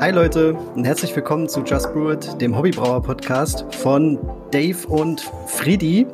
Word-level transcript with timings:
Hi 0.00 0.10
Leute 0.12 0.54
und 0.74 0.84
herzlich 0.84 1.14
willkommen 1.14 1.48
zu 1.48 1.60
Just 1.62 1.92
Brew 1.92 2.12
It, 2.12 2.40
dem 2.40 2.56
Hobbybrauer 2.56 3.02
Podcast 3.02 3.66
von 3.74 4.18
Dave 4.50 4.88
und 4.88 5.30
Friedi. 5.46 6.06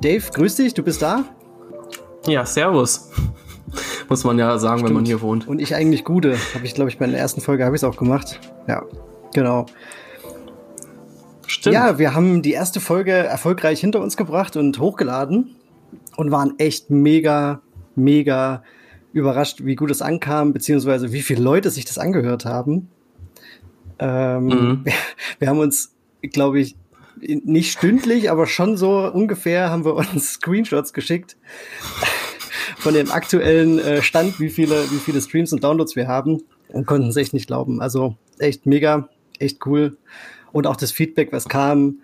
Dave, 0.00 0.22
grüß 0.32 0.54
dich, 0.54 0.72
du 0.72 0.82
bist 0.82 1.02
da? 1.02 1.24
Ja, 2.26 2.46
servus. 2.46 3.10
Muss 4.08 4.24
man 4.24 4.38
ja 4.38 4.56
sagen, 4.58 4.78
Stimmt. 4.78 4.88
wenn 4.88 4.94
man 4.94 5.04
hier 5.04 5.20
wohnt. 5.20 5.48
Und 5.48 5.60
ich 5.60 5.74
eigentlich 5.74 6.04
Gude. 6.04 6.38
Habe 6.54 6.64
ich, 6.64 6.74
glaube 6.74 6.90
ich, 6.90 6.98
bei 6.98 7.06
der 7.06 7.18
ersten 7.18 7.40
Folge 7.40 7.64
habe 7.64 7.76
ich 7.76 7.82
es 7.82 7.84
auch 7.84 7.96
gemacht. 7.96 8.40
Ja, 8.66 8.82
genau. 9.34 9.66
Stimmt. 11.60 11.74
Ja, 11.74 11.98
wir 11.98 12.14
haben 12.14 12.40
die 12.40 12.52
erste 12.52 12.80
Folge 12.80 13.12
erfolgreich 13.12 13.80
hinter 13.80 14.00
uns 14.00 14.16
gebracht 14.16 14.56
und 14.56 14.78
hochgeladen 14.78 15.56
und 16.16 16.30
waren 16.30 16.58
echt 16.58 16.88
mega, 16.88 17.60
mega 17.94 18.64
überrascht, 19.12 19.62
wie 19.62 19.74
gut 19.74 19.90
es 19.90 20.00
ankam, 20.00 20.54
beziehungsweise 20.54 21.12
wie 21.12 21.20
viele 21.20 21.42
Leute 21.42 21.70
sich 21.70 21.84
das 21.84 21.98
angehört 21.98 22.46
haben. 22.46 22.88
Ähm, 23.98 24.44
mhm. 24.46 24.80
wir, 24.84 24.92
wir 25.38 25.48
haben 25.48 25.58
uns, 25.58 25.94
glaube 26.22 26.60
ich, 26.60 26.76
nicht 27.20 27.72
stündlich, 27.72 28.30
aber 28.30 28.46
schon 28.46 28.78
so 28.78 29.12
ungefähr 29.12 29.68
haben 29.68 29.84
wir 29.84 29.96
uns 29.96 30.32
Screenshots 30.32 30.94
geschickt 30.94 31.36
von 32.78 32.94
dem 32.94 33.10
aktuellen 33.10 33.78
äh, 33.80 34.00
Stand, 34.00 34.40
wie 34.40 34.48
viele, 34.48 34.90
wie 34.90 34.98
viele 34.98 35.20
Streams 35.20 35.52
und 35.52 35.62
Downloads 35.62 35.94
wir 35.94 36.08
haben 36.08 36.42
und 36.68 36.86
konnten 36.86 37.08
es 37.08 37.16
echt 37.16 37.34
nicht 37.34 37.48
glauben. 37.48 37.82
Also 37.82 38.16
echt 38.38 38.64
mega, 38.64 39.10
echt 39.38 39.66
cool. 39.66 39.98
Und 40.52 40.66
auch 40.66 40.76
das 40.76 40.92
Feedback, 40.92 41.32
was 41.32 41.48
kam, 41.48 41.96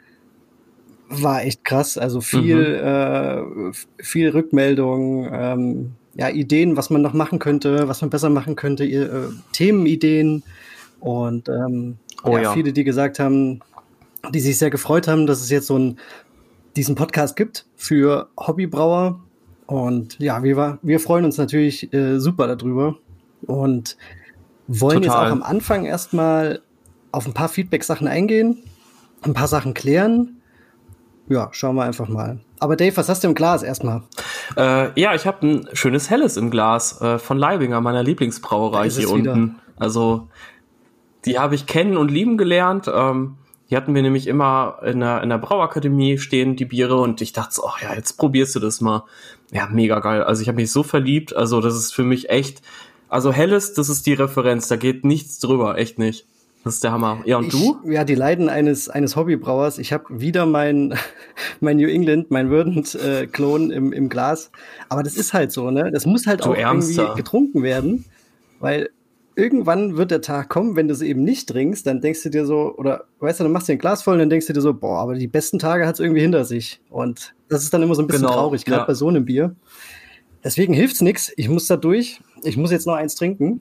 war 1.09 1.43
echt 1.45 1.65
krass. 1.65 1.99
Also 1.99 2.21
viel, 2.21 2.57
mhm. 2.57 3.73
äh, 3.73 4.03
viel 4.03 4.31
Rückmeldung, 4.31 5.29
ähm, 5.33 5.93
ja, 6.15 6.31
Ideen, 6.31 6.77
was 6.77 6.91
man 6.91 7.03
noch 7.03 7.13
machen 7.13 7.39
könnte, 7.39 7.89
was 7.89 8.01
man 8.01 8.11
besser 8.11 8.31
machen 8.31 8.57
könnte, 8.57 8.85
äh, 8.85 9.29
Themenideen 9.53 10.43
und 11.01 11.49
ähm, 11.49 11.99
oh, 12.25 12.37
ja, 12.37 12.43
ja. 12.43 12.53
viele, 12.53 12.73
die 12.73 12.85
gesagt 12.85 13.19
haben, 13.19 13.61
die 14.33 14.41
sich 14.41 14.59
sehr 14.59 14.71
gefreut 14.71 15.09
haben, 15.09 15.27
dass 15.27 15.41
es 15.41 15.51
jetzt 15.51 15.67
so 15.67 15.79
ein, 15.79 15.99
diesen 16.75 16.95
Podcast 16.95 17.37
gibt 17.37 17.67
für 17.77 18.29
Hobbybrauer. 18.39 19.21
Und 19.67 20.19
ja, 20.19 20.43
wir, 20.43 20.79
wir 20.81 21.01
freuen 21.01 21.25
uns 21.25 21.39
natürlich 21.39 21.93
äh, 21.93 22.19
super 22.19 22.47
darüber 22.47 22.97
und 23.43 23.97
wollen 24.69 25.03
Total. 25.03 25.03
jetzt 25.03 25.29
auch 25.29 25.33
am 25.33 25.43
Anfang 25.43 25.85
erstmal 25.85 26.61
auf 27.17 27.27
ein 27.27 27.33
paar 27.33 27.49
Feedback-Sachen 27.49 28.07
eingehen, 28.07 28.63
ein 29.23 29.33
paar 29.33 29.49
Sachen 29.49 29.73
klären. 29.73 30.37
Ja, 31.29 31.49
schauen 31.53 31.75
wir 31.75 31.85
einfach 31.85 32.09
mal. 32.09 32.41
Aber 32.61 32.77
Dave, 32.77 32.97
was 32.97 33.09
hast 33.09 33.25
du 33.25 33.29
im 33.29 33.35
Glas 33.35 33.63
erstmal? 33.63 34.03
Äh, 34.57 35.01
ja, 35.01 35.15
ich 35.15 35.27
habe 35.27 35.47
ein 35.47 35.69
schönes 35.73 36.11
Helles 36.11 36.37
im 36.37 36.51
Glas 36.51 37.01
äh, 37.01 37.19
von 37.19 37.39
Leibinger, 37.39 37.81
meiner 37.81 38.03
Lieblingsbrauerei 38.03 38.91
hier 38.91 39.11
unten. 39.11 39.57
Also 39.77 40.29
die 41.25 41.39
habe 41.39 41.55
ich 41.55 41.67
kennen 41.67 41.97
und 41.97 42.11
lieben 42.11 42.37
gelernt. 42.37 42.89
Ähm, 42.93 43.39
die 43.71 43.77
hatten 43.77 43.95
wir 43.95 44.03
nämlich 44.03 44.27
immer 44.27 44.79
in 44.85 45.01
der, 45.01 45.23
in 45.23 45.31
der 45.31 45.39
Brauakademie 45.39 46.19
stehen, 46.19 46.55
die 46.55 46.67
Biere, 46.67 47.01
und 47.01 47.21
ich 47.23 47.33
dachte 47.33 47.55
so, 47.55 47.65
oh 47.65 47.83
ja, 47.83 47.95
jetzt 47.95 48.19
probierst 48.19 48.55
du 48.55 48.61
das 48.61 48.81
mal. 48.81 49.05
Ja, 49.53 49.69
mega 49.69 49.99
geil. 50.01 50.23
Also 50.23 50.43
ich 50.43 50.49
habe 50.49 50.57
mich 50.57 50.71
so 50.71 50.83
verliebt. 50.83 51.35
Also 51.35 51.61
das 51.61 51.75
ist 51.75 51.93
für 51.93 52.05
mich 52.05 52.29
echt, 52.29 52.61
also 53.09 53.33
Helles, 53.33 53.73
das 53.73 53.89
ist 53.89 54.07
die 54.07 54.15
Referenz, 54.15 54.69
da 54.69 54.77
geht 54.77 55.05
nichts 55.05 55.39
drüber, 55.41 55.79
echt 55.79 55.99
nicht. 55.99 56.27
Das 56.67 56.75
ist 56.75 56.83
der 56.83 56.91
Hammer. 56.91 57.23
Ja, 57.25 57.37
und 57.37 57.47
ich, 57.47 57.53
du? 57.53 57.79
Ja, 57.85 58.03
die 58.03 58.17
Leiden 58.17 58.49
eines, 58.49 58.89
eines 58.89 59.15
Hobbybrauers. 59.15 59.79
Ich 59.79 59.93
habe 59.93 60.07
wieder 60.09 60.47
mein, 60.47 60.99
mein 61.61 61.77
New 61.77 61.87
England, 61.87 62.33
mein 62.33 62.49
Verdant-Klon 62.49 63.71
äh, 63.71 63.75
im, 63.75 63.93
im 63.93 64.09
Glas. 64.09 64.51
Aber 64.89 65.05
das 65.05 65.17
ist 65.17 65.33
halt 65.33 65.53
so, 65.53 65.71
ne? 65.71 65.93
Das 65.93 66.07
muss 66.07 66.27
halt 66.27 66.45
du 66.45 66.51
auch 66.51 66.57
Ernster. 66.57 67.03
irgendwie 67.03 67.19
getrunken 67.19 67.63
werden. 67.63 68.05
Weil 68.59 68.91
irgendwann 69.37 69.97
wird 69.97 70.11
der 70.11 70.23
Tag 70.23 70.49
kommen, 70.49 70.75
wenn 70.75 70.89
du 70.89 70.95
es 70.95 71.03
eben 71.03 71.23
nicht 71.23 71.49
trinkst, 71.49 71.87
dann 71.87 72.01
denkst 72.01 72.25
du 72.25 72.31
dir 72.31 72.45
so, 72.45 72.75
oder 72.77 73.05
weißt 73.21 73.39
du, 73.39 73.45
dann 73.45 73.53
machst 73.53 73.69
du 73.69 73.73
ein 73.73 73.79
Glas 73.79 74.03
voll 74.03 74.15
und 74.15 74.19
dann 74.19 74.31
denkst 74.31 74.49
du 74.49 74.53
dir 74.53 74.61
so, 74.61 74.75
boah, 74.75 74.99
aber 74.99 75.15
die 75.15 75.29
besten 75.29 75.61
Tage 75.61 75.87
hat 75.87 75.95
es 75.95 76.01
irgendwie 76.01 76.23
hinter 76.23 76.45
sich. 76.45 76.81
Und 76.91 77.33
das 77.49 77.63
ist 77.63 77.73
dann 77.73 77.83
immer 77.85 77.95
so 77.95 78.03
ein 78.03 78.09
bisschen 78.09 78.23
genau, 78.23 78.35
traurig, 78.35 78.65
gerade 78.65 78.81
ja. 78.81 78.87
bei 78.87 78.95
so 78.95 79.07
einem 79.07 79.25
Bier. 79.25 79.55
Deswegen 80.43 80.75
hilft's 80.75 81.01
nix. 81.01 81.33
Ich 81.37 81.49
muss 81.49 81.69
da 81.69 81.77
durch. 81.77 82.21
Ich 82.43 82.57
muss 82.57 82.73
jetzt 82.73 82.89
noch 82.89 82.95
eins 82.95 83.15
trinken. 83.15 83.61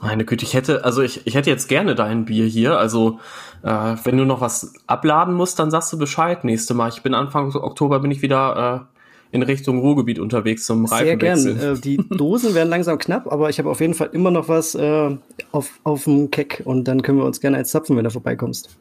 Meine 0.00 0.24
Güte, 0.24 0.44
ich 0.44 0.54
hätte, 0.54 0.84
also 0.84 1.00
ich, 1.02 1.26
ich 1.26 1.34
hätte 1.34 1.50
jetzt 1.50 1.68
gerne 1.68 1.94
dein 1.94 2.26
Bier 2.26 2.46
hier. 2.46 2.78
Also, 2.78 3.18
äh, 3.62 3.96
wenn 4.04 4.16
du 4.16 4.24
noch 4.24 4.40
was 4.40 4.74
abladen 4.86 5.34
musst, 5.34 5.58
dann 5.58 5.70
sagst 5.70 5.92
du 5.92 5.98
Bescheid 5.98 6.44
nächste 6.44 6.74
Mal. 6.74 6.90
Ich 6.90 7.02
bin 7.02 7.14
Anfang 7.14 7.54
Oktober 7.54 8.00
bin 8.00 8.10
ich 8.10 8.20
wieder 8.20 8.88
äh, 8.90 9.34
in 9.34 9.42
Richtung 9.42 9.78
Ruhrgebiet 9.78 10.18
unterwegs 10.18 10.66
zum 10.66 10.84
Reifenwechsel. 10.84 11.38
Sehr 11.38 11.54
gern. 11.54 11.76
Äh, 11.76 11.80
die 11.80 11.96
Dosen 12.10 12.54
werden 12.54 12.68
langsam 12.68 12.98
knapp, 12.98 13.30
aber 13.32 13.48
ich 13.48 13.58
habe 13.58 13.70
auf 13.70 13.80
jeden 13.80 13.94
Fall 13.94 14.10
immer 14.12 14.30
noch 14.30 14.48
was 14.48 14.74
äh, 14.74 15.16
auf, 15.52 15.80
auf 15.84 16.04
dem 16.04 16.30
Keck 16.30 16.62
und 16.64 16.84
dann 16.84 17.02
können 17.02 17.18
wir 17.18 17.24
uns 17.24 17.40
gerne 17.40 17.56
eins 17.56 17.70
zapfen, 17.70 17.96
wenn 17.96 18.04
du 18.04 18.10
vorbeikommst. 18.10 18.76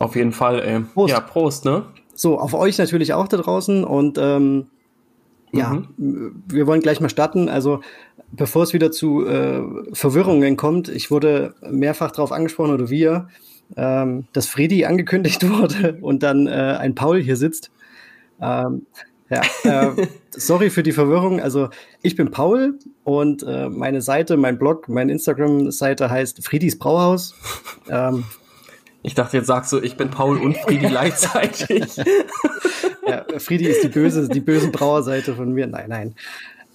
Auf 0.00 0.16
jeden 0.16 0.32
Fall, 0.32 0.60
ey. 0.60 0.80
Prost. 0.80 1.12
Ja, 1.12 1.20
Prost, 1.20 1.64
ne? 1.64 1.84
So, 2.14 2.38
auf 2.38 2.54
euch 2.54 2.78
natürlich 2.78 3.12
auch 3.12 3.28
da 3.28 3.36
draußen 3.36 3.84
und 3.84 4.18
ähm, 4.18 4.66
ja, 5.52 5.82
mhm. 5.96 6.42
wir 6.46 6.66
wollen 6.66 6.80
gleich 6.80 7.00
mal 7.00 7.08
starten. 7.08 7.48
Also 7.48 7.80
bevor 8.32 8.62
es 8.62 8.72
wieder 8.72 8.90
zu 8.90 9.26
äh, 9.26 9.62
Verwirrungen 9.92 10.56
kommt, 10.56 10.88
ich 10.88 11.10
wurde 11.10 11.54
mehrfach 11.68 12.10
darauf 12.10 12.32
angesprochen 12.32 12.72
oder 12.72 12.90
wir, 12.90 13.28
ähm, 13.76 14.26
dass 14.32 14.46
Freddy 14.46 14.84
angekündigt 14.84 15.48
wurde 15.48 15.98
und 16.00 16.22
dann 16.22 16.46
äh, 16.46 16.50
ein 16.50 16.94
Paul 16.94 17.20
hier 17.20 17.36
sitzt. 17.36 17.70
Ähm, 18.40 18.86
ja, 19.28 19.42
äh, 19.64 20.06
sorry 20.30 20.70
für 20.70 20.82
die 20.82 20.92
Verwirrung. 20.92 21.40
Also 21.40 21.68
ich 22.02 22.16
bin 22.16 22.30
Paul 22.30 22.78
und 23.04 23.42
äh, 23.44 23.68
meine 23.68 24.02
Seite, 24.02 24.36
mein 24.36 24.58
Blog, 24.58 24.88
meine 24.88 25.12
Instagram-Seite 25.12 26.10
heißt 26.10 26.44
Friedis 26.44 26.78
Brauhaus. 26.78 27.34
Ähm, 27.88 28.24
ich 29.02 29.14
dachte, 29.14 29.38
jetzt 29.38 29.46
sagst 29.46 29.72
du, 29.72 29.78
ich 29.78 29.96
bin 29.96 30.10
Paul 30.10 30.38
und 30.38 30.56
Friedi 30.58 30.86
gleichzeitig. 30.88 31.96
ja, 33.06 33.24
Friedi 33.38 33.66
ist 33.66 33.82
die 33.84 33.88
böse, 33.88 34.28
die 34.28 34.40
böse 34.40 34.68
Brauerseite 34.68 35.34
von 35.34 35.52
mir. 35.52 35.66
Nein, 35.66 35.88
nein. 35.88 36.14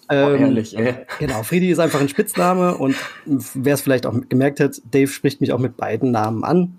Ähm, 0.10 0.28
oh, 0.28 0.36
ehrlich, 0.36 0.78
ey. 0.78 0.96
Genau, 1.20 1.44
Friedi 1.44 1.70
ist 1.70 1.80
einfach 1.80 2.00
ein 2.00 2.10
Spitzname 2.10 2.76
und 2.76 2.96
wer 3.26 3.74
es 3.74 3.82
vielleicht 3.82 4.06
auch 4.06 4.14
gemerkt 4.30 4.60
hat, 4.60 4.82
Dave 4.92 5.08
spricht 5.08 5.42
mich 5.42 5.52
auch 5.52 5.60
mit 5.60 5.78
beiden 5.78 6.12
Namen 6.12 6.44
an. 6.44 6.78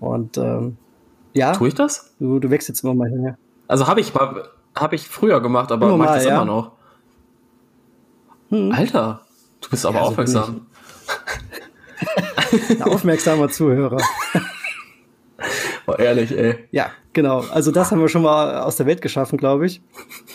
Und 0.00 0.36
ähm, 0.38 0.76
ja. 1.34 1.52
Tue 1.52 1.68
ich 1.68 1.74
das? 1.74 2.14
Du, 2.18 2.38
du 2.40 2.50
wächst 2.50 2.68
jetzt 2.68 2.82
immer 2.82 2.94
mal 2.94 3.08
her. 3.10 3.38
Also 3.68 3.86
habe 3.86 4.00
ich 4.00 4.12
habe 4.74 4.94
ich 4.96 5.08
früher 5.08 5.40
gemacht, 5.40 5.70
aber 5.70 5.88
Normal, 5.88 6.08
mach 6.08 6.14
das 6.16 6.24
ja. 6.24 6.34
immer 6.34 6.44
noch. 6.44 6.72
Hm. 8.50 8.72
Alter, 8.72 9.22
du 9.60 9.70
bist 9.70 9.86
aber 9.86 9.98
ja, 9.98 10.02
aufmerksam. 10.02 10.66
Ein 12.70 12.82
aufmerksamer 12.82 13.48
Zuhörer. 13.48 13.98
Oh, 15.86 15.92
ehrlich, 15.92 16.34
ey. 16.34 16.66
Ja, 16.70 16.92
genau. 17.14 17.40
Also 17.52 17.70
das 17.70 17.90
haben 17.90 18.00
wir 18.00 18.08
schon 18.08 18.22
mal 18.22 18.60
aus 18.60 18.76
der 18.76 18.86
Welt 18.86 19.00
geschaffen, 19.00 19.38
glaube 19.38 19.66
ich. 19.66 19.80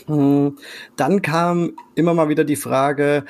Hm, 0.07 0.57
dann 0.95 1.21
kam 1.21 1.73
immer 1.95 2.13
mal 2.13 2.29
wieder 2.29 2.43
die 2.43 2.55
Frage, 2.55 3.25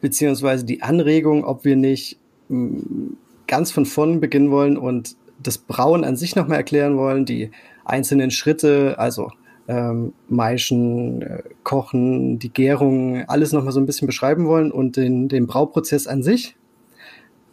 beziehungsweise 0.00 0.64
die 0.64 0.82
Anregung, 0.82 1.44
ob 1.44 1.64
wir 1.64 1.76
nicht 1.76 2.18
hm, 2.48 3.16
ganz 3.46 3.72
von 3.72 3.86
vorn 3.86 4.20
beginnen 4.20 4.50
wollen 4.50 4.76
und 4.76 5.16
das 5.42 5.58
Brauen 5.58 6.04
an 6.04 6.16
sich 6.16 6.36
nochmal 6.36 6.58
erklären 6.58 6.96
wollen, 6.96 7.24
die 7.24 7.50
einzelnen 7.84 8.30
Schritte, 8.30 8.98
also 8.98 9.30
ähm, 9.68 10.12
Maischen, 10.28 11.22
äh, 11.22 11.42
Kochen, 11.62 12.38
die 12.38 12.50
Gärung, 12.50 13.24
alles 13.26 13.52
nochmal 13.52 13.72
so 13.72 13.80
ein 13.80 13.86
bisschen 13.86 14.06
beschreiben 14.06 14.46
wollen 14.46 14.70
und 14.70 14.96
den, 14.96 15.28
den 15.28 15.46
Brauprozess 15.46 16.06
an 16.06 16.22
sich. 16.22 16.56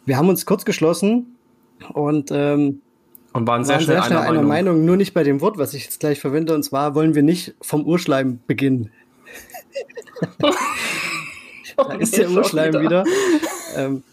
Wir 0.06 0.16
haben 0.16 0.28
uns 0.28 0.46
kurz 0.46 0.64
geschlossen 0.64 1.36
und 1.92 2.30
ähm, 2.32 2.82
und 3.34 3.46
waren 3.46 3.64
sehr, 3.64 3.74
waren 3.74 3.82
schnell, 3.82 3.96
sehr 3.96 4.04
schnell 4.04 4.18
einer, 4.18 4.28
einer 4.28 4.42
Meinung. 4.42 4.74
Meinung. 4.74 4.84
nur 4.86 4.96
nicht 4.96 5.12
bei 5.12 5.24
dem 5.24 5.40
Wort, 5.40 5.58
was 5.58 5.74
ich 5.74 5.84
jetzt 5.84 6.00
gleich 6.00 6.20
verwende. 6.20 6.54
Und 6.54 6.62
zwar 6.62 6.94
wollen 6.94 7.14
wir 7.14 7.22
nicht 7.22 7.54
vom 7.60 7.84
Urschleim 7.84 8.38
beginnen. 8.46 8.90
da 11.76 11.92
ist 11.94 12.16
der 12.16 12.30
Urschleim 12.30 12.72
wieder. 12.74 13.04
wieder. 13.04 13.04
Ähm, 13.76 14.04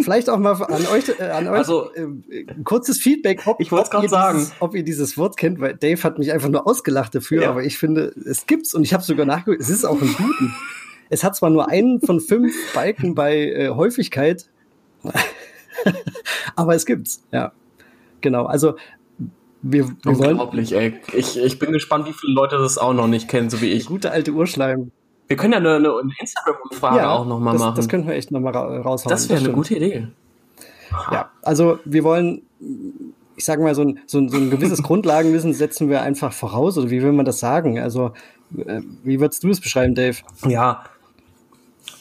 vielleicht 0.00 0.28
auch 0.28 0.38
mal 0.38 0.60
an 0.60 0.86
euch, 0.92 1.08
äh, 1.20 1.22
an 1.22 1.46
euch 1.46 1.58
also, 1.58 1.92
äh, 1.94 2.44
kurzes 2.64 2.98
Feedback, 2.98 3.46
ob, 3.46 3.60
ich 3.60 3.70
ob, 3.70 4.02
ihr 4.02 4.08
sagen. 4.08 4.38
Dieses, 4.38 4.54
ob 4.58 4.74
ihr 4.74 4.82
dieses 4.82 5.16
Wort 5.16 5.36
kennt, 5.36 5.60
weil 5.60 5.74
Dave 5.74 6.02
hat 6.02 6.18
mich 6.18 6.32
einfach 6.32 6.48
nur 6.48 6.66
ausgelacht 6.66 7.14
dafür, 7.14 7.42
ja. 7.42 7.50
aber 7.50 7.62
ich 7.62 7.78
finde, 7.78 8.12
es 8.28 8.46
gibt's 8.46 8.74
und 8.74 8.82
ich 8.82 8.92
habe 8.92 9.04
sogar 9.04 9.24
nachgeguckt, 9.24 9.60
es 9.60 9.70
ist 9.70 9.84
auch 9.84 10.00
ein 10.00 10.14
Guten. 10.16 10.54
Es 11.10 11.22
hat 11.22 11.36
zwar 11.36 11.50
nur 11.50 11.68
einen 11.68 12.00
von 12.00 12.20
fünf 12.20 12.54
Balken 12.74 13.14
bei 13.14 13.36
äh, 13.36 13.68
Häufigkeit, 13.68 14.48
aber 16.56 16.74
es 16.74 16.86
gibt's, 16.86 17.22
ja. 17.30 17.52
Genau, 18.22 18.46
also 18.46 18.74
wir, 19.62 19.88
wir 19.88 19.94
Unglaublich, 20.06 20.72
ey. 20.74 20.94
Ich, 21.12 21.38
ich 21.38 21.58
bin 21.58 21.72
gespannt, 21.72 22.06
wie 22.06 22.12
viele 22.12 22.32
Leute 22.32 22.58
das 22.58 22.78
auch 22.78 22.92
noch 22.92 23.06
nicht 23.06 23.28
kennen, 23.28 23.48
so 23.48 23.60
wie 23.60 23.70
ich. 23.70 23.86
Gute 23.86 24.10
alte 24.10 24.32
Urschleim. 24.32 24.90
Wir 25.28 25.36
können 25.36 25.52
ja 25.52 25.58
eine, 25.58 25.76
eine 25.76 26.12
Instagram-Umfrage 26.18 26.96
ja, 26.96 27.10
auch 27.10 27.26
nochmal 27.26 27.56
machen. 27.56 27.76
Das 27.76 27.88
können 27.88 28.06
wir 28.06 28.14
echt 28.14 28.32
nochmal 28.32 28.54
raushauen. 28.54 29.10
Das 29.10 29.28
wäre 29.28 29.40
eine 29.40 29.52
gute 29.52 29.76
Idee. 29.76 30.08
Ja, 31.10 31.30
also 31.42 31.78
wir 31.84 32.04
wollen, 32.04 32.42
ich 33.36 33.44
sage 33.44 33.62
mal, 33.62 33.74
so 33.74 33.82
ein, 33.82 34.00
so, 34.06 34.18
ein, 34.18 34.28
so 34.28 34.36
ein 34.36 34.50
gewisses 34.50 34.82
Grundlagenwissen 34.82 35.54
setzen 35.54 35.88
wir 35.88 36.02
einfach 36.02 36.32
voraus, 36.32 36.76
oder 36.76 36.90
wie 36.90 37.02
will 37.02 37.12
man 37.12 37.24
das 37.24 37.38
sagen? 37.38 37.78
Also, 37.78 38.12
äh, 38.56 38.82
wie 39.04 39.20
würdest 39.20 39.44
du 39.44 39.50
es 39.50 39.60
beschreiben, 39.60 39.94
Dave? 39.94 40.18
Ja, 40.46 40.84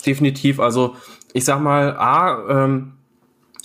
definitiv. 0.06 0.60
Also, 0.60 0.96
ich 1.34 1.46
sag 1.46 1.62
mal, 1.62 1.96
A, 1.96 2.64
ähm, 2.64 2.94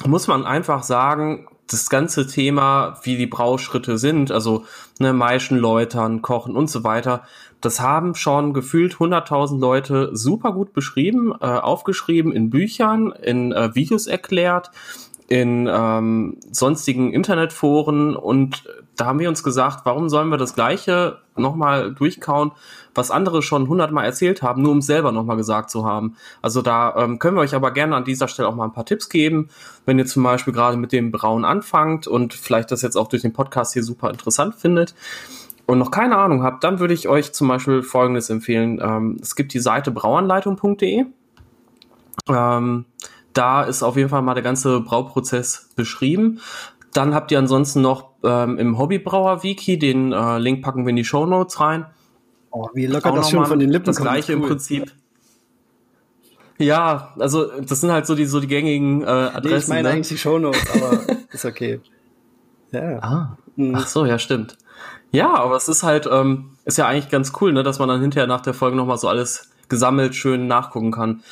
muss 0.05 0.29
man 0.29 0.44
einfach 0.44 0.82
sagen, 0.82 1.49
das 1.68 1.90
ganze 1.90 2.26
Thema, 2.26 2.98
wie 3.02 3.16
die 3.16 3.26
Brauschritte 3.26 3.98
sind, 3.98 4.30
also 4.30 4.64
ne, 4.98 5.12
Maischen 5.12 5.58
läutern, 5.58 6.22
kochen 6.22 6.56
und 6.56 6.70
so 6.70 6.84
weiter, 6.84 7.24
das 7.60 7.80
haben 7.80 8.14
schon 8.14 8.52
gefühlt 8.52 8.94
100.000 8.94 9.58
Leute 9.58 10.10
super 10.12 10.52
gut 10.52 10.72
beschrieben, 10.72 11.32
äh, 11.40 11.46
aufgeschrieben 11.46 12.32
in 12.32 12.50
Büchern, 12.50 13.12
in 13.12 13.52
äh, 13.52 13.74
Videos 13.74 14.06
erklärt, 14.06 14.70
in 15.28 15.68
ähm, 15.70 16.38
sonstigen 16.52 17.12
Internetforen 17.12 18.14
und 18.14 18.64
da 18.96 19.06
haben 19.06 19.19
wir 19.19 19.28
uns 19.28 19.43
gesagt, 19.43 19.81
warum 19.84 20.08
sollen 20.08 20.28
wir 20.28 20.38
das 20.38 20.54
Gleiche 20.54 21.19
nochmal 21.37 21.93
durchkauen, 21.93 22.52
was 22.94 23.10
andere 23.10 23.43
schon 23.43 23.69
hundertmal 23.69 24.04
erzählt 24.04 24.43
haben, 24.43 24.62
nur 24.62 24.72
um 24.72 24.78
es 24.78 24.87
selber 24.87 25.12
nochmal 25.12 25.37
gesagt 25.37 25.70
zu 25.70 25.84
haben. 25.84 26.16
Also 26.43 26.62
da 26.62 26.96
ähm, 26.96 27.19
können 27.19 27.37
wir 27.37 27.43
euch 27.43 27.54
aber 27.54 27.70
gerne 27.72 27.94
an 27.94 28.04
dieser 28.04 28.28
Stelle 28.28 28.48
auch 28.48 28.54
mal 28.54 28.64
ein 28.64 28.72
paar 28.72 28.87
Tipps 28.87 29.08
geben, 29.08 29.48
wenn 29.84 29.98
ihr 29.98 30.06
zum 30.06 30.22
Beispiel 30.22 30.54
gerade 30.54 30.76
mit 30.76 30.93
dem 30.93 31.12
Brauen 31.12 31.44
anfangt 31.44 32.06
und 32.06 32.34
vielleicht 32.34 32.72
das 32.72 32.82
jetzt 32.82 32.96
auch 32.96 33.08
durch 33.08 33.22
den 33.22 33.32
Podcast 33.32 33.75
hier 33.75 33.82
super 33.82 34.10
interessant 34.10 34.54
findet 34.54 34.94
und 35.66 35.78
noch 35.78 35.90
keine 35.90 36.16
Ahnung 36.16 36.43
habt, 36.43 36.64
dann 36.64 36.78
würde 36.78 36.94
ich 36.94 37.08
euch 37.08 37.32
zum 37.32 37.48
Beispiel 37.48 37.82
Folgendes 37.82 38.31
empfehlen. 38.31 38.81
Ähm, 38.82 39.19
es 39.20 39.37
gibt 39.37 39.52
die 39.52 39.60
Seite 39.60 39.90
brauanleitung.de. 39.90 41.06
Ähm, 42.28 42.84
da 43.32 43.62
ist 43.64 43.82
auf 43.82 43.96
jeden 43.96 44.08
Fall 44.08 44.22
mal 44.22 44.34
der 44.34 44.43
ganze 44.43 44.81
Brauprozess 44.81 45.69
beschrieben. 45.76 46.40
Dann 46.96 47.14
habt 47.14 47.31
ihr 47.31 47.38
ansonsten 47.38 47.82
noch 47.82 48.12
ähm, 48.25 48.58
im 48.58 48.78
Hobbybrauer-Wiki, 48.78 49.78
den 49.78 50.12
äh, 50.12 50.38
Link 50.38 50.62
packen 50.62 50.87
wir 50.87 50.90
in 50.90 50.96
die 50.96 51.04
Show 51.04 51.26
Notes 51.26 51.60
rein. 51.60 51.87
Oh, 52.50 52.69
wie 52.72 52.87
locker 52.87 53.12
das 53.12 53.31
schon 53.31 53.44
von 53.44 53.58
den 53.58 53.69
Lippen 53.69 53.84
Das 53.84 53.96
gleiche 53.96 54.32
cool. 54.32 54.43
im 54.43 54.48
Prinzip. 54.48 54.93
Ja, 56.56 57.12
also 57.19 57.60
das 57.60 57.82
sind 57.82 57.93
halt 57.93 58.06
so 58.06 58.14
die 58.14 58.25
so 58.25 58.40
die 58.40 58.46
gängigen 58.46 59.02
äh, 59.02 59.06
Adressen. 59.06 59.50
Nee, 59.50 59.56
ich 59.56 59.69
meine 59.69 59.82
ne? 59.82 59.90
eigentlich 59.90 60.08
die 60.08 60.16
Show 60.16 60.38
Notes, 60.38 60.64
aber 60.75 61.00
ist 61.32 61.44
okay. 61.44 61.81
Ja. 62.72 62.98
Ah. 63.02 63.38
Mhm. 63.56 63.75
Ach 63.75 63.87
so, 63.87 64.06
ja, 64.06 64.19
stimmt. 64.19 64.56
Ja, 65.10 65.34
aber 65.34 65.56
es 65.56 65.69
ist 65.69 65.82
halt, 65.82 66.08
ähm, 66.10 66.52
ist 66.64 66.78
ja 66.78 66.87
eigentlich 66.87 67.10
ganz 67.10 67.32
cool, 67.40 67.52
ne, 67.52 67.62
dass 67.62 67.78
man 67.78 67.88
dann 67.88 68.00
hinterher 68.00 68.26
nach 68.26 68.40
der 68.40 68.54
Folge 68.54 68.76
nochmal 68.76 68.96
so 68.96 69.08
alles 69.08 69.50
gesammelt 69.69 70.14
schön 70.14 70.46
nachgucken 70.46 70.93
kann. 70.93 71.22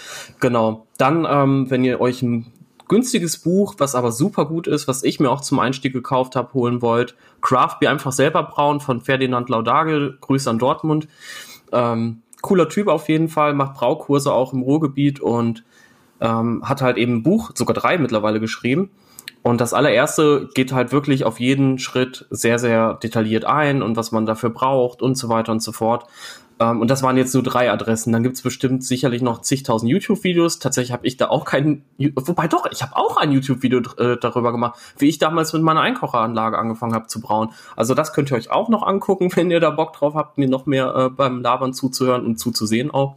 Genau. 0.40 0.86
Dann, 0.98 1.26
ähm, 1.28 1.70
wenn 1.70 1.84
ihr 1.84 2.02
euch 2.02 2.22
ein 2.22 2.52
günstiges 2.88 3.38
Buch, 3.38 3.74
was 3.78 3.94
aber 3.94 4.12
super 4.12 4.46
gut 4.46 4.66
ist, 4.66 4.88
was 4.88 5.02
ich 5.02 5.20
mir 5.20 5.30
auch 5.30 5.40
zum 5.40 5.58
Einstieg 5.58 5.92
gekauft 5.92 6.36
habe, 6.36 6.52
holen 6.54 6.82
wollt. 6.82 7.14
Craft 7.40 7.78
Beer 7.80 7.90
einfach 7.90 8.12
selber 8.12 8.42
brauen 8.42 8.80
von 8.80 9.00
Ferdinand 9.00 9.48
Laudage. 9.48 10.16
Grüße 10.20 10.48
an 10.48 10.58
Dortmund. 10.58 11.08
Ähm, 11.72 12.22
cooler 12.42 12.68
Typ 12.68 12.88
auf 12.88 13.08
jeden 13.08 13.28
Fall, 13.28 13.54
macht 13.54 13.74
Braukurse 13.74 14.32
auch 14.32 14.52
im 14.52 14.62
Ruhrgebiet 14.62 15.18
und 15.20 15.64
ähm, 16.20 16.62
hat 16.64 16.82
halt 16.82 16.98
eben 16.98 17.16
ein 17.16 17.22
Buch, 17.22 17.52
sogar 17.54 17.74
drei 17.74 17.98
mittlerweile 17.98 18.38
geschrieben. 18.38 18.90
Und 19.42 19.60
das 19.60 19.74
allererste 19.74 20.48
geht 20.54 20.72
halt 20.72 20.90
wirklich 20.90 21.24
auf 21.24 21.38
jeden 21.38 21.78
Schritt 21.78 22.26
sehr, 22.30 22.58
sehr 22.58 22.94
detailliert 22.94 23.44
ein 23.44 23.82
und 23.82 23.94
was 23.96 24.10
man 24.10 24.24
dafür 24.24 24.48
braucht 24.50 25.02
und 25.02 25.16
so 25.16 25.28
weiter 25.28 25.52
und 25.52 25.62
so 25.62 25.72
fort. 25.72 26.06
Ähm, 26.60 26.80
und 26.80 26.90
das 26.90 27.02
waren 27.02 27.16
jetzt 27.16 27.34
nur 27.34 27.42
drei 27.42 27.70
Adressen. 27.70 28.12
Dann 28.12 28.22
gibt's 28.22 28.42
bestimmt 28.42 28.84
sicherlich 28.84 29.22
noch 29.22 29.40
zigtausend 29.40 29.90
YouTube-Videos. 29.90 30.58
Tatsächlich 30.58 30.92
habe 30.92 31.06
ich 31.06 31.16
da 31.16 31.28
auch 31.28 31.44
keinen, 31.44 31.84
wobei 31.98 32.48
doch, 32.48 32.66
ich 32.70 32.82
habe 32.82 32.96
auch 32.96 33.16
ein 33.16 33.32
YouTube-Video 33.32 33.80
äh, 33.98 34.16
darüber 34.20 34.52
gemacht, 34.52 34.78
wie 34.98 35.08
ich 35.08 35.18
damals 35.18 35.52
mit 35.52 35.62
meiner 35.62 35.80
Einkocheranlage 35.80 36.58
angefangen 36.58 36.94
habe 36.94 37.06
zu 37.06 37.20
brauen. 37.20 37.50
Also 37.76 37.94
das 37.94 38.12
könnt 38.12 38.30
ihr 38.30 38.36
euch 38.36 38.50
auch 38.50 38.68
noch 38.68 38.82
angucken, 38.86 39.30
wenn 39.34 39.50
ihr 39.50 39.60
da 39.60 39.70
Bock 39.70 39.92
drauf 39.94 40.14
habt, 40.14 40.38
mir 40.38 40.48
noch 40.48 40.66
mehr 40.66 40.94
äh, 40.94 41.10
beim 41.10 41.42
Labern 41.42 41.74
zuzuhören 41.74 42.24
und 42.24 42.38
zuzusehen 42.38 42.90
auch. 42.90 43.16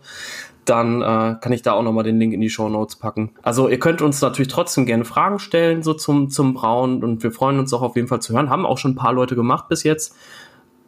Dann 0.66 1.02
äh, 1.02 1.36
kann 1.40 1.54
ich 1.54 1.62
da 1.62 1.74
auch 1.74 1.82
nochmal 1.82 2.04
den 2.04 2.20
Link 2.20 2.34
in 2.34 2.42
die 2.42 2.50
Show 2.50 2.68
Notes 2.68 2.98
packen. 2.98 3.32
Also 3.42 3.70
ihr 3.70 3.80
könnt 3.80 4.02
uns 4.02 4.20
natürlich 4.20 4.50
trotzdem 4.50 4.86
gerne 4.86 5.06
Fragen 5.06 5.40
stellen, 5.40 5.82
so 5.82 5.94
zum, 5.94 6.30
zum 6.30 6.54
Brauen 6.54 7.06
und 7.06 7.24
wir 7.24 7.32
freuen 7.32 7.58
uns 7.58 7.72
auch 7.72 7.82
auf 7.82 7.96
jeden 7.96 8.10
Fall 8.10 8.22
zu 8.22 8.34
hören. 8.34 8.50
Haben 8.50 8.66
auch 8.66 8.78
schon 8.78 8.92
ein 8.92 8.96
paar 8.96 9.14
Leute 9.14 9.36
gemacht 9.36 9.70
bis 9.70 9.84
jetzt. 9.84 10.14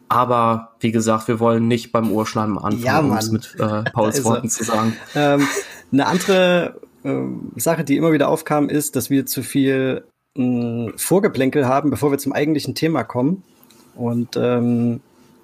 Aber 0.09 0.71
wie 0.79 0.91
gesagt, 0.91 1.27
wir 1.27 1.39
wollen 1.39 1.67
nicht 1.67 1.91
beim 1.91 2.11
Urschleim 2.11 2.57
anfangen, 2.57 2.83
ja, 2.83 2.99
um 2.99 3.13
es 3.13 3.31
mit 3.31 3.55
äh, 3.59 3.83
Pauls 3.91 4.23
Worten 4.25 4.49
zu 4.49 4.63
sagen. 4.63 4.95
Ähm, 5.15 5.47
eine 5.91 6.07
andere 6.07 6.79
äh, 7.03 7.13
Sache, 7.55 7.83
die 7.83 7.95
immer 7.95 8.11
wieder 8.11 8.27
aufkam, 8.27 8.69
ist, 8.69 8.95
dass 8.95 9.09
wir 9.09 9.27
zu 9.27 9.43
viel 9.43 10.03
mh, 10.35 10.93
Vorgeplänkel 10.97 11.67
haben, 11.67 11.91
bevor 11.91 12.11
wir 12.11 12.17
zum 12.17 12.33
eigentlichen 12.33 12.73
Thema 12.75 13.03
kommen. 13.03 13.43
Und 13.95 14.35
ähm, 14.35 15.01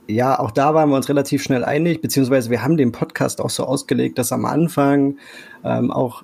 ja, 0.07 0.39
auch 0.39 0.51
da 0.51 0.73
waren 0.73 0.89
wir 0.89 0.95
uns 0.95 1.09
relativ 1.09 1.43
schnell 1.43 1.63
einig, 1.63 2.01
beziehungsweise 2.01 2.49
wir 2.49 2.63
haben 2.63 2.77
den 2.77 2.91
Podcast 2.91 3.41
auch 3.41 3.49
so 3.49 3.65
ausgelegt, 3.65 4.17
dass 4.17 4.31
am 4.31 4.45
Anfang 4.45 5.17
ähm, 5.63 5.91
auch 5.91 6.23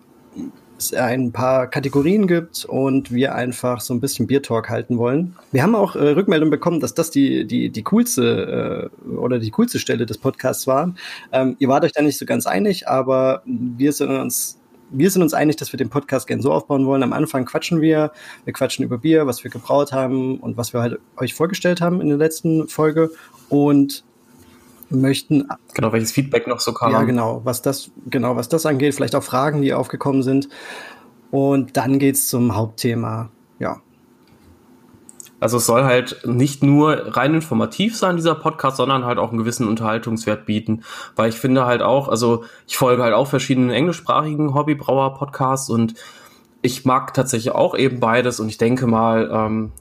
es 0.82 0.94
ein 0.94 1.32
paar 1.32 1.68
Kategorien 1.68 2.28
gibt 2.28 2.66
und 2.66 3.12
wir 3.12 3.36
einfach 3.36 3.82
so 3.82 3.94
ein 3.94 4.02
bisschen 4.02 4.28
Beer 4.28 4.42
Talk 4.42 4.70
halten 4.70 4.98
wollen. 4.98 5.36
Wir 5.52 5.64
haben 5.64 5.76
auch 5.76 5.96
äh, 5.96 6.10
Rückmeldung 6.10 6.50
bekommen, 6.50 6.80
dass 6.80 6.94
das 6.94 7.12
die, 7.12 7.46
die, 7.46 7.70
die 7.70 7.84
coolste 7.84 8.90
äh, 9.06 9.10
oder 9.10 9.40
die 9.40 9.52
coolste 9.52 9.80
Stelle 9.80 10.06
des 10.06 10.18
Podcasts 10.18 10.68
war. 10.68 10.94
Ähm, 11.32 11.56
ihr 11.60 11.68
wart 11.68 11.84
euch 11.84 11.92
da 11.92 12.02
nicht 12.02 12.18
so 12.18 12.26
ganz 12.26 12.46
einig, 12.46 12.88
aber 12.88 13.44
wir 13.46 13.94
sind 13.94 14.10
uns 14.10 14.58
wir 14.94 15.10
sind 15.10 15.22
uns 15.22 15.34
einig, 15.34 15.56
dass 15.56 15.72
wir 15.72 15.78
den 15.78 15.90
Podcast 15.90 16.28
gerne 16.28 16.44
so 16.44 16.52
aufbauen 16.52 16.86
wollen. 16.86 17.02
Am 17.02 17.14
Anfang 17.14 17.46
quatschen 17.46 17.80
wir. 17.80 18.12
Wir 18.44 18.52
quatschen 18.52 18.84
über 18.84 18.98
Bier, 18.98 19.26
was 19.26 19.42
wir 19.42 19.50
gebraut 19.50 19.94
haben 19.94 20.38
und 20.38 20.58
was 20.58 20.74
wir 20.74 20.82
halt 20.82 21.00
euch 21.16 21.34
vorgestellt 21.34 21.80
haben 21.80 22.02
in 22.02 22.10
der 22.10 22.18
letzten 22.18 22.68
Folge. 22.68 23.10
Und 23.48 24.04
möchten. 24.92 25.48
Genau, 25.74 25.92
welches 25.92 26.12
Feedback 26.12 26.48
noch 26.48 26.60
so 26.60 26.74
kam. 26.74 26.92
Ja, 26.92 27.04
genau, 27.04 27.42
was 27.44 27.62
das, 27.62 27.92
genau, 28.08 28.36
was 28.36 28.50
das 28.50 28.66
angeht, 28.66 28.94
vielleicht 28.96 29.16
auch 29.16 29.24
Fragen, 29.24 29.62
die 29.62 29.74
aufgekommen 29.74 30.24
sind. 30.24 30.50
Und 31.32 31.78
dann 31.78 32.00
geht's 32.00 32.28
zum 32.28 32.56
Hauptthema. 32.56 33.30
Ja. 33.60 33.82
Also 35.40 35.58
es 35.58 35.66
soll 35.66 35.84
halt 35.84 36.22
nicht 36.26 36.62
nur 36.62 37.18
rein 37.18 37.34
informativ 37.34 37.98
sein, 37.98 38.16
dieser 38.16 38.36
Podcast, 38.36 38.78
sondern 38.78 39.06
halt 39.06 39.18
auch 39.18 39.30
einen 39.30 39.40
gewissen 39.40 39.68
Unterhaltungswert 39.68 40.46
bieten. 40.46 40.84
Weil 41.16 41.30
ich 41.30 41.36
finde 41.36 41.66
halt 41.66 41.82
auch, 41.82 42.10
also 42.10 42.44
ich 42.68 42.78
folge 42.78 43.02
halt 43.02 43.16
auch 43.16 43.28
verschiedenen 43.28 43.72
englischsprachigen 43.72 44.54
Hobbybrauer-Podcasts 44.54 45.70
und 45.70 45.96
ich 46.62 46.86
mag 46.86 47.14
tatsächlich 47.14 47.54
auch 47.54 47.76
eben 47.76 48.00
beides 48.00 48.40
und 48.40 48.50
ich 48.50 48.58
denke 48.58 48.86
mal, 48.88 49.30
ähm, 49.32 49.72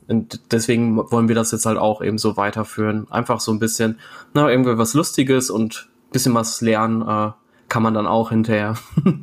deswegen 0.50 0.97
wollen 0.97 1.29
wir 1.29 1.35
das 1.35 1.53
jetzt 1.53 1.67
halt 1.67 1.79
auch 1.79 2.03
eben 2.03 2.19
so 2.19 2.37
weiterführen. 2.37 3.06
Einfach 3.11 3.41
so 3.41 3.53
ein 3.53 3.59
bisschen, 3.59 3.99
na, 4.32 4.50
irgendwie 4.50 4.79
was 4.79 4.94
Lustiges 4.94 5.50
und 5.50 5.88
bisschen 6.11 6.35
was 6.35 6.61
lernen 6.61 7.02
äh, 7.02 7.33
kann 7.69 7.83
man 7.83 7.95
dann 7.95 8.07
auch 8.07 8.31
hinterher. 8.31 8.75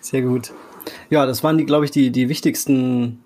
Sehr 0.00 0.22
gut. 0.22 0.52
Ja, 1.10 1.26
das 1.26 1.42
waren 1.42 1.58
die, 1.58 1.66
glaube 1.66 1.84
ich, 1.84 1.90
die, 1.90 2.10
die 2.10 2.28
wichtigsten, 2.28 3.20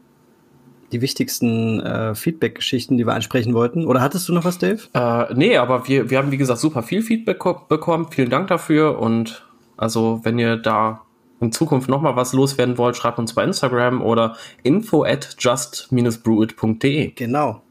die 0.92 1.02
wichtigsten 1.02 1.80
äh, 1.80 2.14
Feedback-Geschichten, 2.14 2.96
die 2.96 3.06
wir 3.06 3.14
ansprechen 3.14 3.52
wollten. 3.52 3.85
Oder 3.85 4.00
hattest 4.00 4.28
du 4.28 4.32
noch 4.32 4.44
was, 4.44 4.58
Dave? 4.58 4.80
Äh, 4.94 5.35
nee, 5.35 5.56
aber 5.56 5.87
wir, 5.87 6.08
wir 6.08 6.18
haben, 6.18 6.30
wie 6.30 6.38
gesagt, 6.38 6.61
super 6.61 6.82
viel 6.82 7.02
Feedback 7.02 7.38
bekommen. 7.68 8.08
Vielen 8.11 8.30
Dank 8.30 8.49
dafür 8.49 8.99
und 8.99 9.46
also, 9.76 10.20
wenn 10.25 10.38
ihr 10.38 10.56
da 10.56 11.02
in 11.40 11.52
Zukunft 11.52 11.88
nochmal 11.88 12.16
was 12.16 12.32
loswerden 12.32 12.78
wollt, 12.78 12.97
schreibt 12.97 13.18
uns 13.18 13.35
bei 13.35 13.44
Instagram 13.44 14.02
oder 14.02 14.37
info 14.62 15.04
at 15.04 15.37
just-brewit.de. 15.38 17.12
Genau. 17.12 17.62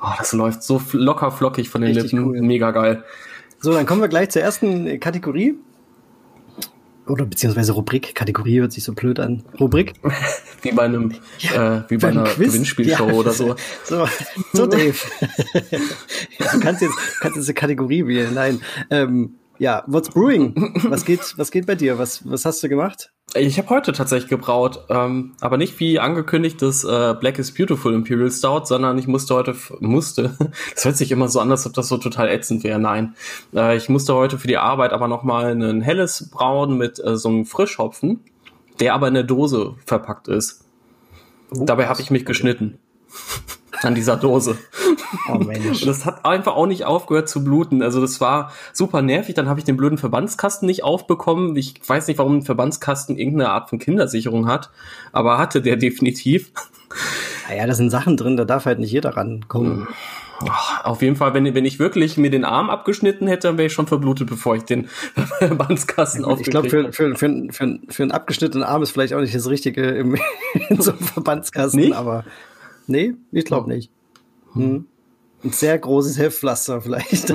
Oh, 0.00 0.12
das 0.18 0.32
läuft 0.32 0.62
so 0.62 0.80
locker 0.92 1.30
flockig 1.30 1.68
von 1.68 1.80
den 1.80 1.94
Richtig 1.94 2.12
Lippen. 2.12 2.26
Cool. 2.28 2.42
Mega 2.42 2.70
geil. 2.70 3.02
So, 3.60 3.72
dann 3.72 3.86
kommen 3.86 4.02
wir 4.02 4.08
gleich 4.08 4.30
zur 4.30 4.42
ersten 4.42 5.00
Kategorie. 5.00 5.54
Oder 7.06 7.24
beziehungsweise 7.24 7.72
Rubrik. 7.72 8.14
Kategorie 8.14 8.60
hört 8.60 8.72
sich 8.72 8.82
so 8.82 8.92
blöd 8.92 9.20
an. 9.20 9.44
Rubrik. 9.60 9.94
wie 10.62 10.72
bei 10.72 10.82
einem, 10.82 11.14
ja, 11.38 11.78
äh, 11.78 11.82
wie 11.88 11.96
bei 11.98 12.08
einer 12.08 12.24
Quiz? 12.24 12.48
Gewinnspielshow 12.48 13.08
ja. 13.08 13.14
oder 13.14 13.32
so. 13.32 13.54
So, 13.84 14.08
so 14.52 14.66
Dave. 14.66 14.96
ja, 16.38 16.52
du 16.52 16.60
kannst 16.60 16.82
jetzt, 16.82 16.96
kannst 17.20 17.36
jetzt 17.36 17.46
eine 17.46 17.54
Kategorie 17.54 18.06
wählen. 18.06 18.34
Nein. 18.34 18.60
Ähm, 18.90 19.34
ja, 19.58 19.84
what's 19.86 20.08
brewing? 20.08 20.54
Was 20.88 21.04
geht, 21.04 21.34
was 21.36 21.50
geht 21.50 21.66
bei 21.66 21.74
dir? 21.74 21.98
Was, 21.98 22.28
was 22.28 22.44
hast 22.44 22.62
du 22.62 22.68
gemacht? 22.68 23.10
Ich 23.34 23.58
habe 23.58 23.68
heute 23.70 23.92
tatsächlich 23.92 24.30
gebraut, 24.30 24.84
ähm, 24.88 25.34
aber 25.40 25.56
nicht 25.56 25.78
wie 25.80 25.98
angekündigt 25.98 26.62
das 26.62 26.84
äh, 26.84 27.14
Black 27.18 27.38
is 27.38 27.52
Beautiful 27.52 27.92
Imperial 27.92 28.30
Stout, 28.30 28.66
sondern 28.66 28.96
ich 28.98 29.08
musste 29.08 29.34
heute, 29.34 29.54
musste, 29.80 30.36
das 30.74 30.84
hört 30.84 30.96
sich 30.96 31.10
immer 31.10 31.28
so 31.28 31.40
an, 31.40 31.50
als 31.50 31.66
ob 31.66 31.74
das 31.74 31.88
so 31.88 31.98
total 31.98 32.28
ätzend 32.28 32.64
wäre, 32.64 32.78
nein. 32.78 33.14
Äh, 33.54 33.76
ich 33.76 33.88
musste 33.88 34.14
heute 34.14 34.38
für 34.38 34.48
die 34.48 34.56
Arbeit 34.56 34.92
aber 34.92 35.08
nochmal 35.08 35.52
ein 35.52 35.80
helles 35.80 36.30
brauen 36.30 36.78
mit 36.78 37.02
äh, 37.04 37.16
so 37.16 37.28
einem 37.28 37.44
Frischhopfen, 37.44 38.20
der 38.80 38.94
aber 38.94 39.08
in 39.08 39.14
der 39.14 39.24
Dose 39.24 39.74
verpackt 39.84 40.28
ist. 40.28 40.64
Oh, 41.50 41.64
Dabei 41.64 41.88
habe 41.88 42.00
ich 42.00 42.10
mich 42.10 42.24
geschnitten 42.24 42.78
an 43.82 43.94
dieser 43.94 44.16
Dose. 44.16 44.58
Oh 45.28 45.38
Mensch. 45.38 45.82
Und 45.82 45.86
das 45.86 46.04
hat 46.04 46.24
einfach 46.24 46.54
auch 46.54 46.66
nicht 46.66 46.84
aufgehört 46.84 47.28
zu 47.28 47.44
bluten. 47.44 47.82
Also 47.82 48.00
das 48.00 48.20
war 48.20 48.52
super 48.72 49.02
nervig. 49.02 49.34
Dann 49.34 49.48
habe 49.48 49.60
ich 49.60 49.64
den 49.64 49.76
blöden 49.76 49.98
Verbandskasten 49.98 50.66
nicht 50.66 50.84
aufbekommen. 50.84 51.56
Ich 51.56 51.80
weiß 51.86 52.08
nicht, 52.08 52.18
warum 52.18 52.38
ein 52.38 52.42
Verbandskasten 52.42 53.16
irgendeine 53.16 53.50
Art 53.50 53.70
von 53.70 53.78
Kindersicherung 53.78 54.48
hat, 54.48 54.70
aber 55.12 55.38
hatte 55.38 55.62
der 55.62 55.76
definitiv. 55.76 56.52
Naja, 57.48 57.66
da 57.66 57.74
sind 57.74 57.90
Sachen 57.90 58.16
drin, 58.16 58.36
da 58.36 58.44
darf 58.44 58.66
halt 58.66 58.78
nicht 58.78 58.92
jeder 58.92 59.16
rankommen. 59.16 59.88
Ach, 60.48 60.84
auf 60.84 61.02
jeden 61.02 61.16
Fall, 61.16 61.32
wenn, 61.34 61.54
wenn 61.54 61.64
ich 61.64 61.78
wirklich 61.78 62.16
mir 62.18 62.30
den 62.30 62.44
Arm 62.44 62.68
abgeschnitten 62.68 63.26
hätte, 63.26 63.48
dann 63.48 63.58
wäre 63.58 63.66
ich 63.66 63.72
schon 63.72 63.86
verblutet, 63.86 64.28
bevor 64.28 64.56
ich 64.56 64.64
den 64.64 64.88
Verbandskasten 65.38 66.24
ja, 66.24 66.36
Ich 66.38 66.50
glaube, 66.50 66.68
für, 66.68 66.92
für, 66.92 67.16
für, 67.16 67.46
für, 67.50 67.78
für 67.88 68.02
einen 68.02 68.12
abgeschnittenen 68.12 68.64
Arm 68.64 68.82
ist 68.82 68.90
vielleicht 68.90 69.14
auch 69.14 69.20
nicht 69.20 69.34
das 69.34 69.48
Richtige 69.48 69.82
im, 69.82 70.16
in 70.68 70.80
so 70.80 70.90
einem 70.90 71.00
Verbandskasten, 71.00 71.80
nicht? 71.80 71.94
aber 71.94 72.24
nee, 72.86 73.14
ich 73.32 73.44
glaube 73.44 73.68
nicht. 73.68 73.90
Hm. 74.52 74.86
Ein 75.44 75.50
sehr 75.50 75.78
großes 75.78 76.18
Heftpflaster 76.18 76.80
vielleicht. 76.80 77.32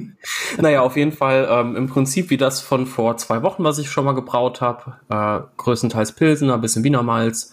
naja, 0.60 0.82
auf 0.82 0.96
jeden 0.96 1.12
Fall 1.12 1.48
ähm, 1.50 1.76
im 1.76 1.88
Prinzip 1.88 2.30
wie 2.30 2.36
das 2.36 2.60
von 2.60 2.86
vor 2.86 3.16
zwei 3.16 3.42
Wochen, 3.42 3.64
was 3.64 3.78
ich 3.78 3.90
schon 3.90 4.04
mal 4.04 4.12
gebraut 4.12 4.60
habe. 4.60 4.96
Äh, 5.08 5.46
größtenteils 5.56 6.12
Pilsen, 6.12 6.50
ein 6.50 6.60
bisschen 6.60 6.84
Wiener 6.84 7.02
Malz, 7.02 7.52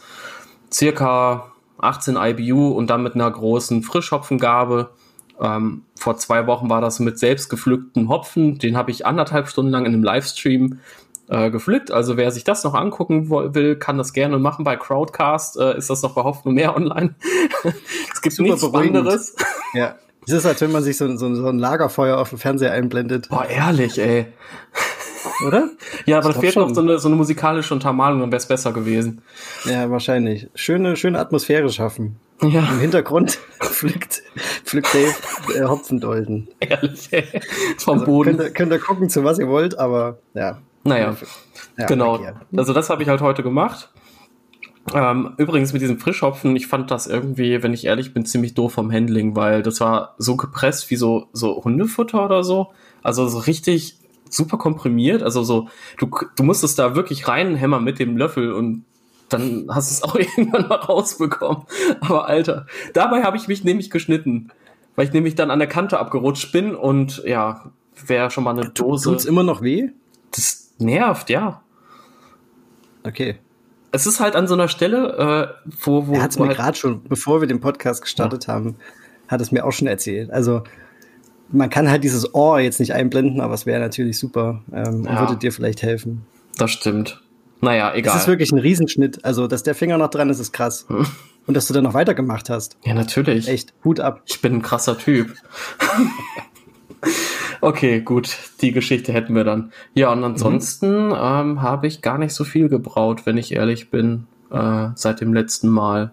circa 0.72 1.52
18 1.78 2.18
IBU 2.18 2.70
und 2.70 2.90
dann 2.90 3.04
mit 3.04 3.16
einer 3.16 3.32
großen 3.32 3.84
Frischhopfengabe. 3.84 4.92
Ähm, 5.40 5.84
vor 5.98 6.18
zwei 6.18 6.48
Wochen 6.48 6.70
war 6.70 6.82
das 6.82 7.00
mit 7.00 7.20
selbst 7.20 7.50
gepflückten 7.50 8.10
Hopfen. 8.10 8.58
Den 8.58 8.78
habe 8.78 8.92
ich 8.92 9.06
anderthalb 9.06 9.48
Stunden 9.48 9.72
lang 9.72 9.86
in 9.86 9.94
einem 9.94 10.04
Livestream 10.04 10.80
äh, 11.30 11.50
gepflückt. 11.50 11.92
Also 11.92 12.18
wer 12.18 12.32
sich 12.32 12.44
das 12.44 12.64
noch 12.64 12.74
angucken 12.74 13.30
will, 13.30 13.76
kann 13.76 13.98
das 13.98 14.14
gerne 14.14 14.40
machen. 14.40 14.64
Bei 14.64 14.76
Crowdcast 14.76 15.58
äh, 15.58 15.78
ist 15.78 15.90
das 15.90 16.02
noch 16.02 16.14
bei 16.14 16.24
Hoffnung 16.24 16.54
mehr 16.54 16.76
online. 16.78 17.16
es 18.14 18.22
gibt 18.22 18.36
Super 18.36 18.50
nichts 18.50 18.62
beruhigend. 18.62 18.98
anderes. 18.98 19.36
Ja. 19.74 19.96
Es 20.28 20.34
ist, 20.34 20.46
als 20.46 20.60
wenn 20.62 20.72
man 20.72 20.84
sich 20.84 20.98
so, 20.98 21.16
so, 21.18 21.36
so 21.36 21.48
ein 21.48 21.60
Lagerfeuer 21.60 22.18
auf 22.18 22.30
dem 22.30 22.40
Fernseher 22.40 22.72
einblendet. 22.72 23.30
Boah, 23.30 23.46
ehrlich, 23.46 24.00
ey. 24.00 24.26
Oder? 25.46 25.70
ja, 26.06 26.18
aber 26.18 26.34
da 26.34 26.40
fehlt 26.40 26.54
schon. 26.54 26.68
noch 26.68 26.74
so 26.74 26.82
eine, 26.82 26.98
so 26.98 27.08
eine 27.08 27.16
musikalische 27.16 27.74
Untermalung, 27.74 28.22
dann 28.22 28.32
wäre 28.32 28.38
es 28.38 28.48
besser 28.48 28.72
gewesen. 28.72 29.22
Ja, 29.66 29.90
wahrscheinlich. 29.92 30.48
Schöne, 30.56 30.96
schöne 30.96 31.20
Atmosphäre 31.20 31.70
schaffen. 31.70 32.18
Ja. 32.42 32.68
Im 32.72 32.80
Hintergrund 32.80 33.40
pflückt, 33.62 34.24
pflückt 34.64 34.94
Dave 34.94 35.14
äh, 35.56 35.68
Hopfendolden. 35.68 36.48
Ehrlich, 36.60 37.10
ey. 37.12 37.24
Vom 37.78 38.00
also, 38.00 38.06
Boden. 38.06 38.38
Könnt 38.38 38.48
ihr, 38.48 38.54
könnt 38.54 38.72
ihr 38.72 38.80
gucken, 38.80 39.10
zu 39.10 39.24
was 39.24 39.40
ihr 39.40 39.48
wollt, 39.48 39.78
aber 39.78 40.20
ja. 40.34 40.60
Naja, 40.86 41.16
ja, 41.78 41.86
genau. 41.88 42.20
Also 42.56 42.74
das 42.74 42.90
habe 42.90 43.04
ich 43.04 43.10
halt 43.10 43.22
heute 43.22 43.44
gemacht. 43.44 43.90
Ähm, 44.94 45.34
übrigens 45.38 45.74
mit 45.74 45.82
diesem 45.82 45.98
Frischhopfen, 45.98 46.56
ich 46.56 46.68
fand 46.68 46.92
das 46.92 47.08
irgendwie, 47.08 47.64
wenn 47.64 47.74
ich 47.74 47.86
ehrlich 47.86 48.14
bin, 48.14 48.26
ziemlich 48.26 48.54
doof 48.54 48.74
vom 48.74 48.92
Handling, 48.92 49.36
weil 49.36 49.64
das 49.64 49.82
war 49.82 50.14
so 50.20 50.38
gepresst 50.38 50.92
wie 50.92 50.96
so, 50.96 51.28
so 51.34 51.64
Hundefutter 51.64 52.24
oder 52.24 52.44
so. 52.44 52.72
Also 53.02 53.28
so 53.28 53.40
richtig 53.40 53.98
super 54.30 54.58
komprimiert. 54.58 55.24
Also 55.24 55.44
so, 55.44 55.70
du, 55.98 56.10
du 56.36 56.44
musstest 56.44 56.78
da 56.78 56.96
wirklich 56.96 57.28
reinhämmern 57.28 57.84
mit 57.84 57.98
dem 57.98 58.16
Löffel 58.16 58.54
und 58.54 58.86
dann 59.30 59.66
hast 59.70 59.90
du 59.90 59.94
es 59.94 60.04
auch 60.12 60.16
irgendwann 60.16 60.68
mal 60.68 60.76
rausbekommen. 60.76 61.64
Aber 62.02 62.28
Alter, 62.28 62.68
dabei 62.94 63.24
habe 63.24 63.38
ich 63.38 63.48
mich 63.48 63.64
nämlich 63.64 63.90
geschnitten, 63.90 64.52
weil 64.96 65.08
ich 65.08 65.14
nämlich 65.14 65.34
dann 65.34 65.50
an 65.50 65.60
der 65.60 65.68
Kante 65.68 65.98
abgerutscht 65.98 66.52
bin 66.52 66.76
und 66.76 67.24
ja, 67.26 67.72
wäre 68.06 68.30
schon 68.30 68.44
mal 68.44 68.58
eine 68.58 68.70
Dose. 68.70 69.10
Tut's 69.10 69.26
immer 69.26 69.44
noch 69.44 69.64
weh? 69.64 69.90
Das 70.32 70.65
nervt, 70.78 71.30
ja. 71.30 71.62
Okay. 73.04 73.38
Es 73.92 74.06
ist 74.06 74.20
halt 74.20 74.36
an 74.36 74.48
so 74.48 74.56
einer 74.56 74.68
Stelle, 74.68 75.58
äh, 75.64 75.70
wo, 75.80 76.08
wo. 76.08 76.14
Er 76.14 76.24
hat 76.24 76.32
es 76.32 76.40
mir 76.40 76.48
halt 76.48 76.58
gerade 76.58 76.78
schon, 76.78 77.04
bevor 77.04 77.42
wir 77.42 77.48
den 77.48 77.62
Podcast 77.62 78.02
gestartet 78.02 78.48
ja. 78.48 78.54
haben, 78.54 78.76
hat 79.28 79.42
es 79.42 79.52
mir 79.52 79.66
auch 79.66 79.72
schon 79.72 79.88
erzählt. 79.88 80.32
Also 80.32 80.64
man 81.50 81.70
kann 81.70 81.90
halt 81.90 82.04
dieses 82.04 82.34
Ohr 82.34 82.60
jetzt 82.60 82.80
nicht 82.80 82.94
einblenden, 82.94 83.42
aber 83.42 83.54
es 83.54 83.66
wäre 83.66 83.80
natürlich 83.80 84.20
super 84.20 84.64
ähm, 84.74 85.04
ja. 85.04 85.12
und 85.12 85.20
würde 85.20 85.38
dir 85.38 85.52
vielleicht 85.52 85.82
helfen. 85.82 86.26
Das 86.58 86.72
stimmt. 86.72 87.22
Naja, 87.62 87.94
egal. 87.94 88.16
Es 88.16 88.24
ist 88.24 88.28
wirklich 88.28 88.52
ein 88.52 88.60
Riesenschnitt. 88.60 89.24
Also, 89.24 89.48
dass 89.48 89.64
der 89.64 89.76
Finger 89.76 89.98
noch 89.98 90.10
dran 90.10 90.30
ist, 90.30 90.40
ist 90.40 90.52
krass. 90.52 90.86
Hm. 90.88 91.06
Und 91.48 91.56
dass 91.56 91.68
du 91.68 91.74
dann 91.74 91.84
noch 91.84 91.94
weitergemacht 91.94 92.50
hast. 92.50 92.78
Ja, 92.84 92.94
natürlich. 92.94 93.48
Echt, 93.48 93.74
Hut 93.84 94.00
ab. 94.00 94.24
Ich 94.26 94.42
bin 94.42 94.56
ein 94.56 94.62
krasser 94.62 94.98
Typ. 94.98 95.36
okay, 97.62 98.02
gut. 98.02 98.38
Die 98.62 98.72
Geschichte 98.72 99.14
hätten 99.14 99.36
wir 99.36 99.44
dann. 99.44 99.72
Ja, 99.94 100.12
und 100.12 100.24
ansonsten 100.24 101.08
mhm. 101.08 101.16
ähm, 101.18 101.62
habe 101.62 101.88
ich 101.88 102.02
gar 102.02 102.18
nicht 102.18 102.34
so 102.34 102.44
viel 102.44 102.70
gebraut, 102.70 103.26
wenn 103.26 103.38
ich 103.38 103.54
ehrlich 103.54 103.90
bin, 103.90 104.28
äh, 104.52 104.88
seit 104.96 105.22
dem 105.22 105.34
letzten 105.34 105.70
Mal. 105.70 106.12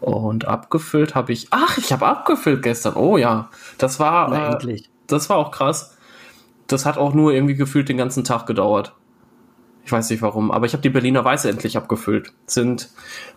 Und 0.00 0.46
abgefüllt 0.46 1.14
habe 1.14 1.32
ich. 1.32 1.48
Ach, 1.50 1.78
ich 1.78 1.92
habe 1.92 2.06
abgefüllt 2.06 2.62
gestern. 2.62 2.94
Oh 2.94 3.16
ja, 3.16 3.50
das 3.78 4.00
war. 4.00 4.60
Äh, 4.60 4.82
das 5.06 5.28
war 5.28 5.36
auch 5.36 5.50
krass. 5.50 5.96
Das 6.66 6.86
hat 6.86 6.98
auch 6.98 7.12
nur 7.12 7.32
irgendwie 7.32 7.54
gefühlt 7.54 7.88
den 7.88 7.98
ganzen 7.98 8.24
Tag 8.24 8.46
gedauert. 8.46 8.94
Ich 9.84 9.92
weiß 9.92 10.10
nicht 10.10 10.22
warum, 10.22 10.50
aber 10.50 10.66
ich 10.66 10.72
habe 10.72 10.82
die 10.82 10.90
Berliner 10.90 11.24
Weiße 11.24 11.48
endlich 11.48 11.76
abgefüllt. 11.76 12.32
Sind 12.46 12.90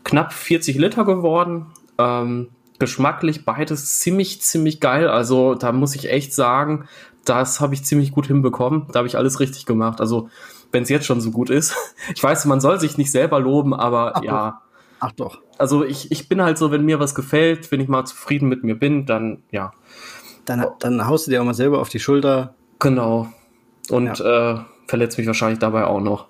knapp 0.03 0.31
40 0.31 0.77
Liter 0.77 1.03
geworden. 1.03 1.67
Ähm, 1.97 2.49
geschmacklich 2.79 3.45
beides 3.45 3.99
ziemlich, 3.99 4.41
ziemlich 4.41 4.79
geil. 4.79 5.07
Also 5.07 5.55
da 5.55 5.71
muss 5.71 5.95
ich 5.95 6.09
echt 6.09 6.33
sagen, 6.33 6.87
das 7.23 7.59
habe 7.59 7.73
ich 7.73 7.83
ziemlich 7.83 8.11
gut 8.11 8.27
hinbekommen. 8.27 8.87
Da 8.91 8.99
habe 8.99 9.07
ich 9.07 9.17
alles 9.17 9.39
richtig 9.39 9.65
gemacht. 9.65 10.01
Also 10.01 10.29
wenn 10.71 10.83
es 10.83 10.89
jetzt 10.89 11.05
schon 11.05 11.21
so 11.21 11.31
gut 11.31 11.49
ist. 11.49 11.75
Ich 12.15 12.21
weiß, 12.21 12.45
man 12.45 12.61
soll 12.61 12.79
sich 12.79 12.97
nicht 12.97 13.11
selber 13.11 13.39
loben, 13.39 13.73
aber 13.73 14.13
Ach 14.15 14.23
ja. 14.23 14.49
Doch. 14.51 14.57
Ach 14.99 15.11
doch. 15.11 15.41
Also 15.57 15.83
ich, 15.83 16.11
ich 16.11 16.29
bin 16.29 16.41
halt 16.41 16.57
so, 16.57 16.71
wenn 16.71 16.85
mir 16.85 16.99
was 16.99 17.15
gefällt, 17.15 17.71
wenn 17.71 17.79
ich 17.79 17.87
mal 17.87 18.05
zufrieden 18.05 18.47
mit 18.47 18.63
mir 18.63 18.75
bin, 18.75 19.05
dann 19.05 19.43
ja. 19.51 19.71
Dann, 20.45 20.65
dann 20.79 21.07
haust 21.07 21.25
du 21.25 21.31
dir 21.31 21.41
auch 21.41 21.45
mal 21.45 21.53
selber 21.53 21.79
auf 21.79 21.89
die 21.89 21.99
Schulter. 21.99 22.53
Genau. 22.79 23.27
Und 23.89 24.19
ja. 24.19 24.53
äh, 24.53 24.59
verletzt 24.87 25.17
mich 25.17 25.27
wahrscheinlich 25.27 25.59
dabei 25.59 25.85
auch 25.85 26.01
noch. 26.01 26.27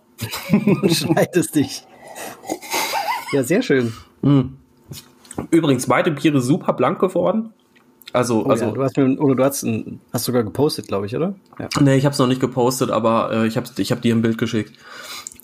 Schneidest 0.89 1.55
dich. 1.55 1.85
Ja, 3.33 3.43
sehr 3.43 3.61
schön. 3.61 3.93
Mhm. 4.21 4.57
Übrigens, 5.51 5.87
beide 5.87 6.11
Biere 6.11 6.41
super 6.41 6.73
blank 6.73 6.99
geworden. 6.99 7.53
Also, 8.13 8.45
oh, 8.45 8.49
also 8.49 8.65
ja, 8.65 8.71
du 8.71 8.83
hast 8.83 8.97
mir, 8.97 9.19
oder 9.19 9.35
du 9.35 9.43
hast, 9.43 9.65
hast 10.13 10.23
sogar 10.23 10.43
gepostet, 10.43 10.87
glaube 10.87 11.05
ich, 11.05 11.15
oder? 11.15 11.35
Ja. 11.59 11.67
Nee, 11.81 11.95
ich 11.97 12.05
habe 12.05 12.13
es 12.13 12.19
noch 12.19 12.27
nicht 12.27 12.39
gepostet, 12.39 12.89
aber 12.89 13.31
äh, 13.31 13.47
ich 13.47 13.57
habe 13.57 13.67
ich 13.77 13.91
hab 13.91 14.01
dir 14.01 14.15
ein 14.15 14.21
Bild 14.21 14.37
geschickt. 14.37 14.73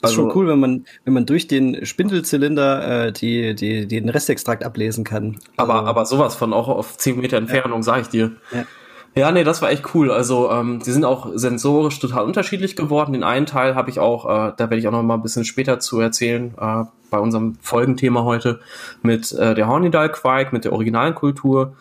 Also, 0.01 0.13
ist 0.13 0.15
schon 0.15 0.25
also 0.25 0.39
cool, 0.39 0.47
wenn 0.47 0.59
man, 0.59 0.85
wenn 1.03 1.13
man 1.13 1.25
durch 1.25 1.47
den 1.47 1.85
Spindelzylinder 1.85 3.07
äh, 3.07 3.11
die, 3.11 3.55
die, 3.55 3.87
den 3.87 4.09
Restextrakt 4.09 4.63
ablesen 4.63 5.03
kann. 5.03 5.37
Aber, 5.57 5.75
also, 5.75 5.87
aber 5.87 6.05
sowas 6.05 6.35
von 6.35 6.53
auch 6.53 6.69
auf 6.69 6.97
10 6.97 7.19
Meter 7.19 7.37
Entfernung, 7.37 7.79
ja. 7.79 7.83
sage 7.83 8.01
ich 8.01 8.07
dir. 8.07 8.31
Ja. 8.51 8.65
Ja, 9.13 9.31
nee, 9.31 9.43
das 9.43 9.61
war 9.61 9.69
echt 9.69 9.93
cool. 9.93 10.09
Also, 10.09 10.49
ähm, 10.49 10.79
die 10.79 10.91
sind 10.91 11.03
auch 11.03 11.31
sensorisch 11.35 11.99
total 11.99 12.23
unterschiedlich 12.23 12.77
geworden. 12.77 13.11
Den 13.11 13.23
einen 13.23 13.45
Teil 13.45 13.75
habe 13.75 13.89
ich 13.89 13.99
auch, 13.99 14.25
äh, 14.25 14.53
da 14.55 14.59
werde 14.59 14.77
ich 14.77 14.87
auch 14.87 14.93
noch 14.93 15.03
mal 15.03 15.15
ein 15.15 15.21
bisschen 15.21 15.43
später 15.43 15.79
zu 15.79 15.99
erzählen, 15.99 16.53
äh, 16.57 16.85
bei 17.09 17.19
unserem 17.19 17.55
Folgenthema 17.61 18.23
heute, 18.23 18.61
mit 19.01 19.33
äh, 19.33 19.53
der 19.53 19.67
Hornidal-Quake, 19.67 20.53
mit 20.53 20.63
der 20.63 20.71
originalen 20.71 21.13
Kultur, 21.13 21.73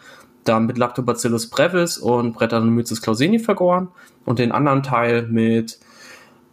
dann 0.43 0.67
mit 0.67 0.77
Lactobacillus 0.77 1.49
brevis 1.51 1.99
und 1.99 2.33
Brettanomyces 2.33 3.01
clauseni 3.01 3.39
vergoren 3.39 3.89
und 4.25 4.41
den 4.41 4.51
anderen 4.51 4.83
Teil 4.83 5.29
mit 5.29 5.79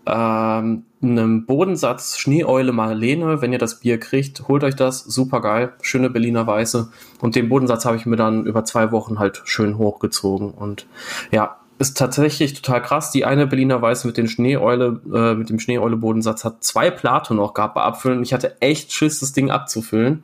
ähm, 0.05 0.83
einem 1.01 1.45
Bodensatz 1.45 2.17
Schneeeule 2.17 2.71
Marlene. 2.71 3.41
Wenn 3.41 3.53
ihr 3.53 3.59
das 3.59 3.79
Bier 3.79 3.99
kriegt, 3.99 4.47
holt 4.47 4.63
euch 4.63 4.75
das. 4.75 4.99
Super 4.99 5.41
geil. 5.41 5.73
Schöne 5.81 6.09
Berliner 6.09 6.47
Weiße. 6.47 6.91
Und 7.21 7.35
den 7.35 7.49
Bodensatz 7.49 7.85
habe 7.85 7.97
ich 7.97 8.05
mir 8.05 8.15
dann 8.15 8.45
über 8.45 8.65
zwei 8.65 8.91
Wochen 8.91 9.19
halt 9.19 9.41
schön 9.45 9.77
hochgezogen. 9.77 10.51
Und 10.51 10.87
ja, 11.31 11.57
ist 11.79 11.97
tatsächlich 11.97 12.53
total 12.53 12.81
krass. 12.81 13.11
Die 13.11 13.25
eine 13.25 13.45
Berliner 13.45 13.81
Weiße 13.81 14.07
mit 14.07 14.17
den 14.17 14.27
Schneeeule, 14.27 15.01
äh, 15.13 15.35
mit 15.35 15.49
dem 15.49 15.59
Schneeeule-Bodensatz 15.59 16.43
hat 16.43 16.63
zwei 16.63 16.89
Plato 16.89 17.33
noch 17.33 17.53
gehabt 17.53 17.75
bei 17.75 17.81
Abfüllen. 17.81 18.23
Ich 18.23 18.33
hatte 18.33 18.59
echt 18.61 18.91
Schiss, 18.91 19.19
das 19.19 19.33
Ding 19.33 19.51
abzufüllen. 19.51 20.23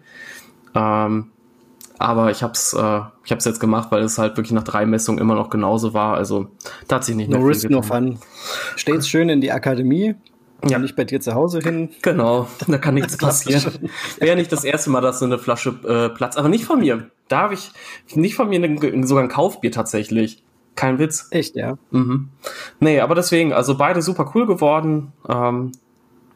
Ähm, 0.73 1.27
aber 1.99 2.31
ich 2.31 2.41
hab's, 2.41 2.73
äh, 2.73 3.01
ich 3.23 3.31
hab's 3.31 3.45
jetzt 3.45 3.59
gemacht, 3.59 3.89
weil 3.91 4.01
es 4.01 4.17
halt 4.17 4.35
wirklich 4.35 4.51
nach 4.51 4.63
drei 4.63 4.85
Messungen 4.87 5.21
immer 5.21 5.35
noch 5.35 5.51
genauso 5.51 5.93
war. 5.93 6.15
Also 6.15 6.47
da 6.87 6.95
hat 6.95 7.05
sich 7.05 7.15
nicht 7.15 7.29
no 7.29 7.37
mehr 7.37 7.47
risk, 7.47 7.69
no 7.69 7.83
fun. 7.83 8.17
Steht's 8.75 9.07
schön 9.07 9.29
in 9.29 9.39
die 9.39 9.51
Akademie. 9.51 10.15
Ja. 10.65 10.79
Nicht 10.79 10.96
bei 10.96 11.03
dir 11.03 11.20
zu 11.20 11.34
Hause 11.34 11.60
hin. 11.60 11.89
Genau, 12.01 12.48
da 12.67 12.77
kann 12.77 12.93
nichts 12.93 13.17
passieren. 13.17 13.89
Wäre 14.20 14.36
nicht 14.36 14.51
das 14.51 14.63
erste 14.63 14.89
Mal, 14.89 15.01
dass 15.01 15.20
so 15.20 15.25
eine 15.25 15.38
Flasche 15.38 15.75
äh, 15.86 16.15
Platz, 16.15 16.38
aber 16.38 16.50
nicht 16.50 16.65
von 16.65 16.79
mir. 16.79 17.10
Da 17.27 17.39
habe 17.39 17.53
ich 17.53 17.72
nicht 18.13 18.36
von 18.36 18.50
mir 18.50 18.63
eine, 18.63 19.08
sogar 19.08 19.24
ein 19.24 19.29
Kaufbier 19.29 19.72
tatsächlich. 19.72 20.43
Kein 20.75 21.00
Witz. 21.00 21.27
Echt, 21.32 21.55
ja. 21.55 21.77
Mhm. 21.91 22.29
Nee, 22.79 23.00
aber 23.00 23.15
deswegen, 23.15 23.53
also 23.53 23.77
beide 23.77 24.01
super 24.01 24.32
cool 24.34 24.48
geworden. 24.48 25.13
Ähm, 25.27 25.72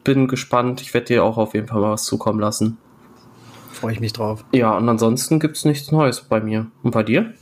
bin 0.04 0.28
gespannt. 0.28 0.80
Ich 0.80 0.94
werde 0.94 1.06
dir 1.06 1.24
auch 1.24 1.38
auf 1.38 1.54
jeden 1.54 1.66
Fall 1.66 1.80
mal 1.80 1.92
was 1.92 2.04
zukommen 2.04 2.40
lassen. 2.40 2.78
Freue 3.72 3.92
ich 3.92 4.00
mich 4.00 4.12
drauf. 4.12 4.44
Ja, 4.52 4.76
und 4.76 4.88
ansonsten 4.88 5.40
gibt 5.40 5.56
es 5.56 5.64
nichts 5.64 5.90
Neues 5.92 6.22
bei 6.22 6.40
mir. 6.40 6.66
Und 6.82 6.92
bei 6.92 7.02
dir? 7.02 7.34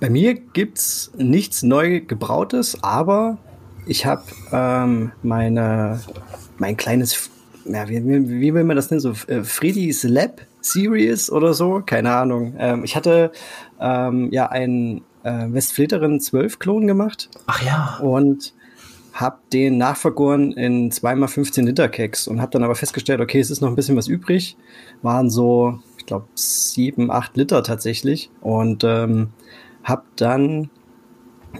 Bei 0.00 0.10
mir 0.10 0.34
gibt 0.34 0.78
es 0.78 1.12
nichts 1.16 1.62
neu 1.62 2.00
gebrautes, 2.00 2.82
aber 2.82 3.38
ich 3.86 4.06
habe 4.06 4.24
ähm, 4.52 5.12
meine 5.22 6.00
mein 6.58 6.76
kleines, 6.76 7.30
ja, 7.64 7.88
wie, 7.88 8.04
wie, 8.04 8.54
will 8.54 8.64
man 8.64 8.76
das 8.76 8.90
nennen, 8.90 9.00
so 9.00 9.12
äh, 9.26 9.42
Freddy's 9.42 10.04
Lab 10.04 10.42
Series 10.60 11.30
oder 11.30 11.54
so, 11.54 11.82
keine 11.84 12.14
Ahnung. 12.14 12.54
Ähm, 12.58 12.84
ich 12.84 12.94
hatte 12.94 13.32
ähm, 13.80 14.28
ja 14.30 14.46
einen 14.46 15.02
äh, 15.24 15.46
Westfleterin 15.48 16.20
12 16.20 16.58
Klon 16.58 16.86
gemacht. 16.86 17.28
Ach 17.46 17.62
ja. 17.62 17.98
Und 18.00 18.54
habe 19.12 19.38
den 19.52 19.76
nachvergoren 19.76 20.52
in 20.52 20.90
2x15 20.90 21.64
Liter 21.64 21.88
Keks 21.88 22.28
und 22.28 22.40
habe 22.40 22.52
dann 22.52 22.64
aber 22.64 22.74
festgestellt, 22.74 23.20
okay, 23.20 23.40
es 23.40 23.50
ist 23.50 23.60
noch 23.60 23.68
ein 23.68 23.74
bisschen 23.74 23.96
was 23.96 24.08
übrig. 24.08 24.56
Waren 25.02 25.28
so, 25.28 25.80
ich 25.98 26.06
glaube, 26.06 26.26
sieben, 26.34 27.10
acht 27.10 27.36
Liter 27.36 27.62
tatsächlich. 27.62 28.30
Und 28.40 28.84
ähm, 28.84 29.30
habe 29.84 30.04
dann 30.16 30.70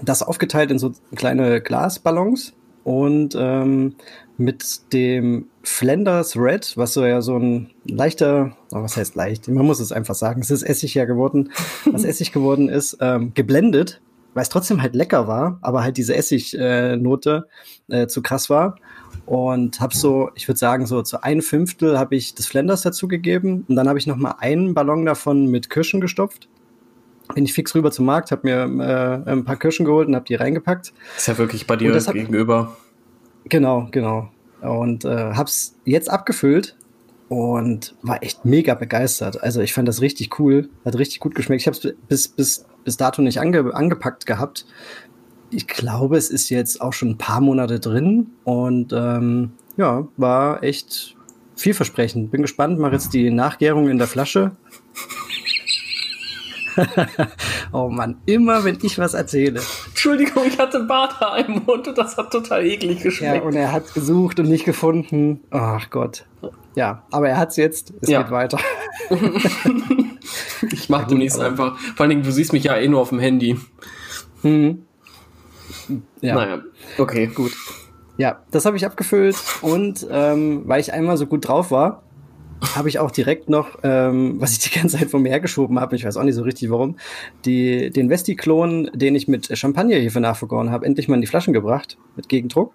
das 0.01 0.23
aufgeteilt 0.23 0.71
in 0.71 0.79
so 0.79 0.91
kleine 1.15 1.61
Glasballons 1.61 2.53
und 2.83 3.35
ähm, 3.37 3.95
mit 4.37 4.93
dem 4.93 5.47
Flanders 5.63 6.35
Red, 6.35 6.75
was 6.75 6.93
so 6.93 7.05
ja 7.05 7.21
so 7.21 7.37
ein 7.37 7.69
leichter, 7.85 8.57
oh, 8.71 8.81
was 8.81 8.97
heißt 8.97 9.15
leicht, 9.15 9.47
man 9.47 9.65
muss 9.65 9.79
es 9.79 9.91
einfach 9.91 10.15
sagen, 10.15 10.41
es 10.41 10.51
ist 10.51 10.63
Essig 10.63 10.93
ja 10.95 11.05
geworden, 11.05 11.51
was 11.85 12.03
Essig 12.03 12.31
geworden 12.31 12.67
ist, 12.69 12.97
ähm, 12.99 13.33
geblendet, 13.33 14.01
weil 14.33 14.43
es 14.43 14.49
trotzdem 14.49 14.81
halt 14.81 14.95
lecker 14.95 15.27
war, 15.27 15.59
aber 15.61 15.83
halt 15.83 15.97
diese 15.97 16.15
Essignote 16.15 17.47
äh, 17.89 18.01
äh, 18.01 18.07
zu 18.07 18.21
krass 18.21 18.49
war. 18.49 18.75
Und 19.25 19.79
habe 19.79 19.95
so, 19.95 20.31
ich 20.35 20.47
würde 20.47 20.57
sagen, 20.57 20.85
so 20.85 21.01
zu 21.01 21.23
ein 21.23 21.41
Fünftel 21.41 21.97
habe 21.97 22.15
ich 22.15 22.35
das 22.35 22.47
Flanders 22.47 22.81
dazu 22.81 23.07
gegeben. 23.07 23.63
Und 23.69 23.75
dann 23.75 23.87
habe 23.87 23.99
ich 23.99 24.07
noch 24.07 24.17
mal 24.17 24.35
einen 24.39 24.73
Ballon 24.73 25.05
davon 25.05 25.47
mit 25.47 25.69
Kirschen 25.69 26.01
gestopft 26.01 26.49
bin 27.33 27.45
ich 27.45 27.53
fix 27.53 27.73
rüber 27.75 27.91
zum 27.91 28.05
Markt, 28.05 28.31
habe 28.31 28.41
mir 28.43 29.23
äh, 29.25 29.31
ein 29.31 29.43
paar 29.43 29.57
Kirschen 29.57 29.85
geholt 29.85 30.07
und 30.07 30.15
habe 30.15 30.25
die 30.25 30.35
reingepackt. 30.35 30.93
Ist 31.17 31.27
ja 31.27 31.37
wirklich 31.37 31.67
bei 31.67 31.75
dir 31.75 31.97
gegenüber. 31.97 32.75
genau, 33.45 33.87
genau. 33.91 34.29
Und 34.61 35.03
äh, 35.03 35.33
hab's 35.33 35.75
jetzt 35.83 36.09
abgefüllt 36.09 36.77
und 37.27 37.95
war 38.01 38.23
echt 38.23 38.45
mega 38.45 38.75
begeistert. 38.75 39.41
Also 39.41 39.61
ich 39.61 39.73
fand 39.73 39.87
das 39.87 40.01
richtig 40.01 40.39
cool, 40.39 40.69
hat 40.85 40.97
richtig 40.97 41.19
gut 41.19 41.35
geschmeckt. 41.35 41.61
Ich 41.61 41.67
habe 41.67 41.77
es 41.77 41.95
bis, 42.07 42.27
bis, 42.27 42.65
bis 42.85 42.97
dato 42.97 43.21
nicht 43.21 43.39
ange, 43.39 43.73
angepackt 43.73 44.25
gehabt. 44.25 44.65
Ich 45.49 45.67
glaube, 45.67 46.17
es 46.17 46.29
ist 46.29 46.49
jetzt 46.49 46.81
auch 46.81 46.93
schon 46.93 47.09
ein 47.09 47.17
paar 47.17 47.41
Monate 47.41 47.79
drin 47.79 48.27
und 48.43 48.93
ähm, 48.93 49.51
ja, 49.77 50.07
war 50.17 50.63
echt 50.63 51.15
vielversprechend. 51.55 52.31
Bin 52.31 52.41
gespannt, 52.41 52.79
mache 52.79 52.93
jetzt 52.93 53.13
die 53.13 53.29
Nachgärung 53.29 53.89
in 53.89 53.97
der 53.97 54.07
Flasche 54.07 54.51
oh 57.71 57.89
Mann, 57.89 58.17
immer 58.25 58.63
wenn 58.63 58.77
ich 58.81 58.97
was 58.97 59.13
erzähle. 59.13 59.61
Entschuldigung, 59.87 60.43
ich 60.47 60.57
hatte 60.57 60.81
Barthaar 60.81 61.37
im 61.39 61.63
Mund 61.65 61.87
und 61.87 61.97
das 61.97 62.17
hat 62.17 62.31
total 62.31 62.65
eklig 62.65 63.01
geschmeckt. 63.01 63.35
Ja, 63.35 63.41
und 63.41 63.55
er 63.55 63.71
hat 63.71 63.93
gesucht 63.93 64.39
und 64.39 64.49
nicht 64.49 64.65
gefunden. 64.65 65.41
Ach 65.51 65.89
Gott. 65.89 66.25
Ja, 66.75 67.03
aber 67.11 67.29
er 67.29 67.37
hat 67.37 67.49
es 67.49 67.57
jetzt. 67.57 67.93
Es 68.01 68.09
ja. 68.09 68.21
geht 68.21 68.31
weiter. 68.31 68.59
ich 70.71 70.89
mach 70.89 71.07
demnächst 71.07 71.39
einfach. 71.39 71.77
Vor 71.77 72.01
allen 72.01 72.09
Dingen, 72.09 72.23
du 72.23 72.31
siehst 72.31 72.53
mich 72.53 72.63
ja 72.63 72.75
eh 72.77 72.87
nur 72.87 73.01
auf 73.01 73.09
dem 73.09 73.19
Handy. 73.19 73.59
Hm. 74.41 74.85
Ja. 76.21 76.35
Naja, 76.35 76.61
okay. 76.97 77.27
Gut. 77.27 77.53
Ja, 78.17 78.41
das 78.51 78.65
habe 78.65 78.77
ich 78.77 78.85
abgefüllt 78.85 79.37
und 79.61 80.05
ähm, 80.09 80.63
weil 80.65 80.79
ich 80.79 80.93
einmal 80.93 81.17
so 81.17 81.25
gut 81.25 81.47
drauf 81.47 81.71
war, 81.71 82.03
habe 82.75 82.89
ich 82.89 82.99
auch 82.99 83.11
direkt 83.11 83.49
noch, 83.49 83.79
ähm, 83.83 84.35
was 84.39 84.53
ich 84.53 84.59
die 84.59 84.79
ganze 84.79 84.97
Zeit 84.97 85.09
vor 85.09 85.19
mir 85.19 85.29
hergeschoben 85.29 85.79
habe, 85.79 85.95
ich 85.95 86.05
weiß 86.05 86.17
auch 86.17 86.23
nicht 86.23 86.35
so 86.35 86.43
richtig 86.43 86.69
warum, 86.69 86.97
die, 87.45 87.89
den 87.89 88.09
Vesti-Klon, 88.09 88.91
den 88.93 89.15
ich 89.15 89.27
mit 89.27 89.55
Champagnerhefe 89.57 90.19
nachvergoren 90.19 90.71
habe, 90.71 90.85
endlich 90.85 91.07
mal 91.07 91.15
in 91.15 91.21
die 91.21 91.27
Flaschen 91.27 91.53
gebracht, 91.53 91.97
mit 92.15 92.29
Gegendruck. 92.29 92.73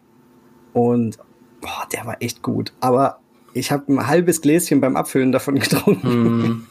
Und 0.73 1.19
boah, 1.61 1.87
der 1.93 2.07
war 2.07 2.17
echt 2.21 2.43
gut. 2.43 2.73
Aber 2.81 3.19
ich 3.55 3.73
habe 3.73 3.93
ein 3.93 4.07
halbes 4.07 4.41
Gläschen 4.41 4.81
beim 4.81 4.97
Abfüllen 4.97 5.33
davon 5.33 5.55
getrunken. 5.59 6.39
Mm. 6.39 6.67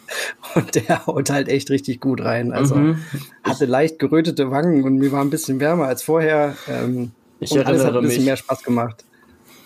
Und 0.56 0.76
der 0.76 1.06
haut 1.06 1.30
halt 1.30 1.50
echt 1.50 1.70
richtig 1.70 2.00
gut 2.00 2.24
rein. 2.24 2.54
Also 2.54 2.76
mm 2.76 2.98
hatte 3.44 3.66
leicht 3.66 3.98
gerötete 3.98 4.52
Wangen 4.52 4.84
und 4.84 4.98
mir 4.98 5.12
war 5.14 5.22
ein 5.22 5.30
bisschen 5.30 5.62
wärmer 5.62 5.86
als 5.86 6.04
vorher. 6.04 6.58
Ähm, 6.68 7.12
ich 7.40 7.52
und 7.52 7.66
alles 7.66 7.86
hat 7.86 7.96
ein 7.96 8.02
bisschen 8.02 8.20
mich. 8.20 8.26
mehr 8.26 8.36
Spaß 8.36 8.62
gemacht. 8.62 9.06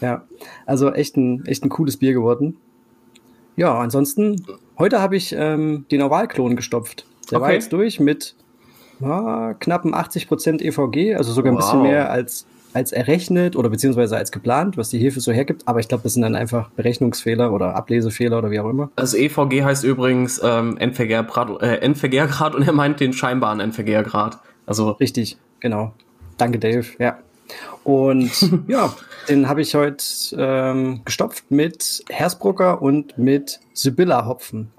Ja, 0.02 0.24
also 0.68 0.92
echt 0.92 1.18
ein, 1.18 1.46
echt 1.48 1.64
ein 1.64 1.70
cooles 1.70 1.98
Bier 1.98 2.14
geworden. 2.14 2.58
Ja, 3.56 3.78
ansonsten, 3.78 4.46
heute 4.78 5.02
habe 5.02 5.16
ich 5.16 5.34
ähm, 5.38 5.86
den 5.92 6.02
Ovalklon 6.02 6.56
gestopft. 6.56 7.06
Der 7.30 7.38
okay. 7.38 7.48
war 7.48 7.54
jetzt 7.54 7.74
durch 7.74 8.00
mit 8.00 8.36
ja, 9.00 9.54
knappen 9.60 9.94
80% 9.94 10.62
EVG, 10.62 11.16
also 11.16 11.32
sogar 11.32 11.52
ein 11.52 11.58
wow. 11.58 11.64
bisschen 11.64 11.82
mehr 11.82 12.12
als, 12.12 12.46
als 12.74 12.92
errechnet 12.92 13.56
oder 13.56 13.70
beziehungsweise 13.70 14.16
als 14.18 14.32
geplant, 14.32 14.78
was 14.78 14.90
die 14.90 15.00
Hilfe 15.00 15.20
so 15.20 15.32
hergibt. 15.32 15.64
Aber 15.66 15.80
ich 15.80 15.88
glaube, 15.88 16.04
das 16.04 16.14
sind 16.14 16.22
dann 16.22 16.36
einfach 16.36 16.70
Berechnungsfehler 16.72 17.52
oder 17.52 17.76
Ablesefehler 17.76 18.38
oder 18.38 18.52
wie 18.52 18.60
auch 18.60 18.70
immer. 18.70 18.90
Also 18.96 19.18
EVG 19.18 19.64
heißt 19.64 19.84
übrigens 19.84 20.40
ähm, 20.44 20.78
Endverkehrgrad, 20.78 21.62
äh, 21.62 22.56
und 22.56 22.68
er 22.68 22.74
meint 22.74 23.00
den 23.00 23.14
scheinbaren 23.14 23.60
Endverkehrgrad. 23.60 24.40
Also 24.66 24.92
richtig, 24.92 25.38
genau. 25.60 25.94
Danke, 26.38 26.60
Dave. 26.60 26.86
Ja. 27.00 27.18
Und 27.84 28.32
ja, 28.68 28.94
den 29.30 29.48
habe 29.48 29.62
ich 29.62 29.76
heute 29.76 30.04
ähm, 30.38 31.02
gestopft 31.06 31.50
mit 31.50 32.04
Hersbrucker 32.10 32.82
und 32.82 33.18
mit 33.18 33.60
Sibylla 33.74 34.26
Hopfen. 34.26 34.72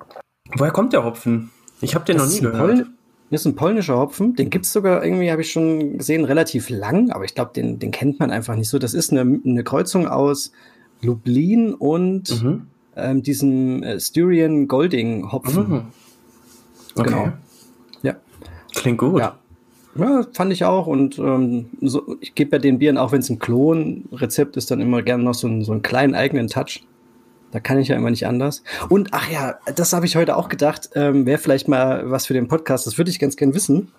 Woher 0.56 0.72
kommt 0.72 0.92
der 0.92 1.04
Hopfen? 1.04 1.50
Ich 1.80 1.94
habe 1.94 2.04
den 2.04 2.18
das 2.18 2.26
noch 2.26 2.32
nie 2.32 2.40
gehört. 2.40 2.76
Pol 2.76 2.86
ist 3.30 3.46
ein 3.46 3.56
polnischer 3.56 3.96
Hopfen. 3.96 4.34
Den 4.36 4.50
gibt's 4.50 4.72
sogar 4.72 5.02
irgendwie, 5.02 5.30
habe 5.30 5.42
ich 5.42 5.50
schon 5.50 5.98
gesehen, 5.98 6.24
relativ 6.24 6.68
lang, 6.68 7.10
aber 7.10 7.24
ich 7.24 7.34
glaube, 7.34 7.52
den, 7.54 7.78
den 7.78 7.90
kennt 7.90 8.20
man 8.20 8.30
einfach 8.30 8.54
nicht 8.56 8.68
so. 8.68 8.78
Das 8.78 8.94
ist 8.94 9.10
eine, 9.10 9.40
eine 9.44 9.64
Kreuzung 9.64 10.06
aus 10.06 10.52
Lublin 11.00 11.74
und 11.74 12.42
mhm. 12.42 12.66
ähm, 12.94 13.22
diesem 13.22 13.82
äh, 13.82 13.98
Styrian 13.98 14.68
Golding 14.68 15.32
Hopfen. 15.32 15.68
Mhm. 15.68 15.82
Okay. 16.94 17.08
Genau. 17.08 17.32
Ja. 18.02 18.16
Klingt 18.74 18.98
gut. 18.98 19.18
Ja. 19.18 19.38
Ja, 19.94 20.26
fand 20.32 20.52
ich 20.52 20.64
auch. 20.64 20.86
Und 20.86 21.18
ähm, 21.18 21.66
so, 21.80 22.16
ich 22.20 22.34
gebe 22.34 22.52
bei 22.52 22.58
den 22.58 22.78
Bieren, 22.78 22.96
auch 22.96 23.12
wenn 23.12 23.20
es 23.20 23.30
ein 23.30 23.38
Klon-Rezept 23.38 24.56
ist, 24.56 24.70
dann 24.70 24.80
immer 24.80 25.02
gerne 25.02 25.22
noch 25.22 25.34
so, 25.34 25.46
einen, 25.46 25.62
so 25.62 25.72
einen 25.72 25.82
kleinen 25.82 26.14
eigenen 26.14 26.48
Touch. 26.48 26.86
Da 27.50 27.60
kann 27.60 27.78
ich 27.78 27.88
ja 27.88 27.96
immer 27.96 28.10
nicht 28.10 28.26
anders. 28.26 28.62
Und 28.88 29.10
ach 29.12 29.30
ja, 29.30 29.58
das 29.76 29.92
habe 29.92 30.06
ich 30.06 30.16
heute 30.16 30.36
auch 30.36 30.48
gedacht, 30.48 30.90
ähm, 30.94 31.26
wäre 31.26 31.38
vielleicht 31.38 31.68
mal 31.68 32.10
was 32.10 32.26
für 32.26 32.32
den 32.32 32.48
Podcast. 32.48 32.86
Das 32.86 32.96
würde 32.96 33.10
ich 33.10 33.18
ganz 33.18 33.36
gern 33.36 33.54
wissen. 33.54 33.92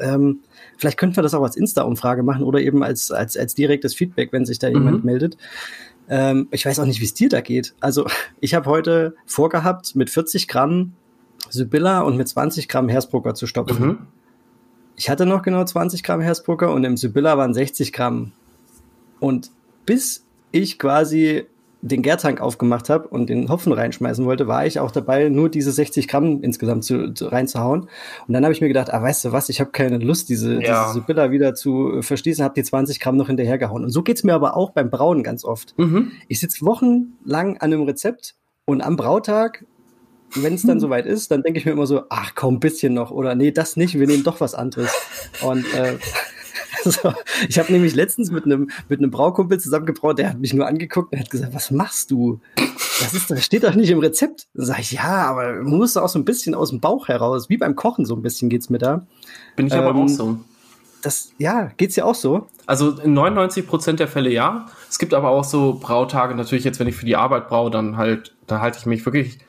Ähm, 0.00 0.40
vielleicht 0.76 0.98
könnten 0.98 1.16
wir 1.16 1.22
das 1.22 1.34
auch 1.34 1.44
als 1.44 1.56
Insta-Umfrage 1.56 2.24
machen 2.24 2.42
oder 2.42 2.60
eben 2.60 2.82
als, 2.82 3.12
als, 3.12 3.36
als 3.36 3.54
direktes 3.54 3.94
Feedback, 3.94 4.32
wenn 4.32 4.44
sich 4.44 4.58
da 4.58 4.68
mhm. 4.68 4.74
jemand 4.74 5.04
meldet. 5.04 5.36
Ähm, 6.08 6.48
ich 6.50 6.66
weiß 6.66 6.80
auch 6.80 6.86
nicht, 6.86 7.00
wie 7.00 7.04
es 7.04 7.14
dir 7.14 7.28
da 7.28 7.40
geht. 7.40 7.74
Also 7.78 8.06
ich 8.40 8.54
habe 8.54 8.68
heute 8.68 9.14
vorgehabt, 9.26 9.94
mit 9.94 10.10
40 10.10 10.48
Gramm 10.48 10.94
Sibylla 11.50 12.00
und 12.00 12.16
mit 12.16 12.26
20 12.26 12.68
Gramm 12.68 12.88
Hersbrucker 12.88 13.34
zu 13.34 13.46
stopfen. 13.46 13.86
Mhm. 13.86 13.98
Ich 15.02 15.10
hatte 15.10 15.26
noch 15.26 15.42
genau 15.42 15.64
20 15.64 16.04
Gramm 16.04 16.20
Hersbrucker 16.20 16.72
und 16.72 16.84
im 16.84 16.96
Sibylla 16.96 17.36
waren 17.36 17.54
60 17.54 17.92
Gramm. 17.92 18.30
Und 19.18 19.50
bis 19.84 20.24
ich 20.52 20.78
quasi 20.78 21.42
den 21.80 22.02
Gärtank 22.02 22.40
aufgemacht 22.40 22.88
habe 22.88 23.08
und 23.08 23.28
den 23.28 23.48
Hopfen 23.48 23.72
reinschmeißen 23.72 24.24
wollte, 24.24 24.46
war 24.46 24.64
ich 24.64 24.78
auch 24.78 24.92
dabei, 24.92 25.28
nur 25.28 25.48
diese 25.48 25.72
60 25.72 26.06
Gramm 26.06 26.44
insgesamt 26.44 26.84
zu, 26.84 27.12
zu 27.14 27.26
reinzuhauen. 27.26 27.88
Und 28.28 28.32
dann 28.32 28.44
habe 28.44 28.52
ich 28.52 28.60
mir 28.60 28.68
gedacht, 28.68 28.94
ah, 28.94 29.02
weißt 29.02 29.24
du 29.24 29.32
was, 29.32 29.48
ich 29.48 29.58
habe 29.58 29.72
keine 29.72 29.98
Lust, 29.98 30.28
diese, 30.28 30.62
ja. 30.62 30.84
diese 30.84 31.00
Sibylla 31.00 31.32
wieder 31.32 31.56
zu 31.56 32.00
verschließen, 32.00 32.44
habe 32.44 32.54
die 32.54 32.62
20 32.62 33.00
Gramm 33.00 33.16
noch 33.16 33.26
hinterhergehauen. 33.26 33.82
Und 33.82 33.90
so 33.90 34.04
geht's 34.04 34.22
mir 34.22 34.34
aber 34.34 34.56
auch 34.56 34.70
beim 34.70 34.88
Brauen 34.88 35.24
ganz 35.24 35.44
oft. 35.44 35.76
Mhm. 35.78 36.12
Ich 36.28 36.38
sitze 36.38 36.64
wochenlang 36.64 37.56
an 37.56 37.72
einem 37.72 37.82
Rezept 37.82 38.36
und 38.66 38.82
am 38.82 38.94
Brautag 38.94 39.66
wenn 40.34 40.54
es 40.54 40.62
dann 40.62 40.80
soweit 40.80 41.06
ist, 41.06 41.30
dann 41.30 41.42
denke 41.42 41.58
ich 41.58 41.66
mir 41.66 41.72
immer 41.72 41.86
so, 41.86 42.02
ach 42.08 42.32
komm, 42.34 42.60
bisschen 42.60 42.94
noch 42.94 43.10
oder 43.10 43.34
nee, 43.34 43.50
das 43.50 43.76
nicht, 43.76 43.98
wir 43.98 44.06
nehmen 44.06 44.24
doch 44.24 44.40
was 44.40 44.54
anderes. 44.54 44.90
Und 45.42 45.64
äh, 45.74 45.98
also, 46.84 47.12
ich 47.48 47.58
habe 47.58 47.72
nämlich 47.72 47.94
letztens 47.94 48.30
mit 48.30 48.44
einem 48.44 48.70
mit 48.88 49.00
einem 49.00 49.10
Braukumpel 49.10 49.58
zusammengebraut, 49.60 50.18
der 50.18 50.30
hat 50.30 50.38
mich 50.38 50.54
nur 50.54 50.66
angeguckt 50.66 51.12
und 51.12 51.20
hat 51.20 51.30
gesagt, 51.30 51.54
was 51.54 51.70
machst 51.70 52.10
du? 52.10 52.40
Das 53.00 53.14
ist, 53.14 53.30
das 53.30 53.44
steht 53.44 53.64
doch 53.64 53.74
nicht 53.74 53.90
im 53.90 53.98
Rezept. 53.98 54.46
Dann 54.54 54.66
sag 54.66 54.80
ich, 54.80 54.92
ja, 54.92 55.26
aber 55.26 55.54
man 55.54 55.78
muss 55.78 55.96
auch 55.96 56.08
so 56.08 56.18
ein 56.18 56.24
bisschen 56.24 56.54
aus 56.54 56.70
dem 56.70 56.80
Bauch 56.80 57.08
heraus, 57.08 57.48
wie 57.48 57.56
beim 57.56 57.76
Kochen 57.76 58.04
so 58.04 58.14
ein 58.14 58.22
bisschen 58.22 58.48
geht's 58.48 58.70
mir 58.70 58.78
da. 58.78 59.06
Bin 59.56 59.66
ich 59.66 59.72
ähm, 59.72 59.80
aber 59.80 59.94
auch 59.94 60.08
so. 60.08 60.38
Das, 61.02 61.32
ja, 61.36 61.72
geht's 61.76 61.96
ja 61.96 62.04
auch 62.04 62.14
so? 62.14 62.46
Also 62.66 62.90
in 63.00 63.12
99 63.12 63.66
Prozent 63.66 63.98
der 63.98 64.06
Fälle 64.06 64.30
ja. 64.30 64.66
Es 64.88 65.00
gibt 65.00 65.14
aber 65.14 65.30
auch 65.30 65.42
so 65.42 65.78
Brautage, 65.80 66.36
natürlich 66.36 66.64
jetzt, 66.64 66.78
wenn 66.78 66.86
ich 66.86 66.94
für 66.94 67.06
die 67.06 67.16
Arbeit 67.16 67.48
braue, 67.48 67.72
dann 67.72 67.96
halt, 67.96 68.36
da 68.46 68.60
halte 68.60 68.78
ich 68.78 68.86
mich 68.86 69.04
wirklich 69.04 69.40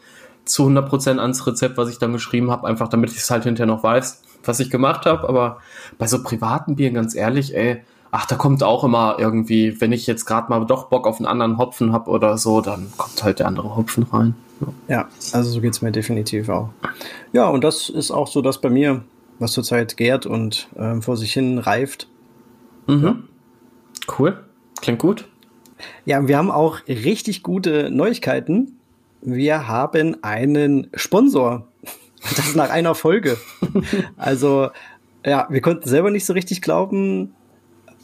zu 0.45 0.67
100% 0.67 1.19
ans 1.19 1.45
Rezept, 1.47 1.77
was 1.77 1.89
ich 1.89 1.99
dann 1.99 2.13
geschrieben 2.13 2.51
habe, 2.51 2.67
einfach 2.67 2.87
damit 2.89 3.11
ich 3.11 3.17
es 3.17 3.29
halt 3.29 3.43
hinterher 3.43 3.73
noch 3.73 3.83
weiß, 3.83 4.21
was 4.43 4.59
ich 4.59 4.69
gemacht 4.69 5.05
habe. 5.05 5.27
Aber 5.27 5.59
bei 5.97 6.07
so 6.07 6.21
privaten 6.21 6.75
Bieren, 6.75 6.93
ganz 6.93 7.15
ehrlich, 7.15 7.55
ey, 7.55 7.81
ach, 8.11 8.25
da 8.25 8.35
kommt 8.35 8.63
auch 8.63 8.83
immer 8.83 9.15
irgendwie, 9.17 9.79
wenn 9.81 9.91
ich 9.91 10.05
jetzt 10.05 10.25
gerade 10.25 10.49
mal 10.49 10.65
doch 10.65 10.85
Bock 10.85 11.07
auf 11.07 11.17
einen 11.17 11.25
anderen 11.25 11.57
Hopfen 11.57 11.93
habe 11.93 12.09
oder 12.09 12.37
so, 12.37 12.61
dann 12.61 12.91
kommt 12.97 13.23
halt 13.23 13.39
der 13.39 13.47
andere 13.47 13.75
Hopfen 13.75 14.03
rein. 14.03 14.35
Ja, 14.61 14.67
ja 14.95 15.07
also 15.31 15.49
so 15.49 15.61
geht's 15.61 15.81
mir 15.81 15.91
definitiv 15.91 16.49
auch. 16.49 16.69
Ja, 17.31 17.47
und 17.47 17.63
das 17.63 17.89
ist 17.89 18.11
auch 18.11 18.27
so 18.27 18.41
das 18.41 18.61
bei 18.61 18.69
mir, 18.69 19.03
was 19.39 19.53
zurzeit 19.53 19.97
gärt 19.97 20.25
und 20.25 20.67
ähm, 20.77 21.01
vor 21.01 21.17
sich 21.17 21.33
hin 21.33 21.57
reift. 21.57 22.07
Mhm. 22.87 23.03
Ja. 23.03 23.15
Cool. 24.19 24.43
Klingt 24.81 24.99
gut. 24.99 25.25
Ja, 26.05 26.27
wir 26.27 26.37
haben 26.37 26.51
auch 26.51 26.79
richtig 26.87 27.41
gute 27.41 27.89
Neuigkeiten 27.89 28.77
wir 29.23 29.67
haben 29.67 30.17
einen 30.21 30.89
Sponsor. 30.93 31.67
Das 32.37 32.55
nach 32.55 32.69
einer 32.69 32.95
Folge. 32.95 33.37
also, 34.17 34.69
ja, 35.25 35.47
wir 35.49 35.61
konnten 35.61 35.89
selber 35.89 36.09
nicht 36.09 36.25
so 36.25 36.33
richtig 36.33 36.61
glauben. 36.61 37.35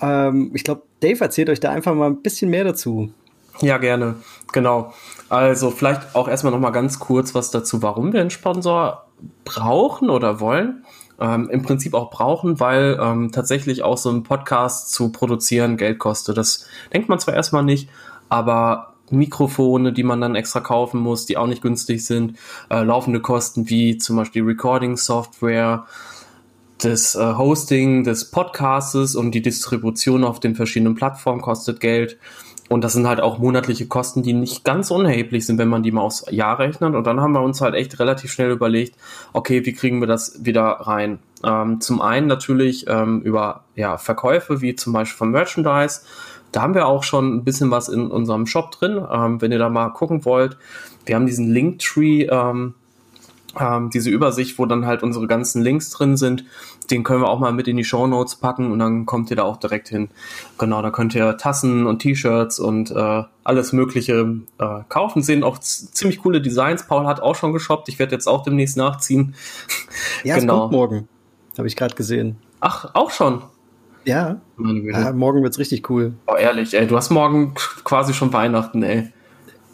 Ähm, 0.01 0.51
ich 0.53 0.63
glaube, 0.63 0.83
Dave 0.99 1.21
erzählt 1.21 1.49
euch 1.49 1.59
da 1.59 1.71
einfach 1.71 1.93
mal 1.93 2.07
ein 2.07 2.21
bisschen 2.21 2.49
mehr 2.49 2.65
dazu. 2.65 3.13
Ja, 3.61 3.77
gerne. 3.77 4.15
Genau. 4.51 4.93
Also 5.29 5.71
vielleicht 5.71 6.15
auch 6.15 6.27
erstmal 6.27 6.51
noch 6.51 6.59
mal 6.59 6.71
ganz 6.71 6.99
kurz 6.99 7.35
was 7.35 7.51
dazu, 7.51 7.81
warum 7.81 8.13
wir 8.13 8.21
einen 8.21 8.29
Sponsor 8.29 9.05
brauchen 9.45 10.09
oder 10.09 10.39
wollen. 10.39 10.85
Ähm, 11.19 11.49
Im 11.49 11.63
Prinzip 11.63 11.93
auch 11.93 12.09
brauchen, 12.09 12.59
weil 12.59 12.97
ähm, 13.01 13.31
tatsächlich 13.31 13.83
auch 13.83 13.97
so 13.97 14.09
ein 14.09 14.23
Podcast 14.23 14.93
zu 14.93 15.11
produzieren 15.11 15.75
Geld 15.75 15.99
kostet. 15.99 16.37
Das 16.37 16.65
denkt 16.93 17.09
man 17.09 17.19
zwar 17.19 17.33
erstmal 17.33 17.63
nicht, 17.63 17.89
aber 18.29 18.88
Mikrofone, 19.11 19.93
die 19.93 20.03
man 20.03 20.21
dann 20.21 20.35
extra 20.35 20.59
kaufen 20.59 20.99
muss, 20.99 21.25
die 21.25 21.37
auch 21.37 21.47
nicht 21.47 21.61
günstig 21.61 22.05
sind, 22.05 22.37
äh, 22.69 22.83
laufende 22.83 23.19
Kosten 23.21 23.69
wie 23.69 23.97
zum 23.97 24.15
Beispiel 24.15 24.43
Recording-Software, 24.43 25.85
das 26.79 27.15
äh, 27.15 27.33
Hosting 27.37 28.03
des 28.03 28.31
Podcastes 28.31 29.15
und 29.15 29.31
die 29.31 29.41
Distribution 29.41 30.23
auf 30.23 30.39
den 30.39 30.55
verschiedenen 30.55 30.95
Plattformen 30.95 31.41
kostet 31.41 31.79
Geld. 31.79 32.17
Und 32.69 32.83
das 32.83 32.93
sind 32.93 33.07
halt 33.07 33.19
auch 33.19 33.39
monatliche 33.39 33.87
Kosten, 33.87 34.21
die 34.21 34.33
nicht 34.33 34.63
ganz 34.63 34.91
unerheblich 34.91 35.45
sind, 35.45 35.57
wenn 35.57 35.69
man 35.69 35.81
die 35.81 35.91
mal 35.91 36.01
aufs 36.01 36.25
Jahr 36.29 36.59
rechnet. 36.59 36.93
Und 36.93 37.05
dann 37.05 37.19
haben 37.19 37.31
wir 37.33 37.41
uns 37.41 37.61
halt 37.61 37.73
echt 37.73 37.99
relativ 37.99 38.31
schnell 38.31 38.51
überlegt, 38.51 38.95
okay, 39.33 39.65
wie 39.65 39.73
kriegen 39.73 39.99
wir 40.01 40.07
das 40.07 40.45
wieder 40.45 40.63
rein? 40.63 41.17
Ähm, 41.43 41.81
zum 41.81 41.99
einen 41.99 42.27
natürlich 42.27 42.85
ähm, 42.87 43.21
über 43.21 43.63
ja, 43.75 43.97
Verkäufe, 43.97 44.61
wie 44.61 44.75
zum 44.75 44.93
Beispiel 44.93 45.17
von 45.17 45.31
Merchandise. 45.31 46.01
Da 46.51 46.61
haben 46.61 46.73
wir 46.73 46.87
auch 46.87 47.03
schon 47.03 47.35
ein 47.35 47.43
bisschen 47.43 47.71
was 47.71 47.89
in 47.89 48.07
unserem 48.07 48.45
Shop 48.45 48.71
drin. 48.71 49.01
Ähm, 49.11 49.41
wenn 49.41 49.51
ihr 49.51 49.59
da 49.59 49.69
mal 49.69 49.89
gucken 49.89 50.25
wollt, 50.25 50.57
wir 51.05 51.15
haben 51.15 51.25
diesen 51.25 51.51
Linktree, 51.51 52.23
ähm, 52.23 52.73
ähm, 53.59 53.89
diese 53.89 54.09
Übersicht, 54.09 54.59
wo 54.59 54.65
dann 54.65 54.85
halt 54.85 55.03
unsere 55.03 55.27
ganzen 55.27 55.61
Links 55.61 55.89
drin 55.89 56.17
sind. 56.17 56.45
Den 56.91 57.03
können 57.03 57.21
wir 57.21 57.29
auch 57.29 57.39
mal 57.39 57.53
mit 57.53 57.67
in 57.67 57.77
die 57.77 57.83
Show 57.83 58.07
Notes 58.07 58.35
packen 58.35 58.71
und 58.71 58.79
dann 58.79 59.05
kommt 59.05 59.29
ihr 59.29 59.35
da 59.35 59.43
auch 59.43 59.57
direkt 59.57 59.89
hin. 59.89 60.09
Genau, 60.57 60.81
da 60.81 60.89
könnt 60.89 61.13
ihr 61.15 61.37
Tassen 61.37 61.85
und 61.85 61.99
T-Shirts 61.99 62.59
und 62.59 62.91
äh, 62.91 63.23
alles 63.43 63.73
Mögliche 63.73 64.37
äh, 64.57 64.79
kaufen. 64.89 65.21
Sehen 65.21 65.43
auch 65.43 65.59
ziemlich 65.59 66.19
coole 66.19 66.41
Designs. 66.41 66.87
Paul 66.87 67.05
hat 67.05 67.21
auch 67.21 67.35
schon 67.35 67.53
geshoppt. 67.53 67.89
Ich 67.89 67.99
werde 67.99 68.13
jetzt 68.13 68.27
auch 68.27 68.43
demnächst 68.43 68.77
nachziehen. 68.77 69.35
Ja, 70.23 70.37
genau. 70.37 70.53
es 70.53 70.59
kommt 70.61 70.71
morgen. 70.71 71.07
Habe 71.57 71.67
ich 71.67 71.75
gerade 71.75 71.95
gesehen. 71.95 72.37
Ach, 72.59 72.93
auch 72.93 73.11
schon. 73.11 73.41
Ja. 74.09 74.41
ja 74.57 75.13
morgen 75.13 75.43
wird's 75.43 75.59
richtig 75.59 75.87
cool. 75.89 76.13
Oh, 76.25 76.35
ehrlich, 76.35 76.73
ey, 76.73 76.87
du 76.87 76.97
hast 76.97 77.11
morgen 77.11 77.53
quasi 77.83 78.13
schon 78.15 78.33
Weihnachten, 78.33 78.81
ey. 78.81 79.09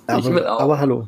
Aber, 0.08 0.60
aber 0.60 0.80
hallo. 0.80 1.08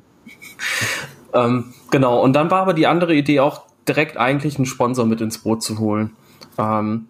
ähm, 1.33 1.73
genau, 1.91 2.21
und 2.21 2.33
dann 2.33 2.49
war 2.49 2.61
aber 2.61 2.73
die 2.73 2.87
andere 2.87 3.13
Idee 3.13 3.41
auch 3.41 3.63
direkt 3.85 4.15
eigentlich 4.15 4.55
einen 4.55 4.65
Sponsor 4.65 5.05
mit 5.05 5.19
ins 5.19 5.39
Boot 5.39 5.61
zu 5.61 5.77
holen. 5.77 6.15
Ähm, 6.57 7.07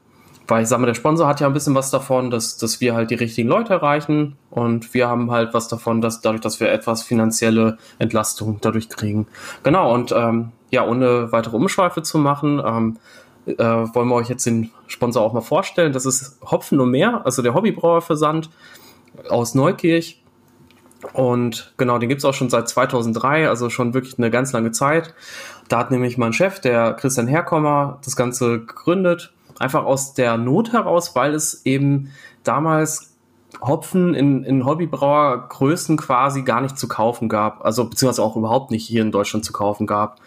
weil 0.47 0.63
ich 0.63 0.69
sage 0.69 0.81
mal, 0.81 0.87
der 0.87 0.95
Sponsor 0.95 1.27
hat 1.27 1.39
ja 1.39 1.47
ein 1.47 1.53
bisschen 1.53 1.75
was 1.75 1.91
davon, 1.91 2.31
dass, 2.31 2.57
dass 2.57 2.81
wir 2.81 2.95
halt 2.95 3.11
die 3.11 3.15
richtigen 3.15 3.49
Leute 3.49 3.73
erreichen 3.73 4.37
und 4.49 4.93
wir 4.95 5.07
haben 5.07 5.29
halt 5.29 5.53
was 5.53 5.67
davon, 5.67 6.01
dass 6.01 6.21
dadurch, 6.21 6.41
dass 6.41 6.59
wir 6.59 6.71
etwas 6.71 7.03
finanzielle 7.03 7.77
Entlastung 7.99 8.57
dadurch 8.61 8.89
kriegen. 8.89 9.27
Genau, 9.61 9.93
und 9.93 10.13
ähm, 10.17 10.51
ja, 10.71 10.87
ohne 10.87 11.31
weitere 11.31 11.55
Umschweife 11.55 12.01
zu 12.01 12.17
machen, 12.17 12.61
ähm, 12.65 12.97
äh, 13.45 13.55
wollen 13.63 14.07
wir 14.07 14.15
euch 14.15 14.29
jetzt 14.29 14.45
den 14.45 14.71
Sponsor 14.87 15.23
auch 15.23 15.33
mal 15.33 15.41
vorstellen. 15.41 15.93
Das 15.93 16.05
ist 16.05 16.39
Hopfen 16.43 16.79
und 16.79 16.91
mehr, 16.91 17.25
also 17.25 17.41
der 17.41 17.53
Hobbybrauerversand 17.53 18.49
aus 19.29 19.55
Neukirch. 19.55 20.21
Und 21.13 21.73
genau, 21.77 21.99
den 21.99 22.09
gibt 22.09 22.19
es 22.19 22.25
auch 22.25 22.33
schon 22.33 22.49
seit 22.49 22.67
2003, 22.67 23.47
also 23.47 23.69
schon 23.69 23.93
wirklich 23.93 24.17
eine 24.17 24.31
ganz 24.31 24.51
lange 24.51 24.71
Zeit. 24.71 25.13
Da 25.69 25.79
hat 25.79 25.91
nämlich 25.91 26.17
mein 26.17 26.33
Chef, 26.33 26.59
der 26.59 26.93
Christian 26.93 27.27
Herkommer, 27.27 27.99
das 28.03 28.15
Ganze 28.15 28.59
gegründet. 28.59 29.33
Einfach 29.59 29.85
aus 29.85 30.13
der 30.13 30.37
Not 30.37 30.73
heraus, 30.73 31.15
weil 31.15 31.33
es 31.33 31.65
eben 31.65 32.11
damals 32.43 33.15
Hopfen 33.61 34.13
in, 34.13 34.43
in 34.43 34.65
Hobbybrauergrößen 34.65 35.97
quasi 35.97 36.43
gar 36.43 36.61
nicht 36.61 36.77
zu 36.77 36.87
kaufen 36.87 37.29
gab. 37.29 37.65
Also 37.65 37.89
beziehungsweise 37.89 38.23
auch 38.23 38.35
überhaupt 38.35 38.71
nicht 38.71 38.85
hier 38.85 39.01
in 39.01 39.11
Deutschland 39.11 39.45
zu 39.45 39.53
kaufen 39.53 39.87
gab. 39.87 40.19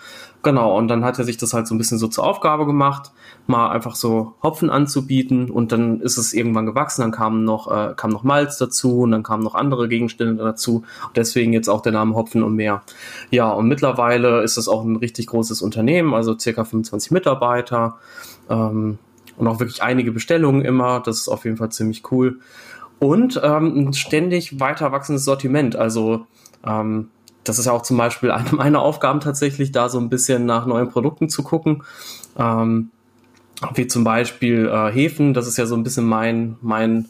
Genau, 0.42 0.76
und 0.76 0.88
dann 0.88 1.04
hat 1.04 1.18
er 1.18 1.24
sich 1.24 1.36
das 1.36 1.52
halt 1.52 1.66
so 1.66 1.74
ein 1.74 1.78
bisschen 1.78 1.98
so 1.98 2.08
zur 2.08 2.24
Aufgabe 2.24 2.64
gemacht, 2.64 3.12
mal 3.46 3.70
einfach 3.70 3.94
so 3.94 4.34
Hopfen 4.42 4.70
anzubieten 4.70 5.50
und 5.50 5.70
dann 5.70 6.00
ist 6.00 6.16
es 6.16 6.32
irgendwann 6.32 6.64
gewachsen, 6.64 7.02
dann 7.02 7.10
kam 7.10 7.44
noch, 7.44 7.70
äh, 7.70 7.92
kam 7.94 8.10
noch 8.10 8.22
Malz 8.22 8.56
dazu 8.56 9.00
und 9.00 9.10
dann 9.10 9.22
kamen 9.22 9.42
noch 9.42 9.54
andere 9.54 9.86
Gegenstände 9.86 10.42
dazu. 10.42 10.84
Deswegen 11.14 11.52
jetzt 11.52 11.68
auch 11.68 11.82
der 11.82 11.92
Name 11.92 12.14
Hopfen 12.14 12.42
und 12.42 12.56
mehr. 12.56 12.82
Ja, 13.30 13.50
und 13.50 13.68
mittlerweile 13.68 14.42
ist 14.42 14.56
es 14.56 14.66
auch 14.66 14.82
ein 14.82 14.96
richtig 14.96 15.26
großes 15.26 15.60
Unternehmen, 15.60 16.14
also 16.14 16.38
circa 16.38 16.64
25 16.64 17.10
Mitarbeiter 17.10 17.98
ähm, 18.48 18.98
und 19.36 19.46
auch 19.46 19.60
wirklich 19.60 19.82
einige 19.82 20.10
Bestellungen 20.10 20.62
immer. 20.62 21.00
Das 21.00 21.18
ist 21.18 21.28
auf 21.28 21.44
jeden 21.44 21.58
Fall 21.58 21.70
ziemlich 21.70 22.10
cool. 22.10 22.40
Und 22.98 23.40
ähm, 23.42 23.76
ein 23.76 23.92
ständig 23.92 24.58
weiter 24.58 24.90
wachsendes 24.90 25.24
Sortiment. 25.24 25.76
Also 25.76 26.26
ähm, 26.66 27.10
das 27.50 27.58
ist 27.58 27.66
ja 27.66 27.72
auch 27.72 27.82
zum 27.82 27.96
Beispiel 27.96 28.30
eine 28.30 28.52
meiner 28.52 28.80
Aufgaben 28.80 29.20
tatsächlich, 29.20 29.72
da 29.72 29.88
so 29.88 29.98
ein 29.98 30.08
bisschen 30.08 30.46
nach 30.46 30.66
neuen 30.66 30.88
Produkten 30.88 31.28
zu 31.28 31.42
gucken. 31.42 31.82
Ähm, 32.38 32.90
wie 33.74 33.86
zum 33.88 34.04
Beispiel 34.04 34.68
äh, 34.68 34.90
Hefen, 34.90 35.34
das 35.34 35.46
ist 35.46 35.58
ja 35.58 35.66
so 35.66 35.74
ein 35.74 35.82
bisschen 35.82 36.06
mein, 36.06 36.56
mein, 36.62 37.08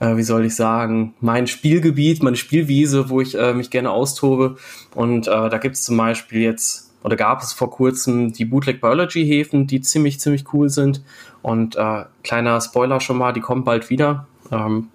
äh, 0.00 0.16
wie 0.16 0.22
soll 0.22 0.46
ich 0.46 0.56
sagen, 0.56 1.14
mein 1.20 1.46
Spielgebiet, 1.46 2.22
meine 2.22 2.36
Spielwiese, 2.36 3.10
wo 3.10 3.20
ich 3.20 3.38
äh, 3.38 3.52
mich 3.52 3.70
gerne 3.70 3.90
austobe. 3.90 4.56
Und 4.94 5.28
äh, 5.28 5.48
da 5.48 5.58
gibt 5.58 5.76
es 5.76 5.84
zum 5.84 5.96
Beispiel 5.96 6.40
jetzt, 6.40 6.90
oder 7.04 7.14
gab 7.14 7.42
es 7.42 7.52
vor 7.52 7.70
kurzem 7.70 8.32
die 8.32 8.46
Bootleg 8.46 8.80
Biology 8.80 9.24
Hefen, 9.24 9.66
die 9.68 9.80
ziemlich, 9.82 10.18
ziemlich 10.18 10.52
cool 10.52 10.68
sind. 10.68 11.02
Und 11.42 11.76
äh, 11.76 12.06
kleiner 12.24 12.60
Spoiler 12.60 13.00
schon 13.00 13.18
mal, 13.18 13.32
die 13.32 13.40
kommen 13.40 13.62
bald 13.62 13.90
wieder. 13.90 14.26
Ähm, 14.50 14.88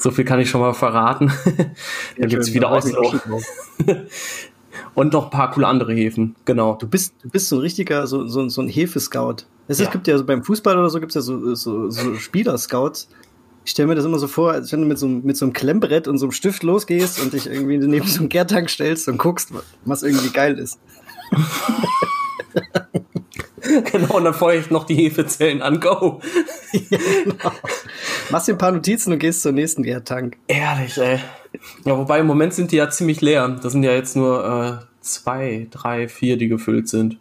so 0.00 0.10
viel 0.10 0.24
kann 0.24 0.40
ich 0.40 0.50
schon 0.50 0.60
mal 0.60 0.74
verraten. 0.74 1.32
da 2.18 2.26
gibt 2.26 2.42
es 2.42 2.52
wieder 2.54 2.70
Oslo. 2.70 3.12
Und 4.94 5.12
noch 5.12 5.24
ein 5.24 5.30
paar 5.30 5.50
coole 5.50 5.66
andere 5.66 5.92
Häfen, 5.92 6.36
genau. 6.44 6.74
Du 6.74 6.86
bist, 6.86 7.14
du 7.22 7.28
bist 7.28 7.48
so 7.48 7.56
ein 7.56 7.60
richtiger, 7.60 8.06
so, 8.06 8.26
so, 8.26 8.48
so 8.48 8.62
ein 8.62 8.68
Hefescout. 8.68 9.36
Es 9.68 9.78
ja. 9.78 9.88
gibt 9.88 10.08
ja 10.08 10.18
so 10.18 10.24
beim 10.24 10.42
Fußball 10.42 10.76
oder 10.76 10.90
so 10.90 11.00
gibt 11.00 11.10
es 11.10 11.14
ja 11.14 11.20
so, 11.20 11.54
so, 11.54 11.90
so 11.90 12.14
Spieler-Scouts. 12.14 13.08
Ich 13.64 13.72
stelle 13.72 13.88
mir 13.88 13.94
das 13.94 14.04
immer 14.04 14.18
so 14.18 14.26
vor, 14.26 14.52
als 14.52 14.72
wenn 14.72 14.80
du 14.80 14.86
mit 14.86 14.98
so, 14.98 15.06
mit 15.06 15.36
so 15.36 15.44
einem 15.44 15.52
Klemmbrett 15.52 16.08
und 16.08 16.18
so 16.18 16.26
einem 16.26 16.32
Stift 16.32 16.62
losgehst 16.62 17.20
und 17.22 17.32
dich 17.34 17.46
irgendwie 17.46 17.78
neben 17.78 18.06
so 18.06 18.20
einem 18.20 18.28
Gärtank 18.28 18.70
stellst 18.70 19.06
und 19.08 19.18
guckst, 19.18 19.52
was 19.84 20.02
irgendwie 20.02 20.30
geil 20.30 20.58
ist. 20.58 20.78
genau, 23.92 24.16
und 24.16 24.24
dann 24.24 24.34
feuere 24.34 24.60
ich 24.60 24.70
noch 24.70 24.84
die 24.84 24.94
Hefezellen 24.94 25.62
an. 25.62 25.80
Go! 25.80 26.20
ja, 26.72 26.98
genau. 27.24 27.52
Machst 28.30 28.48
dir 28.48 28.52
ein 28.52 28.58
paar 28.58 28.72
Notizen 28.72 29.12
und 29.12 29.18
gehst 29.18 29.42
zur 29.42 29.52
nächsten 29.52 29.82
Gärtank. 29.82 30.36
Ehrlich, 30.46 30.98
ey. 30.98 31.18
Ja, 31.84 31.96
wobei 31.98 32.20
im 32.20 32.26
Moment 32.26 32.54
sind 32.54 32.72
die 32.72 32.76
ja 32.76 32.90
ziemlich 32.90 33.20
leer. 33.20 33.48
Das 33.62 33.72
sind 33.72 33.82
ja 33.82 33.92
jetzt 33.92 34.16
nur 34.16 34.44
äh, 34.82 34.84
zwei, 35.00 35.66
drei, 35.70 36.08
vier, 36.08 36.36
die 36.36 36.48
gefüllt 36.48 36.88
sind. 36.88 37.18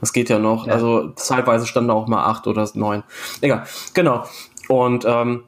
Das 0.00 0.12
geht 0.12 0.28
ja 0.28 0.38
noch. 0.38 0.66
Ja. 0.66 0.74
Also 0.74 1.10
zeitweise 1.10 1.66
standen 1.66 1.90
auch 1.90 2.08
mal 2.08 2.24
acht 2.24 2.46
oder 2.46 2.68
neun. 2.74 3.04
Egal. 3.40 3.64
Genau. 3.94 4.24
Und 4.68 5.04
ähm, 5.06 5.44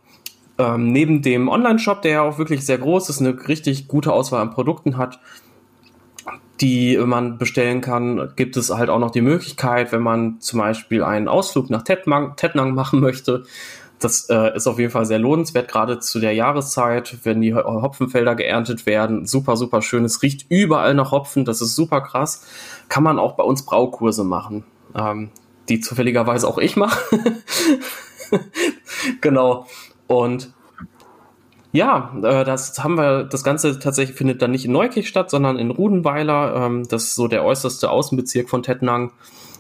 ähm, 0.59 0.93
neben 0.93 1.23
dem 1.23 1.49
Online-Shop, 1.49 2.03
der 2.03 2.13
ja 2.13 2.23
auch 2.23 2.39
wirklich 2.39 2.65
sehr 2.65 2.79
groß 2.79 3.09
ist, 3.09 3.21
eine 3.21 3.49
richtig 3.49 3.89
gute 3.89 4.13
Auswahl 4.13 4.41
an 4.43 4.53
Produkten 4.53 4.97
hat, 4.97 5.19
die 6.61 6.97
man 6.99 7.39
bestellen 7.39 7.81
kann, 7.81 8.33
gibt 8.37 8.57
es 8.57 8.71
halt 8.71 8.89
auch 8.89 9.01
noch 9.01 9.11
die 9.11 9.21
Möglichkeit, 9.21 9.93
wenn 9.93 10.03
man 10.03 10.41
zum 10.41 10.61
Beispiel 10.61 11.03
einen 11.03 11.29
Ausflug 11.29 11.69
nach 11.71 11.83
Tettnang 11.83 12.75
machen 12.75 13.01
möchte. 13.01 13.45
Das 13.99 14.29
äh, 14.29 14.55
ist 14.55 14.67
auf 14.67 14.79
jeden 14.79 14.91
Fall 14.91 15.07
sehr 15.07 15.19
lohnenswert, 15.19 15.69
gerade 15.69 15.99
zu 15.99 16.21
der 16.21 16.33
Jahreszeit, 16.33 17.19
wenn 17.25 17.41
die 17.41 17.55
Hopfenfelder 17.55 18.35
geerntet 18.35 18.87
werden. 18.87 19.27
Super, 19.27 19.57
super 19.57 19.83
schön. 19.83 20.05
Es 20.05 20.23
riecht 20.23 20.47
überall 20.49 20.95
nach 20.95 21.11
Hopfen. 21.11 21.45
Das 21.45 21.61
ist 21.61 21.75
super 21.75 22.01
krass. 22.03 22.47
Kann 22.89 23.03
man 23.03 23.19
auch 23.19 23.37
bei 23.37 23.45
uns 23.45 23.65
Braukurse 23.65 24.25
machen, 24.25 24.65
ähm, 24.95 25.31
die 25.69 25.81
zufälligerweise 25.81 26.47
auch 26.47 26.59
ich 26.59 26.77
mache. 26.77 27.01
genau. 29.21 29.67
Und 30.07 30.53
ja, 31.75 32.13
äh, 32.23 32.45
das 32.45 32.83
haben 32.85 32.97
wir, 32.97 33.25
das 33.25 33.43
Ganze 33.43 33.81
tatsächlich 33.81 34.17
findet 34.17 34.41
dann 34.41 34.53
nicht 34.53 34.65
in 34.65 34.71
Neukirch 34.71 35.09
statt, 35.09 35.29
sondern 35.29 35.59
in 35.59 35.73
Rudenweiler. 35.73 36.55
Ähm, 36.55 36.87
das 36.89 37.03
ist 37.03 37.15
so 37.17 37.27
der 37.27 37.45
äußerste 37.45 37.91
Außenbezirk 37.91 38.49
von 38.49 38.63
Tettnang 38.63 39.11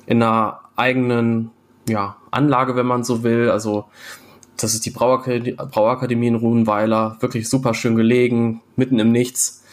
in 0.07 0.22
einer 0.22 0.61
eigenen 0.77 1.50
ja, 1.88 2.16
Anlage, 2.31 2.77
wenn 2.77 2.87
man 2.87 3.03
so 3.03 3.24
will. 3.24 3.50
Also 3.50 3.87
das 4.57 4.74
ist 4.74 4.87
die 4.87 4.90
Brauakademie, 4.90 6.29
in 6.29 6.37
Rudenweiler, 6.37 7.16
wirklich 7.18 7.48
super 7.48 7.74
schön 7.74 7.96
gelegen, 7.96 8.62
mitten 8.77 9.00
im 9.00 9.11
Nichts. 9.11 9.64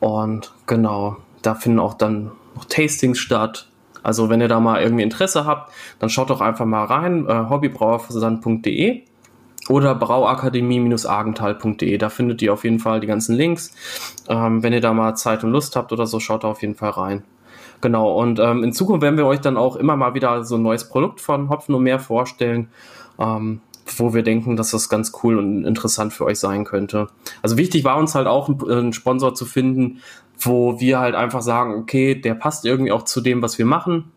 Und 0.00 0.54
genau, 0.66 1.18
da 1.42 1.54
finden 1.54 1.80
auch 1.80 1.92
dann 1.92 2.32
noch 2.54 2.64
Tastings 2.64 3.18
statt. 3.18 3.68
Also 4.02 4.30
wenn 4.30 4.40
ihr 4.40 4.48
da 4.48 4.58
mal 4.58 4.80
irgendwie 4.80 5.02
Interesse 5.02 5.44
habt, 5.44 5.70
dann 5.98 6.08
schaut 6.08 6.30
doch 6.30 6.40
einfach 6.40 6.64
mal 6.64 6.84
rein, 6.84 7.26
äh, 7.28 7.50
hobbybrauerversand.de 7.50 9.02
oder 9.68 9.94
brauakademie-argental.de. 9.94 11.98
Da 11.98 12.08
findet 12.08 12.42
ihr 12.42 12.52
auf 12.52 12.64
jeden 12.64 12.78
Fall 12.78 13.00
die 13.00 13.06
ganzen 13.06 13.34
Links. 13.34 13.72
Ähm, 14.28 14.62
wenn 14.62 14.72
ihr 14.72 14.80
da 14.80 14.92
mal 14.92 15.14
Zeit 15.14 15.44
und 15.44 15.52
Lust 15.52 15.76
habt 15.76 15.92
oder 15.92 16.06
so, 16.06 16.20
schaut 16.20 16.44
da 16.44 16.48
auf 16.48 16.62
jeden 16.62 16.74
Fall 16.74 16.90
rein. 16.90 17.24
Genau, 17.80 18.18
und 18.18 18.38
ähm, 18.38 18.64
in 18.64 18.72
Zukunft 18.72 19.02
werden 19.02 19.16
wir 19.16 19.26
euch 19.26 19.40
dann 19.40 19.56
auch 19.56 19.76
immer 19.76 19.96
mal 19.96 20.14
wieder 20.14 20.44
so 20.44 20.56
ein 20.56 20.62
neues 20.62 20.88
Produkt 20.88 21.20
von 21.20 21.50
Hopfen 21.50 21.74
und 21.74 21.82
mehr 21.82 21.98
vorstellen. 21.98 22.68
Ähm, 23.18 23.60
wo 23.98 24.14
wir 24.14 24.22
denken, 24.22 24.56
dass 24.56 24.70
das 24.70 24.88
ganz 24.88 25.12
cool 25.22 25.38
und 25.38 25.64
interessant 25.64 26.12
für 26.12 26.24
euch 26.24 26.38
sein 26.38 26.64
könnte. 26.64 27.08
Also 27.42 27.56
wichtig 27.56 27.84
war 27.84 27.96
uns 27.96 28.14
halt 28.14 28.26
auch, 28.26 28.48
einen 28.48 28.92
Sponsor 28.92 29.34
zu 29.34 29.44
finden, 29.44 30.00
wo 30.38 30.80
wir 30.80 30.98
halt 30.98 31.14
einfach 31.14 31.42
sagen, 31.42 31.74
okay, 31.74 32.14
der 32.14 32.34
passt 32.34 32.64
irgendwie 32.64 32.92
auch 32.92 33.04
zu 33.04 33.20
dem, 33.20 33.42
was 33.42 33.58
wir 33.58 33.66
machen. 33.66 34.10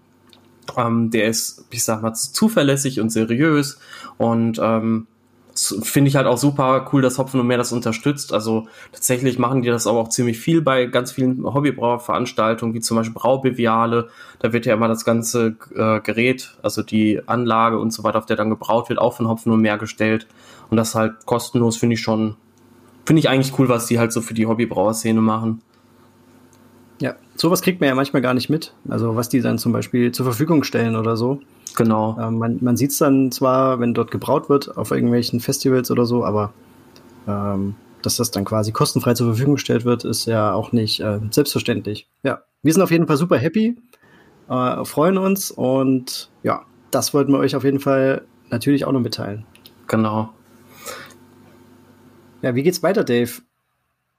Ähm, 0.76 1.12
der 1.12 1.28
ist, 1.28 1.66
ich 1.70 1.84
sag 1.84 2.02
mal, 2.02 2.14
zuverlässig 2.14 3.00
und 3.00 3.10
seriös 3.10 3.80
und 4.18 4.60
ähm, 4.62 5.08
finde 5.58 6.10
ich 6.10 6.16
halt 6.16 6.28
auch 6.28 6.38
super 6.38 6.90
cool, 6.92 7.02
dass 7.02 7.18
Hopfen 7.18 7.40
und 7.40 7.48
mehr 7.48 7.58
das 7.58 7.72
unterstützt. 7.72 8.34
Also 8.34 8.68
tatsächlich 8.92 9.40
machen 9.40 9.62
die 9.62 9.70
das 9.70 9.88
aber 9.88 10.00
auch 10.00 10.10
ziemlich 10.10 10.40
viel 10.40 10.62
bei 10.62 10.86
ganz 10.86 11.12
vielen 11.12 11.44
Hobbybrauerveranstaltungen, 11.44 12.76
wie 12.76 12.80
zum 12.80 12.98
Beispiel 12.98 13.14
Braubeviale. 13.14 14.10
Da 14.40 14.54
wird 14.54 14.66
ja 14.66 14.76
immer 14.76 14.88
das 14.88 15.04
ganze 15.06 15.56
äh, 15.76 16.00
Gerät, 16.02 16.58
also 16.62 16.84
die 16.84 17.22
Anlage 17.28 17.80
und 17.80 17.92
so 17.92 18.04
weiter, 18.04 18.20
auf 18.20 18.26
der 18.26 18.36
dann 18.36 18.50
gebraut 18.50 18.90
wird, 18.90 19.00
auch 19.00 19.16
von 19.16 19.28
Hopfen 19.28 19.52
und 19.52 19.62
mehr 19.62 19.78
gestellt. 19.78 20.28
Und 20.70 20.78
das 20.78 20.96
halt 20.96 21.26
kostenlos 21.26 21.78
finde 21.78 21.96
ich 21.96 22.02
schon, 22.02 22.36
finde 23.06 23.20
ich 23.20 23.30
eigentlich 23.30 23.58
cool, 23.58 23.70
was 23.70 23.88
die 23.88 24.00
halt 24.00 24.12
so 24.12 24.22
für 24.22 24.34
die 24.34 24.46
Hobbybrauerszene 24.46 25.22
machen. 25.22 25.62
Ja, 27.00 27.16
sowas 27.36 27.62
kriegt 27.62 27.80
man 27.80 27.90
ja 27.90 27.96
manchmal 27.96 28.22
gar 28.22 28.34
nicht 28.34 28.50
mit. 28.50 28.74
Also 28.90 29.16
was 29.16 29.30
die 29.30 29.42
dann 29.42 29.58
zum 29.58 29.72
Beispiel 29.72 30.12
zur 30.12 30.26
Verfügung 30.26 30.64
stellen 30.64 30.96
oder 30.96 31.18
so. 31.18 31.42
Genau. 31.78 32.18
Ähm, 32.20 32.40
man 32.40 32.58
man 32.62 32.76
sieht 32.76 32.90
es 32.90 32.98
dann 32.98 33.32
zwar, 33.32 33.80
wenn 33.80 33.94
dort 33.94 34.10
gebraut 34.10 34.50
wird, 34.50 34.78
auf 34.78 34.90
irgendwelchen 34.90 35.40
Festivals 35.40 35.92
oder 35.92 36.06
so, 36.06 36.26
aber 36.26 36.52
ähm, 37.28 37.76
dass 38.02 38.18
das 38.18 38.32
dann 38.32 38.46
quasi 38.46 38.72
kostenfrei 38.72 39.14
zur 39.14 39.28
Verfügung 39.28 39.56
gestellt 39.56 39.86
wird, 39.86 40.04
ist 40.04 40.26
ja 40.26 40.54
auch 40.54 40.72
nicht 40.72 41.02
äh, 41.02 41.20
selbstverständlich. 41.30 42.08
Ja, 42.24 42.42
wir 42.64 42.74
sind 42.74 42.82
auf 42.82 42.90
jeden 42.90 43.06
Fall 43.06 43.18
super 43.18 43.38
happy, 43.38 43.78
äh, 44.50 44.86
freuen 44.86 45.20
uns 45.20 45.52
und 45.52 46.32
ja, 46.42 46.66
das 46.90 47.14
wollten 47.14 47.32
wir 47.32 47.38
euch 47.38 47.56
auf 47.56 47.64
jeden 47.64 47.80
Fall 47.80 48.24
natürlich 48.50 48.86
auch 48.86 48.92
noch 48.92 49.00
mitteilen. 49.00 49.46
Genau. 49.86 50.34
Ja, 52.42 52.56
wie 52.56 52.64
geht's 52.64 52.82
weiter, 52.82 53.04
Dave? 53.04 53.32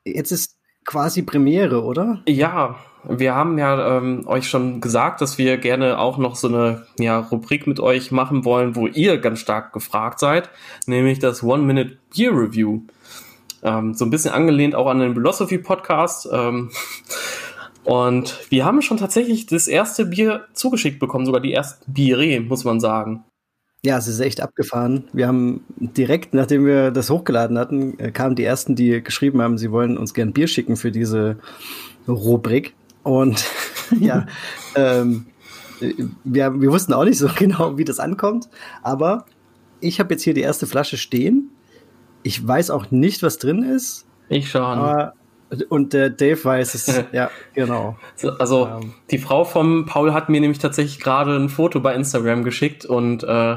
Jetzt 0.05 0.31
ist 0.31 0.57
quasi 0.85 1.23
Premiere, 1.23 1.83
oder? 1.83 2.23
Ja, 2.29 2.77
wir 3.05 3.35
haben 3.35 3.59
ja 3.59 3.99
ähm, 3.99 4.27
euch 4.27 4.49
schon 4.49 4.81
gesagt, 4.81 5.21
dass 5.21 5.39
wir 5.39 5.57
gerne 5.59 5.99
auch 5.99 6.19
noch 6.19 6.37
so 6.37 6.49
eine 6.49 6.87
ja, 6.99 7.19
Rubrik 7.19 7.67
mit 7.67 7.81
euch 7.81 8.11
machen 8.11 8.45
wollen, 8.45 8.77
wo 8.77 8.87
ihr 8.87 9.19
ganz 9.19 9.41
stark 9.41 9.73
gefragt 9.73 10.19
seid, 10.19 10.51
nämlich 10.87 11.19
das 11.19 11.43
One-Minute 11.43 11.99
Beer 12.15 12.33
Review. 12.33 12.83
Ähm, 13.63 13.95
so 13.95 14.05
ein 14.05 14.11
bisschen 14.11 14.33
angelehnt 14.33 14.75
auch 14.75 14.87
an 14.87 15.01
den 15.01 15.15
Philosophy 15.15 15.59
Podcast. 15.59 16.29
Ähm, 16.33 16.71
und 17.85 18.39
wir 18.51 18.65
haben 18.65 18.83
schon 18.83 18.99
tatsächlich 18.99 19.47
das 19.47 19.69
erste 19.69 20.07
Bier 20.07 20.47
zugeschickt 20.53 20.99
bekommen, 20.99 21.27
sogar 21.27 21.41
die 21.41 21.53
ersten 21.53 21.93
Biere, 21.93 22.41
muss 22.41 22.65
man 22.65 22.81
sagen. 22.81 23.25
Ja, 23.85 23.97
es 23.97 24.09
ist 24.09 24.19
echt 24.19 24.41
abgefahren. 24.41 25.05
Wir 25.13 25.29
haben 25.29 25.65
direkt, 25.79 26.35
nachdem 26.35 26.67
wir 26.67 26.91
das 26.91 27.11
hochgeladen 27.11 27.59
hatten, 27.59 27.99
äh, 27.99 28.11
kamen 28.11 28.35
die 28.35 28.45
ersten, 28.45 28.75
die 28.75 29.03
geschrieben 29.03 29.41
haben, 29.41 29.57
sie 29.57 29.71
wollen 29.71 29.97
uns 29.97 30.15
gern 30.15 30.33
Bier 30.33 30.49
schicken 30.49 30.77
für 30.77 30.91
diese 30.91 31.39
Rubrik. 32.09 32.75
Und 33.09 33.42
ja, 34.01 34.27
ähm, 34.75 35.27
wir, 36.25 36.61
wir 36.61 36.71
wussten 36.71 36.92
auch 36.92 37.05
nicht 37.05 37.18
so 37.18 37.29
genau, 37.35 37.79
wie 37.79 37.85
das 37.85 38.01
ankommt. 38.01 38.51
Aber 38.83 39.25
ich 39.81 39.99
habe 39.99 40.12
jetzt 40.12 40.23
hier 40.23 40.35
die 40.35 40.42
erste 40.42 40.66
Flasche 40.66 40.99
stehen. 40.99 41.51
Ich 42.23 42.47
weiß 42.47 42.71
auch 42.71 42.90
nicht, 42.90 43.23
was 43.23 43.38
drin 43.38 43.62
ist. 43.62 44.07
Ich 44.29 44.51
schon. 44.51 44.62
Aber, 44.62 45.14
und 45.71 45.94
der 45.94 46.11
Dave 46.11 46.44
weiß 46.44 46.75
es. 46.75 47.03
ja, 47.12 47.31
genau. 47.55 47.97
Also 48.38 48.66
ähm. 48.66 48.92
die 49.11 49.18
Frau 49.18 49.44
vom 49.44 49.87
Paul 49.87 50.12
hat 50.12 50.29
mir 50.29 50.42
nämlich 50.42 50.59
tatsächlich 50.59 51.01
gerade 51.01 51.35
ein 51.35 51.49
Foto 51.49 51.81
bei 51.81 51.94
Instagram 51.94 52.44
geschickt 52.44 52.85
und 52.85 53.23
äh, 53.23 53.57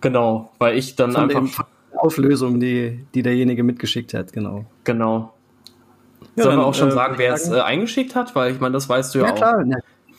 genau, 0.00 0.52
weil 0.58 0.78
ich 0.78 0.94
dann 0.94 1.12
Von 1.12 1.34
einfach 1.34 1.66
Auflösung, 1.96 2.60
die, 2.60 3.04
die 3.14 3.22
derjenige 3.22 3.64
mitgeschickt 3.64 4.14
hat, 4.14 4.32
genau. 4.32 4.66
Genau. 4.84 5.34
Ja, 6.36 6.44
Sollen 6.44 6.58
wir 6.58 6.66
auch 6.66 6.74
schon 6.74 6.88
äh, 6.88 6.92
sagen, 6.92 7.14
wer 7.18 7.34
es 7.34 7.50
äh, 7.50 7.60
eingeschickt 7.60 8.14
hat? 8.14 8.34
Weil 8.34 8.52
ich 8.52 8.60
meine, 8.60 8.72
das 8.72 8.88
weißt 8.88 9.14
du 9.14 9.20
ja, 9.20 9.26
ja 9.26 9.32
auch. 9.32 9.36
Klar, 9.36 9.64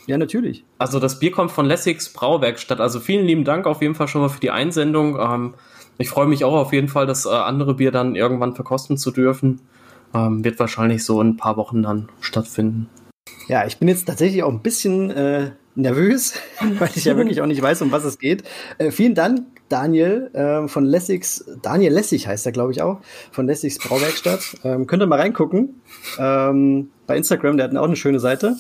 ja, 0.06 0.18
natürlich. 0.18 0.66
Also 0.78 1.00
das 1.00 1.20
Bier 1.20 1.32
kommt 1.32 1.52
von 1.52 1.66
Lessigs 1.66 2.12
Brauwerkstatt. 2.12 2.82
Also 2.82 3.00
vielen 3.00 3.26
lieben 3.26 3.46
Dank 3.46 3.66
auf 3.66 3.82
jeden 3.82 3.96
Fall 3.96 4.08
schon 4.08 4.22
mal 4.22 4.30
für 4.30 4.40
die 4.40 4.52
Einsendung. 4.52 5.18
Ähm, 5.20 5.54
ich 5.98 6.10
freue 6.10 6.28
mich 6.28 6.44
auch 6.44 6.54
auf 6.54 6.74
jeden 6.74 6.90
Fall, 6.90 7.06
das 7.06 7.26
äh, 7.26 7.30
andere 7.30 7.76
Bier 7.76 7.92
dann 7.92 8.16
irgendwann 8.16 8.54
verkosten 8.54 8.98
zu 8.98 9.12
dürfen. 9.12 9.62
Ähm, 10.14 10.44
wird 10.44 10.60
wahrscheinlich 10.60 11.06
so 11.06 11.22
in 11.22 11.30
ein 11.30 11.38
paar 11.38 11.58
Wochen 11.58 11.82
dann 11.84 12.10
stattfinden. 12.20 12.90
Ja, 13.48 13.66
ich 13.66 13.78
bin 13.78 13.88
jetzt 13.88 14.06
tatsächlich 14.06 14.44
auch 14.44 14.52
ein 14.52 14.62
bisschen 14.62 15.10
äh, 15.12 15.52
nervös, 15.76 16.34
weil 16.80 16.90
ich 16.96 17.06
ja 17.06 17.18
wirklich 17.18 17.42
auch 17.42 17.46
nicht 17.46 17.62
weiß, 17.62 17.82
um 17.82 17.92
was 17.92 18.04
es 18.04 18.20
geht. 18.20 18.44
Äh, 18.78 18.92
vielen 18.92 19.16
Dank, 19.16 19.46
Daniel 19.70 20.30
äh, 20.34 20.68
von 20.68 20.86
Lessigs, 20.86 21.46
Daniel 21.62 21.94
Lessig 21.94 22.28
heißt 22.28 22.46
er, 22.46 22.52
glaube 22.52 22.72
ich 22.72 22.82
auch, 22.82 23.02
von 23.32 23.48
Lessigs 23.48 23.80
Brauwerkstatt. 23.80 24.58
Ähm, 24.64 24.88
könnt 24.88 25.02
ihr 25.02 25.08
mal 25.08 25.20
reingucken. 25.20 25.82
Ähm, 26.20 26.92
bei 27.08 27.18
Instagram, 27.18 27.58
der 27.58 27.68
hat 27.70 27.76
auch 27.76 27.86
eine 27.86 27.96
schöne 27.96 28.20
Seite. 28.20 28.56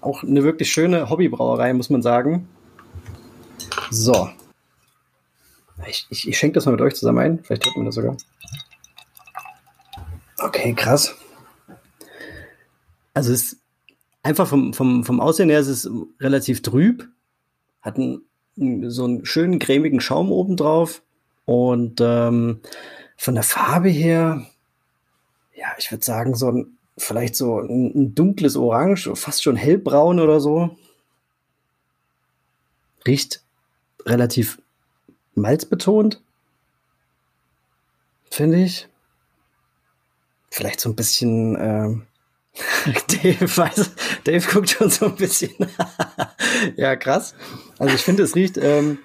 Auch 0.00 0.22
eine 0.22 0.44
wirklich 0.44 0.70
schöne 0.70 1.10
Hobbybrauerei, 1.10 1.72
muss 1.72 1.90
man 1.90 2.02
sagen. 2.02 2.48
So. 3.90 4.30
Ich, 5.88 6.06
ich, 6.10 6.28
ich 6.28 6.38
schenke 6.38 6.54
das 6.54 6.66
mal 6.66 6.72
mit 6.72 6.80
euch 6.80 6.94
zusammen 6.94 7.18
ein. 7.18 7.38
Vielleicht 7.42 7.64
hört 7.64 7.76
man 7.76 7.86
das 7.86 7.96
sogar. 7.96 8.16
Okay, 10.38 10.74
krass. 10.74 11.14
Also 13.14 13.32
es 13.32 13.52
ist 13.52 13.65
einfach 14.26 14.48
vom, 14.48 14.74
vom, 14.74 15.04
vom 15.04 15.20
Aussehen 15.20 15.48
her 15.48 15.60
ist 15.60 15.68
es 15.68 15.90
relativ 16.20 16.60
trüb. 16.60 17.08
Hat 17.80 17.96
einen, 17.96 18.90
so 18.90 19.04
einen 19.04 19.24
schönen 19.24 19.58
cremigen 19.58 20.00
Schaum 20.00 20.32
oben 20.32 20.56
drauf. 20.56 21.02
Und 21.44 22.00
ähm, 22.00 22.60
von 23.16 23.34
der 23.34 23.44
Farbe 23.44 23.88
her, 23.88 24.44
ja, 25.54 25.68
ich 25.78 25.90
würde 25.92 26.04
sagen, 26.04 26.34
so 26.34 26.50
ein, 26.50 26.76
vielleicht 26.98 27.36
so 27.36 27.60
ein, 27.60 27.92
ein, 27.94 28.14
dunkles 28.14 28.56
Orange, 28.56 29.12
fast 29.14 29.42
schon 29.42 29.56
hellbraun 29.56 30.18
oder 30.18 30.40
so. 30.40 30.76
Riecht 33.06 33.44
relativ 34.04 34.60
malzbetont, 35.34 36.20
finde 38.28 38.64
ich. 38.64 38.88
Vielleicht 40.50 40.80
so 40.80 40.88
ein 40.88 40.96
bisschen, 40.96 41.56
ähm, 41.60 42.05
Dave, 43.22 43.56
weiß, 43.56 43.90
Dave 44.24 44.46
guckt 44.50 44.70
schon 44.70 44.90
so 44.90 45.06
ein 45.06 45.16
bisschen. 45.16 45.50
ja, 46.76 46.96
krass. 46.96 47.34
Also 47.78 47.94
ich 47.94 48.00
finde, 48.00 48.22
es 48.22 48.34
riecht, 48.34 48.58
ähm, 48.58 48.98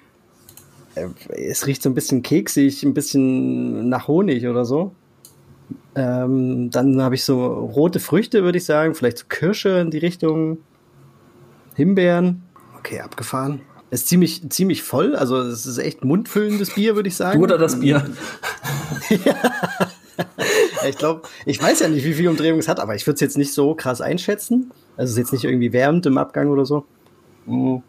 äh, 0.94 1.08
es 1.34 1.66
riecht 1.66 1.82
so 1.82 1.90
ein 1.90 1.94
bisschen 1.94 2.22
keksig, 2.22 2.82
ein 2.82 2.94
bisschen 2.94 3.88
nach 3.88 4.08
Honig 4.08 4.46
oder 4.46 4.64
so. 4.64 4.94
Ähm, 5.94 6.70
dann 6.70 7.02
habe 7.02 7.14
ich 7.14 7.24
so 7.24 7.44
rote 7.44 8.00
Früchte, 8.00 8.44
würde 8.44 8.58
ich 8.58 8.64
sagen, 8.64 8.94
vielleicht 8.94 9.18
so 9.18 9.24
Kirsche 9.28 9.80
in 9.80 9.90
die 9.90 9.98
Richtung, 9.98 10.58
Himbeeren. 11.74 12.42
Okay, 12.78 13.00
abgefahren. 13.00 13.60
Ist 13.90 14.08
ziemlich, 14.08 14.48
ziemlich 14.48 14.82
voll, 14.82 15.14
also 15.14 15.38
es 15.38 15.66
ist 15.66 15.76
echt 15.76 16.02
mundfüllendes 16.02 16.74
Bier, 16.74 16.96
würde 16.96 17.10
ich 17.10 17.16
sagen. 17.16 17.38
Du 17.38 17.44
oder 17.44 17.58
das 17.58 17.78
Bier? 17.78 18.08
ja. 19.24 19.34
Ich 20.88 20.96
glaube, 20.96 21.22
ich 21.46 21.60
weiß 21.62 21.80
ja 21.80 21.88
nicht, 21.88 22.04
wie 22.04 22.14
viel 22.14 22.28
Umdrehung 22.28 22.58
es 22.58 22.68
hat, 22.68 22.80
aber 22.80 22.94
ich 22.94 23.06
würde 23.06 23.14
es 23.14 23.20
jetzt 23.20 23.38
nicht 23.38 23.52
so 23.52 23.74
krass 23.74 24.00
einschätzen. 24.00 24.70
Also 24.96 25.10
es 25.10 25.10
ist 25.12 25.18
jetzt 25.18 25.32
nicht 25.32 25.44
irgendwie 25.44 25.72
wärmend 25.72 26.06
im 26.06 26.18
Abgang 26.18 26.48
oder 26.48 26.64
so. 26.64 26.84
Mhm. 27.46 27.82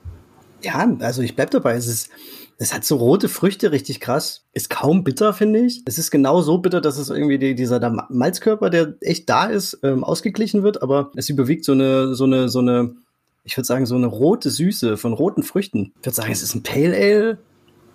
Ja, 0.61 0.87
also 0.99 1.21
ich 1.21 1.35
bleib 1.35 1.51
dabei. 1.51 1.75
Es 1.75 1.87
ist, 1.87 2.09
es 2.57 2.73
hat 2.73 2.85
so 2.85 2.95
rote 2.95 3.27
Früchte, 3.27 3.71
richtig 3.71 3.99
krass. 3.99 4.45
Ist 4.53 4.69
kaum 4.69 5.03
bitter, 5.03 5.33
finde 5.33 5.59
ich. 5.59 5.81
Es 5.85 5.97
ist 5.97 6.11
genau 6.11 6.41
so 6.41 6.59
bitter, 6.59 6.79
dass 6.79 6.97
es 6.97 7.09
irgendwie 7.09 7.37
die, 7.37 7.55
dieser 7.55 7.79
Malzkörper, 8.09 8.69
der 8.69 8.95
echt 9.01 9.29
da 9.29 9.45
ist, 9.45 9.79
ähm, 9.83 10.03
ausgeglichen 10.03 10.63
wird, 10.63 10.81
aber 10.81 11.11
es 11.15 11.29
überwiegt 11.29 11.65
so 11.65 11.73
eine, 11.73 12.15
so 12.15 12.23
eine, 12.23 12.47
so 12.47 12.59
eine, 12.59 12.95
ich 13.43 13.57
würde 13.57 13.65
sagen, 13.65 13.85
so 13.85 13.95
eine 13.95 14.07
rote 14.07 14.49
Süße 14.49 14.95
von 14.95 15.13
roten 15.13 15.43
Früchten. 15.43 15.91
Ich 15.99 16.05
würde 16.05 16.15
sagen, 16.15 16.31
es 16.31 16.41
ist 16.41 16.55
ein 16.55 16.63
Pale 16.63 16.95
Ale, 16.95 17.37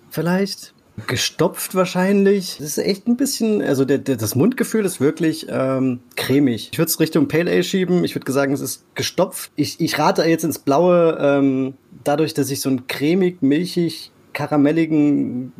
vielleicht 0.09 0.75
gestopft 1.07 1.75
wahrscheinlich. 1.75 2.57
Das 2.59 2.67
ist 2.67 2.77
echt 2.77 3.07
ein 3.07 3.17
bisschen, 3.17 3.61
also 3.61 3.85
der, 3.85 3.97
der, 3.97 4.15
das 4.15 4.35
Mundgefühl 4.35 4.85
ist 4.85 4.99
wirklich 4.99 5.47
ähm, 5.49 5.99
cremig. 6.15 6.69
Ich 6.71 6.77
würde 6.77 6.89
es 6.89 6.99
Richtung 6.99 7.27
Pale 7.27 7.49
Ale 7.49 7.63
schieben. 7.63 8.03
Ich 8.03 8.15
würde 8.15 8.31
sagen, 8.31 8.53
es 8.53 8.61
ist 8.61 8.83
gestopft. 8.95 9.51
Ich, 9.55 9.79
ich 9.79 9.97
rate 9.99 10.23
jetzt 10.23 10.43
ins 10.43 10.59
Blaue, 10.59 11.17
ähm, 11.19 11.73
dadurch, 12.03 12.33
dass 12.33 12.49
ich 12.49 12.61
so 12.61 12.69
einen 12.69 12.87
cremig, 12.87 13.41
milchig, 13.41 14.11
karamelligen 14.33 15.53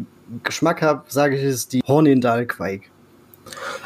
Geschmack 0.44 0.82
habe, 0.82 1.04
sage 1.08 1.38
ich 1.38 1.44
es 1.44 1.68
die 1.68 1.82
Hornindal 1.88 2.46
Quake. 2.46 2.90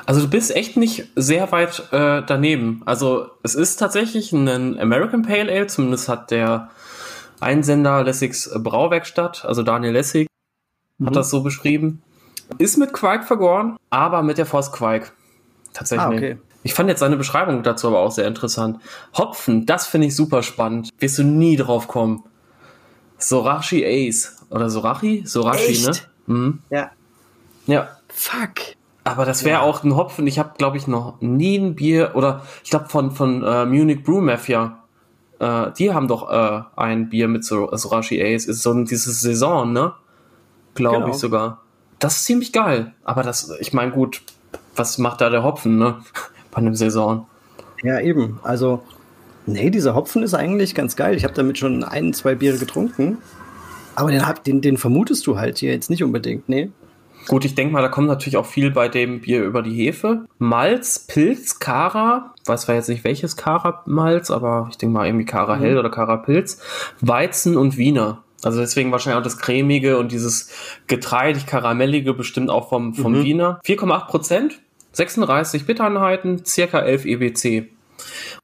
Also 0.06 0.22
du 0.22 0.30
bist 0.30 0.56
echt 0.56 0.78
nicht 0.78 1.06
sehr 1.16 1.52
weit 1.52 1.84
äh, 1.92 2.22
daneben. 2.26 2.82
Also 2.86 3.28
es 3.44 3.56
ist 3.56 3.78
tatsächlich 3.78 4.32
ein 4.34 4.80
American 4.80 5.22
Pale 5.22 5.52
Ale, 5.52 5.68
zumindest 5.68 6.10
hat 6.10 6.32
der 6.32 6.70
Einsender 7.40 8.04
Lessigs 8.04 8.50
Brauwerkstatt, 8.56 9.46
also 9.46 9.64
Daniel 9.64 9.94
Lessig, 9.94 10.28
mhm. 10.98 11.08
hat 11.08 11.16
das 11.16 11.30
so 11.30 11.42
beschrieben. 11.42 12.02
Ist 12.58 12.78
mit 12.78 12.94
Quark 12.94 13.26
vergoren, 13.26 13.78
aber 13.90 14.22
mit 14.22 14.38
der 14.38 14.46
Force 14.46 14.72
Quark. 14.72 15.14
Tatsächlich. 15.74 16.06
Ah, 16.06 16.12
okay. 16.12 16.38
Ich 16.64 16.74
fand 16.74 16.90
jetzt 16.90 17.00
seine 17.00 17.18
Beschreibung 17.18 17.64
dazu 17.64 17.88
aber 17.88 18.00
auch 18.00 18.12
sehr 18.12 18.28
interessant. 18.28 18.80
Hopfen, 19.18 19.66
das 19.66 19.86
finde 19.86 20.08
ich 20.08 20.16
super 20.16 20.44
spannend. 20.44 20.90
Wirst 21.00 21.18
du 21.18 21.24
nie 21.24 21.58
drauf 21.58 21.88
kommen. 21.88 22.24
Sorachi 23.18 23.86
Ace. 23.86 24.38
Oder 24.50 24.70
Sorachi? 24.70 25.24
Sorachi, 25.26 25.72
Echt? 25.72 26.10
ne? 26.28 26.34
Mhm. 26.34 26.60
Ja. 26.70 26.92
Ja. 27.66 27.90
Fuck. 28.08 28.76
Aber 29.04 29.26
das 29.26 29.44
wäre 29.44 29.60
ja. 29.60 29.62
auch 29.62 29.84
ein 29.84 29.96
Hopfen. 29.96 30.28
Ich 30.28 30.40
habe, 30.40 30.54
glaube 30.58 30.78
ich, 30.78 30.88
noch 30.88 31.20
nie 31.20 31.58
ein 31.58 31.76
Bier 31.76 32.12
oder 32.16 32.44
ich 32.64 32.70
glaube 32.70 32.88
von 32.88 33.12
von 33.12 33.44
äh, 33.44 33.66
Munich 33.66 34.04
Brew 34.04 34.22
Mafia. 34.22 34.80
Äh, 35.40 35.72
die 35.78 35.94
haben 35.94 36.08
doch 36.08 36.30
äh, 36.32 36.62
ein 36.78 37.10
Bier 37.10 37.28
mit 37.28 37.44
so 37.44 37.76
Sorachi 37.76 38.22
Ace. 38.22 38.46
Ist 38.46 38.62
so 38.62 38.74
diese 38.84 39.12
Saison, 39.12 39.74
ne? 39.74 39.94
Glaube 40.76 40.98
genau. 40.98 41.10
ich 41.10 41.16
sogar. 41.16 41.62
Das 42.00 42.18
ist 42.18 42.26
ziemlich 42.26 42.52
geil. 42.52 42.94
Aber 43.04 43.24
das, 43.24 43.52
ich 43.60 43.74
meine, 43.74 43.92
gut, 43.92 44.22
was 44.76 44.98
macht 44.98 45.22
da 45.22 45.30
der 45.30 45.44
Hopfen, 45.44 45.78
ne? 45.78 45.98
Bei 46.52 46.58
einem 46.58 46.76
Saison. 46.76 47.28
Ja, 47.84 48.00
eben. 48.00 48.40
Also, 48.44 48.84
nee, 49.46 49.70
dieser 49.70 49.96
Hopfen 49.96 50.24
ist 50.24 50.34
eigentlich 50.34 50.76
ganz 50.76 50.96
geil. 50.96 51.16
Ich 51.16 51.24
habe 51.24 51.34
damit 51.34 51.58
schon 51.58 51.84
ein, 51.84 52.14
zwei 52.14 52.36
Biere 52.36 52.58
getrunken. 52.58 53.18
Aber 53.96 54.12
den, 54.12 54.24
den, 54.46 54.62
den 54.62 54.78
vermutest 54.78 55.28
du 55.28 55.38
halt 55.38 55.60
hier 55.60 55.72
jetzt 55.72 55.90
nicht 55.90 56.04
unbedingt, 56.04 56.50
nee. 56.50 56.72
Gut, 57.28 57.46
ich 57.46 57.56
denke 57.56 57.74
mal, 57.74 57.82
da 57.82 57.88
kommt 57.88 58.08
natürlich 58.08 58.38
auch 58.38 58.46
viel 58.46 58.72
bei 58.72 58.90
dem 58.90 59.22
Bier 59.22 59.44
über 59.44 59.62
die 59.62 59.74
Hefe. 59.74 60.26
Malz, 60.40 61.06
Pilz, 61.08 61.60
Kara, 61.60 62.34
weiß 62.46 62.64
zwar 62.64 62.76
jetzt 62.76 62.90
nicht 62.90 63.04
welches 63.04 63.38
Kara-Malz, 63.38 64.30
aber 64.30 64.68
ich 64.70 64.78
denke 64.78 64.94
mal 64.94 65.06
irgendwie 65.06 65.26
Kara 65.26 65.56
Hell 65.56 65.74
mhm. 65.74 65.80
oder 65.80 65.90
Kara 65.90 66.18
Pilz, 66.18 66.60
Weizen 67.00 67.56
und 67.56 67.78
Wiener. 67.78 68.24
Also 68.46 68.60
deswegen 68.60 68.92
wahrscheinlich 68.92 69.20
auch 69.20 69.24
das 69.24 69.38
cremige 69.38 69.98
und 69.98 70.12
dieses 70.12 70.50
getreidig 70.88 71.46
karamellige 71.46 72.14
bestimmt 72.14 72.50
auch 72.50 72.70
vom, 72.70 72.94
vom 72.94 73.14
mhm. 73.14 73.24
Wiener. 73.24 73.62
4,8 73.66 74.08
Prozent, 74.08 74.62
36 74.94 75.66
Bittereinheiten, 75.66 76.46
circa 76.46 76.80
11 76.80 77.06
EBC. 77.06 77.70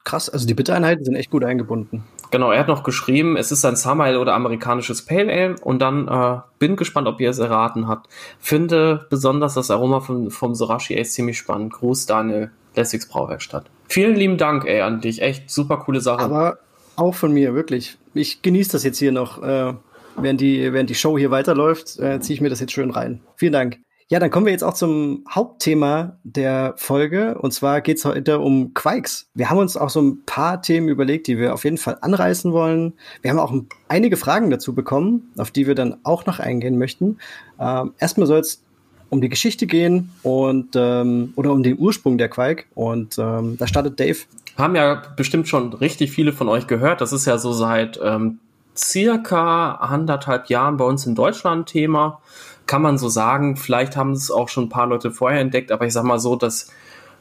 Krass, 0.03 0.29
also 0.29 0.47
die 0.47 0.53
Bittereinheiten 0.53 1.03
sind 1.03 1.15
echt 1.15 1.31
gut 1.31 1.43
eingebunden. 1.43 2.03
Genau, 2.31 2.51
er 2.51 2.59
hat 2.59 2.67
noch 2.67 2.83
geschrieben, 2.83 3.37
es 3.37 3.51
ist 3.51 3.65
ein 3.65 3.75
Summer 3.75 4.19
oder 4.19 4.35
amerikanisches 4.35 5.03
Pale 5.03 5.31
Ale 5.31 5.55
und 5.61 5.81
dann 5.81 6.07
äh, 6.07 6.39
bin 6.59 6.75
gespannt, 6.75 7.07
ob 7.07 7.19
ihr 7.19 7.29
es 7.31 7.39
erraten 7.39 7.87
habt. 7.87 8.07
Finde 8.39 9.07
besonders 9.09 9.55
das 9.55 9.71
Aroma 9.71 9.99
von, 9.99 10.29
vom 10.29 10.53
Sorashi 10.53 10.99
Ace 10.99 11.13
ziemlich 11.13 11.39
spannend. 11.39 11.73
Gruß 11.73 12.05
Daniel, 12.05 12.51
Lessigs 12.75 13.07
Brauwerkstatt. 13.07 13.65
Vielen 13.87 14.15
lieben 14.15 14.37
Dank, 14.37 14.65
ey, 14.65 14.81
an 14.81 15.01
dich. 15.01 15.21
Echt 15.23 15.49
super 15.49 15.77
coole 15.77 16.01
Sache. 16.01 16.21
Aber 16.21 16.59
auch 16.95 17.15
von 17.15 17.31
mir, 17.31 17.55
wirklich. 17.55 17.97
Ich 18.13 18.41
genieße 18.41 18.73
das 18.73 18.83
jetzt 18.83 18.99
hier 18.99 19.11
noch. 19.11 19.41
Äh, 19.41 19.73
während, 20.21 20.41
die, 20.41 20.71
während 20.73 20.89
die 20.89 20.95
Show 20.95 21.17
hier 21.17 21.31
weiterläuft, 21.31 21.99
äh, 21.99 22.19
ziehe 22.19 22.35
ich 22.35 22.41
mir 22.41 22.49
das 22.49 22.59
jetzt 22.59 22.73
schön 22.73 22.91
rein. 22.91 23.21
Vielen 23.35 23.53
Dank. 23.53 23.79
Ja, 24.11 24.17
dann 24.17 24.31
kommen 24.31 24.47
wir 24.47 24.51
jetzt 24.51 24.63
auch 24.63 24.73
zum 24.73 25.23
Hauptthema 25.29 26.17
der 26.23 26.73
Folge. 26.77 27.37
Und 27.37 27.51
zwar 27.51 27.81
geht 27.81 27.97
es 27.97 28.05
heute 28.05 28.39
um 28.39 28.73
Quikes. 28.73 29.29
Wir 29.35 29.51
haben 29.51 29.59
uns 29.59 29.77
auch 29.77 29.91
so 29.91 30.01
ein 30.01 30.25
paar 30.25 30.63
Themen 30.63 30.89
überlegt, 30.89 31.27
die 31.27 31.37
wir 31.37 31.53
auf 31.53 31.63
jeden 31.63 31.77
Fall 31.77 31.99
anreißen 32.01 32.51
wollen. 32.51 32.93
Wir 33.21 33.29
haben 33.29 33.37
auch 33.37 33.53
einige 33.87 34.17
Fragen 34.17 34.49
dazu 34.49 34.73
bekommen, 34.73 35.31
auf 35.37 35.51
die 35.51 35.67
wir 35.67 35.75
dann 35.75 35.97
auch 36.01 36.25
noch 36.25 36.39
eingehen 36.39 36.79
möchten. 36.79 37.19
Ähm, 37.59 37.93
erstmal 37.99 38.25
soll 38.25 38.39
es 38.39 38.63
um 39.09 39.21
die 39.21 39.29
Geschichte 39.29 39.67
gehen 39.67 40.09
und 40.23 40.69
ähm, 40.75 41.33
oder 41.35 41.51
um 41.51 41.61
den 41.61 41.77
Ursprung 41.77 42.17
der 42.17 42.29
Quake. 42.29 42.65
Und 42.73 43.19
ähm, 43.19 43.57
da 43.59 43.67
startet 43.67 43.99
Dave. 43.99 44.17
Haben 44.57 44.75
ja 44.75 45.03
bestimmt 45.15 45.47
schon 45.47 45.71
richtig 45.73 46.11
viele 46.11 46.33
von 46.33 46.49
euch 46.49 46.65
gehört. 46.65 47.01
Das 47.01 47.13
ist 47.13 47.27
ja 47.27 47.37
so 47.37 47.53
seit 47.53 47.99
ähm, 48.03 48.39
circa 48.79 49.75
anderthalb 49.75 50.47
Jahren 50.47 50.77
bei 50.77 50.85
uns 50.85 51.05
in 51.05 51.15
Deutschland 51.15 51.67
Thema 51.67 52.21
kann 52.65 52.81
man 52.81 52.97
so 52.97 53.09
sagen. 53.09 53.57
Vielleicht 53.57 53.97
haben 53.97 54.11
es 54.11 54.29
auch 54.29 54.47
schon 54.47 54.65
ein 54.65 54.69
paar 54.69 54.87
Leute 54.87 55.11
vorher 55.11 55.41
entdeckt, 55.41 55.71
aber 55.71 55.85
ich 55.85 55.93
sag 55.93 56.03
mal 56.03 56.19
so, 56.19 56.35
dass 56.35 56.71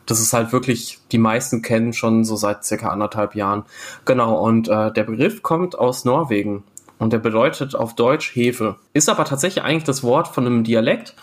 das 0.08 0.20
ist 0.20 0.32
halt 0.32 0.52
wirklich, 0.52 0.98
die 1.12 1.18
meisten 1.18 1.60
kennen 1.60 1.92
schon 1.92 2.24
so 2.24 2.34
seit 2.34 2.64
circa 2.64 2.88
anderthalb 2.88 3.34
Jahren. 3.34 3.64
Genau, 4.06 4.42
und 4.42 4.68
äh, 4.68 4.90
der 4.90 5.04
Begriff 5.04 5.42
kommt 5.42 5.78
aus 5.78 6.06
Norwegen 6.06 6.64
und 6.98 7.12
der 7.12 7.18
bedeutet 7.18 7.74
auf 7.74 7.94
Deutsch 7.94 8.34
Hefe. 8.34 8.76
Ist 8.94 9.10
aber 9.10 9.26
tatsächlich 9.26 9.64
eigentlich 9.64 9.84
das 9.84 10.02
Wort 10.02 10.28
von 10.28 10.46
einem 10.46 10.64
Dialekt, 10.64 11.14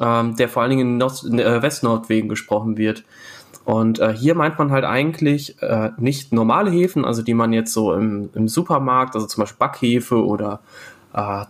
ähm, 0.00 0.34
der 0.36 0.48
vor 0.48 0.62
allen 0.62 0.70
Dingen 0.70 0.88
in, 0.92 0.98
Nord 0.98 1.22
in 1.22 1.38
äh, 1.38 1.62
Westnorwegen 1.62 2.28
gesprochen 2.28 2.76
wird. 2.76 3.04
Und 3.64 3.98
äh, 3.98 4.14
hier 4.14 4.34
meint 4.34 4.58
man 4.58 4.70
halt 4.70 4.84
eigentlich 4.84 5.60
äh, 5.62 5.90
nicht 5.96 6.32
normale 6.32 6.70
Hefen, 6.70 7.04
also 7.04 7.22
die 7.22 7.34
man 7.34 7.52
jetzt 7.52 7.72
so 7.72 7.94
im, 7.94 8.30
im 8.34 8.48
Supermarkt, 8.48 9.14
also 9.14 9.26
zum 9.26 9.42
Beispiel 9.42 9.58
Backhefe 9.58 10.24
oder 10.24 10.60
äh, 11.14 11.44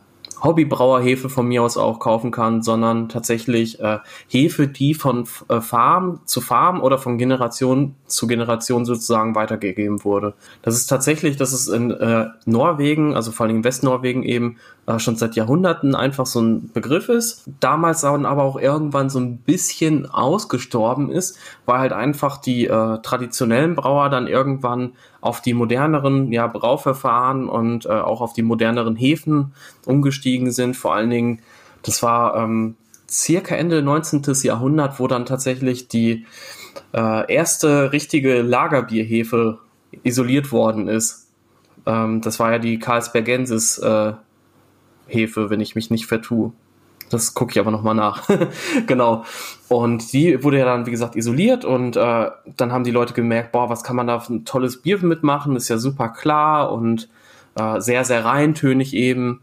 Hobbybrauerhefe 0.45 1.29
von 1.29 1.49
mir 1.49 1.63
aus 1.63 1.77
auch 1.77 1.99
kaufen 1.99 2.31
kann, 2.31 2.63
sondern 2.63 3.09
tatsächlich 3.09 3.81
äh, 3.81 3.99
Hefe, 4.29 4.69
die 4.69 4.95
von 4.95 5.27
äh, 5.49 5.61
Farm 5.61 6.21
zu 6.27 6.41
Farm 6.41 6.83
oder 6.83 6.99
von 6.99 7.19
Generation 7.19 7.95
zu 8.07 8.27
Generation 8.27 8.85
sozusagen 8.85 9.35
weitergegeben 9.35 10.05
wurde. 10.05 10.35
Das 10.63 10.77
ist 10.77 10.87
tatsächlich, 10.87 11.37
das 11.37 11.53
ist 11.53 11.69
in 11.69 11.91
äh, 11.91 12.27
Norwegen, 12.45 13.15
also 13.15 13.33
vor 13.33 13.47
allem 13.47 13.57
in 13.57 13.65
Westnorwegen 13.65 14.23
eben 14.23 14.59
äh, 14.87 14.99
schon 14.99 15.17
seit 15.17 15.35
Jahrhunderten 15.35 15.95
einfach 15.95 16.27
so 16.27 16.41
ein 16.41 16.71
Begriff 16.73 17.09
ist. 17.09 17.45
Damals 17.61 18.03
dann 18.03 18.27
aber 18.27 18.43
auch 18.43 18.61
irgendwann 18.61 19.09
so 19.11 19.19
ein 19.19 19.39
bisschen 19.39 20.11
ausgestorben 20.11 21.11
ist, 21.11 21.39
weil 21.65 21.79
halt 21.79 21.93
einfach 21.93 22.37
die 22.37 22.67
äh, 22.67 22.99
traditionellen 23.03 23.75
Brauer 23.75 24.11
dann 24.11 24.27
irgendwann 24.27 24.93
auf 25.21 25.41
die 25.41 25.55
moderneren 25.55 26.33
ja, 26.33 26.47
Brauverfahren 26.47 27.49
und 27.49 27.87
äh, 27.87 27.91
auch 27.91 28.21
auf 28.21 28.35
die 28.35 28.43
moderneren 28.43 28.97
Hefen 28.97 29.55
umgestiegen 29.87 30.53
sind. 30.53 30.77
Vor 30.77 30.95
allen 30.95 31.11
Dingen, 31.11 31.41
das 31.83 32.03
war 32.03 32.37
ähm, 32.37 32.77
circa 33.09 33.55
Ende 33.55 33.83
19. 33.83 34.23
Jahrhundert, 34.43 35.01
wo 35.01 35.07
dann 35.07 35.25
tatsächlich 35.25 35.89
die 35.89 36.27
äh, 36.93 37.33
erste 37.33 37.93
richtige 37.93 38.43
Lagerbierhefe 38.43 39.61
isoliert 40.03 40.53
worden 40.53 40.89
ist. 40.89 41.29
Ähm, 41.87 42.21
das 42.21 42.39
war 42.39 42.53
ja 42.53 42.59
die 42.59 42.79
Carlsbergensis 42.79 43.79
äh, 43.79 44.13
Hefe, 45.07 45.51
wenn 45.51 45.61
ich 45.61 45.75
mich 45.75 45.91
nicht 45.91 46.07
vertue. 46.07 46.53
Das 47.11 47.35
gucke 47.35 47.53
ich 47.53 47.61
aber 47.61 47.71
nochmal 47.71 47.95
nach. 47.95 48.29
genau. 48.87 49.25
Und 49.69 50.13
die 50.13 50.43
wurde 50.43 50.59
ja 50.59 50.65
dann, 50.65 50.87
wie 50.87 50.91
gesagt, 50.91 51.17
isoliert 51.17 51.65
und 51.65 51.97
äh, 51.97 52.31
dann 52.57 52.73
haben 52.73 52.85
die 52.85 52.91
Leute 52.91 53.15
gemerkt, 53.15 53.53
boah, 53.53 53.69
was 53.69 53.85
kann 53.85 53.97
man 53.97 54.07
da 54.07 54.21
für 54.21 54.35
ein 54.35 54.45
tolles 54.45 54.83
Bier 54.83 54.99
mitmachen? 55.05 55.57
Ist 55.57 55.69
ja 55.69 55.79
super 55.79 56.09
klar 56.09 56.73
und 56.73 57.09
äh, 57.57 57.81
sehr, 57.81 58.05
sehr 58.05 58.25
reintönig 58.25 58.95
eben. 58.95 59.41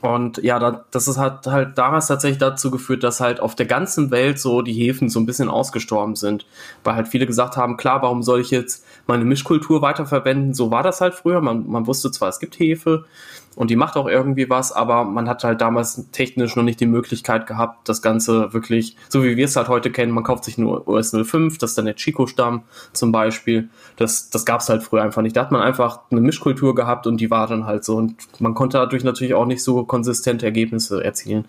Und 0.00 0.38
ja, 0.38 0.58
da, 0.58 0.84
das 0.90 1.08
ist 1.08 1.18
halt, 1.18 1.46
halt 1.46 1.78
damals 1.78 2.06
tatsächlich 2.06 2.38
dazu 2.38 2.70
geführt, 2.70 3.04
dass 3.04 3.20
halt 3.20 3.40
auf 3.40 3.54
der 3.54 3.66
ganzen 3.66 4.10
Welt 4.10 4.38
so 4.40 4.62
die 4.62 4.72
Hefen 4.72 5.08
so 5.08 5.20
ein 5.20 5.26
bisschen 5.26 5.48
ausgestorben 5.48 6.16
sind. 6.16 6.46
Weil 6.82 6.96
halt 6.96 7.08
viele 7.08 7.26
gesagt 7.26 7.56
haben, 7.56 7.76
klar, 7.76 8.02
warum 8.02 8.22
soll 8.22 8.40
ich 8.40 8.50
jetzt 8.50 8.84
meine 9.06 9.24
Mischkultur 9.24 9.82
weiterverwenden? 9.82 10.54
So 10.54 10.70
war 10.70 10.82
das 10.82 11.00
halt 11.00 11.14
früher. 11.14 11.40
Man, 11.40 11.68
man 11.68 11.86
wusste 11.86 12.10
zwar, 12.10 12.28
es 12.28 12.40
gibt 12.40 12.58
Hefe, 12.58 13.04
und 13.56 13.70
die 13.70 13.76
macht 13.76 13.96
auch 13.96 14.08
irgendwie 14.08 14.50
was, 14.50 14.72
aber 14.72 15.04
man 15.04 15.28
hat 15.28 15.44
halt 15.44 15.60
damals 15.60 16.10
technisch 16.10 16.56
noch 16.56 16.62
nicht 16.62 16.80
die 16.80 16.86
Möglichkeit 16.86 17.46
gehabt, 17.46 17.88
das 17.88 18.02
Ganze 18.02 18.52
wirklich, 18.52 18.96
so 19.08 19.22
wie 19.22 19.36
wir 19.36 19.44
es 19.44 19.56
halt 19.56 19.68
heute 19.68 19.90
kennen, 19.90 20.12
man 20.12 20.24
kauft 20.24 20.44
sich 20.44 20.58
nur 20.58 20.86
US 20.88 21.10
05, 21.10 21.58
das 21.58 21.70
ist 21.70 21.78
dann 21.78 21.84
der 21.84 21.96
Chico-Stamm 21.96 22.62
zum 22.92 23.12
Beispiel. 23.12 23.68
Das, 23.96 24.30
das 24.30 24.44
gab 24.44 24.60
es 24.60 24.68
halt 24.68 24.82
früher 24.82 25.02
einfach 25.02 25.22
nicht. 25.22 25.36
Da 25.36 25.42
hat 25.42 25.52
man 25.52 25.62
einfach 25.62 26.00
eine 26.10 26.20
Mischkultur 26.20 26.74
gehabt 26.74 27.06
und 27.06 27.20
die 27.20 27.30
war 27.30 27.46
dann 27.46 27.66
halt 27.66 27.84
so. 27.84 27.96
Und 27.96 28.16
man 28.40 28.54
konnte 28.54 28.78
dadurch 28.78 29.04
natürlich 29.04 29.34
auch 29.34 29.46
nicht 29.46 29.62
so 29.62 29.84
konsistente 29.84 30.46
Ergebnisse 30.46 31.02
erzielen. 31.02 31.46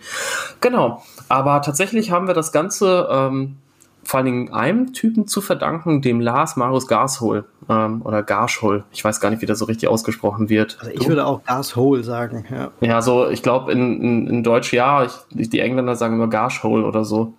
Genau. 0.61 1.03
Aber 1.27 1.61
tatsächlich 1.61 2.11
haben 2.11 2.27
wir 2.27 2.33
das 2.33 2.51
Ganze 2.51 3.07
ähm, 3.09 3.57
vor 4.05 4.19
allen 4.19 4.25
Dingen 4.25 4.53
einem 4.53 4.93
Typen 4.93 5.27
zu 5.27 5.41
verdanken, 5.41 6.01
dem 6.01 6.19
Lars 6.21 6.55
Marius 6.55 6.87
Garshol 6.87 7.45
ähm, 7.67 8.03
oder 8.03 8.21
Garschol. 8.21 8.83
Ich 8.91 9.03
weiß 9.03 9.19
gar 9.19 9.31
nicht, 9.31 9.41
wie 9.41 9.47
das 9.47 9.57
so 9.57 9.65
richtig 9.65 9.89
ausgesprochen 9.89 10.47
wird. 10.47 10.77
Also 10.79 10.91
ich 10.91 11.07
würde 11.07 11.25
auch 11.25 11.43
Garshol 11.43 12.03
sagen, 12.03 12.45
ja. 12.51 12.71
Ja, 12.81 13.01
so, 13.01 13.27
ich 13.27 13.41
glaube 13.41 13.71
in, 13.71 14.01
in, 14.01 14.27
in 14.27 14.43
Deutsch 14.43 14.71
ja, 14.73 15.05
ich, 15.05 15.49
die 15.49 15.59
Engländer 15.59 15.95
sagen 15.95 16.13
immer 16.13 16.29
Garschol 16.29 16.85
oder 16.85 17.03
so. 17.03 17.33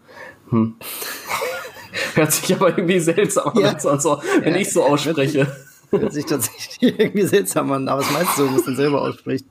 Hm. 0.50 0.74
Hört 2.14 2.33
sich 2.33 2.55
aber 2.55 2.76
irgendwie 2.76 2.98
seltsam 2.98 3.52
an, 3.55 3.61
ja. 3.62 3.72
also, 3.72 4.20
wenn 4.42 4.55
ja. 4.55 4.61
ich 4.61 4.72
so 4.72 4.83
ausspreche. 4.83 5.46
Hört 5.90 6.12
sich 6.12 6.27
tatsächlich 6.27 6.79
irgendwie 6.99 7.27
seltsam 7.27 7.72
an, 7.72 7.88
aber 7.88 8.01
es 8.01 8.11
meist 8.11 8.37
so, 8.37 8.44
wenn 8.44 8.51
man 8.51 8.61
es 8.61 8.66
dann 8.66 8.77
selber 8.77 9.03
ausspricht. 9.03 9.46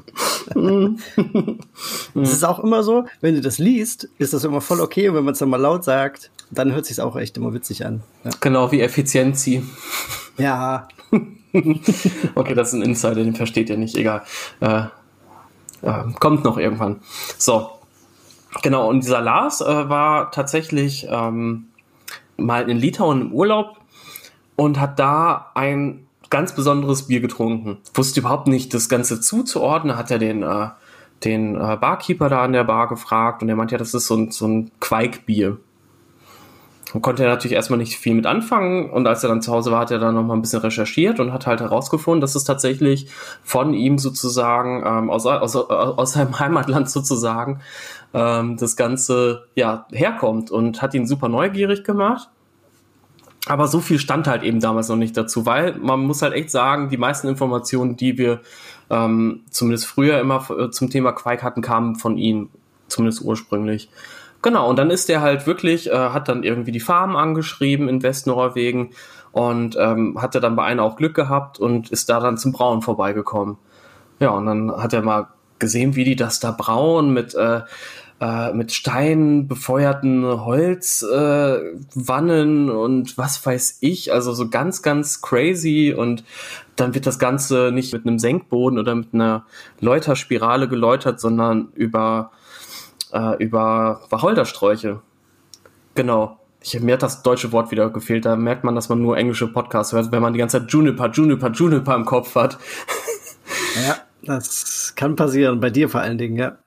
Es 2.15 2.33
ist 2.33 2.43
auch 2.43 2.59
immer 2.59 2.83
so, 2.83 3.05
wenn 3.21 3.35
du 3.35 3.41
das 3.41 3.57
liest, 3.57 4.09
ist 4.17 4.33
das 4.33 4.43
immer 4.43 4.61
voll 4.61 4.79
okay 4.81 5.09
und 5.09 5.15
wenn 5.15 5.23
man 5.23 5.33
es 5.33 5.39
dann 5.39 5.49
mal 5.49 5.59
laut 5.59 5.83
sagt, 5.83 6.31
dann 6.51 6.73
hört 6.73 6.85
sich 6.85 7.01
auch 7.01 7.15
echt 7.15 7.37
immer 7.37 7.53
witzig 7.53 7.85
an. 7.85 8.03
Ja. 8.23 8.31
Genau, 8.39 8.71
wie 8.71 8.81
Effizienzi. 8.81 9.63
Ja. 10.37 10.87
okay, 12.35 12.53
das 12.53 12.69
ist 12.69 12.73
ein 12.73 12.81
Insider, 12.81 13.15
den 13.15 13.35
versteht 13.35 13.69
ihr 13.69 13.77
nicht, 13.77 13.95
egal. 13.95 14.23
Äh, 14.59 14.83
äh, 15.81 16.03
kommt 16.19 16.43
noch 16.43 16.57
irgendwann. 16.57 17.01
So. 17.37 17.69
Genau, 18.61 18.89
und 18.89 19.03
dieser 19.03 19.21
Lars 19.21 19.61
äh, 19.61 19.89
war 19.89 20.31
tatsächlich 20.31 21.07
ähm, 21.09 21.67
mal 22.37 22.69
in 22.69 22.77
Litauen 22.77 23.21
im 23.21 23.33
Urlaub 23.33 23.77
und 24.55 24.79
hat 24.79 24.97
da 24.99 25.51
ein 25.55 26.04
ganz 26.29 26.53
besonderes 26.53 27.07
Bier 27.07 27.19
getrunken. 27.19 27.77
Wusste 27.93 28.19
überhaupt 28.19 28.47
nicht, 28.47 28.73
das 28.73 28.89
Ganze 28.89 29.21
zuzuordnen, 29.21 29.97
hat 29.97 30.11
er 30.11 30.19
den, 30.19 30.43
äh, 30.43 30.67
den 31.23 31.55
äh, 31.55 31.77
Barkeeper 31.79 32.29
da 32.29 32.43
an 32.43 32.53
der 32.53 32.63
Bar 32.63 32.87
gefragt 32.87 33.41
und 33.41 33.49
er 33.49 33.55
meinte 33.55 33.73
ja, 33.75 33.79
das 33.79 33.93
ist 33.93 34.07
so 34.07 34.15
ein, 34.15 34.31
so 34.31 34.47
ein 34.47 34.71
Quaikbier 34.79 35.57
konnte 37.01 37.23
er 37.23 37.29
natürlich 37.29 37.55
erstmal 37.55 37.79
nicht 37.79 37.97
viel 37.97 38.13
mit 38.13 38.25
anfangen 38.25 38.89
und 38.89 39.07
als 39.07 39.23
er 39.23 39.29
dann 39.29 39.41
zu 39.41 39.51
Hause 39.51 39.71
war, 39.71 39.81
hat 39.81 39.91
er 39.91 39.99
dann 39.99 40.15
noch 40.15 40.23
mal 40.23 40.33
ein 40.33 40.41
bisschen 40.41 40.61
recherchiert 40.61 41.19
und 41.19 41.33
hat 41.33 41.47
halt 41.47 41.61
herausgefunden, 41.61 42.21
dass 42.21 42.35
es 42.35 42.43
tatsächlich 42.43 43.07
von 43.43 43.73
ihm 43.73 43.97
sozusagen 43.97 44.83
ähm, 44.85 45.09
aus, 45.09 45.25
aus, 45.25 45.55
aus 45.55 46.13
seinem 46.13 46.39
Heimatland 46.39 46.89
sozusagen 46.89 47.61
ähm, 48.13 48.57
das 48.57 48.75
Ganze 48.75 49.47
ja 49.55 49.85
herkommt 49.91 50.51
und 50.51 50.81
hat 50.81 50.93
ihn 50.93 51.07
super 51.07 51.29
neugierig 51.29 51.83
gemacht. 51.83 52.29
Aber 53.47 53.67
so 53.67 53.79
viel 53.79 53.99
stand 53.99 54.27
halt 54.27 54.43
eben 54.43 54.59
damals 54.59 54.89
noch 54.89 54.95
nicht 54.95 55.15
dazu, 55.15 55.45
weil 55.45 55.75
man 55.77 56.01
muss 56.01 56.21
halt 56.21 56.33
echt 56.33 56.49
sagen, 56.49 56.89
die 56.89 56.97
meisten 56.97 57.27
Informationen, 57.27 57.95
die 57.95 58.17
wir 58.17 58.41
ähm, 58.89 59.41
zumindest 59.49 59.87
früher 59.87 60.19
immer 60.19 60.47
äh, 60.49 60.71
zum 60.71 60.89
Thema 60.89 61.11
Quake 61.11 61.43
hatten, 61.43 61.61
kamen 61.61 61.95
von 61.95 62.17
ihm, 62.17 62.49
zumindest 62.87 63.21
ursprünglich. 63.21 63.89
Genau, 64.41 64.69
und 64.69 64.77
dann 64.77 64.91
ist 64.91 65.09
er 65.09 65.21
halt 65.21 65.47
wirklich, 65.47 65.89
äh, 65.89 66.09
hat 66.09 66.27
dann 66.29 66.43
irgendwie 66.43 66.71
die 66.71 66.79
Farm 66.79 67.15
angeschrieben 67.15 67.89
in 67.89 68.03
Westnorwegen 68.03 68.91
und 69.31 69.75
ähm, 69.79 70.21
hatte 70.21 70.39
dann 70.39 70.55
bei 70.55 70.63
einer 70.63 70.83
auch 70.83 70.95
Glück 70.95 71.15
gehabt 71.15 71.59
und 71.59 71.89
ist 71.91 72.09
da 72.09 72.19
dann 72.19 72.37
zum 72.37 72.51
Brauen 72.51 72.81
vorbeigekommen. 72.81 73.57
Ja, 74.19 74.29
und 74.29 74.45
dann 74.45 74.71
hat 74.71 74.93
er 74.93 75.01
mal 75.01 75.27
gesehen, 75.59 75.95
wie 75.95 76.03
die 76.03 76.15
das 76.15 76.39
da 76.39 76.51
brauen 76.51 77.11
mit, 77.11 77.33
äh, 77.35 77.61
äh, 78.21 78.53
mit 78.53 78.71
Stein 78.71 79.47
befeuerten 79.47 80.25
Holzwannen 80.25 82.69
äh, 82.69 82.71
und 82.71 83.17
was 83.17 83.45
weiß 83.45 83.79
ich, 83.81 84.13
also 84.13 84.33
so 84.33 84.49
ganz, 84.49 84.81
ganz 84.81 85.21
crazy 85.21 85.93
und 85.97 86.23
dann 86.75 86.93
wird 86.93 87.07
das 87.07 87.19
Ganze 87.19 87.71
nicht 87.73 87.93
mit 87.93 88.05
einem 88.05 88.19
Senkboden 88.19 88.79
oder 88.79 88.95
mit 88.95 89.13
einer 89.13 89.45
Läuterspirale 89.79 90.67
geläutert, 90.67 91.19
sondern 91.19 91.69
über 91.75 92.31
äh, 93.11 93.43
über 93.43 94.01
Wacholdersträuche. 94.09 95.01
Genau. 95.95 96.39
Ich, 96.61 96.79
mir 96.79 96.93
hat 96.93 97.03
das 97.03 97.23
deutsche 97.23 97.51
Wort 97.51 97.71
wieder 97.71 97.89
gefehlt. 97.89 98.25
Da 98.25 98.35
merkt 98.35 98.63
man, 98.63 98.75
dass 98.75 98.89
man 98.89 99.01
nur 99.01 99.17
englische 99.17 99.47
Podcasts 99.47 99.93
hört, 99.93 100.11
wenn 100.11 100.21
man 100.21 100.33
die 100.33 100.39
ganze 100.39 100.59
Zeit 100.59 100.71
Juniper, 100.71 101.11
Juniper, 101.11 101.51
Juniper 101.51 101.95
im 101.95 102.05
Kopf 102.05 102.35
hat. 102.35 102.57
Ja, 103.85 103.97
das 104.23 104.93
kann 104.95 105.15
passieren. 105.15 105.59
Bei 105.59 105.69
dir 105.69 105.89
vor 105.89 106.01
allen 106.01 106.17
Dingen, 106.17 106.37
ja. 106.37 106.57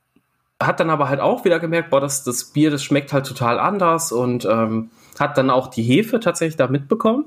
Hat 0.61 0.81
dann 0.81 0.91
aber 0.91 1.09
halt 1.09 1.21
auch 1.21 1.45
wieder 1.45 1.61
gemerkt, 1.61 1.91
boah, 1.91 2.01
das, 2.01 2.25
das 2.25 2.45
Bier, 2.45 2.71
das 2.71 2.83
schmeckt 2.83 3.13
halt 3.13 3.27
total 3.27 3.59
anders 3.59 4.11
und 4.11 4.45
ähm, 4.45 4.91
hat 5.19 5.39
dann 5.39 5.51
auch 5.51 5.69
die 5.69 5.83
Hefe 5.83 6.21
tatsächlich 6.21 6.57
da 6.57 6.67
mitbekommen 6.67 7.27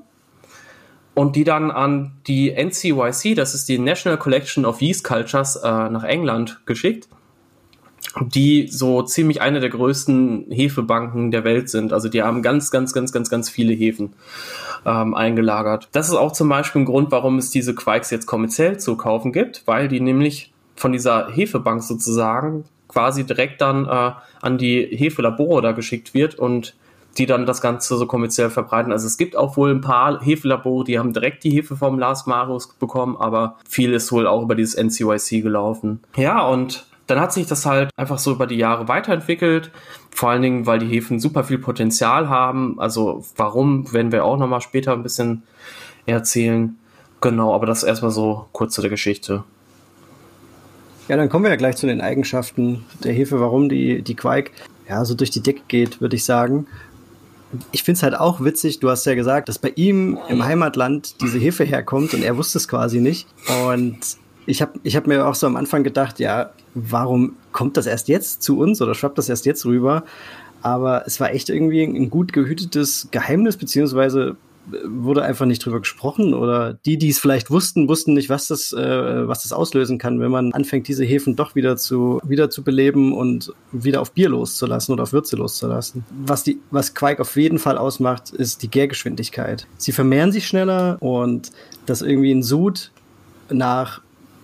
und 1.14 1.36
die 1.36 1.44
dann 1.44 1.72
an 1.72 2.14
die 2.28 2.52
NCYC, 2.52 3.36
das 3.36 3.54
ist 3.54 3.70
die 3.70 3.80
National 3.80 4.18
Collection 4.18 4.66
of 4.66 4.82
Yeast 4.82 5.04
Cultures, 5.04 5.56
äh, 5.58 5.90
nach 5.90 6.04
England 6.04 6.62
geschickt 6.66 7.08
die 8.20 8.68
so 8.68 9.04
ziemlich 9.04 9.42
eine 9.42 9.60
der 9.60 9.70
größten 9.70 10.48
Hefebanken 10.50 11.32
der 11.32 11.44
Welt 11.44 11.70
sind. 11.70 11.94
Also 11.94 12.10
die 12.10 12.24
haben 12.24 12.42
ganz, 12.42 12.72
ganz, 12.72 12.94
ganz, 12.94 13.12
ganz, 13.12 13.30
ganz 13.30 13.50
viele 13.50 13.74
Hefen 13.74 14.14
ähm, 14.86 15.14
eingelagert. 15.14 15.88
Das 15.92 16.10
ist 16.10 16.16
auch 16.16 16.32
zum 16.32 16.50
Beispiel 16.50 16.82
ein 16.82 16.86
Grund, 16.86 17.12
warum 17.12 17.38
es 17.38 17.52
diese 17.52 17.74
Quikes 17.74 18.10
jetzt 18.10 18.26
kommerziell 18.26 18.80
zu 18.80 18.98
kaufen 18.98 19.32
gibt, 19.32 19.64
weil 19.66 19.88
die 19.88 20.02
nämlich 20.02 20.52
von 20.76 20.92
dieser 20.92 21.30
Hefebank 21.30 21.84
sozusagen 21.84 22.66
quasi 22.92 23.24
direkt 23.24 23.62
dann 23.62 23.86
äh, 23.86 24.12
an 24.42 24.58
die 24.58 24.86
Hefelabore 24.92 25.62
da 25.62 25.72
geschickt 25.72 26.14
wird 26.14 26.36
und 26.36 26.76
die 27.18 27.26
dann 27.26 27.46
das 27.46 27.62
Ganze 27.62 27.98
so 27.98 28.06
kommerziell 28.06 28.50
verbreiten. 28.50 28.92
Also 28.92 29.08
es 29.08 29.18
gibt 29.18 29.36
auch 29.36 29.58
wohl 29.58 29.72
ein 29.72 29.82
paar 29.82 30.22
Hefelabore, 30.22 30.86
die 30.86 30.98
haben 30.98 31.14
direkt 31.14 31.44
die 31.44 31.52
Hefe 31.52 31.76
vom 31.76 32.00
Lars 32.00 32.26
Marius 32.26 32.74
bekommen, 32.76 33.18
aber 33.18 33.58
viel 33.68 33.94
ist 33.94 34.12
wohl 34.12 34.28
auch 34.28 34.44
über 34.44 34.56
dieses 34.56 34.76
NCYC 34.76 35.42
gelaufen. 35.42 36.02
Ja, 36.16 36.46
und 36.48 36.86
dann 37.08 37.20
hat 37.20 37.34
sich 37.34 37.48
das 37.48 37.66
halt 37.66 37.90
einfach 37.98 38.18
so 38.18 38.32
über 38.32 38.48
die 38.48 38.56
Jahre 38.56 38.88
weiterentwickelt. 38.88 39.72
Vor 40.12 40.30
allen 40.30 40.42
Dingen, 40.42 40.66
weil 40.66 40.80
die 40.80 40.88
Hefen 40.88 41.20
super 41.20 41.44
viel 41.44 41.58
Potenzial 41.58 42.30
haben. 42.30 42.80
Also 42.80 43.26
warum, 43.36 43.92
werden 43.92 44.14
wir 44.14 44.24
auch 44.24 44.38
nochmal 44.38 44.62
später 44.62 44.94
ein 44.94 45.04
bisschen 45.04 45.44
erzählen. 46.06 46.78
Genau, 47.20 47.54
aber 47.54 47.66
das 47.66 47.84
erstmal 47.84 48.12
so 48.12 48.48
kurz 48.54 48.74
zu 48.74 48.82
der 48.82 48.90
Geschichte. 48.90 49.44
Ja, 51.12 51.18
dann 51.18 51.28
kommen 51.28 51.44
wir 51.44 51.50
ja 51.52 51.58
gleich 51.58 51.76
zu 51.76 51.88
den 51.88 52.00
Eigenschaften 52.00 52.86
der 53.04 53.12
Hefe, 53.12 53.42
warum 53.42 53.68
die, 53.68 54.02
die 54.02 54.16
Quake 54.16 54.52
ja 54.88 55.04
so 55.04 55.14
durch 55.14 55.30
die 55.30 55.42
Decke 55.42 55.60
geht, 55.68 56.00
würde 56.00 56.16
ich 56.16 56.24
sagen. 56.24 56.68
Ich 57.74 57.84
finde 57.84 57.98
es 57.98 58.04
halt 58.04 58.18
auch 58.18 58.40
witzig, 58.40 58.80
du 58.80 58.90
hast 58.90 59.06
ja 59.06 59.14
gesagt, 59.14 59.50
dass 59.50 59.60
bei 59.60 59.74
ihm 59.76 60.18
im 60.30 60.46
Heimatland 60.46 61.22
diese 61.22 61.38
Hefe 61.38 61.66
herkommt 61.66 62.14
und 62.14 62.24
er 62.24 62.38
wusste 62.38 62.60
es 62.60 62.70
quasi 62.70 63.02
nicht. 63.02 63.28
Und 63.68 63.98
ich 64.46 64.62
habe 64.62 64.80
ich 64.84 64.96
hab 64.96 65.06
mir 65.06 65.28
auch 65.28 65.36
so 65.36 65.48
am 65.48 65.58
Anfang 65.58 65.84
gedacht, 65.84 66.18
ja, 66.22 66.52
warum 66.76 67.36
kommt 67.52 67.76
das 67.76 67.88
erst 67.88 68.08
jetzt 68.08 68.42
zu 68.42 68.58
uns 68.58 68.82
oder 68.82 68.96
schwappt 68.96 69.18
das 69.18 69.28
erst 69.28 69.46
jetzt 69.46 69.66
rüber? 69.66 70.06
Aber 70.62 71.04
es 71.08 71.20
war 71.20 71.34
echt 71.34 71.50
irgendwie 71.50 71.84
ein 71.84 72.10
gut 72.10 72.32
gehütetes 72.32 73.10
Geheimnis, 73.12 73.58
beziehungsweise 73.58 74.38
wurde 74.86 75.24
einfach 75.24 75.46
nicht 75.46 75.66
drüber 75.66 75.80
gesprochen 75.80 76.34
oder 76.34 76.74
die, 76.74 76.98
die 76.98 77.10
es 77.10 77.20
vielleicht 77.20 77.50
wussten, 77.50 77.88
wussten 77.88 78.14
nicht, 78.14 78.30
was 78.30 78.48
das, 78.48 78.74
äh, 78.74 79.28
was 79.28 79.44
das 79.44 79.54
auslösen 79.54 79.98
kann, 79.98 80.20
wenn 80.20 80.32
man 80.32 80.54
anfängt, 80.54 80.88
diese 80.88 81.04
Hefen 81.04 81.36
doch 81.36 81.56
wieder 81.56 81.78
zu, 81.78 82.20
wieder 82.24 82.50
zu 82.50 82.64
beleben 82.64 83.14
und 83.14 83.54
wieder 83.72 84.02
auf 84.02 84.12
Bier 84.12 84.30
loszulassen 84.30 84.94
oder 84.94 85.04
auf 85.04 85.14
Würze 85.14 85.36
loszulassen. 85.36 86.06
Was 86.26 86.44
die, 86.44 86.60
was 86.70 86.94
Quake 86.94 87.22
auf 87.22 87.36
jeden 87.36 87.60
Fall 87.60 87.78
ausmacht, 87.78 88.30
ist 88.32 88.62
die 88.64 88.70
Gärgeschwindigkeit. 88.70 89.68
Sie 89.78 89.92
vermehren 89.92 90.32
sich 90.32 90.48
schneller 90.48 90.98
und 91.00 91.52
dass 91.86 92.02
irgendwie 92.02 92.32
ein 92.32 92.44
Sud 92.44 92.92
nach 93.50 94.02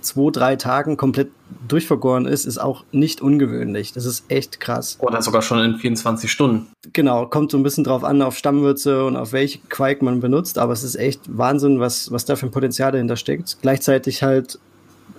zwei, 0.08 0.32
drei 0.32 0.55
Tagen 0.55 0.97
komplett 0.97 1.30
durchvergoren 1.68 2.26
ist, 2.26 2.45
ist 2.45 2.58
auch 2.58 2.84
nicht 2.91 3.22
ungewöhnlich. 3.22 3.93
Das 3.93 4.05
ist 4.05 4.26
echt 4.30 4.60
krass. 4.60 4.97
Oder 4.99 5.22
sogar 5.22 5.41
schon 5.41 5.60
in 5.60 5.76
24 5.76 6.32
Stunden. 6.32 6.68
Genau, 6.93 7.26
kommt 7.26 7.51
so 7.51 7.58
ein 7.58 7.64
bisschen 7.64 7.84
drauf 7.84 8.03
an, 8.03 8.22
auf 8.22 8.38
Stammwürze 8.38 9.05
und 9.05 9.16
auf 9.16 9.32
welche 9.34 9.60
Quake 9.70 10.03
man 10.03 10.20
benutzt, 10.20 10.58
aber 10.58 10.74
es 10.74 10.84
ist 10.84 10.95
echt 10.95 11.22
Wahnsinn, 11.28 11.80
was, 11.80 12.12
was 12.12 12.26
da 12.26 12.36
für 12.36 12.47
ein 12.47 12.51
Potenzial 12.51 12.91
dahinter 12.91 13.16
steckt. 13.16 13.58
Gleichzeitig 13.62 14.24
halt 14.24 14.60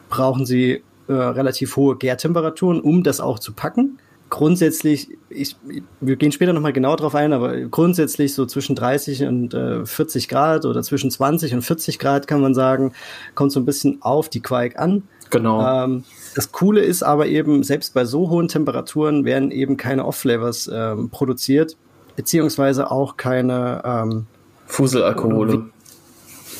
brauchen 0.08 0.46
sie 0.46 0.82
äh, 1.08 1.12
relativ 1.12 1.76
hohe 1.76 1.96
Gärtemperaturen, 1.96 2.80
um 2.80 3.02
das 3.02 3.20
auch 3.20 3.38
zu 3.38 3.52
packen 3.52 3.98
grundsätzlich, 4.30 5.08
ich, 5.28 5.56
wir 6.00 6.16
gehen 6.16 6.32
später 6.32 6.52
nochmal 6.52 6.72
genau 6.72 6.96
drauf 6.96 7.14
ein, 7.14 7.32
aber 7.32 7.56
grundsätzlich 7.62 8.34
so 8.34 8.46
zwischen 8.46 8.76
30 8.76 9.24
und 9.24 9.54
äh, 9.54 9.84
40 9.84 10.28
Grad 10.28 10.64
oder 10.64 10.82
zwischen 10.82 11.10
20 11.10 11.54
und 11.54 11.62
40 11.62 11.98
Grad 11.98 12.26
kann 12.26 12.40
man 12.40 12.54
sagen, 12.54 12.92
kommt 13.34 13.52
so 13.52 13.60
ein 13.60 13.64
bisschen 13.64 13.98
auf 14.02 14.28
die 14.28 14.40
Quake 14.40 14.78
an. 14.78 15.04
Genau. 15.30 15.84
Ähm, 15.84 16.04
das 16.34 16.52
Coole 16.52 16.80
ist 16.80 17.02
aber 17.02 17.26
eben, 17.26 17.62
selbst 17.62 17.94
bei 17.94 18.04
so 18.04 18.30
hohen 18.30 18.48
Temperaturen 18.48 19.24
werden 19.24 19.50
eben 19.50 19.76
keine 19.76 20.04
Off-Flavors 20.06 20.70
ähm, 20.72 21.10
produziert, 21.10 21.76
beziehungsweise 22.16 22.90
auch 22.90 23.16
keine 23.16 23.82
ähm, 23.84 24.26
Fuselalkohole. 24.66 25.70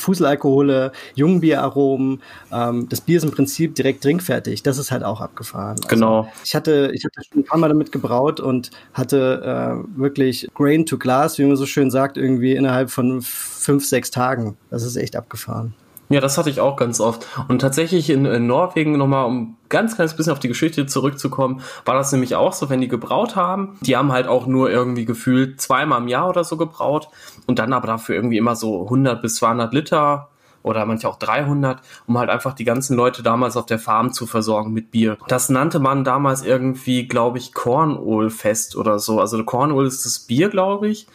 Fuselalkohole, 0.08 0.92
Jungbieraromen. 1.16 2.22
Ähm, 2.50 2.88
das 2.88 3.02
Bier 3.02 3.18
ist 3.18 3.24
im 3.24 3.30
Prinzip 3.30 3.74
direkt 3.74 4.02
trinkfertig. 4.02 4.62
Das 4.62 4.78
ist 4.78 4.90
halt 4.90 5.04
auch 5.04 5.20
abgefahren. 5.20 5.76
Also 5.76 5.88
genau. 5.88 6.32
Ich 6.44 6.54
hatte, 6.54 6.90
ich 6.94 7.04
hatte 7.04 7.20
schon 7.30 7.42
ein 7.42 7.44
paar 7.44 7.58
Mal 7.58 7.68
damit 7.68 7.92
gebraut 7.92 8.40
und 8.40 8.70
hatte 8.94 9.42
äh, 9.44 9.98
wirklich 10.00 10.48
Grain 10.54 10.86
to 10.86 10.96
Glass, 10.96 11.38
wie 11.38 11.44
man 11.44 11.56
so 11.56 11.66
schön 11.66 11.90
sagt, 11.90 12.16
irgendwie 12.16 12.52
innerhalb 12.52 12.90
von 12.90 13.20
fünf, 13.20 13.84
sechs 13.84 14.10
Tagen. 14.10 14.56
Das 14.70 14.82
ist 14.82 14.96
echt 14.96 15.14
abgefahren. 15.14 15.74
Ja, 16.08 16.20
das 16.20 16.38
hatte 16.38 16.48
ich 16.48 16.60
auch 16.60 16.76
ganz 16.76 17.00
oft. 17.00 17.26
Und 17.48 17.60
tatsächlich 17.60 18.08
in, 18.08 18.24
in 18.24 18.46
Norwegen 18.46 18.96
nochmal, 18.96 19.26
um 19.26 19.56
ganz 19.68 19.94
kleines 19.94 20.16
bisschen 20.16 20.32
auf 20.32 20.38
die 20.38 20.48
Geschichte 20.48 20.86
zurückzukommen, 20.86 21.60
war 21.84 21.94
das 21.94 22.12
nämlich 22.12 22.34
auch 22.34 22.54
so, 22.54 22.70
wenn 22.70 22.80
die 22.80 22.88
gebraut 22.88 23.36
haben, 23.36 23.78
die 23.82 23.96
haben 23.96 24.12
halt 24.12 24.26
auch 24.26 24.46
nur 24.46 24.70
irgendwie 24.70 25.04
gefühlt 25.04 25.60
zweimal 25.60 26.00
im 26.00 26.08
Jahr 26.08 26.28
oder 26.28 26.44
so 26.44 26.56
gebraut 26.56 27.08
und 27.46 27.58
dann 27.58 27.74
aber 27.74 27.86
dafür 27.86 28.14
irgendwie 28.14 28.38
immer 28.38 28.56
so 28.56 28.84
100 28.84 29.20
bis 29.20 29.36
200 29.36 29.74
Liter 29.74 30.28
oder 30.62 30.84
manche 30.86 31.08
auch 31.08 31.18
300, 31.18 31.80
um 32.06 32.18
halt 32.18 32.30
einfach 32.30 32.54
die 32.54 32.64
ganzen 32.64 32.96
Leute 32.96 33.22
damals 33.22 33.56
auf 33.56 33.66
der 33.66 33.78
Farm 33.78 34.12
zu 34.12 34.26
versorgen 34.26 34.72
mit 34.72 34.90
Bier. 34.90 35.18
Das 35.28 35.50
nannte 35.50 35.78
man 35.78 36.04
damals 36.04 36.42
irgendwie, 36.42 37.06
glaube 37.06 37.38
ich, 37.38 37.54
Kornölfest 37.54 38.76
oder 38.76 38.98
so. 38.98 39.20
Also 39.20 39.42
Kornöl 39.44 39.86
ist 39.86 40.04
das 40.04 40.20
Bier, 40.20 40.48
glaube 40.48 40.88
ich 40.88 41.06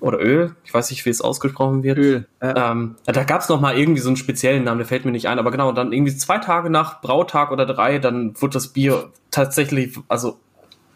oder 0.00 0.20
Öl, 0.20 0.54
ich 0.64 0.74
weiß 0.74 0.90
nicht, 0.90 1.04
wie 1.06 1.10
es 1.10 1.20
ausgesprochen 1.20 1.82
wird. 1.82 1.98
Öl. 1.98 2.26
Ja. 2.42 2.72
Ähm, 2.72 2.96
da 3.04 3.24
gab 3.24 3.40
es 3.40 3.48
noch 3.48 3.60
mal 3.60 3.76
irgendwie 3.76 4.00
so 4.00 4.08
einen 4.08 4.16
speziellen 4.16 4.64
Namen, 4.64 4.78
der 4.78 4.86
fällt 4.86 5.04
mir 5.04 5.12
nicht 5.12 5.28
ein, 5.28 5.38
aber 5.38 5.50
genau, 5.50 5.72
dann 5.72 5.92
irgendwie 5.92 6.14
zwei 6.16 6.38
Tage 6.38 6.70
nach 6.70 7.00
Brautag 7.00 7.50
oder 7.50 7.66
drei, 7.66 7.98
dann 7.98 8.40
wurde 8.40 8.54
das 8.54 8.68
Bier 8.68 9.10
tatsächlich, 9.30 9.98
also 10.08 10.38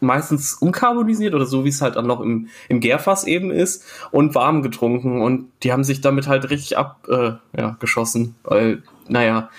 meistens 0.01 0.53
unkarbonisiert 0.53 1.33
oder 1.33 1.45
so, 1.45 1.63
wie 1.63 1.69
es 1.69 1.81
halt 1.81 1.95
dann 1.95 2.07
noch 2.07 2.21
im, 2.21 2.49
im 2.67 2.79
Gärfass 2.79 3.23
eben 3.23 3.51
ist 3.51 3.85
und 4.11 4.35
warm 4.35 4.61
getrunken 4.63 5.21
und 5.21 5.51
die 5.63 5.71
haben 5.71 5.83
sich 5.83 6.01
damit 6.01 6.27
halt 6.27 6.49
richtig 6.49 6.77
abgeschossen, 6.77 8.35
äh, 8.47 8.51
ja, 8.51 8.51
weil, 8.51 8.83
naja, 9.07 9.49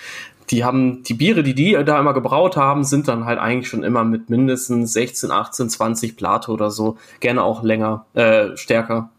die 0.49 0.63
haben, 0.63 1.03
die 1.03 1.13
Biere, 1.13 1.43
die 1.43 1.55
die 1.55 1.77
da 1.85 1.99
immer 1.99 2.13
gebraut 2.13 2.57
haben, 2.57 2.83
sind 2.83 3.07
dann 3.07 3.25
halt 3.25 3.39
eigentlich 3.39 3.69
schon 3.69 3.83
immer 3.83 4.03
mit 4.03 4.29
mindestens 4.29 4.93
16, 4.93 5.31
18, 5.31 5.69
20 5.69 6.17
Plato 6.17 6.51
oder 6.51 6.71
so, 6.71 6.97
gerne 7.19 7.43
auch 7.43 7.63
länger, 7.63 8.05
äh, 8.13 8.55
stärker. 8.55 9.09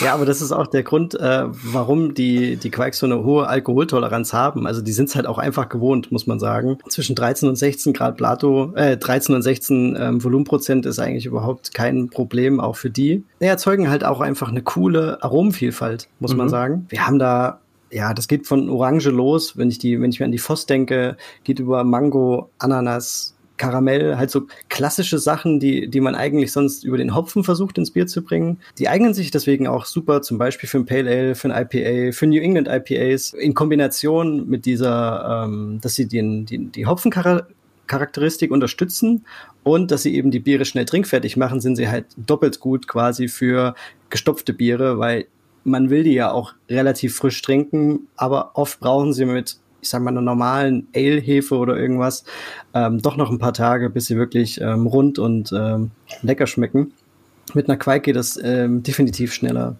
Ja, 0.00 0.14
aber 0.14 0.24
das 0.24 0.40
ist 0.40 0.52
auch 0.52 0.66
der 0.66 0.82
Grund, 0.82 1.14
äh, 1.14 1.44
warum 1.46 2.14
die, 2.14 2.56
die 2.56 2.70
Quikes 2.70 2.98
so 2.98 3.06
eine 3.06 3.24
hohe 3.24 3.46
Alkoholtoleranz 3.46 4.32
haben. 4.32 4.66
Also 4.66 4.82
die 4.82 4.92
sind 4.92 5.08
es 5.08 5.16
halt 5.16 5.26
auch 5.26 5.38
einfach 5.38 5.68
gewohnt, 5.68 6.12
muss 6.12 6.26
man 6.26 6.38
sagen. 6.38 6.78
Zwischen 6.88 7.14
13 7.14 7.48
und 7.48 7.56
16 7.56 7.92
Grad 7.92 8.16
Plato, 8.16 8.72
äh, 8.74 8.96
13 8.96 9.34
und 9.34 9.42
16 9.42 9.96
ähm, 9.98 10.24
Volumenprozent 10.24 10.86
ist 10.86 10.98
eigentlich 10.98 11.26
überhaupt 11.26 11.74
kein 11.74 12.08
Problem, 12.08 12.60
auch 12.60 12.76
für 12.76 12.90
die. 12.90 13.24
Die 13.40 13.44
erzeugen 13.44 13.90
halt 13.90 14.04
auch 14.04 14.20
einfach 14.20 14.48
eine 14.48 14.62
coole 14.62 15.22
Aromenvielfalt, 15.22 16.08
muss 16.18 16.32
mhm. 16.32 16.38
man 16.38 16.48
sagen. 16.48 16.86
Wir 16.88 17.06
haben 17.06 17.18
da 17.18 17.60
ja, 17.90 18.14
das 18.14 18.28
geht 18.28 18.46
von 18.46 18.68
Orange 18.68 19.10
los, 19.10 19.56
wenn 19.56 19.68
ich 19.68 19.78
die, 19.78 20.00
wenn 20.00 20.10
ich 20.10 20.20
mir 20.20 20.26
an 20.26 20.32
die 20.32 20.38
Voss 20.38 20.66
denke, 20.66 21.16
geht 21.44 21.60
über 21.60 21.84
Mango, 21.84 22.50
Ananas, 22.58 23.34
Karamell, 23.56 24.16
halt 24.16 24.30
so 24.30 24.46
klassische 24.68 25.18
Sachen, 25.18 25.60
die, 25.60 25.88
die 25.88 26.00
man 26.00 26.14
eigentlich 26.14 26.50
sonst 26.50 26.84
über 26.84 26.98
den 26.98 27.14
Hopfen 27.14 27.44
versucht 27.44 27.78
ins 27.78 27.92
Bier 27.92 28.06
zu 28.06 28.22
bringen. 28.22 28.58
Die 28.78 28.88
eignen 28.88 29.14
sich 29.14 29.30
deswegen 29.30 29.68
auch 29.68 29.86
super, 29.86 30.22
zum 30.22 30.38
Beispiel 30.38 30.68
für 30.68 30.78
ein 30.78 30.86
Pale 30.86 31.10
Ale, 31.10 31.34
für 31.34 31.54
ein 31.54 31.66
IPA, 31.70 32.12
für 32.12 32.26
New 32.26 32.40
England 32.40 32.68
IPAs, 32.68 33.32
in 33.32 33.54
Kombination 33.54 34.48
mit 34.48 34.66
dieser, 34.66 35.44
ähm, 35.44 35.78
dass 35.80 35.94
sie 35.94 36.08
den, 36.08 36.46
die, 36.46 36.66
die 36.66 36.86
Hopfencharakteristik 36.86 38.50
unterstützen 38.50 39.24
und 39.62 39.92
dass 39.92 40.02
sie 40.02 40.16
eben 40.16 40.32
die 40.32 40.40
Biere 40.40 40.64
schnell 40.64 40.84
trinkfertig 40.84 41.36
machen, 41.36 41.60
sind 41.60 41.76
sie 41.76 41.88
halt 41.88 42.06
doppelt 42.16 42.58
gut 42.58 42.88
quasi 42.88 43.28
für 43.28 43.74
gestopfte 44.10 44.52
Biere, 44.52 44.98
weil 44.98 45.26
man 45.64 45.90
will 45.90 46.04
die 46.04 46.14
ja 46.14 46.30
auch 46.30 46.54
relativ 46.68 47.16
frisch 47.16 47.40
trinken, 47.42 48.08
aber 48.16 48.52
oft 48.54 48.80
brauchen 48.80 49.12
sie 49.12 49.24
mit 49.24 49.58
ich 49.84 49.90
sag 49.90 50.00
mal, 50.00 50.10
einer 50.10 50.22
normalen 50.22 50.88
Ale-Hefe 50.96 51.54
oder 51.56 51.76
irgendwas, 51.76 52.24
ähm, 52.72 53.02
doch 53.02 53.18
noch 53.18 53.30
ein 53.30 53.38
paar 53.38 53.52
Tage, 53.52 53.90
bis 53.90 54.06
sie 54.06 54.16
wirklich 54.16 54.58
ähm, 54.60 54.86
rund 54.86 55.18
und 55.18 55.52
ähm, 55.52 55.90
lecker 56.22 56.46
schmecken. 56.46 56.92
Mit 57.52 57.68
einer 57.68 57.76
Quake 57.76 58.00
geht 58.00 58.16
das 58.16 58.40
ähm, 58.42 58.82
definitiv 58.82 59.34
schneller. 59.34 59.76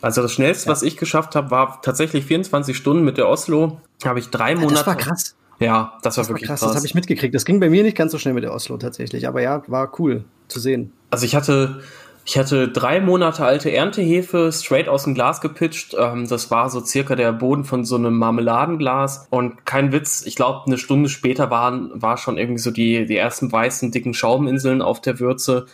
Also 0.00 0.22
das 0.22 0.32
schnellste, 0.32 0.66
ja. 0.66 0.72
was 0.72 0.82
ich 0.82 0.96
geschafft 0.96 1.36
habe, 1.36 1.50
war 1.50 1.80
tatsächlich 1.82 2.24
24 2.24 2.76
Stunden 2.76 3.04
mit 3.04 3.18
der 3.18 3.28
Oslo. 3.28 3.80
Habe 4.04 4.18
ich 4.18 4.30
drei 4.30 4.54
Monate. 4.54 4.74
Das 4.74 4.86
war 4.86 4.96
krass. 4.96 5.36
Ja, 5.60 5.98
das 6.02 6.16
war 6.16 6.22
das 6.22 6.30
wirklich 6.30 6.48
war 6.48 6.54
krass. 6.54 6.60
krass. 6.60 6.70
Das 6.70 6.76
habe 6.76 6.86
ich 6.86 6.94
mitgekriegt. 6.94 7.34
Das 7.34 7.44
ging 7.44 7.60
bei 7.60 7.68
mir 7.70 7.82
nicht 7.84 7.96
ganz 7.96 8.10
so 8.10 8.18
schnell 8.18 8.34
mit 8.34 8.42
der 8.42 8.52
Oslo 8.52 8.78
tatsächlich, 8.78 9.28
aber 9.28 9.42
ja, 9.42 9.62
war 9.68 9.92
cool 10.00 10.24
zu 10.48 10.58
sehen. 10.58 10.92
Also 11.10 11.26
ich 11.26 11.36
hatte 11.36 11.82
ich 12.24 12.38
hatte 12.38 12.68
drei 12.68 13.00
Monate 13.00 13.44
alte 13.44 13.72
Erntehefe 13.72 14.52
straight 14.52 14.88
aus 14.88 15.04
dem 15.04 15.14
Glas 15.14 15.40
gepitcht. 15.40 15.96
Ähm, 15.98 16.28
das 16.28 16.50
war 16.50 16.70
so 16.70 16.80
circa 16.80 17.16
der 17.16 17.32
Boden 17.32 17.64
von 17.64 17.84
so 17.84 17.96
einem 17.96 18.16
Marmeladenglas. 18.16 19.26
Und 19.30 19.66
kein 19.66 19.90
Witz, 19.92 20.22
ich 20.24 20.36
glaube, 20.36 20.66
eine 20.66 20.78
Stunde 20.78 21.08
später 21.08 21.50
waren, 21.50 21.90
war 21.94 22.16
schon 22.18 22.38
irgendwie 22.38 22.60
so 22.60 22.70
die, 22.70 23.06
die 23.06 23.16
ersten 23.16 23.50
weißen, 23.50 23.90
dicken 23.90 24.14
Schauminseln 24.14 24.82
auf 24.82 25.00
der 25.00 25.18
Würze. 25.18 25.66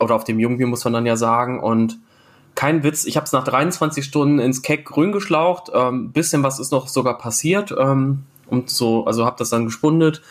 Oder 0.00 0.16
auf 0.16 0.24
dem 0.24 0.40
Jungbier, 0.40 0.66
muss 0.66 0.84
man 0.84 0.92
dann 0.92 1.06
ja 1.06 1.16
sagen. 1.16 1.60
Und 1.60 1.98
kein 2.56 2.82
Witz, 2.82 3.04
ich 3.04 3.16
habe 3.16 3.24
es 3.24 3.32
nach 3.32 3.44
23 3.44 4.04
Stunden 4.04 4.40
ins 4.40 4.62
Keck 4.62 4.86
grün 4.86 5.12
geschlaucht. 5.12 5.70
Ähm, 5.72 6.10
bisschen 6.10 6.42
was 6.42 6.58
ist 6.58 6.72
noch 6.72 6.88
sogar 6.88 7.16
passiert. 7.16 7.72
Ähm, 7.78 8.24
und 8.48 8.70
so, 8.70 9.04
also 9.06 9.24
habe 9.24 9.36
das 9.38 9.50
dann 9.50 9.66
gespundet 9.66 10.22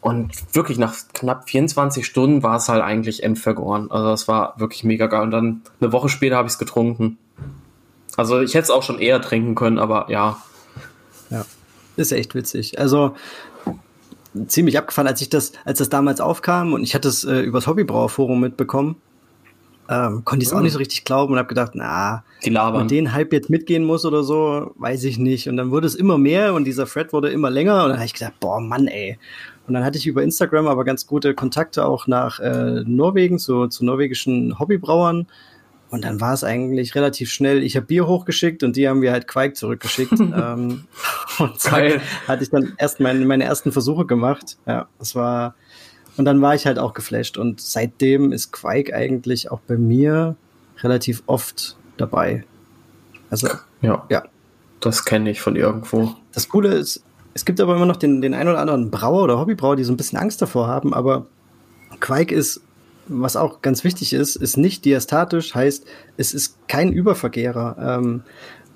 und 0.00 0.54
wirklich 0.54 0.78
nach 0.78 0.94
knapp 1.12 1.48
24 1.48 2.06
Stunden 2.06 2.42
war 2.42 2.56
es 2.56 2.68
halt 2.68 2.82
eigentlich 2.82 3.22
endvergoren. 3.22 3.90
Also 3.90 4.08
das 4.08 4.28
war 4.28 4.54
wirklich 4.58 4.82
mega 4.82 5.06
geil. 5.06 5.22
Und 5.22 5.30
dann 5.30 5.62
eine 5.80 5.92
Woche 5.92 6.08
später 6.08 6.36
habe 6.36 6.46
ich 6.46 6.54
es 6.54 6.58
getrunken. 6.58 7.18
Also 8.16 8.40
ich 8.40 8.54
hätte 8.54 8.64
es 8.64 8.70
auch 8.70 8.82
schon 8.82 8.98
eher 8.98 9.20
trinken 9.20 9.54
können, 9.54 9.78
aber 9.78 10.10
ja. 10.10 10.38
Ja, 11.30 11.44
ist 11.96 12.12
echt 12.12 12.34
witzig. 12.34 12.78
Also 12.78 13.14
ziemlich 14.46 14.78
abgefahren, 14.78 15.08
als 15.08 15.20
ich 15.20 15.28
das, 15.28 15.52
als 15.64 15.78
das 15.78 15.90
damals 15.90 16.20
aufkam 16.20 16.72
und 16.72 16.82
ich 16.82 16.94
hatte 16.94 17.08
es 17.08 17.24
äh, 17.24 17.40
übers 17.40 17.66
Hobbybrauerforum 17.66 18.40
mitbekommen, 18.40 18.96
ähm, 19.88 20.24
konnte 20.24 20.44
ich 20.44 20.48
es 20.48 20.54
auch 20.54 20.60
nicht 20.60 20.72
so 20.72 20.78
richtig 20.78 21.04
glauben 21.04 21.32
und 21.32 21.38
habe 21.38 21.48
gedacht, 21.48 21.72
na, 21.74 22.22
die 22.44 22.50
labern. 22.50 22.82
Und 22.82 22.90
den 22.90 23.12
Hype 23.12 23.32
jetzt 23.32 23.50
mitgehen 23.50 23.84
muss 23.84 24.04
oder 24.04 24.22
so, 24.22 24.70
weiß 24.76 25.02
ich 25.04 25.18
nicht. 25.18 25.48
Und 25.48 25.56
dann 25.56 25.72
wurde 25.72 25.88
es 25.88 25.96
immer 25.96 26.16
mehr 26.16 26.54
und 26.54 26.64
dieser 26.64 26.86
Thread 26.86 27.12
wurde 27.12 27.30
immer 27.30 27.50
länger 27.50 27.82
und 27.82 27.90
dann 27.90 27.98
habe 27.98 28.06
ich 28.06 28.14
gedacht, 28.14 28.38
boah, 28.38 28.60
Mann, 28.60 28.86
ey. 28.86 29.18
Und 29.70 29.74
dann 29.74 29.84
hatte 29.84 29.98
ich 29.98 30.08
über 30.08 30.24
Instagram 30.24 30.66
aber 30.66 30.84
ganz 30.84 31.06
gute 31.06 31.32
Kontakte 31.32 31.86
auch 31.86 32.08
nach 32.08 32.40
äh, 32.40 32.82
Norwegen, 32.84 33.38
zu, 33.38 33.68
zu 33.68 33.84
norwegischen 33.84 34.58
Hobbybrauern. 34.58 35.28
Und 35.90 36.04
dann 36.04 36.20
war 36.20 36.34
es 36.34 36.42
eigentlich 36.42 36.96
relativ 36.96 37.30
schnell. 37.30 37.62
Ich 37.62 37.76
habe 37.76 37.86
Bier 37.86 38.08
hochgeschickt 38.08 38.64
und 38.64 38.74
die 38.74 38.88
haben 38.88 38.98
mir 38.98 39.12
halt 39.12 39.28
Quake 39.28 39.52
zurückgeschickt. 39.52 40.10
ähm, 40.18 40.88
und 41.38 41.60
zack, 41.60 42.00
hatte 42.26 42.42
ich 42.42 42.50
dann 42.50 42.72
erst 42.78 42.98
meine, 42.98 43.24
meine 43.24 43.44
ersten 43.44 43.70
Versuche 43.70 44.06
gemacht. 44.06 44.56
Ja, 44.66 44.88
das 44.98 45.14
war. 45.14 45.54
Und 46.16 46.24
dann 46.24 46.42
war 46.42 46.56
ich 46.56 46.66
halt 46.66 46.80
auch 46.80 46.92
geflasht. 46.92 47.38
Und 47.38 47.60
seitdem 47.60 48.32
ist 48.32 48.50
Quake 48.50 48.92
eigentlich 48.92 49.52
auch 49.52 49.60
bei 49.60 49.76
mir 49.76 50.34
relativ 50.78 51.22
oft 51.26 51.76
dabei. 51.96 52.42
Also, 53.30 53.46
ja. 53.82 54.04
ja. 54.10 54.24
Das 54.80 55.04
kenne 55.04 55.30
ich 55.30 55.40
von 55.40 55.54
irgendwo. 55.54 56.16
Das 56.32 56.48
Coole 56.48 56.70
ist, 56.70 57.04
es 57.34 57.44
gibt 57.44 57.60
aber 57.60 57.76
immer 57.76 57.86
noch 57.86 57.96
den, 57.96 58.20
den 58.22 58.34
einen 58.34 58.48
oder 58.48 58.58
anderen 58.58 58.90
Brauer 58.90 59.22
oder 59.22 59.38
Hobbybrauer, 59.38 59.76
die 59.76 59.84
so 59.84 59.92
ein 59.92 59.96
bisschen 59.96 60.18
Angst 60.18 60.42
davor 60.42 60.66
haben, 60.66 60.92
aber 60.94 61.26
Quake 62.00 62.34
ist, 62.34 62.62
was 63.06 63.36
auch 63.36 63.62
ganz 63.62 63.84
wichtig 63.84 64.12
ist, 64.12 64.36
ist 64.36 64.56
nicht 64.56 64.84
diastatisch, 64.84 65.54
heißt, 65.54 65.84
es 66.16 66.34
ist 66.34 66.56
kein 66.68 66.92
Übervergärer. 66.92 67.98
Ähm, 67.98 68.22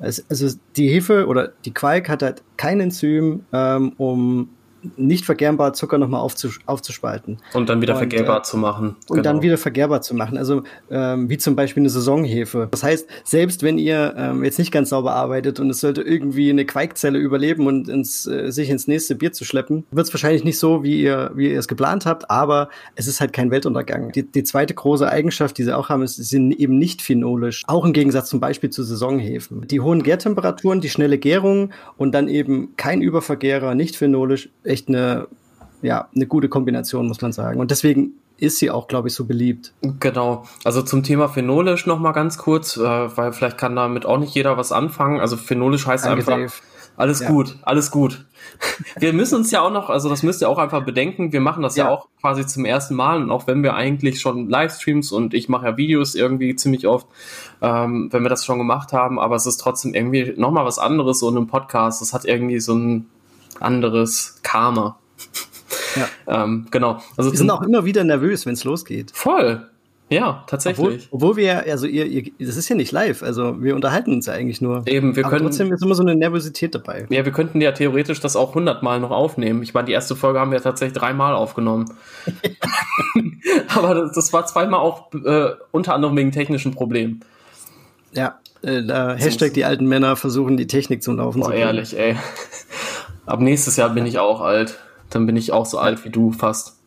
es, 0.00 0.24
also 0.28 0.48
die 0.76 0.88
Hefe 0.88 1.26
oder 1.26 1.52
die 1.64 1.72
Quake 1.72 2.10
hat 2.10 2.22
halt 2.22 2.42
kein 2.56 2.80
Enzym, 2.80 3.44
ähm, 3.52 3.92
um 3.96 4.50
nicht 4.96 5.24
vergärbar 5.24 5.72
Zucker 5.72 5.98
nochmal 5.98 6.20
aufzus 6.20 6.58
aufzuspalten. 6.66 7.38
Und 7.52 7.68
dann 7.68 7.80
wieder 7.82 7.94
und, 7.94 7.98
vergärbar 7.98 8.38
äh, 8.40 8.42
zu 8.42 8.56
machen. 8.56 8.96
Und 9.08 9.16
genau. 9.16 9.22
dann 9.22 9.42
wieder 9.42 9.58
vergärbar 9.58 10.02
zu 10.02 10.14
machen. 10.14 10.38
Also 10.38 10.62
ähm, 10.90 11.28
wie 11.28 11.38
zum 11.38 11.56
Beispiel 11.56 11.82
eine 11.82 11.90
Saisonhefe. 11.90 12.68
Das 12.70 12.82
heißt, 12.82 13.08
selbst 13.24 13.62
wenn 13.62 13.78
ihr 13.78 14.14
ähm, 14.16 14.44
jetzt 14.44 14.58
nicht 14.58 14.72
ganz 14.72 14.90
sauber 14.90 15.14
arbeitet 15.14 15.60
und 15.60 15.70
es 15.70 15.80
sollte 15.80 16.02
irgendwie 16.02 16.50
eine 16.50 16.64
Queikzelle 16.64 17.18
überleben 17.18 17.66
und 17.66 17.88
ins, 17.88 18.26
äh, 18.26 18.50
sich 18.50 18.70
ins 18.70 18.86
nächste 18.86 19.14
Bier 19.14 19.32
zu 19.32 19.44
schleppen, 19.44 19.84
wird 19.90 20.06
es 20.06 20.12
wahrscheinlich 20.12 20.44
nicht 20.44 20.58
so, 20.58 20.82
wie 20.82 21.00
ihr, 21.00 21.30
wie 21.34 21.50
ihr 21.50 21.58
es 21.58 21.68
geplant 21.68 22.06
habt, 22.06 22.30
aber 22.30 22.68
es 22.94 23.06
ist 23.06 23.20
halt 23.20 23.32
kein 23.32 23.50
Weltuntergang. 23.50 24.12
Die, 24.12 24.22
die 24.22 24.44
zweite 24.44 24.74
große 24.74 25.08
Eigenschaft, 25.08 25.58
die 25.58 25.64
sie 25.64 25.76
auch 25.76 25.88
haben, 25.88 26.02
ist, 26.02 26.16
sie 26.16 26.22
sind 26.22 26.52
eben 26.52 26.78
nicht 26.78 27.02
phenolisch. 27.02 27.62
Auch 27.66 27.84
im 27.84 27.92
Gegensatz 27.92 28.28
zum 28.28 28.40
Beispiel 28.40 28.70
zu 28.70 28.82
Saisonhefen. 28.82 29.66
Die 29.68 29.80
hohen 29.80 30.02
Gärtemperaturen, 30.02 30.80
die 30.80 30.90
schnelle 30.90 31.18
Gärung 31.18 31.70
und 31.96 32.14
dann 32.14 32.28
eben 32.28 32.76
kein 32.76 33.02
Übervergärer, 33.02 33.74
nicht 33.74 33.96
phenolisch, 33.96 34.50
echt 34.74 34.88
eine, 34.88 35.28
ja, 35.80 36.08
eine 36.14 36.26
gute 36.26 36.48
Kombination, 36.48 37.08
muss 37.08 37.22
man 37.22 37.32
sagen. 37.32 37.60
Und 37.60 37.70
deswegen 37.70 38.14
ist 38.36 38.58
sie 38.58 38.70
auch, 38.70 38.88
glaube 38.88 39.08
ich, 39.08 39.14
so 39.14 39.24
beliebt. 39.24 39.72
Genau. 40.00 40.44
Also 40.64 40.82
zum 40.82 41.02
Thema 41.02 41.28
phenolisch 41.28 41.86
noch 41.86 42.00
mal 42.00 42.12
ganz 42.12 42.36
kurz, 42.36 42.76
äh, 42.76 42.82
weil 42.82 43.32
vielleicht 43.32 43.58
kann 43.58 43.76
damit 43.76 44.06
auch 44.06 44.18
nicht 44.18 44.34
jeder 44.34 44.56
was 44.56 44.72
anfangen. 44.72 45.20
Also 45.20 45.36
phenolisch 45.36 45.86
heißt 45.86 46.04
Danke, 46.04 46.18
einfach 46.18 46.36
Dave. 46.36 46.52
alles 46.96 47.20
ja. 47.20 47.28
gut, 47.28 47.56
alles 47.62 47.90
gut. 47.90 48.26
Wir 48.98 49.12
müssen 49.12 49.36
uns 49.36 49.50
ja 49.52 49.60
auch 49.60 49.70
noch, 49.70 49.88
also 49.88 50.08
das 50.08 50.22
müsst 50.22 50.42
ihr 50.42 50.48
auch 50.48 50.58
einfach 50.58 50.84
bedenken, 50.84 51.32
wir 51.32 51.40
machen 51.40 51.62
das 51.62 51.76
ja, 51.76 51.84
ja 51.84 51.90
auch 51.90 52.08
quasi 52.20 52.46
zum 52.46 52.64
ersten 52.66 52.94
Mal 52.94 53.22
und 53.22 53.30
auch 53.30 53.46
wenn 53.46 53.62
wir 53.62 53.74
eigentlich 53.74 54.20
schon 54.20 54.50
Livestreams 54.50 55.12
und 55.12 55.32
ich 55.32 55.48
mache 55.48 55.66
ja 55.66 55.76
Videos 55.78 56.14
irgendwie 56.14 56.54
ziemlich 56.54 56.86
oft, 56.86 57.06
ähm, 57.62 58.08
wenn 58.12 58.22
wir 58.22 58.28
das 58.28 58.44
schon 58.44 58.58
gemacht 58.58 58.92
haben, 58.92 59.18
aber 59.18 59.34
es 59.34 59.46
ist 59.46 59.56
trotzdem 59.56 59.94
irgendwie 59.94 60.34
noch 60.36 60.50
mal 60.50 60.66
was 60.66 60.78
anderes 60.78 61.20
so 61.20 61.28
in 61.30 61.38
einem 61.38 61.46
Podcast. 61.46 62.02
Das 62.02 62.12
hat 62.12 62.26
irgendwie 62.26 62.60
so 62.60 62.74
ein 62.74 63.06
anderes 63.60 64.40
Karma. 64.42 64.98
Ja. 65.96 66.08
ähm, 66.44 66.66
genau. 66.70 67.00
Also 67.16 67.30
wir 67.30 67.38
sind 67.38 67.50
auch 67.50 67.62
immer 67.62 67.84
wieder 67.84 68.04
nervös, 68.04 68.46
wenn 68.46 68.54
es 68.54 68.64
losgeht. 68.64 69.10
Voll. 69.12 69.68
Ja, 70.10 70.44
tatsächlich. 70.46 71.08
Obwohl, 71.10 71.32
obwohl 71.32 71.36
wir, 71.36 71.64
also 71.64 71.86
ihr, 71.86 72.06
ihr, 72.06 72.30
das 72.38 72.56
ist 72.56 72.68
ja 72.68 72.76
nicht 72.76 72.92
live, 72.92 73.22
also 73.22 73.62
wir 73.62 73.74
unterhalten 73.74 74.12
uns 74.12 74.26
ja 74.26 74.34
eigentlich 74.34 74.60
nur. 74.60 74.82
Eben, 74.86 75.16
wir 75.16 75.24
Aber 75.24 75.36
können. 75.36 75.46
Trotzdem 75.46 75.72
ist 75.72 75.82
immer 75.82 75.94
so 75.94 76.02
eine 76.02 76.14
Nervosität 76.14 76.74
dabei. 76.74 77.06
Ja, 77.08 77.24
wir 77.24 77.32
könnten 77.32 77.60
ja 77.60 77.72
theoretisch 77.72 78.20
das 78.20 78.36
auch 78.36 78.54
hundertmal 78.54 79.00
noch 79.00 79.10
aufnehmen. 79.10 79.62
Ich 79.62 79.72
meine, 79.72 79.86
die 79.86 79.92
erste 79.92 80.14
Folge 80.14 80.40
haben 80.40 80.52
wir 80.52 80.60
tatsächlich 80.60 80.96
dreimal 80.98 81.34
aufgenommen. 81.34 81.86
Aber 83.74 83.94
das, 83.94 84.12
das, 84.12 84.32
war 84.32 84.46
zweimal 84.46 84.80
auch 84.80 85.12
äh, 85.14 85.52
unter 85.72 85.94
anderem 85.94 86.16
wegen 86.16 86.32
technischen 86.32 86.74
Problemen. 86.74 87.20
Ja, 88.12 88.38
äh, 88.62 88.82
da 88.82 89.14
Hashtag 89.14 89.54
die 89.54 89.64
alten 89.64 89.86
Männer 89.86 90.16
versuchen 90.16 90.56
die 90.56 90.66
Technik 90.66 91.02
zum 91.02 91.16
Laufen 91.16 91.40
Boah, 91.40 91.46
zu 91.46 91.50
bringen. 91.52 91.66
ehrlich, 91.66 91.98
ey. 91.98 92.16
Ab 93.26 93.40
nächstes 93.40 93.76
Jahr 93.76 93.90
bin 93.90 94.06
ich 94.06 94.18
auch 94.18 94.40
alt. 94.40 94.78
Dann 95.10 95.26
bin 95.26 95.36
ich 95.36 95.52
auch 95.52 95.66
so 95.66 95.78
alt 95.78 96.04
wie 96.04 96.10
du 96.10 96.32
fast. 96.32 96.83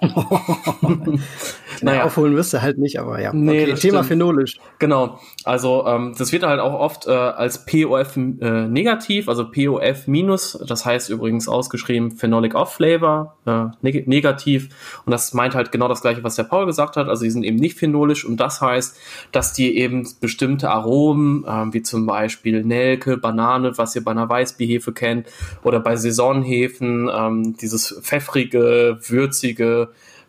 naja. 1.82 2.04
Aufholen 2.04 2.36
wirst 2.36 2.52
du 2.52 2.62
halt 2.62 2.78
nicht, 2.78 3.00
aber 3.00 3.20
ja. 3.20 3.32
Nee, 3.32 3.64
okay, 3.64 3.74
Thema 3.74 3.98
stimmt. 3.98 4.06
phenolisch. 4.06 4.58
Genau. 4.78 5.18
Also 5.44 5.86
ähm, 5.86 6.14
das 6.16 6.32
wird 6.32 6.44
halt 6.44 6.60
auch 6.60 6.74
oft 6.74 7.06
äh, 7.06 7.10
als 7.10 7.64
POF 7.64 8.16
äh, 8.16 8.68
negativ, 8.68 9.28
also 9.28 9.50
POF 9.50 10.06
minus, 10.06 10.58
das 10.66 10.84
heißt 10.84 11.10
übrigens 11.10 11.48
ausgeschrieben 11.48 12.12
Phenolic 12.12 12.54
Off 12.54 12.74
Flavor, 12.74 13.36
äh, 13.46 13.66
neg 13.82 14.06
negativ. 14.06 14.68
Und 15.04 15.10
das 15.10 15.34
meint 15.34 15.54
halt 15.54 15.72
genau 15.72 15.88
das 15.88 16.00
gleiche, 16.00 16.22
was 16.22 16.36
der 16.36 16.44
Paul 16.44 16.66
gesagt 16.66 16.96
hat. 16.96 17.08
Also 17.08 17.24
die 17.24 17.30
sind 17.30 17.42
eben 17.42 17.56
nicht 17.56 17.78
phenolisch 17.78 18.24
und 18.24 18.38
das 18.38 18.60
heißt, 18.60 18.96
dass 19.32 19.52
die 19.52 19.78
eben 19.78 20.08
bestimmte 20.20 20.70
Aromen, 20.70 21.44
äh, 21.44 21.72
wie 21.72 21.82
zum 21.82 22.06
Beispiel 22.06 22.64
Nelke, 22.64 23.16
Banane, 23.16 23.76
was 23.78 23.96
ihr 23.96 24.04
bei 24.04 24.12
einer 24.12 24.28
Weißbierhefe 24.28 24.92
kennt, 24.92 25.26
oder 25.62 25.80
bei 25.80 25.96
Saisonhefen, 25.96 27.10
ähm, 27.12 27.56
dieses 27.56 28.00
pfeffrige, 28.02 28.98
würzige, 29.06 29.77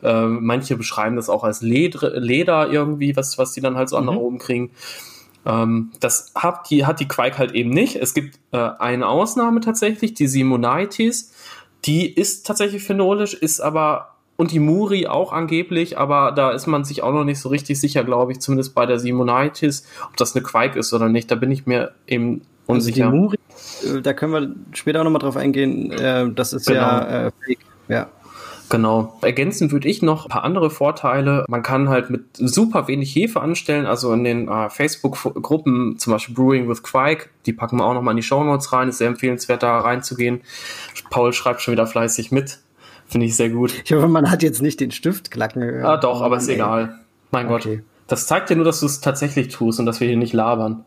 äh, 0.04 0.26
manche 0.26 0.76
beschreiben 0.78 1.16
das 1.16 1.30
auch 1.30 1.43
als 1.43 1.62
Leder, 1.62 2.20
Leder 2.20 2.70
irgendwie, 2.72 3.16
was, 3.16 3.38
was 3.38 3.54
die 3.54 3.62
dann 3.62 3.76
halt 3.76 3.89
so 3.89 3.97
an 3.97 4.06
mhm. 4.06 4.18
oben 4.18 4.38
kriegen. 4.38 4.72
Ähm, 5.45 5.91
das 6.00 6.32
hat 6.36 6.70
die, 6.70 6.86
hat 6.86 7.00
die 7.00 7.08
Quake 7.08 7.38
halt 7.38 7.52
eben 7.54 7.70
nicht. 7.70 7.95
Es 7.95 8.14
gibt 8.14 8.39
äh, 8.52 8.58
eine 8.58 9.08
Ausnahme 9.08 9.62
tatsächlich, 9.62 10.14
die 10.14 10.28
Simonitis. 10.28 11.34
Die 11.86 12.12
ist 12.12 12.45
tatsächlich 12.45 12.84
phenolisch, 12.84 13.34
ist 13.34 13.62
aber 13.62 14.16
und 14.39 14.52
die 14.52 14.60
Muri 14.60 15.06
auch 15.06 15.34
angeblich, 15.34 15.97
aber 15.97 16.32
da 16.32 16.52
ist 16.52 16.66
man 16.66 16.86
sich 16.86 17.04
auch 17.04 17.12
noch 17.12 17.26
nicht 17.26 17.41
so 17.41 17.50
richtig 17.50 17.78
sicher, 17.78 18.06
glaube 18.06 18.32
ich, 18.32 18.39
zumindest 18.39 18.74
bei 18.74 18.86
der 18.86 18.97
Simonitis, 18.97 19.86
ob 20.08 20.16
das 20.16 20.34
eine 20.34 20.43
Quake 20.43 20.80
ist 20.80 20.93
oder 20.93 21.10
nicht. 21.10 21.30
Da 21.30 21.36
bin 21.36 21.52
ich 21.52 21.66
mir 21.66 21.91
eben 22.08 22.43
unsicher. 22.66 23.08
Also 23.08 23.16
die 23.16 23.20
Muri, 23.20 23.38
äh, 23.97 24.02
da 24.02 24.14
können 24.14 24.32
wir 24.32 24.56
später 24.72 25.02
auch 25.02 25.04
nochmal 25.04 25.22
drauf 25.22 25.36
eingehen. 25.36 25.91
Äh, 25.91 26.32
das 26.32 26.54
ist 26.54 26.68
genau. 26.68 26.80
ja 26.80 27.26
äh, 27.28 27.32
Fake. 27.45 27.60
Ja. 27.89 28.08
Genau. 28.70 29.17
Ergänzen 29.22 29.72
würde 29.72 29.88
ich 29.88 30.01
noch 30.01 30.26
ein 30.26 30.30
paar 30.30 30.43
andere 30.43 30.70
Vorteile. 30.70 31.45
Man 31.47 31.63
kann 31.63 31.89
halt 31.89 32.09
mit 32.09 32.26
super 32.34 32.88
wenig 32.88 33.13
Hefe 33.15 33.41
anstellen, 33.41 33.86
also 33.86 34.13
in 34.13 34.24
den 34.24 34.47
äh, 34.47 34.70
Facebook-Gruppen, 34.70 35.97
zum 35.97 36.13
Beispiel 36.13 36.36
Brewing 36.36 36.70
with 36.70 36.84
Quake, 36.84 37.30
die 37.45 37.53
packen 37.53 37.78
wir 37.78 37.86
auch 37.86 37.93
nochmal 37.93 38.13
in 38.13 38.17
die 38.17 38.24
Show 38.24 38.43
Notes 38.43 38.72
rein, 38.72 38.89
ist 38.89 38.99
sehr 38.99 39.07
empfehlenswert 39.07 39.63
da 39.63 39.80
reinzugehen. 39.80 40.41
Paul 41.09 41.34
schreibt 41.34 41.61
schon 41.61 41.72
wieder 41.72 41.88
fleißig 41.88 42.32
mit. 42.32 42.59
Finde 43.07 43.26
ich 43.26 43.36
sehr 43.36 43.49
gut. 43.49 43.74
Ich 43.84 43.91
hoffe, 43.91 44.07
man 44.07 44.30
hat 44.30 44.43
jetzt 44.43 44.61
nicht 44.61 44.80
den 44.80 44.91
Stift 44.91 45.32
klacken 45.32 45.61
gehört. 45.61 45.86
Ah, 45.86 45.97
doch, 45.97 46.22
aber 46.22 46.38
ist 46.38 46.47
egal. 46.47 46.99
Mein 47.32 47.49
okay. 47.49 47.78
Gott. 47.78 47.86
Das 48.07 48.28
zeigt 48.28 48.49
ja 48.51 48.55
nur, 48.55 48.65
dass 48.65 48.80
du 48.80 48.86
es 48.86 49.01
tatsächlich 49.01 49.47
tust 49.49 49.80
und 49.80 49.88
dass 49.88 49.99
wir 49.99 50.07
hier 50.07 50.17
nicht 50.17 50.34
labern. 50.34 50.86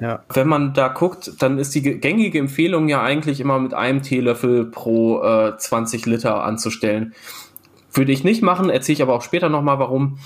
Ja. 0.00 0.22
Wenn 0.32 0.48
man 0.48 0.74
da 0.74 0.88
guckt, 0.88 1.32
dann 1.40 1.58
ist 1.58 1.74
die 1.74 1.82
gängige 1.82 2.38
Empfehlung 2.38 2.88
ja 2.88 3.02
eigentlich 3.02 3.40
immer 3.40 3.58
mit 3.58 3.74
einem 3.74 4.02
Teelöffel 4.02 4.66
pro 4.66 5.22
äh, 5.22 5.56
20 5.56 6.06
Liter 6.06 6.44
anzustellen. 6.44 7.14
Würde 7.92 8.12
ich 8.12 8.22
nicht 8.24 8.42
machen, 8.42 8.70
erzähle 8.70 8.94
ich 8.94 9.02
aber 9.02 9.14
auch 9.14 9.22
später 9.22 9.48
nochmal 9.48 9.78
warum. 9.78 10.18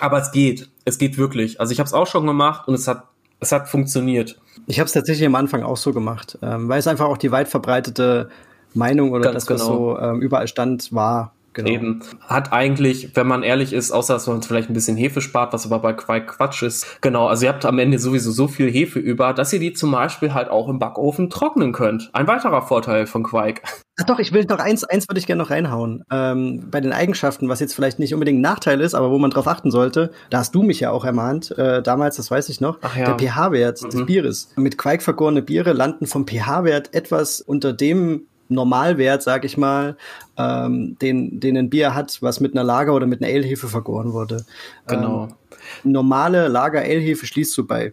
Aber 0.00 0.18
es 0.18 0.32
geht. 0.32 0.68
Es 0.84 0.98
geht 0.98 1.18
wirklich. 1.18 1.60
Also 1.60 1.72
ich 1.72 1.78
habe 1.78 1.86
es 1.86 1.92
auch 1.92 2.06
schon 2.06 2.26
gemacht 2.26 2.68
und 2.68 2.74
es 2.74 2.88
hat, 2.88 3.04
es 3.40 3.52
hat 3.52 3.68
funktioniert. 3.68 4.38
Ich 4.66 4.78
habe 4.78 4.86
es 4.86 4.92
tatsächlich 4.92 5.26
am 5.26 5.34
Anfang 5.34 5.62
auch 5.62 5.76
so 5.76 5.92
gemacht, 5.92 6.38
ähm, 6.42 6.68
weil 6.68 6.78
es 6.78 6.86
einfach 6.86 7.06
auch 7.06 7.18
die 7.18 7.32
weit 7.32 7.48
verbreitete 7.48 8.30
Meinung 8.74 9.12
oder 9.12 9.32
Ganz 9.32 9.46
das, 9.46 9.60
was 9.60 9.66
genau. 9.66 9.94
so 9.94 9.98
ähm, 9.98 10.20
überall 10.20 10.48
stand, 10.48 10.92
war. 10.92 11.32
Genau. 11.56 11.70
Eben. 11.70 12.00
Hat 12.20 12.52
eigentlich, 12.52 13.16
wenn 13.16 13.26
man 13.26 13.42
ehrlich 13.42 13.72
ist, 13.72 13.90
außer 13.90 14.12
dass 14.12 14.26
man 14.26 14.42
vielleicht 14.42 14.68
ein 14.68 14.74
bisschen 14.74 14.98
Hefe 14.98 15.22
spart, 15.22 15.54
was 15.54 15.64
aber 15.64 15.78
bei 15.78 15.94
Quake 15.94 16.26
Quatsch 16.26 16.62
ist. 16.62 17.00
Genau, 17.00 17.28
also 17.28 17.46
ihr 17.46 17.48
habt 17.48 17.64
am 17.64 17.78
Ende 17.78 17.98
sowieso 17.98 18.30
so 18.30 18.46
viel 18.46 18.70
Hefe 18.70 18.98
über, 18.98 19.32
dass 19.32 19.54
ihr 19.54 19.58
die 19.58 19.72
zum 19.72 19.90
Beispiel 19.90 20.34
halt 20.34 20.50
auch 20.50 20.68
im 20.68 20.78
Backofen 20.78 21.30
trocknen 21.30 21.72
könnt. 21.72 22.10
Ein 22.12 22.26
weiterer 22.26 22.60
Vorteil 22.60 23.06
von 23.06 23.22
Quake. 23.22 23.62
Ach 23.98 24.04
doch, 24.04 24.18
ich 24.18 24.34
will 24.34 24.44
noch 24.44 24.58
eins, 24.58 24.84
eins 24.84 25.08
würde 25.08 25.18
ich 25.18 25.26
gerne 25.26 25.42
noch 25.42 25.48
reinhauen. 25.48 26.04
Ähm, 26.10 26.68
bei 26.70 26.82
den 26.82 26.92
Eigenschaften, 26.92 27.48
was 27.48 27.60
jetzt 27.60 27.74
vielleicht 27.74 27.98
nicht 27.98 28.12
unbedingt 28.12 28.40
ein 28.40 28.42
Nachteil 28.42 28.82
ist, 28.82 28.94
aber 28.94 29.10
wo 29.10 29.16
man 29.16 29.30
drauf 29.30 29.48
achten 29.48 29.70
sollte, 29.70 30.10
da 30.28 30.40
hast 30.40 30.54
du 30.54 30.62
mich 30.62 30.80
ja 30.80 30.90
auch 30.90 31.06
ermahnt, 31.06 31.56
äh, 31.56 31.82
damals, 31.82 32.16
das 32.16 32.30
weiß 32.30 32.50
ich 32.50 32.60
noch, 32.60 32.80
ja. 32.94 33.14
der 33.14 33.18
pH-Wert 33.18 33.80
mhm. 33.82 33.88
des 33.88 34.04
Bieres. 34.04 34.52
Mit 34.56 34.76
Quake 34.76 35.02
vergorene 35.02 35.40
Biere 35.40 35.72
landen 35.72 36.06
vom 36.06 36.26
pH-Wert 36.26 36.92
etwas 36.92 37.40
unter 37.40 37.72
dem 37.72 38.26
Normalwert, 38.48 39.22
sag 39.22 39.44
ich 39.44 39.56
mal, 39.56 39.96
ähm, 40.36 40.96
den, 41.00 41.40
den 41.40 41.56
ein 41.56 41.70
Bier 41.70 41.94
hat, 41.94 42.18
was 42.22 42.40
mit 42.40 42.52
einer 42.52 42.64
Lager- 42.64 42.94
oder 42.94 43.06
mit 43.06 43.22
einer 43.22 43.32
Ale-Hefe 43.32 43.68
vergoren 43.68 44.12
wurde. 44.12 44.44
Genau. 44.86 45.24
Ähm, 45.24 45.92
normale 45.92 46.48
Lager-Ale-Hefe 46.48 47.26
schließt 47.26 47.56
du 47.58 47.66
bei 47.66 47.92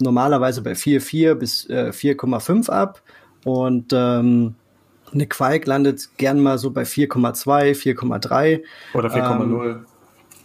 normalerweise 0.00 0.62
bei 0.62 0.72
4,4 0.72 1.34
bis 1.34 1.68
äh, 1.68 1.90
4,5 1.92 2.70
ab 2.70 3.02
und 3.44 3.92
ähm, 3.92 4.54
eine 5.12 5.26
Quake 5.26 5.68
landet 5.68 6.08
gern 6.16 6.40
mal 6.40 6.58
so 6.58 6.70
bei 6.70 6.82
4,2, 6.82 7.74
4,3. 7.74 8.62
Oder 8.94 9.08
4,0. 9.08 9.70
Ähm, 9.70 9.86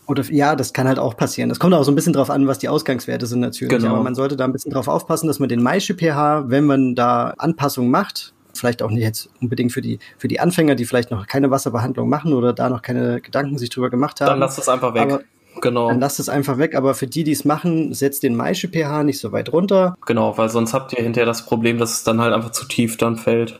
oder 0.05 0.23
ja, 0.31 0.55
das 0.55 0.73
kann 0.73 0.87
halt 0.87 0.99
auch 0.99 1.15
passieren. 1.15 1.49
Das 1.49 1.59
kommt 1.59 1.73
auch 1.73 1.83
so 1.83 1.91
ein 1.91 1.95
bisschen 1.95 2.13
drauf 2.13 2.29
an, 2.29 2.47
was 2.47 2.59
die 2.59 2.67
Ausgangswerte 2.67 3.25
sind 3.25 3.39
natürlich. 3.39 3.77
Genau. 3.77 3.93
Aber 3.93 4.03
man 4.03 4.15
sollte 4.15 4.35
da 4.35 4.43
ein 4.43 4.51
bisschen 4.51 4.71
drauf 4.71 4.87
aufpassen, 4.87 5.27
dass 5.27 5.39
man 5.39 5.49
den 5.49 5.61
Maische 5.61 5.95
pH, 5.95 6.49
wenn 6.49 6.65
man 6.65 6.95
da 6.95 7.33
Anpassungen 7.37 7.89
macht, 7.89 8.33
vielleicht 8.53 8.81
auch 8.81 8.89
nicht 8.89 9.03
jetzt 9.03 9.29
unbedingt 9.41 9.71
für 9.71 9.81
die, 9.81 9.99
für 10.17 10.27
die 10.27 10.39
Anfänger, 10.39 10.75
die 10.75 10.85
vielleicht 10.85 11.11
noch 11.11 11.27
keine 11.27 11.51
Wasserbehandlung 11.51 12.09
machen 12.09 12.33
oder 12.33 12.53
da 12.53 12.69
noch 12.69 12.81
keine 12.81 13.21
Gedanken 13.21 13.57
sich 13.57 13.69
drüber 13.69 13.89
gemacht 13.89 14.21
haben. 14.21 14.29
Dann 14.29 14.39
lasst 14.39 14.59
es 14.59 14.69
einfach 14.69 14.93
weg. 14.93 15.01
Aber 15.01 15.21
Genau. 15.61 15.89
Dann 15.89 15.99
lasst 15.99 16.19
es 16.19 16.29
einfach 16.29 16.57
weg, 16.57 16.75
aber 16.75 16.95
für 16.95 17.07
die, 17.07 17.23
die 17.23 17.31
es 17.31 17.45
machen, 17.45 17.93
setzt 17.93 18.23
den 18.23 18.35
Maische 18.35 18.67
pH 18.69 19.03
nicht 19.03 19.19
so 19.19 19.31
weit 19.31 19.53
runter. 19.53 19.95
Genau, 20.05 20.37
weil 20.37 20.49
sonst 20.49 20.73
habt 20.73 20.93
ihr 20.93 21.03
hinterher 21.03 21.25
das 21.25 21.45
Problem, 21.45 21.77
dass 21.77 21.93
es 21.93 22.03
dann 22.03 22.19
halt 22.19 22.33
einfach 22.33 22.51
zu 22.51 22.65
tief 22.65 22.97
dann 22.97 23.17
fällt. 23.17 23.59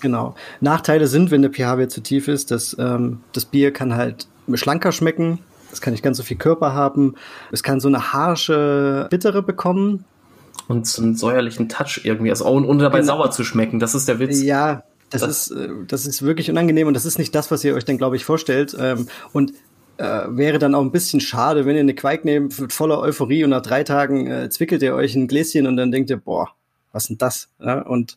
Genau. 0.00 0.34
Nachteile 0.60 1.06
sind, 1.06 1.30
wenn 1.30 1.42
der 1.42 1.50
pH-Wert 1.50 1.90
zu 1.90 2.02
tief 2.02 2.28
ist, 2.28 2.50
dass 2.50 2.76
ähm, 2.78 3.20
das 3.32 3.44
Bier 3.44 3.72
kann 3.72 3.94
halt 3.94 4.26
schlanker 4.54 4.92
schmecken. 4.92 5.38
Es 5.72 5.80
kann 5.80 5.92
nicht 5.92 6.02
ganz 6.02 6.18
so 6.18 6.22
viel 6.22 6.36
Körper 6.36 6.74
haben. 6.74 7.14
Es 7.50 7.62
kann 7.62 7.80
so 7.80 7.88
eine 7.88 8.12
harsche 8.12 9.06
Bittere 9.10 9.42
bekommen 9.42 10.04
und 10.68 10.86
so 10.86 11.02
einen 11.02 11.16
säuerlichen 11.16 11.68
Touch 11.68 12.00
irgendwie, 12.04 12.30
also 12.30 12.46
ohne 12.46 12.82
dabei 12.82 13.00
genau. 13.00 13.18
sauer 13.18 13.30
zu 13.30 13.44
schmecken. 13.44 13.78
Das 13.78 13.94
ist 13.94 14.08
der 14.08 14.18
Witz. 14.18 14.42
Ja, 14.42 14.84
das, 15.10 15.22
das, 15.22 15.48
ist, 15.48 15.50
äh, 15.50 15.68
das 15.86 16.06
ist 16.06 16.22
wirklich 16.22 16.50
unangenehm 16.50 16.88
und 16.88 16.94
das 16.94 17.04
ist 17.04 17.18
nicht 17.18 17.34
das, 17.34 17.50
was 17.50 17.64
ihr 17.64 17.74
euch 17.74 17.84
dann, 17.84 17.98
glaube 17.98 18.16
ich, 18.16 18.24
vorstellt. 18.24 18.76
Ähm, 18.78 19.08
und 19.32 19.52
äh, 19.98 20.24
wäre 20.28 20.58
dann 20.58 20.74
auch 20.74 20.80
ein 20.80 20.90
bisschen 20.90 21.20
schade, 21.20 21.66
wenn 21.66 21.76
ihr 21.76 21.80
eine 21.80 21.94
Quake 21.94 22.24
nehmt 22.24 22.54
voller 22.72 22.98
Euphorie 23.00 23.44
und 23.44 23.50
nach 23.50 23.62
drei 23.62 23.84
Tagen 23.84 24.26
äh, 24.26 24.48
zwickelt 24.50 24.82
ihr 24.82 24.94
euch 24.94 25.14
ein 25.14 25.28
Gläschen 25.28 25.66
und 25.66 25.76
dann 25.76 25.92
denkt 25.92 26.10
ihr, 26.10 26.16
boah, 26.16 26.50
was 26.92 27.08
denn 27.08 27.18
das? 27.18 27.48
Ja, 27.60 27.82
und 27.82 28.16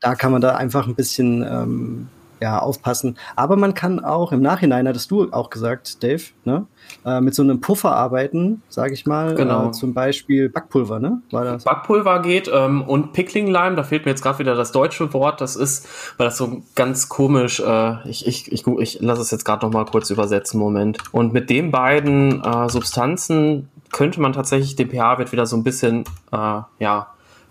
da 0.00 0.14
kann 0.14 0.32
man 0.32 0.40
da 0.40 0.56
einfach 0.56 0.86
ein 0.86 0.94
bisschen 0.94 1.42
ähm, 1.42 2.08
ja, 2.42 2.58
aufpassen. 2.58 3.16
Aber 3.36 3.54
man 3.54 3.72
kann 3.72 4.04
auch 4.04 4.32
im 4.32 4.42
Nachhinein, 4.42 4.88
hattest 4.88 5.12
du 5.12 5.32
auch 5.32 5.48
gesagt, 5.48 6.02
Dave, 6.02 6.22
ne? 6.44 6.66
Äh, 7.06 7.20
mit 7.20 7.36
so 7.36 7.42
einem 7.42 7.60
Puffer 7.60 7.94
arbeiten, 7.94 8.62
sage 8.68 8.94
ich 8.94 9.06
mal. 9.06 9.36
Genau. 9.36 9.68
Äh, 9.68 9.70
zum 9.70 9.94
Beispiel 9.94 10.48
Backpulver, 10.48 10.98
ne? 10.98 11.22
War 11.30 11.44
das? 11.44 11.62
Backpulver 11.62 12.20
geht 12.20 12.50
ähm, 12.52 12.82
und 12.82 13.12
Pickling 13.12 13.46
Lime, 13.46 13.76
da 13.76 13.84
fehlt 13.84 14.04
mir 14.04 14.10
jetzt 14.10 14.22
gerade 14.22 14.40
wieder 14.40 14.56
das 14.56 14.72
deutsche 14.72 15.12
Wort. 15.14 15.40
Das 15.40 15.54
ist, 15.54 15.86
weil 16.18 16.26
das 16.26 16.36
so 16.36 16.62
ganz 16.74 17.08
komisch, 17.08 17.60
äh, 17.60 18.08
ich, 18.08 18.26
ich, 18.26 18.50
ich, 18.50 18.66
ich 18.66 19.00
lasse 19.00 19.22
es 19.22 19.30
jetzt 19.30 19.44
gerade 19.44 19.64
noch 19.64 19.72
mal 19.72 19.84
kurz 19.84 20.10
übersetzen, 20.10 20.58
Moment. 20.58 20.98
Und 21.12 21.32
mit 21.32 21.48
den 21.48 21.70
beiden 21.70 22.42
äh, 22.42 22.68
Substanzen 22.68 23.68
könnte 23.92 24.20
man 24.20 24.32
tatsächlich 24.32 24.74
den 24.74 24.90
pH-Wert 24.90 25.30
wieder 25.30 25.46
so 25.46 25.54
ein 25.56 25.62
bisschen, 25.62 26.04
ja, 26.32 27.08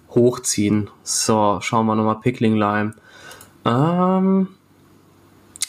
hochziehen. 0.09 0.89
So, 1.03 1.59
schauen 1.61 1.85
wir 1.85 1.95
nochmal 1.95 2.19
Pickling 2.19 2.55
Lime. 2.55 2.95
Ähm, 3.63 4.47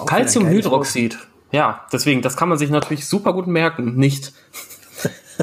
Calciumhydroxid. 0.04 1.18
Ja, 1.50 1.86
deswegen, 1.92 2.22
das 2.22 2.36
kann 2.36 2.48
man 2.48 2.58
sich 2.58 2.70
natürlich 2.70 3.06
super 3.06 3.32
gut 3.32 3.46
merken. 3.46 3.96
Nicht. 3.96 4.32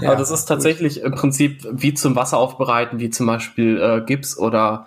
ja, 0.00 0.10
Aber 0.10 0.16
das 0.16 0.30
ist 0.30 0.44
tatsächlich 0.44 0.96
gut. 0.96 1.04
im 1.04 1.12
Prinzip 1.12 1.66
wie 1.70 1.94
zum 1.94 2.16
Wasser 2.16 2.38
aufbereiten, 2.38 2.98
wie 2.98 3.10
zum 3.10 3.26
Beispiel 3.26 3.80
äh, 3.80 4.02
Gips 4.04 4.36
oder, 4.36 4.86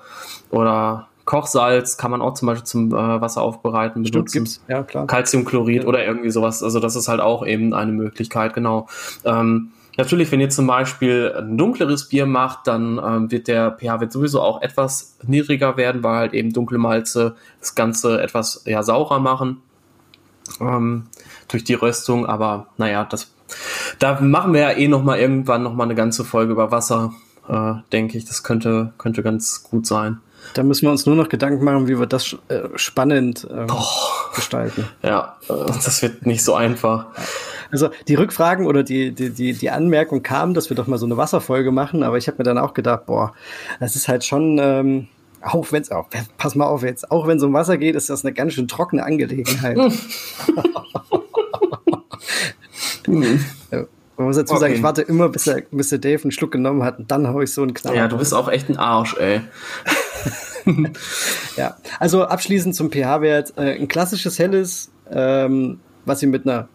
oder 0.52 1.08
Kochsalz 1.26 1.98
kann 1.98 2.12
man 2.12 2.22
auch 2.22 2.34
zum 2.34 2.48
Beispiel 2.48 2.66
zum 2.66 2.92
äh, 2.92 3.22
Wasser 3.22 3.42
aufbereiten 3.42 4.04
benutzen. 4.04 4.44
Gips, 4.44 4.62
ja 4.68 4.84
klar. 4.84 5.08
Calciumchlorid 5.08 5.84
ja. 5.84 5.88
oder 5.88 6.06
irgendwie 6.06 6.32
sowas. 6.32 6.62
Also 6.62 6.80
das 6.80 6.96
ist 6.96 7.08
halt 7.08 7.22
auch 7.22 7.46
eben 7.46 7.74
eine 7.74 7.92
Möglichkeit, 7.92 8.54
genau. 8.54 8.88
Ähm, 9.24 9.72
Natürlich, 9.96 10.32
wenn 10.32 10.40
ihr 10.40 10.50
zum 10.50 10.66
Beispiel 10.66 11.34
ein 11.38 11.58
dunkleres 11.58 12.10
Bier 12.10 12.26
macht, 12.26 12.68
dann 12.68 13.00
ähm, 13.04 13.32
wird 13.32 13.48
der 13.48 13.78
pH-Wert 13.78 14.12
sowieso 14.12 14.42
auch 14.42 14.62
etwas 14.62 15.18
niedriger 15.24 15.78
werden, 15.78 16.04
weil 16.04 16.16
halt 16.16 16.34
eben 16.34 16.52
dunkle 16.52 16.80
Malze 16.80 17.36
das 17.60 17.76
Ganze 17.76 18.22
etwas 18.22 18.64
ja, 18.66 18.82
saurer 18.82 19.20
machen 19.20 19.62
ähm, 20.60 21.04
durch 21.48 21.64
die 21.64 21.76
Röstung. 21.76 22.26
Aber 22.26 22.68
naja, 22.78 23.04
das, 23.04 23.32
da 24.00 24.20
machen 24.20 24.54
wir 24.54 24.62
ja 24.62 24.72
eh 24.72 24.88
noch 24.88 25.04
mal 25.04 25.20
irgendwann 25.20 25.64
noch 25.64 25.74
mal 25.74 25.84
eine 25.84 25.96
ganze 25.96 26.24
Folge 26.24 26.54
über 26.54 26.72
Wasser, 26.72 27.14
äh, 27.48 27.74
denke 27.92 28.18
ich. 28.18 28.26
Das 28.26 28.44
könnte, 28.44 28.94
könnte 28.98 29.22
ganz 29.22 29.64
gut 29.64 29.86
sein. 29.86 30.20
Da 30.56 30.64
müssen 30.64 30.84
wir 30.84 30.92
uns 30.92 31.06
nur 31.06 31.16
noch 31.16 31.30
Gedanken 31.30 31.64
machen, 31.64 31.88
wie 31.88 32.00
wir 32.00 32.08
das 32.08 32.36
äh, 32.50 32.68
spannend 32.76 33.48
ähm, 33.50 33.68
gestalten. 34.36 34.88
Ja, 35.02 35.38
äh, 35.48 35.54
das 35.68 36.02
wird 36.02 36.26
nicht 36.26 36.44
so 36.44 36.56
einfach. 36.56 37.08
Also 37.74 37.90
die 38.08 38.14
Rückfragen 38.14 38.68
oder 38.68 38.84
die, 38.84 39.12
die, 39.12 39.32
die, 39.32 39.54
die 39.54 39.70
Anmerkung 39.72 40.22
kam, 40.22 40.54
dass 40.54 40.70
wir 40.70 40.78
doch 40.78 40.86
mal 40.86 41.00
so 41.00 41.08
eine 41.08 41.18
Wasserfolge 41.18 41.72
machen, 41.72 42.04
aber 42.04 42.20
ich 42.20 42.28
habe 42.28 42.38
mir 42.38 42.44
dann 42.44 42.60
auch 42.60 42.76
gedacht, 42.76 43.08
boah, 43.08 43.34
das 43.80 43.96
ist 43.96 44.08
halt 44.08 44.24
schon, 44.24 44.60
ähm, 44.62 45.08
auch 45.42 45.72
wenn 45.72 45.82
es 45.82 45.90
auch, 45.90 46.08
pass 46.38 46.54
mal 46.54 46.68
auf 46.68 46.84
jetzt, 46.84 47.10
auch 47.10 47.26
wenn 47.26 47.38
es 47.38 47.44
um 47.44 47.52
Wasser 47.52 47.80
geht, 47.80 47.96
ist 47.96 48.12
das 48.12 48.24
eine 48.24 48.32
ganz 48.32 48.54
schön 48.54 48.68
trockene 48.68 49.04
Angelegenheit. 49.04 49.76
Mhm. 53.08 53.44
Man 54.16 54.28
muss 54.28 54.36
dazu 54.36 54.54
okay. 54.54 54.62
sagen, 54.62 54.74
ich 54.76 54.84
warte 54.84 55.02
immer, 55.02 55.28
bis 55.30 55.46
der, 55.46 55.64
bis 55.72 55.90
der 55.90 55.98
Dave 55.98 56.22
einen 56.22 56.32
Schluck 56.32 56.52
genommen 56.52 56.84
hat 56.84 57.00
und 57.00 57.10
dann 57.10 57.28
hau 57.28 57.42
ich 57.42 57.52
so 57.52 57.64
einen 57.64 57.74
Knall. 57.74 57.96
Ja, 57.96 58.08
du 58.08 58.18
bist 58.18 58.36
auch 58.36 58.48
echt 58.48 58.70
ein 58.70 58.78
Arsch, 58.78 59.18
ey. 59.18 59.42
ja, 61.58 61.76
also 62.00 62.24
abschließend 62.24 62.76
zum 62.76 62.92
pH-Wert. 62.92 63.54
Äh, 63.58 63.80
ein 63.80 63.88
klassisches 63.88 64.38
helles, 64.38 64.92
ähm, 65.12 65.80
was 66.06 66.22
ihr 66.22 66.30
mit 66.30 66.48
einer 66.48 66.70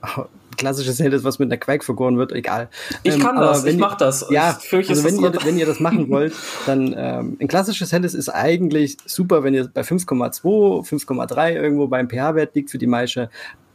klassisches 0.58 1.00
Helles, 1.00 1.24
was 1.24 1.38
mit 1.38 1.50
einer 1.50 1.56
Quake 1.56 1.82
vergoren 1.82 2.18
wird, 2.18 2.32
egal. 2.32 2.68
Ich 3.02 3.14
ähm, 3.14 3.22
kann 3.22 3.36
das, 3.36 3.64
ich 3.64 3.78
mach 3.78 3.96
das. 3.96 4.26
Ja, 4.30 4.58
ich 4.60 4.90
also 4.90 5.04
wenn 5.04 5.18
ihr, 5.18 5.32
wenn 5.44 5.58
ihr 5.58 5.66
das 5.66 5.80
machen 5.80 6.08
wollt, 6.10 6.34
dann 6.66 6.94
ähm, 6.96 7.38
ein 7.40 7.48
klassisches 7.48 7.92
Helles 7.92 8.12
ist 8.12 8.28
eigentlich 8.28 8.98
super, 9.06 9.42
wenn 9.42 9.54
ihr 9.54 9.68
bei 9.68 9.80
5,2, 9.80 10.86
5,3 10.86 11.52
irgendwo 11.54 11.86
beim 11.86 12.10
pH-Wert 12.10 12.54
liegt 12.54 12.70
für 12.70 12.78
die 12.78 12.86
Maische 12.86 13.30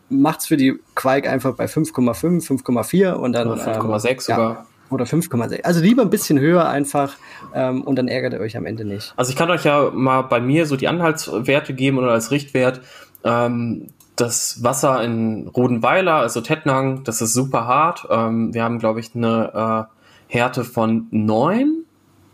macht's 0.09 0.45
für 0.45 0.57
die 0.57 0.79
Quake 0.95 1.29
einfach 1.29 1.55
bei 1.55 1.65
5,5, 1.65 2.45
5,4 2.45 3.13
und 3.13 3.33
dann 3.33 3.47
5,6 3.47 4.09
ähm, 4.09 4.19
sogar. 4.19 4.67
Oder 4.89 5.05
5,6. 5.05 5.63
Also 5.63 5.81
lieber 5.81 6.03
ein 6.03 6.11
bisschen 6.11 6.39
höher 6.39 6.69
einfach 6.69 7.15
ähm, 7.55 7.81
und 7.81 7.95
dann 7.95 8.07
ärgert 8.07 8.33
ihr 8.33 8.39
euch 8.39 8.55
am 8.55 8.67
Ende 8.67 8.85
nicht. 8.85 9.13
Also 9.17 9.31
ich 9.31 9.35
kann 9.35 9.49
euch 9.49 9.65
ja 9.65 9.89
mal 9.91 10.21
bei 10.21 10.39
mir 10.39 10.67
so 10.67 10.75
die 10.75 10.87
Anhaltswerte 10.87 11.73
geben 11.73 11.97
oder 11.97 12.11
als 12.11 12.29
Richtwert. 12.29 12.81
Ähm, 13.23 13.87
das 14.15 14.63
Wasser 14.63 15.03
in 15.03 15.47
Rodenweiler, 15.47 16.15
also 16.15 16.41
Tettnang, 16.41 17.03
das 17.03 17.21
ist 17.21 17.33
super 17.33 17.65
hart. 17.65 18.07
Ähm, 18.09 18.53
wir 18.53 18.63
haben, 18.63 18.79
glaube 18.79 18.99
ich, 18.99 19.15
eine 19.15 19.87
äh, 20.29 20.33
Härte 20.33 20.63
von 20.63 21.07
9. 21.11 21.83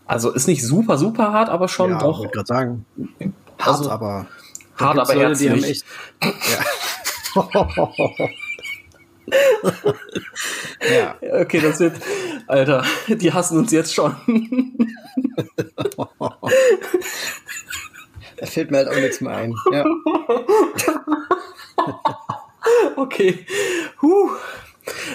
Also 0.05 0.32
ist 0.32 0.47
nicht 0.47 0.65
super, 0.65 0.97
super 0.97 1.32
hart, 1.32 1.49
aber 1.49 1.67
schon 1.67 1.91
ja, 1.91 1.99
doch. 1.99 2.25
Ich 2.25 2.32
gerade 2.32 2.47
sagen. 2.47 2.86
Hart, 3.59 3.77
also, 3.77 3.91
aber. 3.91 4.25
Hart, 4.75 4.97
aber 4.99 5.15
Leute, 5.15 5.27
herzlich. 5.27 5.49
Die 5.49 5.51
haben 5.51 5.63
echt, 5.63 5.86
ja. 6.51 6.59
ja. 11.21 11.41
Okay, 11.41 11.59
das 11.59 11.80
wird. 11.80 12.01
Alter, 12.47 12.84
die 13.07 13.32
hassen 13.32 13.59
uns 13.59 13.71
jetzt 13.71 13.93
schon. 13.93 14.15
da 18.40 18.46
fällt 18.46 18.72
mir 18.72 18.78
halt 18.78 18.90
auch 18.90 18.96
nichts 18.96 19.22
mehr 19.22 19.36
ein. 19.36 19.56
Ja. 19.72 19.86
okay. 22.96 23.46
Huh. 24.02 24.32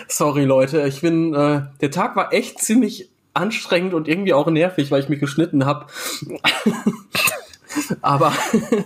Sorry, 0.08 0.44
Leute. 0.44 0.86
Ich 0.86 1.00
bin. 1.00 1.34
Äh, 1.34 1.62
der 1.80 1.90
Tag 1.90 2.16
war 2.16 2.32
echt 2.32 2.60
ziemlich 2.60 3.10
anstrengend 3.34 3.94
und 3.94 4.08
irgendwie 4.08 4.32
auch 4.32 4.48
nervig, 4.48 4.90
weil 4.90 5.00
ich 5.00 5.08
mich 5.08 5.20
geschnitten 5.20 5.66
habe. 5.66 5.86
Aber 8.02 8.32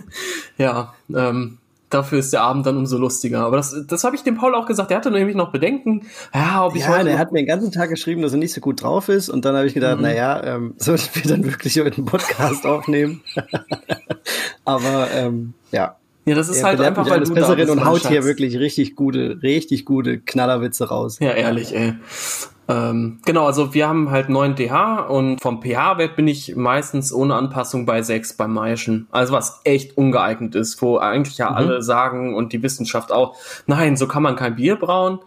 ja, 0.57 0.93
ähm, 1.13 1.59
dafür 1.89 2.19
ist 2.19 2.33
der 2.33 2.41
Abend 2.41 2.65
dann 2.65 2.77
umso 2.77 2.97
lustiger. 2.97 3.41
Aber 3.41 3.57
das, 3.57 3.75
das 3.87 4.03
habe 4.03 4.15
ich 4.15 4.23
dem 4.23 4.35
Paul 4.35 4.55
auch 4.55 4.65
gesagt. 4.65 4.91
Er 4.91 4.97
hatte 4.97 5.11
nämlich 5.11 5.35
noch 5.35 5.51
Bedenken. 5.51 6.05
Ja, 6.33 6.65
ob 6.65 6.75
ich 6.75 6.83
ja, 6.83 6.89
heute. 6.89 7.09
Er 7.09 7.17
hat 7.17 7.31
mir 7.31 7.39
den 7.39 7.47
ganzen 7.47 7.71
Tag 7.71 7.89
geschrieben, 7.89 8.21
dass 8.21 8.31
er 8.31 8.37
nicht 8.37 8.53
so 8.53 8.61
gut 8.61 8.83
drauf 8.83 9.09
ist. 9.09 9.29
Und 9.29 9.45
dann 9.45 9.55
habe 9.55 9.67
ich 9.67 9.73
gedacht, 9.73 9.97
mhm. 9.97 10.03
naja, 10.03 10.43
ähm, 10.43 10.73
sollten 10.77 11.09
wir 11.13 11.23
dann 11.23 11.45
wirklich 11.45 11.79
heute 11.79 11.97
einen 11.97 12.05
Podcast 12.05 12.65
aufnehmen? 12.65 13.21
Aber 14.65 15.09
ähm, 15.13 15.53
ja. 15.71 15.95
Ja, 16.25 16.35
das 16.35 16.49
ist 16.49 16.57
er 16.57 16.65
halt 16.65 16.81
einfach, 16.81 17.09
weil 17.09 17.21
du 17.21 17.33
Besserin 17.33 17.67
da 17.67 17.73
und 17.73 17.85
haut 17.85 18.07
hier 18.07 18.23
wirklich 18.23 18.59
richtig 18.59 18.95
gute, 18.95 19.41
richtig 19.41 19.85
gute 19.85 20.19
Knallerwitze 20.19 20.87
raus. 20.87 21.17
Ja, 21.19 21.31
ehrlich, 21.31 21.75
ey. 21.75 21.95
Ähm, 22.69 23.17
genau, 23.25 23.47
also 23.47 23.73
wir 23.73 23.89
haben 23.89 24.11
halt 24.11 24.29
9 24.29 24.55
DH 24.55 24.99
und 25.07 25.41
vom 25.41 25.59
pH-Wert 25.59 26.15
bin 26.15 26.27
ich 26.27 26.55
meistens 26.55 27.11
ohne 27.11 27.33
Anpassung 27.33 27.87
bei 27.87 28.03
6 28.03 28.33
beim 28.33 28.53
Maischen. 28.53 29.07
Also 29.09 29.33
was 29.33 29.61
echt 29.63 29.97
ungeeignet 29.97 30.53
ist, 30.53 30.79
wo 30.79 30.99
eigentlich 30.99 31.39
ja 31.39 31.49
mhm. 31.49 31.55
alle 31.55 31.81
sagen 31.81 32.35
und 32.35 32.53
die 32.53 32.61
Wissenschaft 32.61 33.11
auch, 33.11 33.35
nein, 33.65 33.97
so 33.97 34.07
kann 34.07 34.21
man 34.21 34.35
kein 34.35 34.55
Bier 34.55 34.75
brauen. 34.75 35.17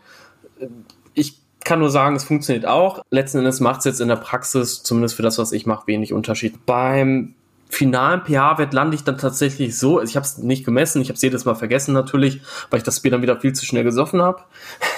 Ich 1.14 1.40
kann 1.64 1.80
nur 1.80 1.90
sagen, 1.90 2.14
es 2.14 2.22
funktioniert 2.22 2.64
auch. 2.64 3.02
Letzten 3.10 3.38
Endes 3.38 3.58
macht 3.58 3.80
es 3.80 3.86
jetzt 3.86 4.00
in 4.00 4.08
der 4.08 4.16
Praxis, 4.16 4.84
zumindest 4.84 5.16
für 5.16 5.22
das, 5.22 5.36
was 5.38 5.50
ich 5.50 5.66
mache, 5.66 5.88
wenig 5.88 6.12
Unterschied. 6.12 6.64
Beim 6.64 7.34
finalen 7.68 8.20
pH-Wert 8.24 8.72
lande 8.72 8.94
ich 8.94 9.02
dann 9.02 9.18
tatsächlich 9.18 9.76
so, 9.76 10.00
ich 10.00 10.14
habe 10.14 10.24
es 10.24 10.38
nicht 10.38 10.64
gemessen, 10.64 11.02
ich 11.02 11.08
habe 11.08 11.16
es 11.16 11.22
jedes 11.22 11.44
Mal 11.44 11.56
vergessen 11.56 11.92
natürlich, 11.92 12.40
weil 12.70 12.78
ich 12.78 12.84
das 12.84 13.00
Bier 13.00 13.10
dann 13.10 13.22
wieder 13.22 13.40
viel 13.40 13.52
zu 13.52 13.64
schnell 13.64 13.82
gesoffen 13.82 14.22
habe. 14.22 14.42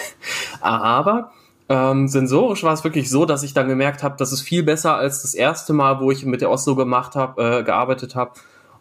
Aber 0.61 1.33
ähm, 1.69 2.09
sensorisch 2.09 2.63
war 2.63 2.75
es 2.75 2.85
wirklich 2.85 3.09
so, 3.09 3.25
dass 3.25 3.43
ich 3.43 3.55
dann 3.55 3.69
gemerkt 3.69 4.03
habe, 4.03 4.17
das 4.19 4.33
ist 4.33 4.43
viel 4.43 4.63
besser 4.63 4.97
als 4.97 5.23
das 5.23 5.35
erste 5.35 5.73
Mal, 5.73 6.01
wo 6.01 6.11
ich 6.11 6.25
mit 6.25 6.41
der 6.41 6.51
Oslo 6.51 6.77
gemacht 6.77 7.15
habe, 7.17 7.43
äh, 7.43 7.63
gearbeitet 7.63 8.15
habe 8.15 8.33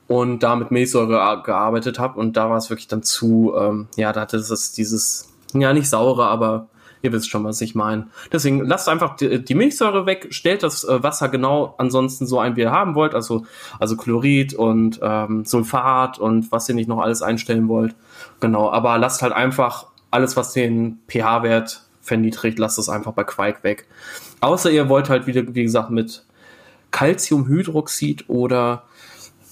und 0.07 0.43
da 0.43 0.55
mit 0.55 0.71
Milchsäure 0.71 1.41
gearbeitet 1.43 1.97
habe 1.97 2.19
und 2.19 2.35
da 2.35 2.49
war 2.49 2.57
es 2.57 2.69
wirklich 2.69 2.87
dann 2.87 3.03
zu, 3.03 3.53
ähm, 3.57 3.87
ja, 3.95 4.11
da 4.11 4.21
hatte 4.21 4.37
es 4.37 4.71
dieses, 4.73 5.29
ja 5.53 5.73
nicht 5.73 5.89
saure, 5.89 6.25
aber 6.25 6.67
ihr 7.03 7.11
wisst 7.11 7.29
schon, 7.29 7.43
was 7.43 7.61
ich 7.61 7.75
meine. 7.75 8.07
Deswegen 8.31 8.65
lasst 8.65 8.89
einfach 8.89 9.15
die, 9.15 9.43
die, 9.43 9.55
Milchsäure 9.55 10.05
weg, 10.05 10.27
stellt 10.31 10.63
das 10.63 10.83
äh, 10.83 11.03
Wasser 11.03 11.29
genau 11.29 11.75
ansonsten 11.77 12.25
so 12.25 12.39
ein, 12.39 12.55
wie 12.55 12.61
ihr 12.61 12.71
haben 12.71 12.95
wollt, 12.95 13.13
also, 13.13 13.45
also 13.79 13.95
Chlorid 13.95 14.53
und 14.53 14.99
ähm, 15.01 15.45
Sulfat 15.45 16.17
und 16.17 16.51
was 16.51 16.67
ihr 16.67 16.75
nicht 16.75 16.89
noch 16.89 16.99
alles 16.99 17.21
einstellen 17.21 17.67
wollt. 17.67 17.95
Genau, 18.39 18.71
aber 18.71 18.97
lasst 18.97 19.21
halt 19.21 19.33
einfach 19.33 19.87
alles, 20.11 20.37
was 20.37 20.53
den 20.53 20.99
pH-Wert 21.07 21.83
verniedrigt, 22.03 22.59
lasst 22.59 22.77
es 22.77 22.89
einfach 22.89 23.13
bei 23.13 23.23
Quark 23.23 23.63
weg. 23.63 23.87
Außer 24.41 24.69
ihr 24.69 24.89
wollt 24.89 25.09
halt 25.09 25.25
wieder, 25.25 25.43
wie 25.55 25.63
gesagt, 25.63 25.89
mit 25.89 26.25
Calciumhydroxid 26.91 28.29
oder 28.29 28.83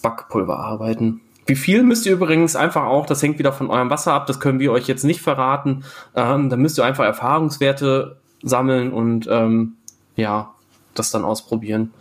Backpulver 0.04 0.60
arbeiten. 0.60 1.22
Wie 1.48 1.56
viel 1.56 1.84
müsst 1.84 2.06
ihr 2.06 2.14
übrigens 2.14 2.56
einfach 2.56 2.84
auch, 2.84 3.06
das 3.06 3.24
hängt 3.24 3.40
wieder 3.40 3.52
von 3.52 3.70
eurem 3.70 3.90
Wasser 3.90 4.14
ab, 4.14 4.28
das 4.28 4.40
können 4.40 4.60
wir 4.60 4.72
euch 4.72 4.88
jetzt 4.88 5.04
nicht 5.04 5.22
verraten. 5.22 5.84
Ähm, 6.16 6.50
da 6.50 6.56
müsst 6.56 6.78
ihr 6.78 6.86
einfach 6.86 7.06
Erfahrungswerte 7.06 8.18
sammeln 8.44 8.94
und 8.94 9.28
ähm, 9.30 9.74
ja, 10.16 10.54
das 10.94 11.12
dann 11.12 11.24
ausprobieren. 11.24 11.94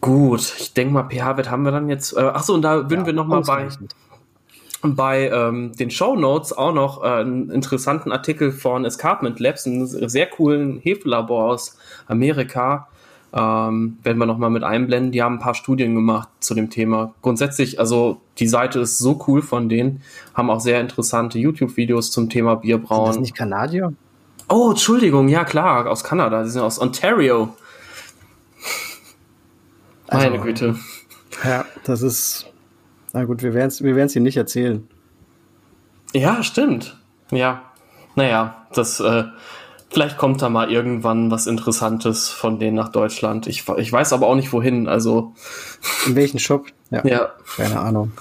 Gut, 0.00 0.54
ich 0.58 0.72
denke 0.74 0.94
mal, 0.94 1.08
pH-Wert 1.08 1.50
haben 1.50 1.64
wir 1.64 1.72
dann 1.72 1.88
jetzt. 1.88 2.16
Äh, 2.16 2.20
achso, 2.20 2.54
und 2.54 2.62
da 2.62 2.88
würden 2.88 3.00
ja, 3.00 3.06
wir 3.06 3.12
nochmal 3.12 3.42
bei, 3.42 3.68
bei 4.82 5.28
ähm, 5.28 5.72
den 5.76 5.90
Show 5.90 6.14
Notes 6.14 6.52
auch 6.52 6.72
noch 6.72 7.02
äh, 7.02 7.06
einen 7.06 7.50
interessanten 7.50 8.12
Artikel 8.12 8.52
von 8.52 8.84
Escarpment 8.84 9.40
Labs, 9.40 9.66
einem 9.66 9.86
sehr 9.86 10.26
coolen 10.26 10.78
Hefelabor 10.78 11.44
aus 11.44 11.76
Amerika. 12.06 12.88
Ähm, 13.32 13.98
werden 14.02 14.18
wir 14.18 14.26
nochmal 14.26 14.50
mit 14.50 14.62
einblenden. 14.62 15.12
Die 15.12 15.22
haben 15.22 15.34
ein 15.34 15.40
paar 15.40 15.54
Studien 15.54 15.94
gemacht 15.94 16.28
zu 16.40 16.54
dem 16.54 16.70
Thema. 16.70 17.12
Grundsätzlich, 17.20 17.78
also 17.78 18.20
die 18.38 18.48
Seite 18.48 18.80
ist 18.80 18.98
so 18.98 19.22
cool 19.26 19.42
von 19.42 19.68
denen, 19.68 20.02
haben 20.34 20.48
auch 20.48 20.60
sehr 20.60 20.80
interessante 20.80 21.38
YouTube-Videos 21.38 22.10
zum 22.10 22.30
Thema 22.30 22.54
Bierbrauen. 22.54 23.12
Sind 23.12 23.22
das 23.22 23.30
nicht 23.30 23.36
Kanadier? 23.36 23.92
Oh, 24.48 24.70
Entschuldigung, 24.70 25.28
ja 25.28 25.44
klar, 25.44 25.90
aus 25.90 26.04
Kanada. 26.04 26.42
Die 26.42 26.48
sind 26.48 26.62
aus 26.62 26.80
Ontario. 26.80 27.54
Also, 30.06 30.30
Meine 30.30 30.42
Güte. 30.42 30.76
Ja, 31.44 31.66
das 31.84 32.00
ist 32.00 32.46
na 33.18 33.24
gut, 33.24 33.42
wir 33.42 33.52
werden 33.52 33.66
es 33.66 33.82
wir 33.82 33.96
werden's 33.96 34.14
Ihnen 34.14 34.22
nicht 34.22 34.36
erzählen. 34.36 34.86
Ja, 36.14 36.44
stimmt. 36.44 36.96
Ja. 37.32 37.62
Naja, 38.14 38.66
das, 38.72 39.00
äh, 39.00 39.24
vielleicht 39.90 40.18
kommt 40.18 40.40
da 40.40 40.48
mal 40.48 40.70
irgendwann 40.70 41.28
was 41.30 41.48
Interessantes 41.48 42.28
von 42.28 42.60
denen 42.60 42.76
nach 42.76 42.90
Deutschland. 42.90 43.48
Ich, 43.48 43.68
ich 43.76 43.92
weiß 43.92 44.12
aber 44.12 44.28
auch 44.28 44.36
nicht 44.36 44.52
wohin, 44.52 44.86
also. 44.86 45.34
In 46.06 46.14
welchen 46.14 46.38
Shop? 46.38 46.66
Ja. 46.90 47.04
ja. 47.04 47.32
Keine 47.56 47.80
Ahnung. 47.80 48.12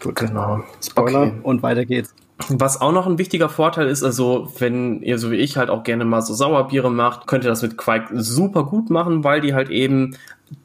Gut. 0.00 0.14
Genau. 0.14 0.62
Spoiler 0.80 1.22
okay. 1.22 1.40
und 1.42 1.62
weiter 1.64 1.84
geht's. 1.84 2.14
Was 2.48 2.80
auch 2.80 2.90
noch 2.90 3.06
ein 3.06 3.18
wichtiger 3.18 3.48
Vorteil 3.48 3.86
ist, 3.86 4.02
also 4.02 4.52
wenn 4.58 5.00
ihr 5.02 5.18
so 5.18 5.30
wie 5.30 5.36
ich 5.36 5.56
halt 5.56 5.70
auch 5.70 5.84
gerne 5.84 6.04
mal 6.04 6.20
so 6.20 6.34
Sauerbiere 6.34 6.90
macht, 6.90 7.28
könnt 7.28 7.44
ihr 7.44 7.50
das 7.50 7.62
mit 7.62 7.76
Quark 7.76 8.08
super 8.12 8.64
gut 8.64 8.90
machen, 8.90 9.22
weil 9.22 9.40
die 9.40 9.54
halt 9.54 9.70
eben 9.70 10.16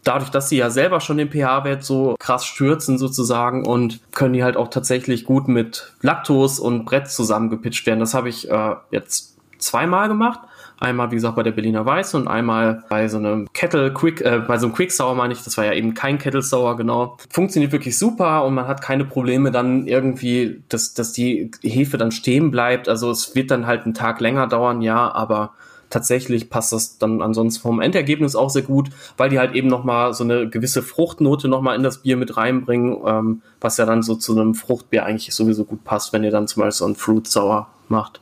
dadurch, 0.03 0.32
dass 0.32 0.49
sie 0.49 0.57
ja 0.57 0.72
selber 0.72 0.99
schon 0.99 1.17
den 1.17 1.30
pH-Wert 1.30 1.84
so 1.84 2.15
krass 2.20 2.45
stürzen 2.45 2.97
sozusagen 2.97 3.67
und 3.67 3.99
können 4.13 4.34
die 4.34 4.43
halt 4.43 4.57
auch 4.57 4.70
tatsächlich 4.70 5.26
gut 5.26 5.47
mit 5.47 5.93
Lactose 6.01 6.61
und 6.61 6.86
Brett 6.86 7.07
zusammengepitcht 7.09 7.86
werden. 7.86 7.99
Das 7.99 8.15
habe 8.15 8.30
ich 8.30 8.49
äh, 8.49 8.76
jetzt 8.89 9.38
zweimal 9.59 10.07
gemacht. 10.07 10.39
Einmal, 10.80 11.11
wie 11.11 11.15
gesagt, 11.15 11.36
bei 11.36 11.43
der 11.43 11.51
Berliner 11.51 11.86
Weiße 11.86 12.15
und 12.15 12.27
einmal 12.27 12.84
bei 12.89 13.07
so 13.09 13.17
einem 13.17 13.49
Kettle 13.53 13.93
Quick, 13.93 14.21
äh, 14.21 14.41
bei 14.47 14.57
so 14.57 14.67
einem 14.67 14.75
Quick 14.75 14.91
Sour 14.91 15.13
meine 15.13 15.34
ich, 15.34 15.43
das 15.43 15.57
war 15.57 15.65
ja 15.65 15.73
eben 15.73 15.93
kein 15.93 16.17
Kettle 16.17 16.41
Sour, 16.41 16.77
genau. 16.77 17.17
Funktioniert 17.30 17.73
wirklich 17.73 17.97
super 17.97 18.45
und 18.45 18.53
man 18.53 18.67
hat 18.67 18.82
keine 18.82 19.03
Probleme 19.03 19.51
dann 19.51 19.88
irgendwie, 19.88 20.63
dass, 20.69 20.93
dass 20.93 21.11
die 21.11 21.51
Hefe 21.61 21.97
dann 21.97 22.11
stehen 22.11 22.49
bleibt. 22.49 22.88
Also 22.88 23.11
es 23.11 23.36
wird 23.36 23.51
dann 23.51 23.67
halt 23.67 23.84
einen 23.84 23.93
Tag 23.93 24.21
länger 24.21 24.47
dauern, 24.47 24.82
ja, 24.82 25.11
aber 25.13 25.51
tatsächlich 25.89 26.49
passt 26.49 26.71
das 26.71 26.97
dann 26.97 27.21
ansonsten 27.21 27.61
vom 27.61 27.82
Endergebnis 27.82 28.36
auch 28.36 28.49
sehr 28.49 28.61
gut, 28.61 28.89
weil 29.17 29.30
die 29.30 29.39
halt 29.39 29.55
eben 29.55 29.67
nochmal 29.67 30.13
so 30.13 30.23
eine 30.23 30.49
gewisse 30.49 30.82
Fruchtnote 30.82 31.47
nochmal 31.47 31.75
in 31.75 31.84
das 31.84 31.99
Bier 31.99 32.15
mit 32.15 32.38
reinbringen, 32.38 32.97
ähm, 33.05 33.41
was 33.59 33.77
ja 33.77 33.86
dann 33.86 34.03
so 34.03 34.15
zu 34.15 34.32
einem 34.32 34.53
Fruchtbier 34.53 35.05
eigentlich 35.05 35.34
sowieso 35.34 35.65
gut 35.65 35.84
passt, 35.84 36.13
wenn 36.13 36.23
ihr 36.23 36.32
dann 36.32 36.47
zum 36.47 36.61
Beispiel 36.61 36.71
so 36.71 36.86
ein 36.86 36.95
Fruit 36.95 37.27
Sour 37.27 37.67
macht. 37.88 38.21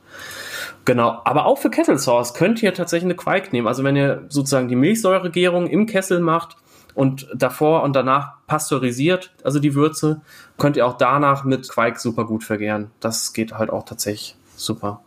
Genau, 0.88 1.20
aber 1.26 1.44
auch 1.44 1.58
für 1.58 1.70
Sours 1.98 2.32
könnt 2.32 2.62
ihr 2.62 2.72
tatsächlich 2.72 3.04
eine 3.04 3.14
Quark 3.14 3.52
nehmen. 3.52 3.68
Also 3.68 3.84
wenn 3.84 3.94
ihr 3.94 4.24
sozusagen 4.30 4.68
die 4.68 4.74
Milchsäuregärung 4.74 5.66
im 5.66 5.84
Kessel 5.84 6.18
macht 6.18 6.56
und 6.94 7.28
davor 7.34 7.82
und 7.82 7.94
danach 7.94 8.36
pasteurisiert, 8.46 9.30
also 9.44 9.58
die 9.58 9.74
Würze, 9.74 10.22
könnt 10.56 10.78
ihr 10.78 10.86
auch 10.86 10.96
danach 10.96 11.44
mit 11.44 11.68
Quark 11.68 12.00
super 12.00 12.24
gut 12.24 12.42
vergären. 12.42 12.90
Das 13.00 13.34
geht 13.34 13.52
halt 13.52 13.68
auch 13.68 13.84
tatsächlich 13.84 14.34
super. 14.56 15.02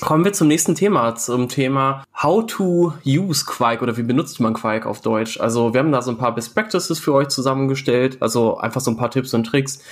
Kommen 0.00 0.26
wir 0.26 0.32
zum 0.34 0.48
nächsten 0.48 0.74
Thema, 0.74 1.14
zum 1.14 1.48
Thema 1.48 2.04
How 2.22 2.44
to 2.46 2.92
use 3.06 3.46
Quark 3.46 3.80
oder 3.80 3.96
wie 3.96 4.02
benutzt 4.02 4.40
man 4.40 4.52
Quark 4.52 4.84
auf 4.84 5.00
Deutsch. 5.00 5.40
Also 5.40 5.72
wir 5.72 5.80
haben 5.80 5.90
da 5.90 6.02
so 6.02 6.10
ein 6.10 6.18
paar 6.18 6.34
Best 6.34 6.54
Practices 6.54 6.98
für 6.98 7.14
euch 7.14 7.28
zusammengestellt, 7.28 8.18
also 8.20 8.58
einfach 8.58 8.82
so 8.82 8.90
ein 8.90 8.98
paar 8.98 9.10
Tipps 9.10 9.32
und 9.32 9.44
Tricks, 9.44 9.82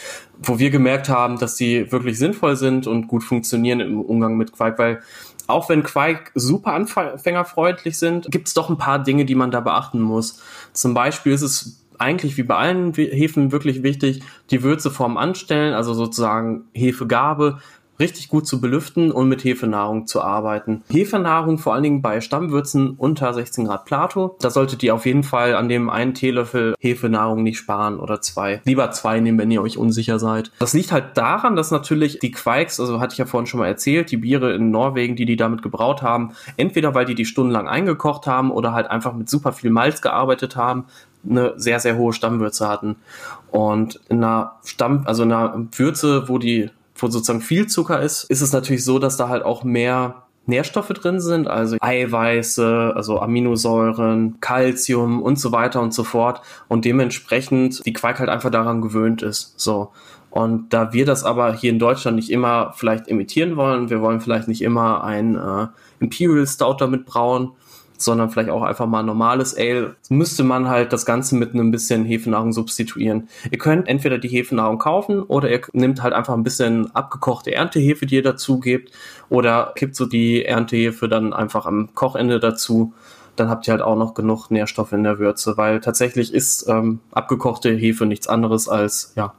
wo 0.43 0.59
wir 0.59 0.71
gemerkt 0.71 1.09
haben, 1.09 1.39
dass 1.39 1.57
die 1.57 1.91
wirklich 1.91 2.19
sinnvoll 2.19 2.57
sind 2.57 2.87
und 2.87 3.09
gut 3.09 3.25
funktionieren 3.25 3.81
im 3.81 4.01
Umgang 4.01 4.37
mit 4.37 4.53
Quark, 4.53 4.79
weil 4.79 5.01
auch 5.47 5.69
wenn 5.69 5.83
Quark 5.83 6.33
super 6.35 6.73
anfängerfreundlich 6.73 7.99
sind, 7.99 8.31
gibt 8.31 8.49
es 8.49 8.55
doch 8.55 8.71
ein 8.71 8.79
paar 8.79 9.03
Dinge, 9.03 9.25
die 9.25 9.35
man 9.35 9.51
da 9.51 9.61
beachten 9.61 10.01
muss. 10.01 10.43
Zum 10.73 10.95
Beispiel 10.95 11.33
ist 11.33 11.43
es 11.43 11.85
eigentlich 11.99 12.37
wie 12.37 12.43
bei 12.43 12.57
allen 12.57 12.93
Hefen 12.95 13.53
wirklich 13.53 13.83
wichtig, 13.83 14.23
die 14.51 14.63
Würze 14.63 14.91
vorm 14.91 15.17
Anstellen, 15.17 15.75
also 15.75 15.95
sozusagen 15.95 16.65
Hefegabe, 16.73 17.61
richtig 17.99 18.29
gut 18.29 18.47
zu 18.47 18.61
belüften 18.61 19.11
und 19.11 19.29
mit 19.29 19.45
Hefenahrung 19.45 20.07
zu 20.07 20.21
arbeiten. 20.23 20.83
Hefenahrung 20.89 21.59
vor 21.59 21.75
allen 21.75 21.83
Dingen 21.83 22.03
bei 22.03 22.21
Stammwürzen 22.21 22.95
unter 22.97 23.33
16 23.33 23.67
Grad 23.67 23.85
Plato. 23.85 24.37
Da 24.41 24.51
solltet 24.51 24.83
ihr 24.83 24.95
auf 24.95 25.07
jeden 25.07 25.23
Fall 25.23 25.55
an 25.55 25.69
dem 25.69 25.91
einen 25.91 26.15
Teelöffel 26.15 26.75
Hefenahrung 26.79 27.43
nicht 27.43 27.59
sparen 27.59 27.99
oder 28.01 28.21
zwei. 28.21 28.61
Lieber 28.65 28.91
zwei 28.91 29.21
nehmen, 29.21 29.39
wenn 29.39 29.51
ihr 29.51 29.63
euch 29.63 29.79
unsicher 29.79 30.19
seid. 30.19 30.51
Das 30.59 30.73
liegt 30.73 30.93
halt 30.93 31.17
daran, 31.17 31.57
dass 31.57 31.71
natürlich 31.71 32.19
die 32.19 32.31
Quikes, 32.31 32.81
also 32.81 33.01
hatte 33.01 33.13
ich 33.13 33.19
ja 33.19 33.27
vorhin 33.27 33.47
schon 33.47 33.61
mal 33.61 33.67
erzählt, 33.67 34.11
die 34.11 34.17
Biere 34.17 34.55
in 34.55 34.71
Norwegen, 34.71 35.17
die 35.17 35.27
die 35.27 35.37
damit 35.37 35.63
gebraut 35.63 36.03
haben, 36.03 36.33
entweder 36.57 36.95
weil 36.95 37.05
die 37.05 37.15
die 37.15 37.25
stundenlang 37.25 37.69
eingekocht 37.69 38.27
haben 38.27 38.51
oder 38.51 38.73
halt 38.73 38.89
einfach 38.89 39.15
mit 39.15 39.29
super 39.29 39.53
viel 39.53 39.71
Malz 39.71 40.03
gearbeitet 40.03 40.57
haben, 40.57 40.85
eine 41.29 41.55
sehr, 41.57 41.81
sehr 41.81 41.97
hohe 41.97 42.13
Stammwürze 42.13 42.69
hatten. 42.69 42.97
Und 43.51 44.01
in 44.09 44.23
einer 44.23 44.57
Stamm, 44.65 45.03
also 45.07 45.23
in 45.23 45.33
einer 45.33 45.67
Würze, 45.73 46.29
wo 46.29 46.39
die 46.39 46.71
wo 46.97 47.09
sozusagen 47.09 47.41
viel 47.41 47.67
Zucker 47.67 48.01
ist, 48.01 48.25
ist 48.25 48.41
es 48.41 48.53
natürlich 48.53 48.85
so, 48.85 48.99
dass 48.99 49.17
da 49.17 49.29
halt 49.29 49.45
auch 49.45 49.65
mehr 49.65 50.25
Nährstoffe 50.47 50.89
drin 50.89 51.21
sind, 51.21 51.49
also 51.49 51.77
Eiweiße, 51.81 52.93
also 52.95 53.19
Aminosäuren, 53.21 54.39
Calcium 54.41 55.23
und 55.23 55.39
so 55.39 55.53
weiter 55.53 55.81
und 55.81 55.95
so 55.95 56.05
fort 56.05 56.43
und 56.69 56.85
dementsprechend 56.85 57.85
die 57.87 57.93
Quark 57.93 58.19
halt 58.21 58.29
einfach 58.29 58.51
daran 58.51 58.83
gewöhnt 58.83 59.23
ist. 59.23 59.59
So. 59.59 59.93
Und 60.31 60.73
da 60.73 60.93
wir 60.93 61.07
das 61.07 61.25
aber 61.25 61.55
hier 61.55 61.71
in 61.71 61.79
Deutschland 61.79 62.17
nicht 62.17 62.31
immer 62.31 62.75
vielleicht 62.77 63.07
imitieren 63.09 63.57
wollen, 63.57 63.89
wir 63.89 64.01
wollen 64.01 64.21
vielleicht 64.21 64.49
nicht 64.49 64.63
immer 64.63 65.05
ein 65.05 65.37
äh, 65.37 65.69
Imperial 66.01 66.47
Stout 66.47 66.77
damit 66.81 67.07
brauen, 67.07 67.53
sondern 67.97 68.31
vielleicht 68.31 68.51
auch 68.51 68.63
einfach 68.63 68.87
mal 68.87 69.03
normales 69.03 69.57
Ale, 69.57 69.97
müsste 70.09 70.45
man 70.45 70.69
halt 70.69 70.93
das 70.93 71.07
Ganze 71.07 71.37
mit 71.37 71.55
einem 71.55 71.71
bisschen 71.71 72.05
Hefenahrung 72.05 72.53
substituieren. 72.53 73.29
Ihr 73.51 73.59
könnt 73.59 73.89
entweder 73.89 74.19
die 74.19 74.29
Hefenahrung 74.29 74.79
kaufen 74.79 75.23
oder 75.23 75.51
ihr 75.51 75.61
nehmt 75.73 76.03
halt 76.03 76.13
einfach 76.13 76.35
ein 76.35 76.43
bisschen 76.43 76.95
abgekochte 76.95 77.55
Erntehefe, 77.55 78.07
die 78.07 78.17
ihr 78.17 78.23
dazu 78.23 78.59
gebt, 78.59 78.93
oder 79.29 79.73
kippt 79.77 79.97
so 79.97 80.07
die 80.07 80.45
Erntehefe 80.45 81.09
dann 81.09 81.33
einfach 81.33 81.67
am 81.67 81.95
Kochende 81.95 82.41
dazu. 82.41 82.93
Dann 83.37 83.49
habt 83.49 83.67
ihr 83.67 83.73
halt 83.73 83.83
auch 83.83 83.97
noch 83.97 84.15
genug 84.15 84.51
Nährstoffe 84.51 84.93
in 84.93 85.03
der 85.03 85.19
Würze, 85.19 85.57
weil 85.57 85.81
tatsächlich 85.81 86.33
ist 86.33 86.69
ähm, 86.69 87.01
abgekochte 87.13 87.71
Hefe 87.71 88.07
nichts 88.07 88.29
anderes 88.29 88.69
als 88.69 89.13
ja, 89.17 89.35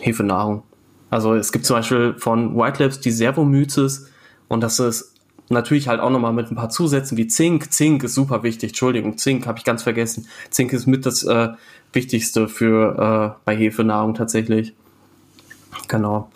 Hefenahrung. 0.00 0.62
Also 1.10 1.34
es 1.34 1.52
gibt 1.52 1.66
zum 1.66 1.76
Beispiel 1.76 2.14
von 2.18 2.56
White 2.56 2.82
Labs 2.82 3.00
die 3.00 3.10
Servomyces 3.10 4.10
und 4.48 4.62
das 4.62 4.78
ist 4.78 5.13
Natürlich 5.50 5.88
halt 5.88 6.00
auch 6.00 6.10
nochmal 6.10 6.32
mit 6.32 6.50
ein 6.50 6.56
paar 6.56 6.70
Zusätzen 6.70 7.18
wie 7.18 7.26
Zink. 7.26 7.72
Zink 7.72 8.02
ist 8.04 8.14
super 8.14 8.42
wichtig. 8.42 8.70
Entschuldigung, 8.70 9.18
Zink 9.18 9.46
habe 9.46 9.58
ich 9.58 9.64
ganz 9.64 9.82
vergessen. 9.82 10.26
Zink 10.50 10.72
ist 10.72 10.86
mit 10.86 11.04
das 11.04 11.22
äh, 11.22 11.48
Wichtigste 11.92 12.48
für 12.48 13.36
äh, 13.36 13.40
bei 13.44 13.56
Hefenahrung 13.56 14.14
tatsächlich. 14.14 14.74
Genau. 15.88 16.30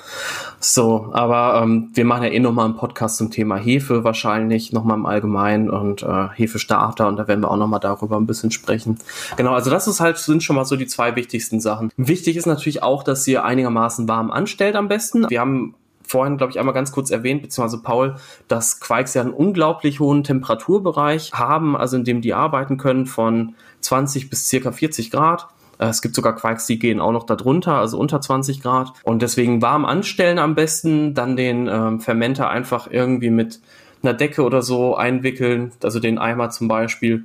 So, 0.60 1.10
aber 1.12 1.62
ähm, 1.62 1.90
wir 1.94 2.04
machen 2.04 2.24
ja 2.24 2.30
eh 2.30 2.40
nochmal 2.40 2.66
einen 2.66 2.76
Podcast 2.76 3.16
zum 3.16 3.30
Thema 3.30 3.56
Hefe 3.56 4.04
wahrscheinlich, 4.04 4.72
nochmal 4.72 4.98
im 4.98 5.06
Allgemeinen 5.06 5.70
und 5.70 6.02
äh, 6.02 6.28
Hefestarter 6.34 7.08
und 7.08 7.16
da 7.16 7.28
werden 7.28 7.42
wir 7.42 7.50
auch 7.50 7.56
nochmal 7.56 7.80
darüber 7.80 8.16
ein 8.16 8.26
bisschen 8.26 8.50
sprechen. 8.50 8.98
Genau, 9.36 9.52
also 9.52 9.70
das 9.70 9.86
ist 9.86 10.00
halt, 10.00 10.18
sind 10.18 10.42
schon 10.42 10.56
mal 10.56 10.64
so 10.64 10.76
die 10.76 10.86
zwei 10.86 11.16
wichtigsten 11.16 11.60
Sachen. 11.60 11.90
Wichtig 11.96 12.36
ist 12.36 12.46
natürlich 12.46 12.82
auch, 12.82 13.02
dass 13.02 13.26
ihr 13.26 13.44
einigermaßen 13.44 14.08
warm 14.08 14.30
anstellt 14.30 14.76
am 14.76 14.88
besten. 14.88 15.30
Wir 15.30 15.40
haben 15.40 15.74
vorhin, 16.08 16.38
glaube 16.38 16.50
ich, 16.50 16.58
einmal 16.58 16.74
ganz 16.74 16.90
kurz 16.90 17.10
erwähnt, 17.10 17.42
beziehungsweise 17.42 17.82
Paul, 17.82 18.16
dass 18.48 18.80
Quikes 18.80 19.14
ja 19.14 19.22
einen 19.22 19.32
unglaublich 19.32 20.00
hohen 20.00 20.24
Temperaturbereich 20.24 21.32
haben, 21.34 21.76
also 21.76 21.96
in 21.96 22.04
dem 22.04 22.22
die 22.22 22.34
arbeiten 22.34 22.78
können 22.78 23.06
von 23.06 23.54
20 23.80 24.30
bis 24.30 24.48
circa 24.48 24.72
40 24.72 25.10
Grad. 25.10 25.48
Äh, 25.78 25.86
es 25.86 26.02
gibt 26.02 26.14
sogar 26.14 26.34
Quikes, 26.34 26.66
die 26.66 26.78
gehen 26.78 27.00
auch 27.00 27.12
noch 27.12 27.24
darunter, 27.24 27.74
also 27.74 27.98
unter 27.98 28.20
20 28.20 28.62
Grad. 28.62 28.92
Und 29.04 29.22
deswegen 29.22 29.60
warm 29.60 29.84
anstellen 29.84 30.38
am 30.38 30.54
besten, 30.54 31.14
dann 31.14 31.36
den 31.36 31.68
ähm, 31.68 32.00
Fermenter 32.00 32.48
einfach 32.48 32.88
irgendwie 32.90 33.30
mit 33.30 33.60
einer 34.02 34.14
Decke 34.14 34.42
oder 34.42 34.62
so 34.62 34.96
einwickeln, 34.96 35.72
also 35.82 36.00
den 36.00 36.18
Eimer 36.18 36.50
zum 36.50 36.68
Beispiel. 36.68 37.24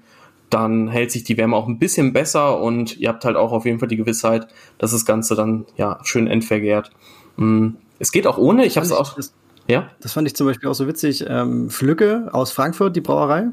Dann 0.49 0.89
hält 0.89 1.11
sich 1.11 1.23
die 1.23 1.37
Wärme 1.37 1.55
auch 1.55 1.67
ein 1.67 1.79
bisschen 1.79 2.13
besser 2.13 2.59
und 2.59 2.97
ihr 2.97 3.09
habt 3.09 3.25
halt 3.25 3.37
auch 3.37 3.53
auf 3.53 3.65
jeden 3.65 3.79
Fall 3.79 3.87
die 3.87 3.97
Gewissheit, 3.97 4.47
dass 4.77 4.91
das 4.91 5.05
Ganze 5.05 5.35
dann 5.35 5.65
ja 5.77 5.99
schön 6.03 6.27
entvergehrt. 6.27 6.91
Mm. 7.37 7.69
Es 8.03 8.11
geht 8.11 8.27
auch 8.27 8.37
ohne. 8.37 8.65
Ich 8.65 8.75
habe 8.75 8.85
es 8.85 8.91
auch. 8.91 9.15
Das, 9.15 9.33
ja? 9.65 9.89
das 10.01 10.11
fand 10.11 10.27
ich 10.27 10.35
zum 10.35 10.45
Beispiel 10.45 10.67
auch 10.67 10.75
so 10.75 10.87
witzig. 10.87 11.23
Ähm, 11.25 11.69
Flücke 11.69 12.27
aus 12.33 12.51
Frankfurt, 12.51 12.97
die 12.97 13.01
Brauerei, 13.01 13.45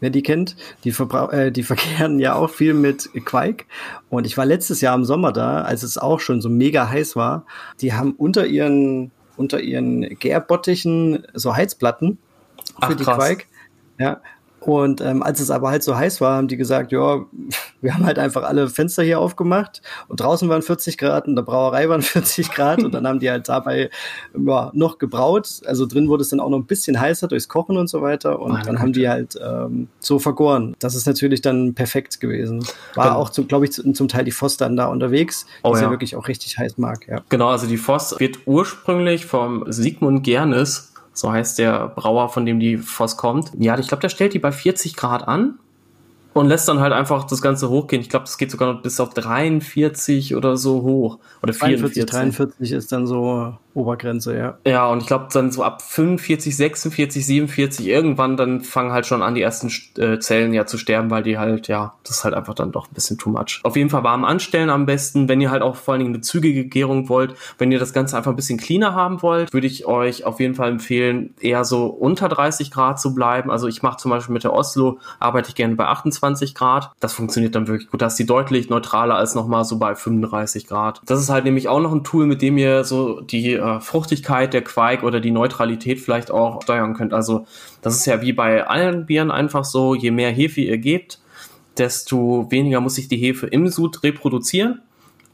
wer 0.00 0.08
die 0.08 0.22
kennt, 0.22 0.56
die, 0.84 0.88
äh, 0.88 1.52
die 1.52 1.62
verkehren 1.62 2.18
ja 2.18 2.34
auch 2.34 2.48
viel 2.48 2.72
mit 2.72 3.10
Quake. 3.26 3.66
Und 4.08 4.26
ich 4.26 4.38
war 4.38 4.46
letztes 4.46 4.80
Jahr 4.80 4.94
im 4.94 5.04
Sommer 5.04 5.32
da, 5.32 5.60
als 5.60 5.82
es 5.82 5.98
auch 5.98 6.20
schon 6.20 6.40
so 6.40 6.48
mega 6.48 6.88
heiß 6.88 7.14
war. 7.14 7.44
Die 7.82 7.92
haben 7.92 8.12
unter 8.12 8.46
ihren, 8.46 9.10
unter 9.36 9.60
ihren 9.60 10.18
Gärbottichen 10.18 11.26
so 11.34 11.54
Heizplatten 11.54 12.16
für 12.76 12.92
Ach, 12.92 12.94
die 12.94 13.04
Quake. 13.04 13.44
Ja, 13.98 14.22
und 14.60 15.00
ähm, 15.00 15.22
als 15.22 15.40
es 15.40 15.50
aber 15.50 15.70
halt 15.70 15.82
so 15.82 15.96
heiß 15.96 16.20
war, 16.20 16.36
haben 16.36 16.48
die 16.48 16.56
gesagt, 16.56 16.92
ja, 16.92 17.24
wir 17.80 17.94
haben 17.94 18.04
halt 18.04 18.18
einfach 18.18 18.42
alle 18.42 18.68
Fenster 18.68 19.02
hier 19.02 19.18
aufgemacht 19.18 19.80
und 20.08 20.20
draußen 20.20 20.48
waren 20.48 20.62
40 20.62 20.98
Grad 20.98 21.26
und 21.26 21.36
der 21.36 21.42
Brauerei 21.42 21.88
waren 21.88 22.02
40 22.02 22.50
Grad 22.50 22.82
und 22.82 22.92
dann 22.92 23.06
haben 23.06 23.20
die 23.20 23.30
halt 23.30 23.48
dabei 23.48 23.90
ja, 24.38 24.70
noch 24.74 24.98
gebraut. 24.98 25.60
Also 25.64 25.86
drin 25.86 26.08
wurde 26.08 26.22
es 26.22 26.28
dann 26.28 26.40
auch 26.40 26.50
noch 26.50 26.58
ein 26.58 26.66
bisschen 26.66 27.00
heißer 27.00 27.28
durchs 27.28 27.48
Kochen 27.48 27.76
und 27.76 27.88
so 27.88 28.02
weiter 28.02 28.40
und 28.40 28.52
Meine 28.52 28.64
dann 28.64 28.74
Gute. 28.74 28.82
haben 28.82 28.92
die 28.92 29.08
halt 29.08 29.38
ähm, 29.42 29.88
so 29.98 30.18
vergoren. 30.18 30.76
Das 30.78 30.94
ist 30.94 31.06
natürlich 31.06 31.40
dann 31.40 31.74
perfekt 31.74 32.20
gewesen. 32.20 32.64
War 32.94 33.08
genau. 33.08 33.20
auch, 33.20 33.32
glaube 33.48 33.64
ich, 33.64 33.72
zum 33.72 34.08
Teil 34.08 34.24
die 34.24 34.32
Voss 34.32 34.56
dann 34.56 34.76
da 34.76 34.86
unterwegs, 34.86 35.46
die 35.46 35.68
oh, 35.68 35.74
ja. 35.74 35.82
ja 35.82 35.90
wirklich 35.90 36.16
auch 36.16 36.28
richtig 36.28 36.58
heiß 36.58 36.76
mag. 36.78 37.06
Ja. 37.08 37.22
Genau, 37.28 37.48
also 37.48 37.66
die 37.66 37.78
Voss 37.78 38.18
wird 38.18 38.40
ursprünglich 38.46 39.26
vom 39.26 39.64
Sigmund 39.72 40.22
Gernes 40.22 40.89
so 41.20 41.30
heißt 41.30 41.58
der 41.58 41.88
Brauer, 41.88 42.28
von 42.28 42.46
dem 42.46 42.58
die 42.60 42.78
Voss 42.78 43.16
kommt. 43.16 43.52
Ja, 43.58 43.78
ich 43.78 43.88
glaube, 43.88 44.00
der 44.00 44.08
stellt 44.08 44.34
die 44.34 44.38
bei 44.38 44.52
40 44.52 44.96
Grad 44.96 45.28
an 45.28 45.58
und 46.32 46.48
lässt 46.48 46.68
dann 46.68 46.80
halt 46.80 46.92
einfach 46.92 47.24
das 47.24 47.42
Ganze 47.42 47.68
hochgehen. 47.68 48.00
Ich 48.00 48.08
glaube, 48.08 48.24
das 48.24 48.38
geht 48.38 48.50
sogar 48.50 48.72
noch 48.72 48.82
bis 48.82 49.00
auf 49.00 49.14
43 49.14 50.34
oder 50.34 50.56
so 50.56 50.82
hoch. 50.82 51.18
Oder 51.42 51.52
44. 51.52 52.06
43 52.06 52.72
ist 52.72 52.92
dann 52.92 53.06
so 53.06 53.54
Obergrenze, 53.74 54.36
ja. 54.36 54.58
Ja, 54.66 54.86
und 54.88 55.00
ich 55.02 55.06
glaube 55.06 55.28
dann 55.32 55.50
so 55.52 55.62
ab 55.62 55.82
45, 55.82 56.56
46, 56.56 57.26
47 57.26 57.86
irgendwann 57.86 58.36
dann 58.36 58.60
fangen 58.62 58.92
halt 58.92 59.06
schon 59.06 59.22
an 59.22 59.34
die 59.34 59.42
ersten 59.42 59.70
äh, 59.98 60.18
Zellen 60.18 60.52
ja 60.52 60.66
zu 60.66 60.78
sterben, 60.78 61.10
weil 61.10 61.22
die 61.22 61.38
halt 61.38 61.68
ja, 61.68 61.94
das 62.02 62.18
ist 62.18 62.24
halt 62.24 62.34
einfach 62.34 62.54
dann 62.54 62.72
doch 62.72 62.88
ein 62.88 62.94
bisschen 62.94 63.18
too 63.18 63.30
much. 63.30 63.60
Auf 63.62 63.76
jeden 63.76 63.90
Fall 63.90 64.02
warm 64.02 64.24
anstellen 64.24 64.70
am 64.70 64.86
besten, 64.86 65.28
wenn 65.28 65.40
ihr 65.40 65.50
halt 65.50 65.62
auch 65.62 65.76
vor 65.76 65.92
allen 65.92 66.00
Dingen 66.00 66.14
eine 66.14 66.22
zügige 66.22 66.64
Gärung 66.64 67.08
wollt, 67.08 67.34
wenn 67.58 67.70
ihr 67.70 67.78
das 67.78 67.92
Ganze 67.92 68.16
einfach 68.16 68.32
ein 68.32 68.36
bisschen 68.36 68.58
cleaner 68.58 68.94
haben 68.94 69.22
wollt, 69.22 69.52
würde 69.52 69.66
ich 69.66 69.86
euch 69.86 70.24
auf 70.24 70.40
jeden 70.40 70.54
Fall 70.54 70.70
empfehlen, 70.70 71.34
eher 71.40 71.64
so 71.64 71.86
unter 71.86 72.28
30 72.28 72.70
Grad 72.70 73.00
zu 73.00 73.14
bleiben. 73.14 73.50
Also 73.50 73.68
ich 73.68 73.82
mache 73.82 73.98
zum 73.98 74.10
Beispiel 74.10 74.32
mit 74.32 74.44
der 74.44 74.52
Oslo 74.52 74.98
arbeite 75.18 75.50
ich 75.50 75.54
gerne 75.54 75.76
bei 75.76 75.86
28 75.86 76.54
Grad. 76.54 76.90
Das 77.00 77.12
funktioniert 77.12 77.54
dann 77.54 77.68
wirklich 77.68 77.90
gut. 77.90 78.02
Da 78.02 78.06
ist 78.06 78.16
die 78.16 78.26
deutlich 78.26 78.68
neutraler 78.70 79.14
als 79.14 79.34
nochmal 79.34 79.64
so 79.64 79.78
bei 79.78 79.94
35 79.94 80.66
Grad. 80.66 81.00
Das 81.06 81.20
ist 81.20 81.30
halt 81.30 81.44
nämlich 81.44 81.68
auch 81.68 81.80
noch 81.80 81.92
ein 81.92 82.04
Tool, 82.04 82.26
mit 82.26 82.42
dem 82.42 82.58
ihr 82.58 82.84
so 82.84 83.20
die 83.20 83.59
äh, 83.60 83.80
Fruchtigkeit 83.80 84.52
der 84.52 84.62
Quark 84.62 85.02
oder 85.02 85.20
die 85.20 85.30
Neutralität 85.30 86.00
vielleicht 86.00 86.30
auch 86.30 86.62
steuern 86.62 86.94
könnt. 86.94 87.12
Also 87.12 87.46
das 87.82 87.96
ist 87.96 88.06
ja 88.06 88.20
wie 88.20 88.32
bei 88.32 88.66
allen 88.66 89.06
Bieren 89.06 89.30
einfach 89.30 89.64
so, 89.64 89.94
je 89.94 90.10
mehr 90.10 90.30
Hefe 90.30 90.60
ihr 90.60 90.78
gebt, 90.78 91.20
desto 91.78 92.50
weniger 92.50 92.80
muss 92.80 92.96
sich 92.96 93.08
die 93.08 93.16
Hefe 93.16 93.46
im 93.46 93.68
Sud 93.68 94.02
reproduzieren 94.02 94.82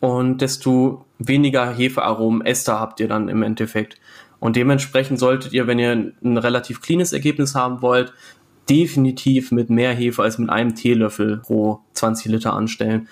und 0.01 0.43
desto 0.43 1.05
weniger 1.19 1.75
Hefearomen, 1.75 2.45
Ester 2.45 2.79
habt 2.79 3.01
ihr 3.01 3.09
dann 3.09 3.29
im 3.29 3.43
Endeffekt. 3.43 3.99
Und 4.39 4.57
dementsprechend 4.57 5.19
solltet 5.19 5.53
ihr, 5.53 5.67
wenn 5.67 5.79
ihr 5.79 6.13
ein 6.23 6.37
relativ 6.37 6.83
cleanes 6.83 7.13
Ergebnis 7.13 7.55
haben 7.55 7.81
wollt, 7.81 8.13
definitiv 8.69 9.53
mit 9.53 9.71
mehr 9.71 9.95
Hefe 9.95 10.23
als 10.23 10.39
mit 10.39 10.51
einem 10.51 10.75
Teelöffel 10.75 11.39
pro 11.39 11.81
20 11.95 12.33
Liter 12.33 12.53
anstellen. 12.53 13.09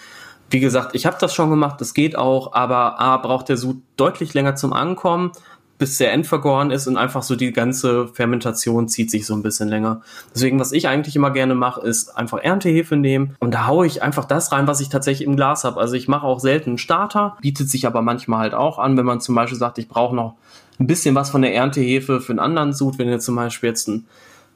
Wie 0.51 0.61
gesagt, 0.61 0.95
ich 0.95 1.07
habe 1.07 1.17
das 1.21 1.35
schon 1.35 1.51
gemacht, 1.51 1.81
das 1.81 1.95
geht 1.95 2.17
auch, 2.17 2.53
aber 2.53 3.01
A, 3.01 3.17
braucht 3.17 3.49
der 3.49 3.57
Sud 3.57 3.83
deutlich 3.97 4.35
länger 4.35 4.57
zum 4.57 4.73
Ankommen, 4.73 5.33
bis 5.79 5.99
der 5.99 6.13
endvergoren 6.13 6.71
ist 6.71 6.87
und 6.87 6.97
einfach 6.97 7.23
so 7.23 7.35
die 7.35 7.53
ganze 7.53 8.07
Fermentation 8.09 8.89
zieht 8.89 9.11
sich 9.11 9.27
so 9.27 9.35
ein 9.35 9.43
bisschen 9.43 9.69
länger. 9.69 10.03
Deswegen, 10.35 10.61
was 10.61 10.73
ich 10.73 10.87
eigentlich 10.87 11.17
immer 11.17 11.31
gerne 11.31 11.55
mache, 11.55 11.81
ist 11.81 12.17
einfach 12.17 12.39
Erntehefe 12.39 12.97
nehmen 12.97 13.35
und 13.41 13.53
da 13.53 13.67
haue 13.67 13.87
ich 13.87 14.03
einfach 14.03 14.25
das 14.25 14.53
rein, 14.53 14.67
was 14.67 14.81
ich 14.81 14.89
tatsächlich 14.89 15.27
im 15.27 15.37
Glas 15.37 15.65
habe. 15.65 15.81
Also 15.81 15.95
ich 15.95 16.07
mache 16.07 16.27
auch 16.27 16.39
selten 16.39 16.71
einen 16.71 16.79
Starter, 16.79 17.37
bietet 17.41 17.69
sich 17.69 17.87
aber 17.87 18.03
manchmal 18.03 18.41
halt 18.41 18.55
auch 18.55 18.79
an, 18.79 18.97
wenn 18.97 19.07
man 19.07 19.21
zum 19.21 19.35
Beispiel 19.35 19.59
sagt, 19.59 19.79
ich 19.79 19.89
brauche 19.89 20.15
noch 20.15 20.35
ein 20.79 20.87
bisschen 20.87 21.15
was 21.15 21.31
von 21.31 21.43
der 21.43 21.55
Erntehefe 21.55 22.21
für 22.21 22.33
einen 22.33 22.39
anderen 22.39 22.73
Sud, 22.73 22.99
wenn 22.99 23.09
ihr 23.09 23.19
zum 23.19 23.37
Beispiel 23.37 23.71
jetzt 23.71 23.89
ein 23.89 24.07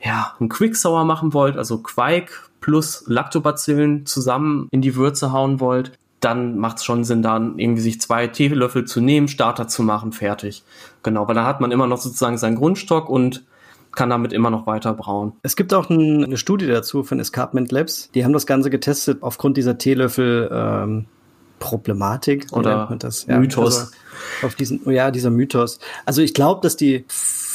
ja, 0.00 0.34
ein 0.40 0.48
Quick 0.48 0.76
machen 0.84 1.32
wollt, 1.34 1.56
also 1.56 1.78
Quake 1.78 2.32
plus 2.60 3.04
Lactobacillen 3.06 4.06
zusammen 4.06 4.68
in 4.70 4.82
die 4.82 4.96
Würze 4.96 5.32
hauen 5.32 5.60
wollt, 5.60 5.92
dann 6.20 6.58
macht 6.58 6.78
es 6.78 6.84
schon 6.84 7.04
Sinn, 7.04 7.22
dann 7.22 7.58
irgendwie 7.58 7.82
sich 7.82 8.00
zwei 8.00 8.26
Teelöffel 8.26 8.84
zu 8.84 9.00
nehmen, 9.00 9.28
Starter 9.28 9.68
zu 9.68 9.82
machen, 9.82 10.12
fertig. 10.12 10.64
Genau, 11.02 11.28
weil 11.28 11.34
dann 11.34 11.46
hat 11.46 11.60
man 11.60 11.70
immer 11.70 11.86
noch 11.86 11.98
sozusagen 11.98 12.38
seinen 12.38 12.56
Grundstock 12.56 13.08
und 13.08 13.44
kann 13.92 14.10
damit 14.10 14.32
immer 14.32 14.50
noch 14.50 14.66
weiter 14.66 14.94
brauen. 14.94 15.32
Es 15.42 15.56
gibt 15.56 15.72
auch 15.72 15.88
ein, 15.90 16.24
eine 16.24 16.36
Studie 16.36 16.66
dazu 16.66 17.02
von 17.02 17.20
Escarpment 17.20 17.72
Labs. 17.72 18.10
Die 18.14 18.24
haben 18.24 18.32
das 18.32 18.46
Ganze 18.46 18.70
getestet 18.70 19.18
aufgrund 19.22 19.56
dieser 19.56 19.78
Teelöffel 19.78 20.50
ähm, 20.52 21.06
Problematik 21.58 22.46
oder 22.52 22.94
das? 22.98 23.26
Ja, 23.26 23.38
Mythos. 23.38 23.78
Also 23.78 24.46
auf 24.46 24.54
diesen, 24.54 24.88
ja, 24.90 25.10
dieser 25.10 25.30
Mythos. 25.30 25.78
Also 26.04 26.22
ich 26.22 26.34
glaube, 26.34 26.60
dass 26.62 26.76
die 26.76 27.04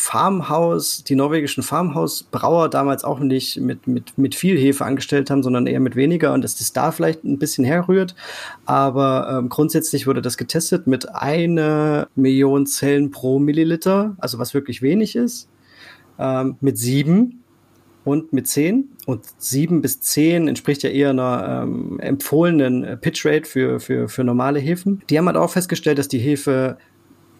Farmhaus, 0.03 1.05
die 1.05 1.15
norwegischen 1.15 1.63
Farmhausbrauer 1.63 2.69
damals 2.69 3.05
auch 3.05 3.19
nicht 3.19 3.59
mit, 3.61 3.87
mit, 3.87 4.17
mit 4.17 4.35
viel 4.35 4.57
Hefe 4.57 4.83
angestellt 4.83 5.29
haben, 5.29 5.43
sondern 5.43 5.65
eher 5.65 5.79
mit 5.79 5.95
weniger 5.95 6.33
und 6.33 6.43
dass 6.43 6.57
das 6.57 6.73
da 6.73 6.91
vielleicht 6.91 7.23
ein 7.23 7.39
bisschen 7.39 7.63
herrührt. 7.63 8.13
Aber 8.65 9.29
ähm, 9.31 9.47
grundsätzlich 9.47 10.05
wurde 10.05 10.21
das 10.21 10.35
getestet 10.35 10.87
mit 10.87 11.15
einer 11.15 12.07
Million 12.15 12.65
Zellen 12.65 13.11
pro 13.11 13.39
Milliliter, 13.39 14.15
also 14.19 14.39
was 14.39 14.53
wirklich 14.53 14.81
wenig 14.81 15.15
ist, 15.15 15.47
ähm, 16.19 16.57
mit 16.59 16.77
sieben 16.77 17.41
und 18.03 18.33
mit 18.33 18.47
zehn. 18.47 18.89
Und 19.05 19.23
sieben 19.37 19.81
bis 19.81 20.01
zehn 20.01 20.49
entspricht 20.49 20.83
ja 20.83 20.89
eher 20.89 21.11
einer 21.11 21.63
ähm, 21.63 21.99
empfohlenen 22.01 22.99
Pitchrate 22.99 23.49
für, 23.49 23.79
für, 23.79 24.09
für 24.09 24.25
normale 24.25 24.59
Hefen. 24.59 25.01
Die 25.09 25.17
haben 25.17 25.27
halt 25.27 25.37
auch 25.37 25.49
festgestellt, 25.49 25.97
dass 25.97 26.09
die 26.09 26.19
Hefe 26.19 26.77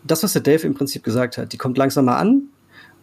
das, 0.06 0.24
was 0.24 0.34
der 0.34 0.42
Dave 0.42 0.66
im 0.66 0.74
Prinzip 0.74 1.04
gesagt 1.04 1.38
hat, 1.38 1.52
die 1.52 1.58
kommt 1.58 1.78
langsamer 1.78 2.18
an 2.18 2.44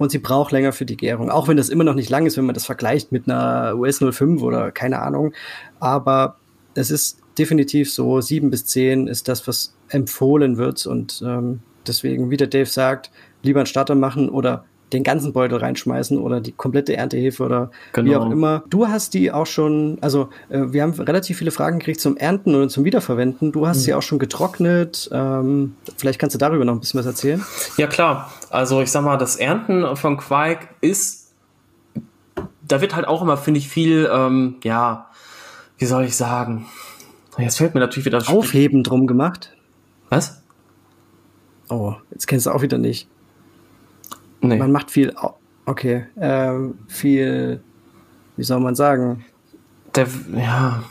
und 0.00 0.10
sie 0.10 0.18
braucht 0.18 0.50
länger 0.50 0.72
für 0.72 0.86
die 0.86 0.96
Gärung. 0.96 1.30
Auch 1.30 1.46
wenn 1.46 1.58
das 1.58 1.68
immer 1.68 1.84
noch 1.84 1.94
nicht 1.94 2.08
lang 2.08 2.24
ist, 2.24 2.38
wenn 2.38 2.46
man 2.46 2.54
das 2.54 2.64
vergleicht 2.64 3.12
mit 3.12 3.28
einer 3.28 3.74
US 3.76 3.98
05 3.98 4.40
oder 4.40 4.72
keine 4.72 5.02
Ahnung. 5.02 5.34
Aber 5.78 6.36
es 6.74 6.90
ist 6.90 7.20
definitiv 7.36 7.92
so, 7.92 8.22
sieben 8.22 8.48
bis 8.48 8.64
zehn 8.64 9.08
ist 9.08 9.28
das, 9.28 9.46
was 9.46 9.76
empfohlen 9.90 10.56
wird. 10.56 10.86
Und 10.86 11.22
ähm, 11.22 11.60
deswegen, 11.86 12.30
wie 12.30 12.38
der 12.38 12.46
Dave 12.46 12.64
sagt, 12.64 13.10
lieber 13.42 13.60
einen 13.60 13.66
Starter 13.66 13.94
machen 13.94 14.30
oder 14.30 14.64
den 14.92 15.04
ganzen 15.04 15.32
Beutel 15.32 15.58
reinschmeißen 15.58 16.18
oder 16.18 16.40
die 16.40 16.52
komplette 16.52 16.96
Erntehefe 16.96 17.44
oder 17.44 17.70
genau. 17.92 18.10
wie 18.10 18.16
auch 18.16 18.30
immer. 18.30 18.64
Du 18.68 18.88
hast 18.88 19.14
die 19.14 19.32
auch 19.32 19.46
schon, 19.46 19.98
also 20.00 20.28
äh, 20.48 20.60
wir 20.68 20.82
haben 20.82 20.92
relativ 20.92 21.38
viele 21.38 21.50
Fragen 21.50 21.78
gekriegt 21.78 22.00
zum 22.00 22.16
Ernten 22.16 22.54
oder 22.54 22.68
zum 22.68 22.84
Wiederverwenden. 22.84 23.52
Du 23.52 23.66
hast 23.66 23.78
mhm. 23.78 23.82
sie 23.82 23.94
auch 23.94 24.02
schon 24.02 24.18
getrocknet. 24.18 25.08
Ähm, 25.12 25.74
vielleicht 25.96 26.18
kannst 26.18 26.34
du 26.34 26.38
darüber 26.38 26.64
noch 26.64 26.74
ein 26.74 26.80
bisschen 26.80 26.98
was 26.98 27.06
erzählen. 27.06 27.44
Ja 27.76 27.86
klar, 27.86 28.32
also 28.50 28.80
ich 28.80 28.90
sag 28.90 29.04
mal, 29.04 29.16
das 29.16 29.36
Ernten 29.36 29.96
von 29.96 30.16
Quark 30.16 30.68
ist, 30.80 31.32
da 32.66 32.80
wird 32.80 32.94
halt 32.94 33.06
auch 33.06 33.22
immer, 33.22 33.36
finde 33.36 33.58
ich, 33.58 33.68
viel, 33.68 34.08
ähm, 34.12 34.56
ja, 34.62 35.06
wie 35.78 35.86
soll 35.86 36.04
ich 36.04 36.16
sagen? 36.16 36.66
Jetzt 37.38 37.58
fällt 37.58 37.74
mir 37.74 37.80
natürlich 37.80 38.06
wieder 38.06 38.22
Aufheben 38.28 38.82
drum 38.82 39.06
gemacht. 39.06 39.56
Was? 40.08 40.42
Oh, 41.68 41.94
jetzt 42.10 42.26
kennst 42.26 42.46
du 42.46 42.50
auch 42.50 42.62
wieder 42.62 42.78
nicht. 42.78 43.08
Nee. 44.42 44.56
Man 44.56 44.72
macht 44.72 44.90
viel, 44.90 45.14
okay, 45.66 46.06
ähm, 46.18 46.78
viel, 46.88 47.62
wie 48.36 48.42
soll 48.42 48.60
man 48.60 48.74
sagen? 48.74 49.24
Der, 49.94 50.06
ja. 50.34 50.82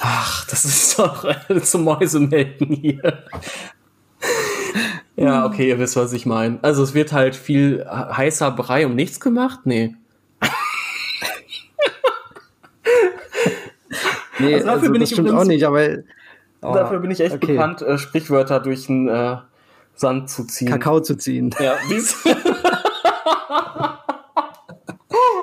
Ach, 0.00 0.46
das 0.46 0.64
ist 0.64 0.98
doch 0.98 1.26
zum 1.62 1.84
Mäusemelken 1.84 2.68
hier. 2.68 3.24
ja, 5.16 5.44
okay, 5.44 5.68
ihr 5.68 5.78
wisst, 5.78 5.96
was 5.96 6.12
ich 6.12 6.24
meine. 6.24 6.58
Also 6.62 6.82
es 6.82 6.94
wird 6.94 7.12
halt 7.12 7.36
viel 7.36 7.84
heißer 7.86 8.50
Brei 8.52 8.86
um 8.86 8.94
nichts 8.94 9.20
gemacht? 9.20 9.60
Nee. 9.64 9.94
nee, 14.38 14.54
also 14.54 14.66
dafür 14.66 14.70
also, 14.70 14.92
bin 14.92 15.00
das 15.00 15.10
ich 15.10 15.16
stimmt 15.16 15.30
auch 15.32 15.44
nicht, 15.44 15.64
aber 15.64 15.98
oh, 16.62 16.72
dafür 16.72 17.00
bin 17.00 17.10
ich 17.10 17.20
echt 17.20 17.34
okay. 17.34 17.48
bekannt, 17.48 17.82
äh, 17.82 17.98
Sprichwörter 17.98 18.60
durch 18.60 18.88
ein 18.88 19.08
äh, 19.08 19.36
Sand 20.00 20.30
zu 20.30 20.44
ziehen. 20.44 20.68
Kakao 20.68 21.00
zu 21.00 21.14
ziehen. 21.16 21.54
Ja, 21.60 21.76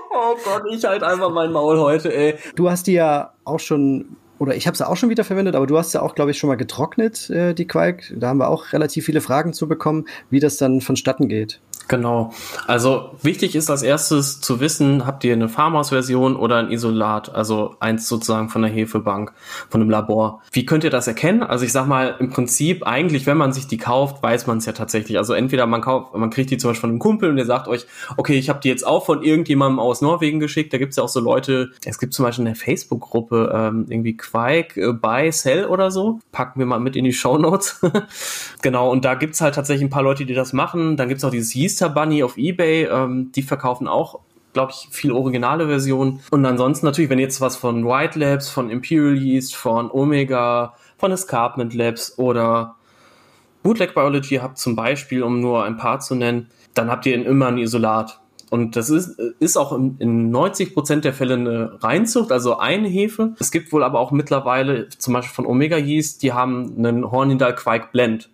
oh 0.10 0.36
Gott, 0.44 0.64
ich 0.72 0.84
halt 0.84 1.04
einfach 1.04 1.30
mein 1.30 1.52
Maul 1.52 1.78
heute, 1.80 2.12
ey. 2.14 2.36
Du 2.56 2.70
hast 2.70 2.88
die 2.88 2.94
ja 2.94 3.34
auch 3.46 3.60
schon 3.60 4.18
oder 4.40 4.56
ich 4.56 4.68
habe 4.68 4.78
sie 4.78 4.88
auch 4.88 4.98
schon 4.98 5.10
wieder 5.10 5.24
verwendet, 5.24 5.56
aber 5.56 5.68
du 5.68 5.78
hast 5.78 5.94
ja 5.94 6.02
auch, 6.02 6.16
glaube 6.16 6.32
ich, 6.32 6.38
schon 6.38 6.48
mal 6.48 6.58
getrocknet, 6.58 7.30
äh, 7.30 7.54
die 7.54 7.68
Quake. 7.68 8.16
Da 8.18 8.28
haben 8.28 8.38
wir 8.40 8.50
auch 8.50 8.74
relativ 8.74 9.06
viele 9.06 9.22
Fragen 9.22 9.54
zu 9.54 9.68
bekommen, 9.68 10.06
wie 10.30 10.40
das 10.40 10.58
dann 10.58 10.82
vonstatten 10.82 11.28
geht. 11.28 11.60
Genau. 11.88 12.34
Also 12.66 13.12
wichtig 13.22 13.56
ist 13.56 13.70
als 13.70 13.82
erstes 13.82 14.42
zu 14.42 14.60
wissen, 14.60 15.06
habt 15.06 15.24
ihr 15.24 15.34
eine 15.34 15.48
Farmhouse-Version 15.48 16.36
oder 16.36 16.58
ein 16.58 16.70
Isolat, 16.70 17.34
also 17.34 17.76
eins 17.80 18.10
sozusagen 18.10 18.50
von 18.50 18.62
der 18.62 18.72
Hefebank, 18.72 19.32
von 19.70 19.82
einem 19.82 19.90
Labor. 19.90 20.42
Wie 20.52 20.66
könnt 20.66 20.84
ihr 20.84 20.90
das 20.90 21.08
erkennen? 21.08 21.44
Also 21.44 21.64
ich 21.64 21.72
sag 21.72 21.88
mal, 21.88 22.16
im 22.20 22.30
Prinzip 22.30 22.86
eigentlich, 22.86 23.26
wenn 23.26 23.38
man 23.38 23.54
sich 23.54 23.68
die 23.68 23.78
kauft, 23.78 24.22
weiß 24.22 24.48
man 24.48 24.58
es 24.58 24.66
ja 24.66 24.74
tatsächlich. 24.74 25.18
Also 25.18 25.34
entweder 25.34 25.66
man 25.66 25.82
kauft, 25.82 26.14
man 26.14 26.30
kriegt 26.30 26.52
die 26.52 26.58
zum 26.58 26.72
Beispiel 26.72 26.82
von 26.82 26.90
einem 26.90 27.00
Kumpel 27.00 27.30
und 27.30 27.38
der 27.38 27.46
sagt 27.46 27.68
euch, 27.70 27.86
okay, 28.18 28.38
ich 28.38 28.50
habe 28.50 28.60
die 28.60 28.70
jetzt 28.70 28.86
auch 28.86 29.06
von 29.06 29.24
irgendjemandem 29.24 29.80
aus 29.80 30.02
Norwegen 30.02 30.40
geschickt. 30.40 30.74
Da 30.74 30.78
gibt's 30.78 30.98
ja 30.98 31.04
auch 31.04 31.10
so 31.10 31.22
Leute, 31.22 31.72
es 31.86 32.00
gibt 32.00 32.14
zum 32.14 32.26
Beispiel 32.26 32.46
eine 32.46 32.56
Facebook-Gruppe, 32.56 33.52
ähm, 33.54 33.86
irgendwie 33.90 34.18
Quike, 34.18 34.82
äh, 34.82 34.94
Buy, 34.94 35.32
Sell 35.32 35.66
oder 35.66 35.90
so. 35.90 36.20
Packen 36.34 36.60
wir 36.60 36.66
mal 36.66 36.80
mit 36.80 36.98
in 36.98 37.06
die 37.06 37.14
Show 37.14 37.38
Notes. 37.38 37.80
genau, 38.62 38.92
und 38.92 39.06
da 39.06 39.16
gibt's 39.16 39.40
halt 39.40 39.56
tatsächlich 39.56 39.86
ein 39.86 39.90
paar 39.90 40.04
Leute, 40.04 40.26
die 40.26 40.34
das 40.34 40.52
machen. 40.52 40.98
Dann 40.98 41.08
gibt's 41.08 41.24
auch 41.24 41.32
dieses 41.32 41.56
Yeast 41.56 41.77
Easter 41.78 41.90
Bunny 41.90 42.24
auf 42.24 42.38
Ebay, 42.38 42.86
ähm, 42.86 43.32
die 43.36 43.44
verkaufen 43.44 43.88
auch 43.88 44.22
glaube 44.54 44.72
ich, 44.72 44.88
viel 44.90 45.12
originale 45.12 45.68
Versionen. 45.68 46.20
Und 46.32 46.44
ansonsten 46.44 46.88
natürlich, 46.88 47.12
wenn 47.12 47.20
jetzt 47.20 47.40
was 47.42 47.56
von 47.56 47.86
White 47.86 48.18
Labs, 48.18 48.50
von 48.50 48.72
Imperial 48.72 49.16
Yeast, 49.16 49.56
von 49.56 49.92
Omega, 49.92 50.74
von 50.98 51.12
Escarpment 51.12 51.76
Labs 51.76 52.18
oder 52.18 52.76
Bootleg 53.62 53.94
Biology 53.94 54.38
habt 54.38 54.58
zum 54.58 54.76
Beispiel, 54.76 55.22
um 55.22 55.42
nur 55.42 55.64
ein 55.64 55.78
paar 55.78 56.00
zu 56.00 56.16
nennen, 56.16 56.50
dann 56.74 56.90
habt 56.90 57.06
ihr 57.06 57.24
immer 57.24 57.50
ein 57.50 57.60
Isolat. 57.60 58.20
Und 58.50 58.76
das 58.76 58.90
ist, 58.90 59.20
ist 59.40 59.58
auch 59.58 59.74
in, 59.74 59.98
in 60.00 60.32
90 60.32 60.74
Prozent 60.74 61.06
der 61.06 61.14
Fälle 61.14 61.36
eine 61.36 61.84
Reinzucht, 61.84 62.32
also 62.32 62.58
eine 62.58 62.88
Hefe. 62.88 63.36
Es 63.40 63.52
gibt 63.52 63.72
wohl 63.72 63.84
aber 63.84 64.00
auch 64.00 64.12
mittlerweile, 64.12 64.90
zum 64.90 65.14
Beispiel 65.14 65.36
von 65.36 65.46
Omega 65.46 65.78
Yeast, 65.78 66.24
die 66.24 66.34
haben 66.34 66.74
einen 66.80 67.12
Hornindal 67.12 67.54
Quake 67.54 67.90
Blend. 67.92 68.32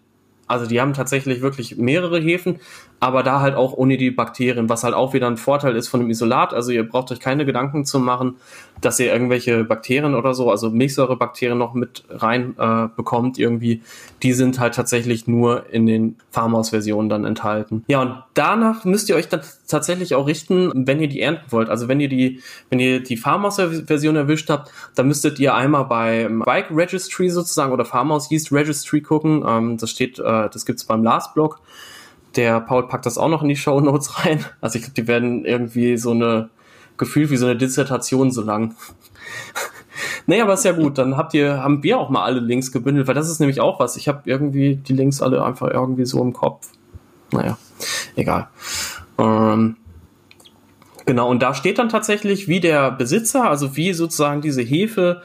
Also 0.48 0.68
die 0.68 0.80
haben 0.80 0.94
tatsächlich 0.94 1.42
wirklich 1.42 1.78
mehrere 1.78 2.20
Hefen, 2.20 2.60
aber 3.04 3.22
da 3.22 3.42
halt 3.42 3.56
auch 3.56 3.74
ohne 3.74 3.98
die 3.98 4.12
Bakterien, 4.12 4.70
was 4.70 4.86
halt 4.86 4.94
auch 4.94 5.14
wieder 5.14 5.28
ein 5.28 5.36
Vorteil 5.36 5.76
ist 5.76 5.90
von 5.90 6.00
dem 6.00 6.10
Isolat. 6.10 6.54
Also 6.54 6.72
ihr 6.72 6.88
braucht 6.88 7.12
euch 7.12 7.20
keine 7.20 7.44
Gedanken 7.44 7.84
zu 7.84 8.00
machen, 8.00 8.38
dass 8.80 8.98
ihr 8.98 9.12
irgendwelche 9.12 9.66
Bakterien 9.66 10.16
oder 10.16 10.34
so, 10.34 10.50
also 10.50 10.70
Milchsäurebakterien 10.70 11.58
noch 11.58 11.74
mit 11.74 12.06
rein 12.10 12.56
äh, 12.58 12.88
bekommt 12.96 13.38
irgendwie. 13.38 13.82
Die 14.24 14.32
sind 14.32 14.58
halt 14.58 14.76
tatsächlich 14.76 15.28
nur 15.28 15.70
in 15.70 15.86
den 15.86 16.16
Farmhouse-Versionen 16.32 17.10
dann 17.10 17.26
enthalten. 17.26 17.84
Ja, 17.88 18.02
und 18.02 18.24
danach 18.36 18.86
müsst 18.86 19.10
ihr 19.10 19.18
euch 19.18 19.28
dann 19.28 19.42
tatsächlich 19.68 20.16
auch 20.16 20.26
richten, 20.26 20.72
wenn 20.74 21.02
ihr 21.02 21.10
die 21.10 21.20
ernten 21.20 21.52
wollt. 21.52 21.70
Also 21.70 21.90
wenn 21.90 22.00
ihr 22.00 22.08
die, 22.08 22.40
wenn 22.70 22.80
ihr 22.80 23.04
die 23.04 23.18
Farmhouse-Version 23.18 24.16
erwischt 24.16 24.50
habt, 24.50 24.72
dann 24.96 25.10
müsstet 25.10 25.40
ihr 25.40 25.54
einmal 25.56 25.84
bei 25.84 26.30
Bike 26.46 26.72
Registry 26.72 27.30
sozusagen 27.30 27.74
oder 27.74 27.84
Farmhouse 27.84 28.32
Yeast 28.32 28.54
Registry 28.54 29.02
gucken. 29.02 29.44
Ähm, 29.46 29.76
das 29.78 29.90
steht, 29.90 30.20
äh, 30.20 30.50
das 30.50 30.66
gibt's 30.66 30.86
beim 30.86 31.04
Last 31.04 31.34
Blog. 31.34 31.60
Der 32.36 32.60
Paul 32.62 32.88
packt 32.88 33.06
das 33.06 33.18
auch 33.18 33.30
noch 33.30 33.44
in 33.44 33.50
die 33.50 33.56
Show 33.56 33.80
Notes 33.80 34.26
rein. 34.26 34.44
Also 34.62 34.78
ich 34.78 34.84
glaube, 34.84 34.96
die 34.96 35.08
werden 35.08 35.46
irgendwie 35.46 35.98
so 35.98 36.12
eine 36.12 36.50
gefühlt 36.98 37.30
wie 37.32 37.38
so 37.38 37.46
eine 37.46 37.56
Dissertation 37.56 38.32
so 38.32 38.42
lang. 38.42 38.76
naja, 40.28 40.44
aber 40.44 40.54
ist 40.54 40.66
ja 40.66 40.72
gut. 40.72 40.98
Dann 40.98 41.18
habt 41.18 41.34
ihr, 41.34 41.62
haben 41.64 41.84
wir 41.84 42.00
auch 42.00 42.10
mal 42.10 42.24
alle 42.24 42.40
Links 42.40 42.72
gebündelt, 42.72 43.08
weil 43.08 43.16
das 43.16 43.30
ist 43.30 43.40
nämlich 43.40 43.62
auch 43.62 43.80
was. 43.80 43.98
Ich 43.98 44.08
habe 44.08 44.22
irgendwie 44.26 44.76
die 44.76 44.94
Links 44.94 45.22
alle 45.22 45.44
einfach 45.44 45.70
irgendwie 45.70 46.06
so 46.06 46.22
im 46.22 46.34
Kopf. 46.34 46.70
Naja, 47.32 47.58
egal. 48.16 48.48
Ähm, 49.18 49.78
genau, 51.06 51.30
und 51.30 51.42
da 51.42 51.54
steht 51.54 51.80
dann 51.80 51.90
tatsächlich, 51.90 52.48
wie 52.48 52.60
der 52.60 52.92
Besitzer, 52.92 53.50
also 53.50 53.76
wie 53.76 53.94
sozusagen 53.94 54.42
diese 54.42 54.62
Hefe 54.62 55.22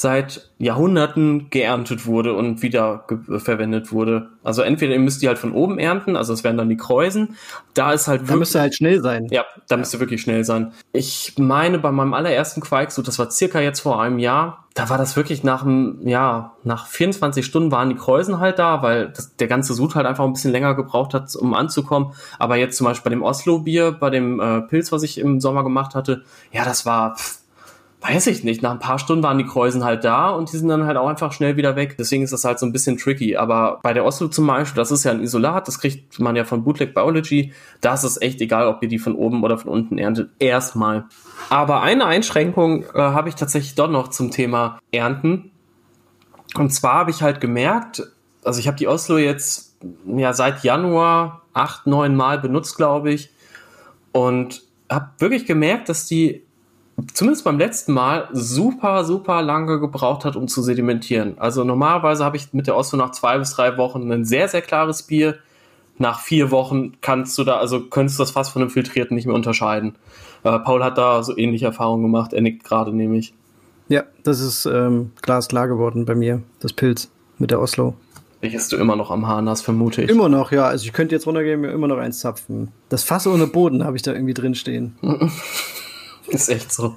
seit 0.00 0.50
Jahrhunderten 0.58 1.50
geerntet 1.50 2.06
wurde 2.06 2.34
und 2.34 2.62
wieder 2.62 3.04
verwendet 3.38 3.92
wurde. 3.92 4.28
Also 4.42 4.62
entweder 4.62 4.94
ihr 4.94 5.00
müsst 5.00 5.22
die 5.22 5.28
halt 5.28 5.38
von 5.38 5.52
oben 5.52 5.78
ernten, 5.78 6.16
also 6.16 6.32
es 6.32 6.44
wären 6.44 6.56
dann 6.56 6.68
die 6.68 6.76
Kreusen. 6.76 7.36
Da 7.74 7.92
ist 7.92 8.08
halt 8.08 8.28
Da 8.28 8.36
müsst 8.36 8.54
ihr 8.54 8.60
halt 8.60 8.74
schnell 8.74 9.00
sein. 9.00 9.26
Ja, 9.30 9.44
da 9.68 9.74
ja. 9.74 9.78
müsst 9.78 9.94
ihr 9.94 10.00
wirklich 10.00 10.22
schnell 10.22 10.44
sein. 10.44 10.72
Ich 10.92 11.34
meine, 11.38 11.78
bei 11.78 11.92
meinem 11.92 12.14
allerersten 12.14 12.60
Quark, 12.60 12.92
so 12.92 13.02
das 13.02 13.18
war 13.18 13.30
circa 13.30 13.60
jetzt 13.60 13.80
vor 13.80 14.02
einem 14.02 14.18
Jahr, 14.18 14.66
da 14.74 14.88
war 14.88 14.98
das 14.98 15.16
wirklich 15.16 15.42
nach 15.42 15.62
einem, 15.62 16.06
ja, 16.06 16.52
nach 16.62 16.86
24 16.86 17.44
Stunden 17.44 17.72
waren 17.72 17.88
die 17.88 17.96
Kreusen 17.96 18.38
halt 18.38 18.58
da, 18.58 18.82
weil 18.82 19.08
das, 19.08 19.34
der 19.36 19.48
ganze 19.48 19.74
Sud 19.74 19.94
halt 19.94 20.06
einfach 20.06 20.24
ein 20.24 20.32
bisschen 20.32 20.52
länger 20.52 20.74
gebraucht 20.74 21.12
hat, 21.12 21.34
um 21.34 21.54
anzukommen. 21.54 22.12
Aber 22.38 22.56
jetzt 22.56 22.76
zum 22.76 22.86
Beispiel 22.86 23.10
bei 23.10 23.14
dem 23.16 23.22
Oslo-Bier, 23.22 23.92
bei 23.92 24.10
dem 24.10 24.40
äh, 24.40 24.60
Pilz, 24.62 24.92
was 24.92 25.02
ich 25.02 25.18
im 25.18 25.40
Sommer 25.40 25.64
gemacht 25.64 25.94
hatte, 25.94 26.22
ja, 26.52 26.64
das 26.64 26.86
war 26.86 27.16
pff, 27.16 27.39
weiß 28.00 28.28
ich 28.28 28.44
nicht, 28.44 28.62
nach 28.62 28.70
ein 28.70 28.78
paar 28.78 28.98
Stunden 28.98 29.22
waren 29.22 29.36
die 29.36 29.44
Kreusen 29.44 29.84
halt 29.84 30.04
da 30.04 30.30
und 30.30 30.50
die 30.50 30.56
sind 30.56 30.68
dann 30.68 30.86
halt 30.86 30.96
auch 30.96 31.08
einfach 31.08 31.32
schnell 31.32 31.56
wieder 31.56 31.76
weg. 31.76 31.96
Deswegen 31.98 32.22
ist 32.22 32.32
das 32.32 32.44
halt 32.44 32.58
so 32.58 32.64
ein 32.64 32.72
bisschen 32.72 32.96
tricky. 32.96 33.36
Aber 33.36 33.78
bei 33.82 33.92
der 33.92 34.04
Oslo 34.04 34.28
zum 34.28 34.46
Beispiel, 34.46 34.80
das 34.80 34.90
ist 34.90 35.04
ja 35.04 35.10
ein 35.10 35.20
Isolat, 35.22 35.68
das 35.68 35.78
kriegt 35.78 36.18
man 36.18 36.34
ja 36.34 36.44
von 36.44 36.64
Bootleg 36.64 36.94
Biology. 36.94 37.52
Da 37.82 37.94
ist 37.94 38.04
es 38.04 38.20
echt 38.20 38.40
egal, 38.40 38.68
ob 38.68 38.82
ihr 38.82 38.88
die 38.88 38.98
von 38.98 39.14
oben 39.14 39.44
oder 39.44 39.58
von 39.58 39.70
unten 39.70 39.98
erntet. 39.98 40.30
Erstmal. 40.38 41.04
Aber 41.50 41.82
eine 41.82 42.06
Einschränkung 42.06 42.84
äh, 42.94 42.98
habe 42.98 43.28
ich 43.28 43.34
tatsächlich 43.34 43.74
doch 43.74 43.90
noch 43.90 44.08
zum 44.08 44.30
Thema 44.30 44.78
Ernten. 44.92 45.50
Und 46.54 46.72
zwar 46.72 46.94
habe 46.94 47.10
ich 47.10 47.22
halt 47.22 47.40
gemerkt, 47.40 48.02
also 48.44 48.60
ich 48.60 48.66
habe 48.66 48.78
die 48.78 48.88
Oslo 48.88 49.18
jetzt 49.18 49.76
ja 50.06 50.32
seit 50.32 50.64
Januar 50.64 51.42
acht, 51.52 51.86
neun 51.86 52.16
Mal 52.16 52.38
benutzt, 52.38 52.76
glaube 52.76 53.12
ich. 53.12 53.30
Und 54.12 54.62
habe 54.90 55.10
wirklich 55.18 55.46
gemerkt, 55.46 55.88
dass 55.88 56.06
die 56.06 56.44
zumindest 57.14 57.44
beim 57.44 57.58
letzten 57.58 57.92
Mal 57.92 58.28
super, 58.32 59.04
super 59.04 59.42
lange 59.42 59.78
gebraucht 59.80 60.24
hat, 60.24 60.36
um 60.36 60.48
zu 60.48 60.62
sedimentieren. 60.62 61.38
Also 61.38 61.64
normalerweise 61.64 62.24
habe 62.24 62.36
ich 62.36 62.52
mit 62.52 62.66
der 62.66 62.76
Oslo 62.76 62.98
nach 62.98 63.12
zwei 63.12 63.38
bis 63.38 63.52
drei 63.52 63.76
Wochen 63.76 64.10
ein 64.10 64.24
sehr, 64.24 64.48
sehr 64.48 64.62
klares 64.62 65.02
Bier. 65.02 65.36
Nach 65.98 66.20
vier 66.20 66.50
Wochen 66.50 66.94
kannst 67.00 67.36
du 67.38 67.44
da, 67.44 67.58
also 67.58 67.82
könntest 67.82 68.18
du 68.18 68.22
das 68.22 68.30
fast 68.30 68.52
von 68.52 68.62
einem 68.62 68.70
filtrierten 68.70 69.14
nicht 69.14 69.26
mehr 69.26 69.34
unterscheiden. 69.34 69.96
Äh, 70.44 70.58
Paul 70.60 70.82
hat 70.82 70.96
da 70.96 71.22
so 71.22 71.36
ähnliche 71.36 71.66
Erfahrungen 71.66 72.02
gemacht. 72.02 72.32
Er 72.32 72.40
nickt 72.40 72.64
gerade 72.64 72.92
nämlich. 72.92 73.34
Ja, 73.88 74.04
das 74.22 74.40
ist 74.40 74.66
ähm, 74.66 75.12
glasklar 75.20 75.68
geworden 75.68 76.04
bei 76.04 76.14
mir, 76.14 76.42
das 76.60 76.72
Pilz 76.72 77.10
mit 77.38 77.50
der 77.50 77.60
Oslo. 77.60 77.94
Welches 78.40 78.68
du 78.68 78.76
immer 78.76 78.96
noch 78.96 79.10
am 79.10 79.26
Hahn 79.26 79.48
hast, 79.48 79.62
vermute 79.62 80.02
ich. 80.02 80.08
Immer 80.08 80.30
noch, 80.30 80.50
ja. 80.50 80.64
Also 80.66 80.86
ich 80.86 80.94
könnte 80.94 81.14
jetzt 81.14 81.26
runtergehen 81.26 81.56
und 81.56 81.60
mir 81.62 81.72
immer 81.72 81.88
noch 81.88 81.98
eins 81.98 82.20
zapfen. 82.20 82.68
Das 82.88 83.04
Fass 83.04 83.26
ohne 83.26 83.46
Boden 83.46 83.84
habe 83.84 83.96
ich 83.96 84.02
da 84.02 84.12
irgendwie 84.12 84.32
drin 84.32 84.54
stehen. 84.54 84.96
Ist 86.34 86.48
echt 86.48 86.72
so. 86.72 86.96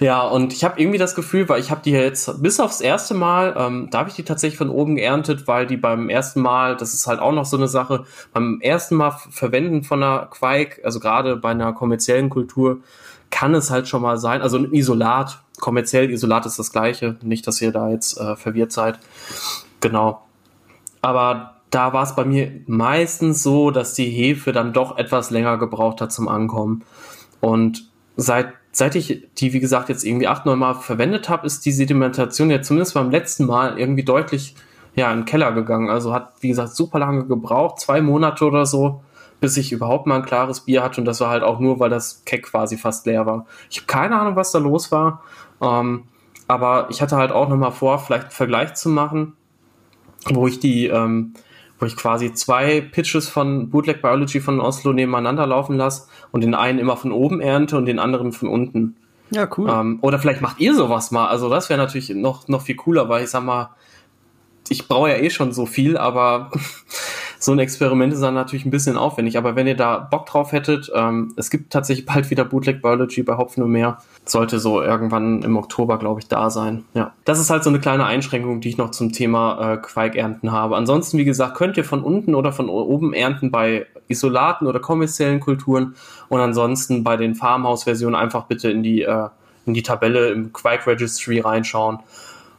Ja, 0.00 0.22
und 0.22 0.52
ich 0.52 0.64
habe 0.64 0.80
irgendwie 0.80 0.98
das 0.98 1.14
Gefühl, 1.14 1.48
weil 1.48 1.60
ich 1.60 1.70
habe 1.70 1.82
die 1.84 1.92
jetzt 1.92 2.42
bis 2.42 2.58
aufs 2.58 2.80
erste 2.80 3.14
Mal, 3.14 3.54
ähm, 3.56 3.88
da 3.90 3.98
habe 3.98 4.08
ich 4.08 4.16
die 4.16 4.24
tatsächlich 4.24 4.58
von 4.58 4.68
oben 4.68 4.96
geerntet, 4.96 5.46
weil 5.46 5.66
die 5.66 5.76
beim 5.76 6.08
ersten 6.08 6.40
Mal, 6.40 6.76
das 6.76 6.92
ist 6.92 7.06
halt 7.06 7.20
auch 7.20 7.32
noch 7.32 7.44
so 7.44 7.56
eine 7.56 7.68
Sache, 7.68 8.04
beim 8.32 8.60
ersten 8.60 8.96
Mal 8.96 9.12
verwenden 9.30 9.84
von 9.84 10.02
einer 10.02 10.26
Quake, 10.26 10.80
also 10.84 10.98
gerade 10.98 11.36
bei 11.36 11.50
einer 11.50 11.72
kommerziellen 11.72 12.30
Kultur, 12.30 12.80
kann 13.30 13.54
es 13.54 13.70
halt 13.70 13.86
schon 13.86 14.02
mal 14.02 14.18
sein, 14.18 14.42
also 14.42 14.58
ein 14.58 14.72
Isolat, 14.72 15.40
kommerziell 15.60 16.10
Isolat 16.10 16.46
ist 16.46 16.58
das 16.58 16.72
gleiche, 16.72 17.16
nicht, 17.22 17.46
dass 17.46 17.60
ihr 17.60 17.70
da 17.70 17.88
jetzt 17.90 18.18
äh, 18.18 18.34
verwirrt 18.34 18.72
seid. 18.72 18.98
Genau. 19.80 20.22
Aber 21.00 21.60
da 21.70 21.92
war 21.92 22.02
es 22.02 22.14
bei 22.14 22.24
mir 22.24 22.60
meistens 22.66 23.42
so, 23.42 23.70
dass 23.70 23.94
die 23.94 24.08
Hefe 24.08 24.52
dann 24.52 24.72
doch 24.72 24.98
etwas 24.98 25.30
länger 25.30 25.58
gebraucht 25.58 26.00
hat 26.00 26.12
zum 26.12 26.28
Ankommen. 26.28 26.84
Und 27.40 27.90
seit, 28.16 28.52
seit 28.74 28.96
ich 28.96 29.26
die, 29.38 29.52
wie 29.52 29.60
gesagt, 29.60 29.88
jetzt 29.88 30.04
irgendwie 30.04 30.26
acht, 30.26 30.46
neun 30.46 30.58
Mal 30.58 30.74
verwendet 30.74 31.28
habe, 31.28 31.46
ist 31.46 31.64
die 31.64 31.72
Sedimentation 31.72 32.50
ja 32.50 32.60
zumindest 32.60 32.94
beim 32.94 33.10
letzten 33.10 33.46
Mal 33.46 33.78
irgendwie 33.78 34.02
deutlich 34.02 34.56
ja, 34.96 35.12
in 35.12 35.20
den 35.20 35.24
Keller 35.24 35.52
gegangen. 35.52 35.90
Also 35.90 36.12
hat, 36.12 36.32
wie 36.40 36.48
gesagt, 36.48 36.74
super 36.74 36.98
lange 36.98 37.24
gebraucht, 37.26 37.80
zwei 37.80 38.00
Monate 38.00 38.44
oder 38.44 38.66
so, 38.66 39.02
bis 39.40 39.56
ich 39.56 39.72
überhaupt 39.72 40.06
mal 40.06 40.16
ein 40.16 40.24
klares 40.24 40.60
Bier 40.60 40.82
hatte. 40.82 41.00
Und 41.00 41.04
das 41.04 41.20
war 41.20 41.30
halt 41.30 41.44
auch 41.44 41.60
nur, 41.60 41.78
weil 41.78 41.90
das 41.90 42.24
Keck 42.24 42.44
quasi 42.44 42.76
fast 42.76 43.06
leer 43.06 43.26
war. 43.26 43.46
Ich 43.70 43.78
habe 43.78 43.86
keine 43.86 44.18
Ahnung, 44.20 44.34
was 44.34 44.50
da 44.50 44.58
los 44.58 44.90
war. 44.90 45.22
Ähm, 45.60 46.04
aber 46.48 46.88
ich 46.90 47.00
hatte 47.00 47.16
halt 47.16 47.30
auch 47.30 47.48
nochmal 47.48 47.72
vor, 47.72 48.00
vielleicht 48.00 48.24
einen 48.24 48.32
Vergleich 48.32 48.74
zu 48.74 48.88
machen, 48.88 49.34
wo 50.26 50.48
ich 50.48 50.58
die, 50.58 50.86
ähm, 50.88 51.34
wo 51.84 51.86
ich 51.86 51.96
quasi 51.96 52.32
zwei 52.32 52.80
Pitches 52.80 53.28
von 53.28 53.68
Bootleg 53.68 54.00
Biology 54.00 54.40
von 54.40 54.58
Oslo 54.58 54.94
nebeneinander 54.94 55.46
laufen 55.46 55.76
lasse 55.76 56.08
und 56.32 56.40
den 56.42 56.54
einen 56.54 56.78
immer 56.78 56.96
von 56.96 57.12
oben 57.12 57.42
ernte 57.42 57.76
und 57.76 57.84
den 57.84 57.98
anderen 57.98 58.32
von 58.32 58.48
unten. 58.48 58.96
Ja, 59.30 59.46
cool. 59.58 59.68
Ähm, 59.68 59.98
oder 60.00 60.18
vielleicht 60.18 60.40
macht 60.40 60.60
ihr 60.60 60.74
sowas 60.74 61.10
mal. 61.10 61.26
Also 61.28 61.50
das 61.50 61.68
wäre 61.68 61.78
natürlich 61.78 62.08
noch, 62.08 62.48
noch 62.48 62.62
viel 62.62 62.76
cooler, 62.76 63.10
weil 63.10 63.24
ich 63.24 63.28
sag 63.28 63.44
mal, 63.44 63.74
ich 64.70 64.88
brauche 64.88 65.10
ja 65.10 65.16
eh 65.16 65.28
schon 65.28 65.52
so 65.52 65.66
viel, 65.66 65.98
aber 65.98 66.50
so 67.44 67.52
ein 67.52 67.58
Experiment 67.58 68.10
ist 68.10 68.22
dann 68.22 68.32
natürlich 68.32 68.64
ein 68.64 68.70
bisschen 68.70 68.96
aufwendig. 68.96 69.36
Aber 69.36 69.54
wenn 69.54 69.66
ihr 69.66 69.76
da 69.76 69.98
Bock 69.98 70.24
drauf 70.24 70.52
hättet, 70.52 70.90
ähm, 70.94 71.34
es 71.36 71.50
gibt 71.50 71.70
tatsächlich 71.70 72.06
bald 72.06 72.30
wieder 72.30 72.42
Bootleg 72.42 72.80
Biology 72.80 73.22
bei 73.22 73.36
Hopfen 73.36 73.62
und 73.62 73.70
mehr. 73.70 73.98
Sollte 74.24 74.58
so 74.58 74.80
irgendwann 74.80 75.42
im 75.42 75.58
Oktober, 75.58 75.98
glaube 75.98 76.20
ich, 76.20 76.28
da 76.28 76.48
sein. 76.48 76.84
Ja, 76.94 77.12
das 77.26 77.38
ist 77.38 77.50
halt 77.50 77.62
so 77.62 77.68
eine 77.68 77.80
kleine 77.80 78.06
Einschränkung, 78.06 78.62
die 78.62 78.70
ich 78.70 78.78
noch 78.78 78.92
zum 78.92 79.12
Thema 79.12 79.74
äh, 79.74 79.76
Quake-Ernten 79.76 80.52
habe. 80.52 80.76
Ansonsten, 80.76 81.18
wie 81.18 81.26
gesagt, 81.26 81.54
könnt 81.54 81.76
ihr 81.76 81.84
von 81.84 82.02
unten 82.02 82.34
oder 82.34 82.50
von 82.50 82.70
oben 82.70 83.12
ernten 83.12 83.50
bei 83.50 83.84
Isolaten 84.08 84.66
oder 84.66 84.80
kommerziellen 84.80 85.40
Kulturen. 85.40 85.96
Und 86.30 86.40
ansonsten 86.40 87.04
bei 87.04 87.18
den 87.18 87.34
Farmhouse-Versionen 87.34 88.14
einfach 88.14 88.44
bitte 88.46 88.70
in 88.70 88.82
die, 88.82 89.02
äh, 89.02 89.28
in 89.66 89.74
die 89.74 89.82
Tabelle 89.82 90.30
im 90.30 90.54
Quake 90.54 90.86
Registry 90.86 91.40
reinschauen. 91.40 91.98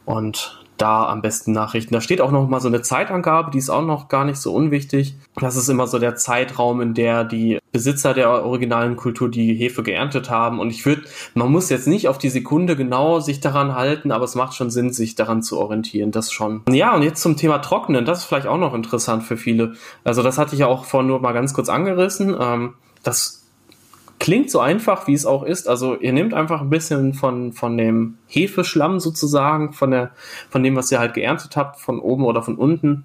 Und 0.04 0.64
da 0.76 1.08
am 1.08 1.22
besten 1.22 1.52
Nachrichten. 1.52 1.94
Da 1.94 2.00
steht 2.00 2.20
auch 2.20 2.30
noch 2.30 2.48
mal 2.48 2.60
so 2.60 2.68
eine 2.68 2.82
Zeitangabe, 2.82 3.50
die 3.50 3.58
ist 3.58 3.70
auch 3.70 3.84
noch 3.84 4.08
gar 4.08 4.24
nicht 4.24 4.38
so 4.38 4.52
unwichtig. 4.54 5.16
Das 5.36 5.56
ist 5.56 5.68
immer 5.68 5.86
so 5.86 5.98
der 5.98 6.16
Zeitraum, 6.16 6.80
in 6.80 6.94
der 6.94 7.24
die 7.24 7.58
Besitzer 7.72 8.14
der 8.14 8.44
originalen 8.44 8.96
Kultur 8.96 9.30
die 9.30 9.54
Hefe 9.54 9.82
geerntet 9.82 10.30
haben. 10.30 10.60
Und 10.60 10.70
ich 10.70 10.86
würde, 10.86 11.02
man 11.34 11.50
muss 11.50 11.68
jetzt 11.68 11.86
nicht 11.86 12.08
auf 12.08 12.18
die 12.18 12.30
Sekunde 12.30 12.76
genau 12.76 13.20
sich 13.20 13.40
daran 13.40 13.74
halten, 13.74 14.12
aber 14.12 14.24
es 14.24 14.34
macht 14.34 14.54
schon 14.54 14.70
Sinn, 14.70 14.92
sich 14.92 15.14
daran 15.14 15.42
zu 15.42 15.58
orientieren. 15.58 16.10
Das 16.10 16.32
schon. 16.32 16.62
Ja, 16.70 16.94
und 16.94 17.02
jetzt 17.02 17.22
zum 17.22 17.36
Thema 17.36 17.58
Trocknen. 17.58 18.04
Das 18.04 18.20
ist 18.20 18.24
vielleicht 18.24 18.46
auch 18.46 18.58
noch 18.58 18.74
interessant 18.74 19.24
für 19.24 19.36
viele. 19.36 19.74
Also 20.04 20.22
das 20.22 20.38
hatte 20.38 20.54
ich 20.54 20.60
ja 20.60 20.66
auch 20.66 20.84
vorhin 20.84 21.08
nur 21.08 21.20
mal 21.20 21.32
ganz 21.32 21.52
kurz 21.52 21.68
angerissen. 21.68 22.36
Ähm, 22.38 22.74
das 23.02 23.35
Klingt 24.18 24.50
so 24.50 24.60
einfach, 24.60 25.06
wie 25.06 25.14
es 25.14 25.26
auch 25.26 25.42
ist. 25.42 25.68
Also 25.68 25.96
ihr 25.96 26.12
nehmt 26.12 26.32
einfach 26.32 26.62
ein 26.62 26.70
bisschen 26.70 27.12
von, 27.12 27.52
von 27.52 27.76
dem 27.76 28.16
Hefeschlamm 28.26 28.98
sozusagen, 28.98 29.72
von, 29.72 29.90
der, 29.90 30.10
von 30.48 30.62
dem, 30.62 30.74
was 30.74 30.90
ihr 30.90 30.98
halt 30.98 31.14
geerntet 31.14 31.56
habt, 31.56 31.80
von 31.80 32.00
oben 32.00 32.24
oder 32.24 32.42
von 32.42 32.56
unten. 32.56 33.04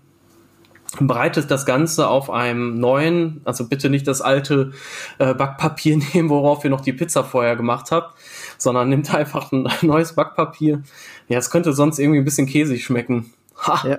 Breitet 0.99 1.51
das 1.51 1.65
Ganze 1.65 2.07
auf 2.07 2.29
einem 2.29 2.79
neuen, 2.79 3.41
also 3.45 3.67
bitte 3.67 3.89
nicht 3.89 4.07
das 4.07 4.21
alte 4.21 4.71
äh, 5.19 5.33
Backpapier 5.33 5.97
nehmen, 6.13 6.29
worauf 6.29 6.63
ihr 6.63 6.69
noch 6.69 6.81
die 6.81 6.93
Pizza 6.93 7.23
vorher 7.23 7.55
gemacht 7.55 7.91
habt, 7.91 8.15
sondern 8.57 8.89
nehmt 8.89 9.13
einfach 9.13 9.51
ein 9.51 9.67
neues 9.81 10.13
Backpapier. 10.13 10.81
Ja, 11.27 11.37
es 11.37 11.49
könnte 11.49 11.73
sonst 11.73 11.99
irgendwie 11.99 12.19
ein 12.19 12.25
bisschen 12.25 12.47
käsig 12.47 12.83
schmecken. 12.83 13.33
Ha. 13.67 13.87
Ja. 13.87 13.97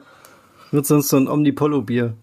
Wird 0.70 0.86
sonst 0.86 1.08
so 1.08 1.18
ein 1.18 1.28
Omnipollo-Bier. 1.28 2.14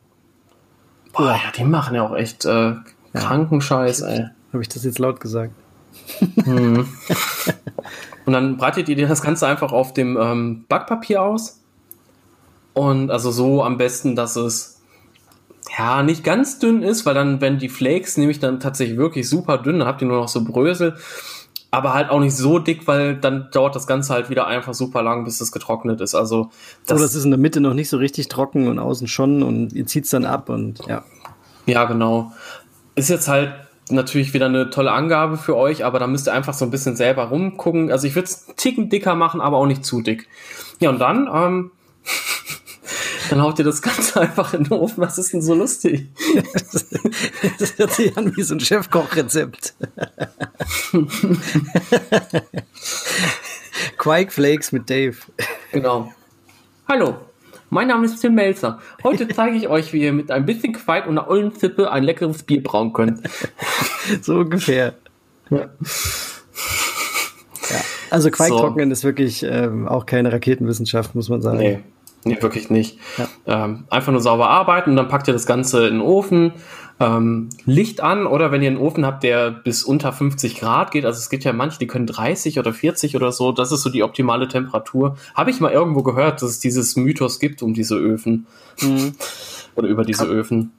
Boah, 1.14 1.32
ja, 1.32 1.52
die 1.56 1.64
machen 1.64 1.96
ja 1.96 2.04
auch 2.04 2.16
echt 2.16 2.46
äh, 2.46 2.74
kranken 3.14 3.62
Scheiß, 3.62 4.02
ey. 4.02 4.30
Habe 4.52 4.62
ich 4.62 4.70
das 4.70 4.84
jetzt 4.84 5.00
laut 5.00 5.20
gesagt? 5.20 5.54
Hm. 6.44 6.88
Und 8.26 8.34
dann 8.34 8.58
breitet 8.58 8.90
ihr 8.90 9.08
das 9.08 9.22
Ganze 9.22 9.48
einfach 9.48 9.72
auf 9.72 9.94
dem 9.94 10.18
ähm, 10.20 10.66
Backpapier 10.68 11.22
aus. 11.22 11.62
Und 12.74 13.12
also 13.12 13.32
so 13.32 13.64
am 13.64 13.78
besten, 13.78 14.16
dass 14.16 14.36
es 14.36 14.82
ja 15.78 16.04
nicht 16.04 16.24
ganz 16.24 16.60
dünn 16.60 16.84
ist, 16.84 17.06
weil 17.06 17.14
dann, 17.14 17.42
wenn 17.42 17.58
die 17.58 17.70
Flakes 17.70 18.18
nämlich 18.18 18.40
dann 18.40 18.60
tatsächlich 18.60 18.98
wirklich 18.98 19.30
super 19.30 19.58
dünn, 19.58 19.80
dann 19.80 19.88
habt 19.88 20.02
ihr 20.02 20.08
nur 20.08 20.22
noch 20.22 20.28
so 20.28 20.44
Brösel. 20.44 20.96
Aber 21.72 21.94
halt 21.94 22.10
auch 22.10 22.20
nicht 22.20 22.36
so 22.36 22.58
dick, 22.58 22.88
weil 22.88 23.16
dann 23.16 23.50
dauert 23.52 23.76
das 23.76 23.86
Ganze 23.86 24.14
halt 24.14 24.30
wieder 24.32 24.48
einfach 24.48 24.74
super 24.74 25.04
lang, 25.04 25.24
bis 25.24 25.40
es 25.40 25.52
getrocknet 25.52 26.02
ist. 26.02 26.16
Also 26.16 26.50
das, 26.88 27.00
oh, 27.00 27.02
das 27.04 27.14
ist 27.14 27.26
in 27.26 27.32
der 27.32 27.40
Mitte 27.40 27.62
noch 27.62 27.76
nicht 27.76 27.90
so 27.90 27.98
richtig 27.98 28.28
trocken 28.28 28.68
und 28.68 28.80
außen 28.80 29.08
schon 29.08 29.44
und 29.44 29.74
ihr 29.74 29.86
zieht 29.86 30.06
es 30.06 30.10
dann 30.10 30.26
ab 30.26 30.50
und 30.50 30.80
ja. 30.88 31.04
Ja, 31.68 31.86
genau. 31.86 32.32
Ist 32.96 33.10
jetzt 33.10 33.28
halt 33.28 33.54
natürlich 33.92 34.34
wieder 34.34 34.48
eine 34.48 34.70
tolle 34.70 34.92
Angabe 34.92 35.38
für 35.38 35.56
euch, 35.56 35.86
aber 35.86 36.00
da 36.00 36.08
müsst 36.08 36.28
ihr 36.28 36.34
einfach 36.34 36.54
so 36.54 36.66
ein 36.66 36.72
bisschen 36.72 36.96
selber 36.96 37.26
rumgucken. 37.26 37.92
Also 37.92 38.08
ich 38.08 38.16
würde 38.16 38.28
es 38.28 38.46
Ticken 38.56 38.90
dicker 38.90 39.16
machen, 39.16 39.42
aber 39.42 39.58
auch 39.58 39.66
nicht 39.66 39.86
zu 39.86 40.02
dick. 40.02 40.28
Ja, 40.80 40.90
und 40.90 41.00
dann, 41.00 41.30
ähm, 41.34 41.72
dann 43.30 43.42
haut 43.42 43.60
ihr 43.60 43.66
das 43.66 43.82
Ganze 43.82 44.22
einfach 44.22 44.54
in 44.54 44.64
den 44.66 44.74
Ofen. 44.74 45.02
Was 45.02 45.18
ist 45.18 45.34
denn 45.34 45.42
so 45.42 45.54
lustig? 45.54 46.08
das 47.60 47.78
hört 47.78 47.92
sich 47.94 48.18
an 48.18 48.36
wie 48.36 48.44
so 48.44 48.56
ein 48.56 48.60
Chefkochrezept. 48.60 49.76
Quake 53.98 54.32
Flakes 54.32 54.72
mit 54.72 54.90
Dave. 54.90 55.18
Genau. 55.72 56.14
Hallo, 56.88 57.18
mein 57.70 57.88
Name 57.88 58.06
ist 58.06 58.20
Tim 58.20 58.36
Melzer. 58.36 58.80
Heute 59.04 59.28
zeige 59.28 59.56
ich 59.56 59.68
euch, 59.68 59.94
wie 59.94 60.02
ihr 60.02 60.14
mit 60.14 60.32
ein 60.32 60.46
bisschen 60.46 60.74
Quake 60.74 61.08
und 61.08 61.18
einer 61.18 61.30
ollen 61.30 61.54
Zippe 61.54 61.92
ein 61.92 62.04
leckeres 62.04 62.44
Bier 62.44 62.64
brauen 62.64 62.94
könnt. 62.94 63.22
so 64.22 64.40
ungefähr. 64.40 64.94
Ja. 65.50 65.58
ja. 65.58 65.70
Also 68.10 68.32
Quake 68.32 68.50
so. 68.50 68.60
trocknen 68.60 68.92
ist 68.92 69.04
wirklich 69.04 69.44
ähm, 69.44 69.88
auch 69.88 70.06
keine 70.06 70.32
Raketenwissenschaft, 70.32 71.16
muss 71.16 71.30
man 71.30 71.42
sagen. 71.42 71.60
Nee. 71.60 71.80
Nee, 72.26 72.42
wirklich 72.42 72.70
nicht. 72.70 73.00
Ja. 73.18 73.64
Ähm, 73.64 73.86
einfach 73.90 74.12
nur 74.12 74.20
sauber 74.22 74.50
arbeiten 74.50 74.90
und 74.90 74.96
dann 74.98 75.08
packt 75.08 75.28
ihr 75.30 75.34
das 75.34 75.46
Ganze 75.46 75.88
in 75.88 75.96
den 75.96 76.02
Ofen, 76.02 76.52
ähm, 77.00 77.50
Licht 77.66 78.02
an 78.02 78.28
oder 78.28 78.52
wenn 78.52 78.62
ihr 78.62 78.70
einen 78.70 78.78
Ofen 78.78 79.06
habt, 79.06 79.24
der 79.24 79.52
bis 79.52 79.84
unter 79.84 80.12
50 80.12 80.60
Grad 80.60 80.92
geht, 80.92 81.06
also 81.06 81.18
es 81.18 81.30
gibt 81.30 81.44
ja 81.44 81.54
manche, 81.54 81.80
die 81.80 81.88
können 81.88 82.08
30 82.08 82.60
oder 82.60 82.74
40 82.74 83.16
oder 83.16 83.32
so, 83.32 83.52
das 83.52 83.72
ist 83.72 83.84
so 83.84 83.90
die 83.90 84.04
optimale 84.04 84.48
Temperatur. 84.48 85.18
Habe 85.34 85.50
ich 85.50 85.60
mal 85.60 85.72
irgendwo 85.72 86.04
gehört, 86.04 86.42
dass 86.42 86.50
es 86.50 86.60
dieses 86.60 86.96
Mythos 86.96 87.40
gibt 87.40 87.64
um 87.64 87.74
diese 87.74 87.96
Öfen. 87.96 88.48
Mhm. 88.82 89.14
oder 89.76 89.88
über 89.88 90.04
diese 90.04 90.26
Kann 90.26 90.36
Öfen. 90.36 90.72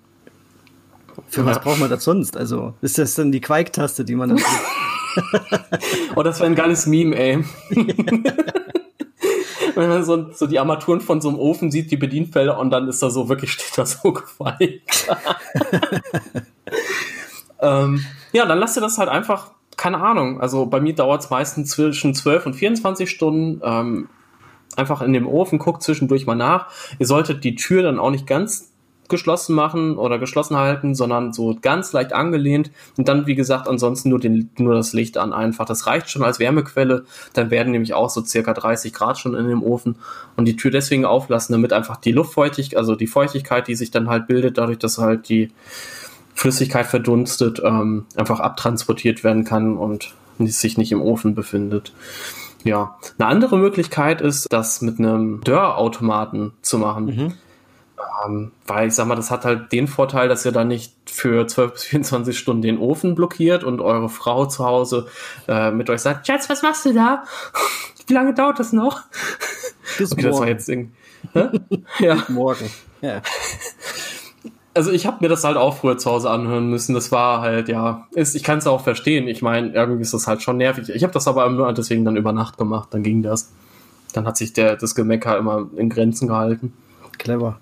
Für 1.29 1.45
was 1.45 1.61
braucht 1.61 1.81
man 1.81 1.91
das 1.91 2.05
sonst? 2.05 2.37
Also 2.37 2.75
ist 2.83 2.99
das 2.99 3.15
dann 3.15 3.33
die 3.33 3.41
Quake-Taste, 3.41 4.05
die 4.05 4.15
man 4.15 4.31
dann. 4.31 4.41
oh, 6.17 6.23
das 6.23 6.39
wäre 6.41 6.51
ein 6.51 6.55
geiles 6.55 6.87
Meme, 6.87 7.17
ey. 7.17 7.45
wenn 9.75 9.89
man 9.89 10.05
so, 10.05 10.33
so, 10.33 10.47
die 10.47 10.59
Armaturen 10.59 11.01
von 11.01 11.21
so 11.21 11.29
einem 11.29 11.39
Ofen 11.39 11.71
sieht, 11.71 11.91
die 11.91 11.97
Bedienfelder, 11.97 12.59
und 12.59 12.71
dann 12.71 12.89
ist 12.89 13.03
da 13.03 13.11
so, 13.11 13.29
wirklich 13.29 13.53
steht 13.53 13.77
da 13.77 13.87
so 13.87 14.13
gefeigt. 14.13 15.09
ähm, 17.61 18.05
ja, 18.33 18.47
dann 18.47 18.59
lasst 18.59 18.77
ihr 18.77 18.83
das 18.83 18.99
halt 18.99 19.09
einfach, 19.09 19.53
keine 19.77 20.01
Ahnung, 20.01 20.41
also 20.41 20.67
bei 20.67 20.81
mir 20.81 20.95
dauert 20.95 21.23
es 21.23 21.31
meistens 21.31 21.71
zwischen 21.71 22.15
12 22.15 22.47
und 22.47 22.55
24 22.55 23.11
Stunden. 23.11 23.61
Ähm, 23.65 24.09
einfach 24.77 25.03
in 25.03 25.13
dem 25.13 25.27
Ofen, 25.27 25.59
guckt 25.59 25.83
zwischendurch 25.83 26.27
mal 26.27 26.37
nach. 26.37 26.69
Ihr 26.99 27.07
solltet 27.07 27.45
die 27.45 27.55
Tür 27.55 27.83
dann 27.83 27.99
auch 27.99 28.11
nicht 28.11 28.27
ganz 28.27 28.70
geschlossen 29.11 29.55
machen 29.55 29.99
oder 29.99 30.19
geschlossen 30.19 30.57
halten, 30.57 30.95
sondern 30.95 31.33
so 31.33 31.57
ganz 31.61 31.93
leicht 31.93 32.13
angelehnt 32.15 32.71
und 32.97 33.09
dann, 33.09 33.27
wie 33.27 33.35
gesagt, 33.35 33.69
ansonsten 33.69 34.09
nur, 34.09 34.19
den, 34.19 34.51
nur 34.59 34.75
das 34.75 34.93
Licht 34.95 35.19
an 35.19 35.33
einfach. 35.33 35.67
Das 35.67 35.87
reicht 35.87 36.09
schon 36.09 36.23
als 36.23 36.39
Wärmequelle. 36.39 37.05
Dann 37.35 37.51
werden 37.51 37.73
nämlich 37.73 37.93
auch 37.93 38.09
so 38.09 38.25
circa 38.25 38.55
30 38.55 38.93
Grad 38.93 39.19
schon 39.19 39.35
in 39.35 39.49
dem 39.49 39.63
Ofen 39.63 39.97
und 40.37 40.47
die 40.47 40.57
Tür 40.57 40.71
deswegen 40.71 41.05
auflassen, 41.05 41.53
damit 41.53 41.73
einfach 41.73 41.97
die 41.97 42.13
Luftfeuchtigkeit, 42.13 42.79
also 42.79 42.95
die 42.95 43.07
Feuchtigkeit, 43.07 43.69
die 43.69 43.75
sich 43.75 43.91
dann 43.91 44.09
halt 44.09 44.27
bildet, 44.27 44.57
dadurch, 44.57 44.79
dass 44.79 44.99
halt 44.99 45.29
die 45.29 45.51
Flüssigkeit 46.35 46.87
verdunstet, 46.87 47.61
ähm, 47.63 48.07
einfach 48.17 48.41
abtransportiert 48.41 49.25
werden 49.25 49.45
kann 49.45 49.77
und 49.77 50.15
sich 50.39 50.79
nicht 50.79 50.93
im 50.93 51.03
Ofen 51.03 51.35
befindet. 51.35 51.93
Ja, 52.65 52.97
eine 53.19 53.29
andere 53.29 53.59
Möglichkeit 53.59 54.21
ist, 54.21 54.47
das 54.51 54.83
mit 54.83 54.99
einem 54.99 55.41
Dörrautomaten 55.43 56.53
zu 56.63 56.79
machen. 56.79 57.05
Mhm. 57.07 57.33
Ähm, 58.25 58.53
weil 58.67 58.89
ich 58.89 58.95
sag 58.95 59.07
mal, 59.07 59.15
das 59.15 59.31
hat 59.31 59.45
halt 59.45 59.73
den 59.73 59.89
Vorteil, 59.89 60.29
dass 60.29 60.45
ihr 60.45 60.53
dann 60.53 60.69
nicht 60.69 60.93
für 61.07 61.47
12 61.47 61.73
bis 61.73 61.85
24 61.85 62.39
Stunden 62.39 62.63
den 62.63 62.79
Ofen 62.79 63.15
blockiert 63.15 63.65
und 63.65 63.81
eure 63.81 64.09
Frau 64.09 64.47
zu 64.47 64.65
Hause 64.65 65.07
äh, 65.49 65.71
mit 65.71 65.91
euch 65.91 66.01
sagt, 66.01 66.27
Schatz, 66.27 66.49
was 66.49 66.63
machst 66.63 66.85
du 66.85 66.93
da? 66.93 67.25
Wie 68.07 68.15
lange 68.15 68.35
dauert 68.35 68.59
das 68.59 68.73
noch? 68.73 69.03
Bis 69.99 70.13
okay, 70.13 70.23
morgen. 70.23 70.33
das 70.33 70.41
war 70.41 70.49
jetzt 70.49 70.69
irgendwie. 70.69 70.93
ja. 71.99 72.15
Bis 72.15 72.29
morgen. 72.29 72.71
Ja 73.01 73.23
also 74.75 74.93
ich 74.93 75.07
habe 75.07 75.19
mir 75.21 75.29
das 75.29 75.45
halt 75.45 75.57
auch 75.57 75.77
früher 75.77 75.99
zu 75.99 76.11
Hause 76.11 76.31
anhören 76.31 76.69
müssen. 76.71 76.95
Das 76.95 77.13
war 77.13 77.41
halt, 77.41 77.69
ja, 77.69 78.07
ist, 78.13 78.35
ich 78.35 78.43
kann 78.43 78.59
es 78.59 78.67
auch 78.67 78.83
verstehen. 78.83 79.29
Ich 79.29 79.43
meine, 79.43 79.73
irgendwie 79.73 80.03
ist 80.03 80.15
das 80.15 80.27
halt 80.27 80.43
schon 80.43 80.57
nervig. 80.57 80.89
Ich 80.91 81.03
habe 81.03 81.13
das 81.13 81.29
aber 81.29 81.49
nur 81.51 81.73
deswegen 81.73 82.05
dann 82.05 82.17
über 82.17 82.33
Nacht 82.33 82.59
gemacht, 82.59 82.89
dann 82.93 83.03
ging 83.03 83.23
das. 83.23 83.53
Dann 84.13 84.27
hat 84.27 84.37
sich 84.37 84.53
der, 84.53 84.77
das 84.77 84.95
Gemecker 84.95 85.39
immer 85.39 85.69
in 85.77 85.89
Grenzen 85.89 86.29
gehalten. 86.29 86.73
Clever. 87.19 87.61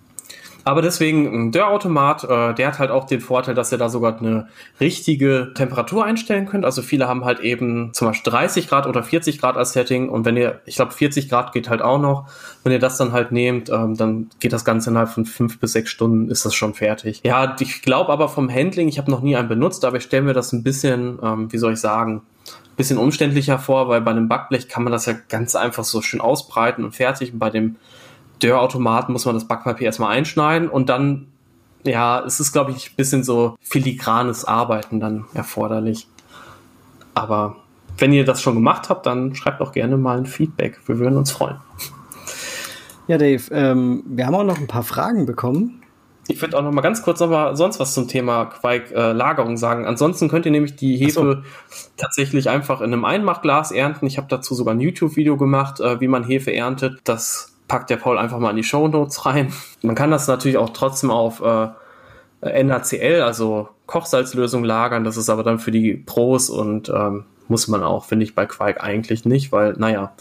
Aber 0.64 0.82
deswegen, 0.82 1.52
der 1.52 1.68
Automat, 1.68 2.24
äh, 2.24 2.54
der 2.54 2.68
hat 2.68 2.78
halt 2.78 2.90
auch 2.90 3.06
den 3.06 3.20
Vorteil, 3.20 3.54
dass 3.54 3.72
ihr 3.72 3.78
da 3.78 3.88
sogar 3.88 4.18
eine 4.18 4.48
richtige 4.80 5.52
Temperatur 5.54 6.04
einstellen 6.04 6.46
könnt. 6.46 6.64
Also 6.64 6.82
viele 6.82 7.08
haben 7.08 7.24
halt 7.24 7.40
eben 7.40 7.94
zum 7.94 8.08
Beispiel 8.08 8.32
30 8.32 8.68
Grad 8.68 8.86
oder 8.86 9.02
40 9.02 9.40
Grad 9.40 9.56
als 9.56 9.72
Setting. 9.72 10.08
Und 10.08 10.24
wenn 10.24 10.36
ihr, 10.36 10.60
ich 10.66 10.76
glaube 10.76 10.92
40 10.92 11.28
Grad 11.28 11.52
geht 11.52 11.70
halt 11.70 11.82
auch 11.82 11.98
noch. 11.98 12.28
Wenn 12.64 12.72
ihr 12.72 12.78
das 12.78 12.98
dann 12.98 13.12
halt 13.12 13.32
nehmt, 13.32 13.70
ähm, 13.70 13.96
dann 13.96 14.30
geht 14.40 14.52
das 14.52 14.64
Ganze 14.64 14.90
innerhalb 14.90 15.10
von 15.10 15.24
fünf 15.24 15.58
bis 15.58 15.72
sechs 15.72 15.90
Stunden 15.90 16.30
ist 16.30 16.44
das 16.44 16.54
schon 16.54 16.74
fertig. 16.74 17.22
Ja, 17.24 17.56
ich 17.58 17.82
glaube 17.82 18.12
aber 18.12 18.28
vom 18.28 18.52
Handling, 18.52 18.88
ich 18.88 18.98
habe 18.98 19.10
noch 19.10 19.22
nie 19.22 19.36
einen 19.36 19.48
benutzt, 19.48 19.84
aber 19.84 19.96
ich 19.96 20.02
stelle 20.02 20.22
mir 20.22 20.34
das 20.34 20.52
ein 20.52 20.62
bisschen, 20.62 21.18
ähm, 21.22 21.52
wie 21.52 21.58
soll 21.58 21.72
ich 21.72 21.80
sagen, 21.80 22.22
bisschen 22.78 22.96
umständlicher 22.96 23.58
vor, 23.58 23.88
weil 23.88 24.00
bei 24.00 24.12
einem 24.12 24.28
Backblech 24.28 24.68
kann 24.68 24.84
man 24.84 24.92
das 24.92 25.04
ja 25.06 25.14
ganz 25.28 25.56
einfach 25.56 25.84
so 25.84 26.00
schön 26.00 26.20
ausbreiten 26.20 26.84
und 26.84 26.94
fertig. 26.94 27.32
Und 27.32 27.40
bei 27.40 27.50
dem 27.50 27.76
Dörrautomaten 28.38 29.12
muss 29.12 29.24
man 29.24 29.34
das 29.34 29.46
Backpapier 29.46 29.86
erstmal 29.86 30.16
einschneiden 30.16 30.68
und 30.68 30.88
dann, 30.88 31.28
ja, 31.84 32.20
es 32.24 32.40
ist, 32.40 32.52
glaube 32.52 32.72
ich, 32.72 32.90
ein 32.90 32.96
bisschen 32.96 33.24
so 33.24 33.56
filigranes 33.60 34.44
Arbeiten 34.44 35.00
dann 35.00 35.24
erforderlich. 35.34 36.06
Aber 37.14 37.56
wenn 37.98 38.12
ihr 38.12 38.24
das 38.24 38.40
schon 38.40 38.54
gemacht 38.54 38.88
habt, 38.88 39.06
dann 39.06 39.34
schreibt 39.34 39.60
auch 39.60 39.72
gerne 39.72 39.96
mal 39.96 40.18
ein 40.18 40.26
Feedback. 40.26 40.78
Wir 40.86 40.98
würden 40.98 41.16
uns 41.16 41.32
freuen. 41.32 41.56
Ja, 43.08 43.18
Dave, 43.18 43.42
ähm, 43.50 44.02
wir 44.06 44.26
haben 44.26 44.34
auch 44.34 44.44
noch 44.44 44.58
ein 44.58 44.66
paar 44.66 44.82
Fragen 44.82 45.26
bekommen. 45.26 45.82
Ich 46.28 46.42
würde 46.42 46.58
auch 46.58 46.62
noch 46.62 46.72
mal 46.72 46.82
ganz 46.82 47.02
kurz 47.02 47.20
noch 47.20 47.30
mal 47.30 47.56
sonst 47.56 47.80
was 47.80 47.94
zum 47.94 48.06
Thema 48.06 48.44
Quark-Lagerung 48.44 49.54
äh, 49.54 49.56
sagen. 49.56 49.86
Ansonsten 49.86 50.28
könnt 50.28 50.44
ihr 50.44 50.52
nämlich 50.52 50.76
die 50.76 50.96
Hefe 50.96 51.42
so. 51.70 51.80
tatsächlich 51.96 52.50
einfach 52.50 52.82
in 52.82 52.92
einem 52.92 53.06
Einmachglas 53.06 53.72
ernten. 53.72 54.06
Ich 54.06 54.18
habe 54.18 54.28
dazu 54.28 54.54
sogar 54.54 54.74
ein 54.74 54.80
YouTube-Video 54.80 55.38
gemacht, 55.38 55.80
äh, 55.80 56.00
wie 56.00 56.08
man 56.08 56.22
Hefe 56.24 56.52
erntet. 56.52 57.00
Das 57.04 57.57
packt 57.68 57.90
der 57.90 57.96
Paul 57.98 58.18
einfach 58.18 58.38
mal 58.38 58.50
in 58.50 58.56
die 58.56 58.64
Show 58.64 58.88
Notes 58.88 59.26
rein. 59.26 59.52
Man 59.82 59.94
kann 59.94 60.10
das 60.10 60.26
natürlich 60.26 60.56
auch 60.56 60.70
trotzdem 60.70 61.10
auf 61.10 61.40
äh, 61.40 61.68
NaCl, 62.64 63.22
also 63.22 63.68
Kochsalzlösung 63.86 64.64
lagern. 64.64 65.04
Das 65.04 65.16
ist 65.16 65.28
aber 65.28 65.44
dann 65.44 65.58
für 65.58 65.70
die 65.70 65.94
Pros 65.94 66.50
und 66.50 66.88
ähm, 66.88 67.24
muss 67.48 67.68
man 67.68 67.82
auch, 67.82 68.04
finde 68.04 68.24
ich, 68.24 68.34
bei 68.34 68.46
Quark 68.46 68.82
eigentlich 68.82 69.24
nicht, 69.24 69.52
weil, 69.52 69.74
naja. 69.74 70.12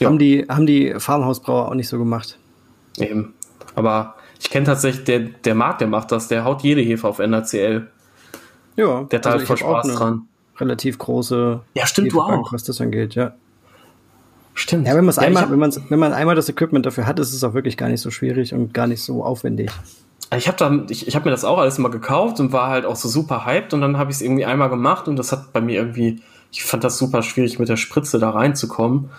Ja. 0.00 0.06
Haben, 0.06 0.18
die, 0.18 0.46
haben 0.48 0.66
die 0.66 0.94
Farmhausbrauer 0.98 1.68
auch 1.68 1.74
nicht 1.74 1.88
so 1.88 1.98
gemacht. 1.98 2.38
Eben. 2.98 3.34
Aber 3.74 4.14
ich 4.40 4.50
kenne 4.50 4.66
tatsächlich, 4.66 5.04
der, 5.04 5.20
der 5.20 5.54
Markt, 5.54 5.80
der 5.80 5.88
macht 5.88 6.12
das, 6.12 6.28
der 6.28 6.44
haut 6.44 6.62
jede 6.62 6.80
Hefe 6.80 7.06
auf 7.08 7.18
NaCl. 7.18 7.88
Ja. 8.76 9.02
Der 9.04 9.18
hat 9.18 9.26
also 9.26 9.38
halt 9.38 9.46
voll 9.46 9.56
Spaß 9.56 9.88
dran. 9.88 10.28
Relativ 10.58 10.98
große. 10.98 11.60
Ja, 11.74 11.86
stimmt, 11.86 12.08
Hefe 12.08 12.16
du 12.16 12.22
auch. 12.22 12.52
Was 12.52 12.64
das 12.64 12.80
angeht, 12.80 13.14
ja. 13.14 13.34
Stimmt. 14.58 14.88
Ja, 14.88 14.96
wenn 14.96 15.04
man 15.04 15.10
es 15.10 15.16
ja, 15.16 15.22
einmal, 15.22 15.48
wenn 15.52 15.58
man 15.60 15.72
wenn 15.88 15.98
man 16.00 16.12
einmal 16.12 16.34
das 16.34 16.48
Equipment 16.48 16.84
dafür 16.84 17.06
hat, 17.06 17.20
ist 17.20 17.32
es 17.32 17.44
auch 17.44 17.54
wirklich 17.54 17.76
gar 17.76 17.88
nicht 17.88 18.00
so 18.00 18.10
schwierig 18.10 18.52
und 18.54 18.74
gar 18.74 18.88
nicht 18.88 19.00
so 19.00 19.22
aufwendig. 19.22 19.70
Ich 20.36 20.48
habe 20.48 20.58
da, 20.58 20.84
ich, 20.90 21.06
ich 21.06 21.14
habe 21.14 21.26
mir 21.26 21.30
das 21.30 21.44
auch 21.44 21.58
alles 21.58 21.78
mal 21.78 21.90
gekauft 21.90 22.40
und 22.40 22.52
war 22.52 22.68
halt 22.68 22.84
auch 22.84 22.96
so 22.96 23.08
super 23.08 23.46
hyped 23.46 23.72
und 23.72 23.82
dann 23.82 23.98
habe 23.98 24.10
ich 24.10 24.16
es 24.16 24.20
irgendwie 24.20 24.44
einmal 24.44 24.68
gemacht 24.68 25.06
und 25.06 25.14
das 25.14 25.30
hat 25.30 25.52
bei 25.52 25.60
mir 25.60 25.76
irgendwie, 25.76 26.22
ich 26.50 26.64
fand 26.64 26.82
das 26.82 26.98
super 26.98 27.22
schwierig 27.22 27.60
mit 27.60 27.68
der 27.68 27.76
Spritze 27.76 28.18
da 28.18 28.30
reinzukommen. 28.30 29.10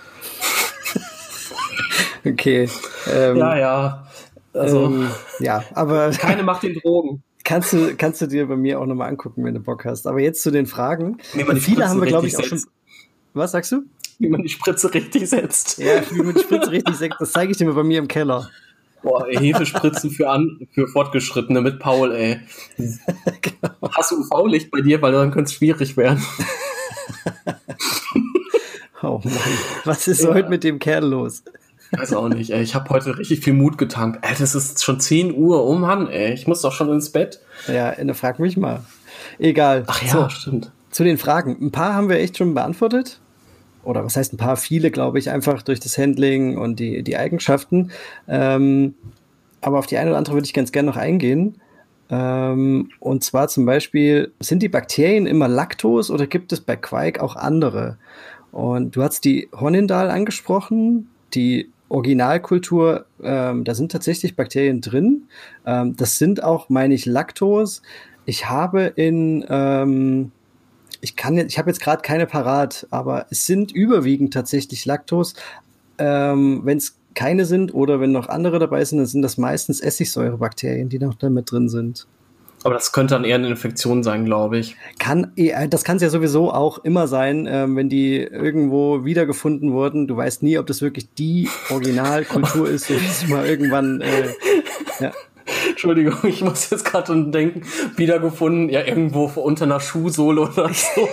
okay. 2.26 2.70
Ähm, 3.10 3.38
ja, 3.38 3.58
ja. 3.58 4.08
Also 4.52 4.88
ähm, 4.88 5.10
ja, 5.40 5.64
aber 5.74 6.10
keine 6.20 6.44
macht 6.44 6.64
den 6.64 6.74
Drogen. 6.74 7.24
Kannst 7.46 7.72
du, 7.72 7.96
kannst 7.96 8.20
du 8.20 8.28
dir 8.28 8.46
bei 8.46 8.58
mir 8.58 8.82
auch 8.82 8.86
nochmal 8.86 9.08
angucken, 9.08 9.46
wenn 9.46 9.54
du 9.54 9.62
Bock 9.62 9.86
hast. 9.86 10.06
Aber 10.06 10.20
jetzt 10.20 10.44
zu 10.44 10.52
den 10.52 10.66
Fragen. 10.66 11.18
Nee, 11.34 11.46
viele 11.56 11.88
haben 11.88 12.02
wir, 12.02 12.08
glaube 12.08 12.28
ich, 12.28 12.38
auch 12.38 12.44
schon. 12.44 12.62
Was 13.34 13.54
sagst 13.54 13.72
du? 13.72 13.84
Wie 14.20 14.28
man 14.30 14.44
die 14.44 14.50
Spritze 14.50 14.94
richtig 14.94 15.28
setzt. 15.30 15.80
Ja, 15.80 16.02
wie 16.12 16.22
man 16.22 16.36
die 16.36 16.42
Spritze 16.42 16.72
richtig 16.72 16.96
setzt, 16.98 17.16
das 17.20 17.32
zeige 17.32 17.52
ich 17.52 17.58
dir 17.58 17.66
mal 17.66 17.74
bei 17.74 17.84
mir 17.84 18.00
im 18.00 18.08
Keller. 18.08 18.50
Boah, 19.02 19.26
ey, 19.30 19.38
Hefespritzen 19.38 20.12
für, 20.12 20.30
an, 20.30 20.68
für 20.72 20.86
Fortgeschrittene 20.88 21.62
mit 21.62 21.80
Paul, 21.80 22.12
ey. 22.12 22.42
genau. 22.78 23.74
Hast 23.94 24.12
du 24.12 24.18
UV-Licht 24.18 24.70
bei 24.72 24.82
dir, 24.82 25.02
weil 25.02 25.14
dann 25.14 25.32
könnte 25.32 25.48
es 25.48 25.54
schwierig 25.54 25.96
werden. 25.96 26.22
oh 29.02 29.22
Mann, 29.24 29.34
was 29.86 30.10
ist 30.10 30.24
ja. 30.24 30.34
heute 30.34 30.50
mit 30.50 30.66
dem 30.66 30.80
Kerl 30.80 31.06
los? 31.06 31.44
Weiß 31.92 32.14
auch 32.14 32.28
nicht, 32.28 32.52
ey. 32.52 32.62
Ich 32.62 32.76
habe 32.76 32.90
heute 32.90 33.18
richtig 33.18 33.40
viel 33.40 33.54
Mut 33.54 33.78
getankt. 33.78 34.20
Ey, 34.22 34.36
das 34.38 34.54
ist 34.54 34.84
schon 34.84 35.00
10 35.00 35.34
Uhr. 35.34 35.66
Oh 35.66 35.76
Mann, 35.76 36.10
ey. 36.10 36.34
Ich 36.34 36.46
muss 36.46 36.62
doch 36.62 36.74
schon 36.74 36.92
ins 36.92 37.12
Bett. 37.12 37.40
Ja, 37.68 37.96
dann 37.96 38.14
frag 38.14 38.38
mich 38.38 38.58
mal. 38.58 38.84
Egal. 39.40 39.86
Ach 39.88 40.04
ja, 40.04 40.10
so, 40.10 40.30
stimmt. 40.30 40.72
Zu 40.92 41.06
den 41.06 41.18
Fragen. 41.18 41.58
Ein 41.60 41.72
paar 41.72 41.94
haben 41.96 42.10
wir 42.10 42.18
echt 42.18 42.38
schon 42.38 42.54
beantwortet 42.54 43.22
oder 43.84 44.04
was 44.04 44.16
heißt 44.16 44.34
ein 44.34 44.38
paar, 44.38 44.58
viele, 44.58 44.92
glaube 44.92 45.20
ich, 45.20 45.30
einfach 45.30 45.62
durch 45.62 45.80
das 45.80 45.98
Handling 45.98 46.58
und 46.58 46.80
die, 46.80 47.04
die 47.04 47.18
Eigenschaften. 47.18 47.92
Ähm, 48.28 48.96
aber 49.62 49.80
auf 49.80 49.88
die 49.88 49.98
eine 49.98 50.12
oder 50.12 50.18
andere 50.18 50.36
würde 50.36 50.46
ich 50.46 50.54
ganz 50.54 50.72
gerne 50.72 50.90
noch 50.90 50.98
eingehen. 50.98 51.56
Ähm, 52.10 52.90
und 53.00 53.24
zwar 53.24 53.48
zum 53.48 53.66
Beispiel, 53.66 54.32
sind 54.40 54.64
die 54.64 54.70
Bakterien 54.70 55.28
immer 55.28 55.48
Laktos 55.48 56.10
oder 56.10 56.28
gibt 56.28 56.52
es 56.52 56.62
bei 56.62 56.76
Quark 56.76 57.20
auch 57.20 57.36
andere? 57.36 57.98
Und 58.52 58.96
du 58.96 59.04
hast 59.04 59.26
die 59.26 59.48
Hornindal 59.54 60.10
angesprochen, 60.10 61.10
die 61.34 61.70
Originalkultur, 61.90 63.06
ähm, 63.22 63.64
da 63.64 63.74
sind 63.76 63.92
tatsächlich 63.92 64.36
Bakterien 64.36 64.82
drin. 64.82 65.24
Ähm, 65.66 65.96
das 65.96 66.18
sind 66.18 66.44
auch, 66.44 66.70
meine 66.70 66.94
ich, 66.94 67.06
Laktos. 67.06 67.82
Ich 68.26 68.50
habe 68.50 68.94
in, 68.96 69.46
ähm, 69.50 70.32
ich 71.02 71.16
kann 71.16 71.36
jetzt, 71.36 71.52
ich 71.52 71.58
habe 71.58 71.70
jetzt 71.70 71.82
gerade 71.82 72.02
keine 72.02 72.26
parat, 72.26 72.88
aber 72.90 73.28
es 73.30 73.46
sind 73.46 73.72
überwiegend 73.72 74.34
tatsächlich 74.34 74.86
Laktos. 74.86 75.34
Ähm, 75.98 76.62
wenn 76.64 76.78
es 76.78 76.98
keine 77.16 77.46
sind 77.46 77.74
oder 77.74 78.00
wenn 78.00 78.12
noch 78.12 78.30
andere 78.30 78.60
dabei 78.60 78.84
sind, 78.86 79.00
dann 79.00 79.08
sind 79.08 79.22
das 79.22 79.38
meistens 79.38 79.82
Essigsäurebakterien, 79.82 80.90
die 80.90 81.00
noch 81.00 81.16
damit 81.16 81.52
drin 81.52 81.70
sind. 81.70 82.08
Aber 82.64 82.74
das 82.74 82.92
könnte 82.92 83.14
dann 83.14 83.24
eher 83.24 83.36
eine 83.36 83.48
Infektion 83.48 84.04
sein, 84.04 84.26
glaube 84.26 84.58
ich. 84.58 84.76
Kann, 85.00 85.32
äh, 85.38 85.70
das 85.70 85.86
kann 85.86 85.96
es 85.96 86.02
ja 86.02 86.10
sowieso 86.10 86.52
auch 86.52 86.80
immer 86.80 87.08
sein, 87.08 87.48
ähm, 87.50 87.78
wenn 87.78 87.88
die 87.88 88.18
irgendwo 88.18 89.06
wiedergefunden 89.06 89.72
wurden. 89.72 90.08
Du 90.08 90.18
weißt 90.18 90.44
nie, 90.44 90.58
ob 90.58 90.68
das 90.68 90.82
wirklich 90.82 91.08
die 91.14 91.48
Originalkultur 91.70 92.70
ist, 92.70 92.90
die 92.90 93.28
mal 93.28 93.46
irgendwann 93.46 94.02
äh, 94.02 94.30
ja. 95.00 95.12
Entschuldigung, 95.70 96.18
ich 96.24 96.42
muss 96.42 96.70
jetzt 96.70 96.86
gerade 96.86 97.16
denken, 97.32 97.64
wiedergefunden, 97.96 98.70
ja, 98.70 98.84
irgendwo 98.84 99.26
unter 99.26 99.66
einer 99.66 99.80
Schuhsohle 99.80 100.42
oder 100.42 100.70
so. 100.74 101.10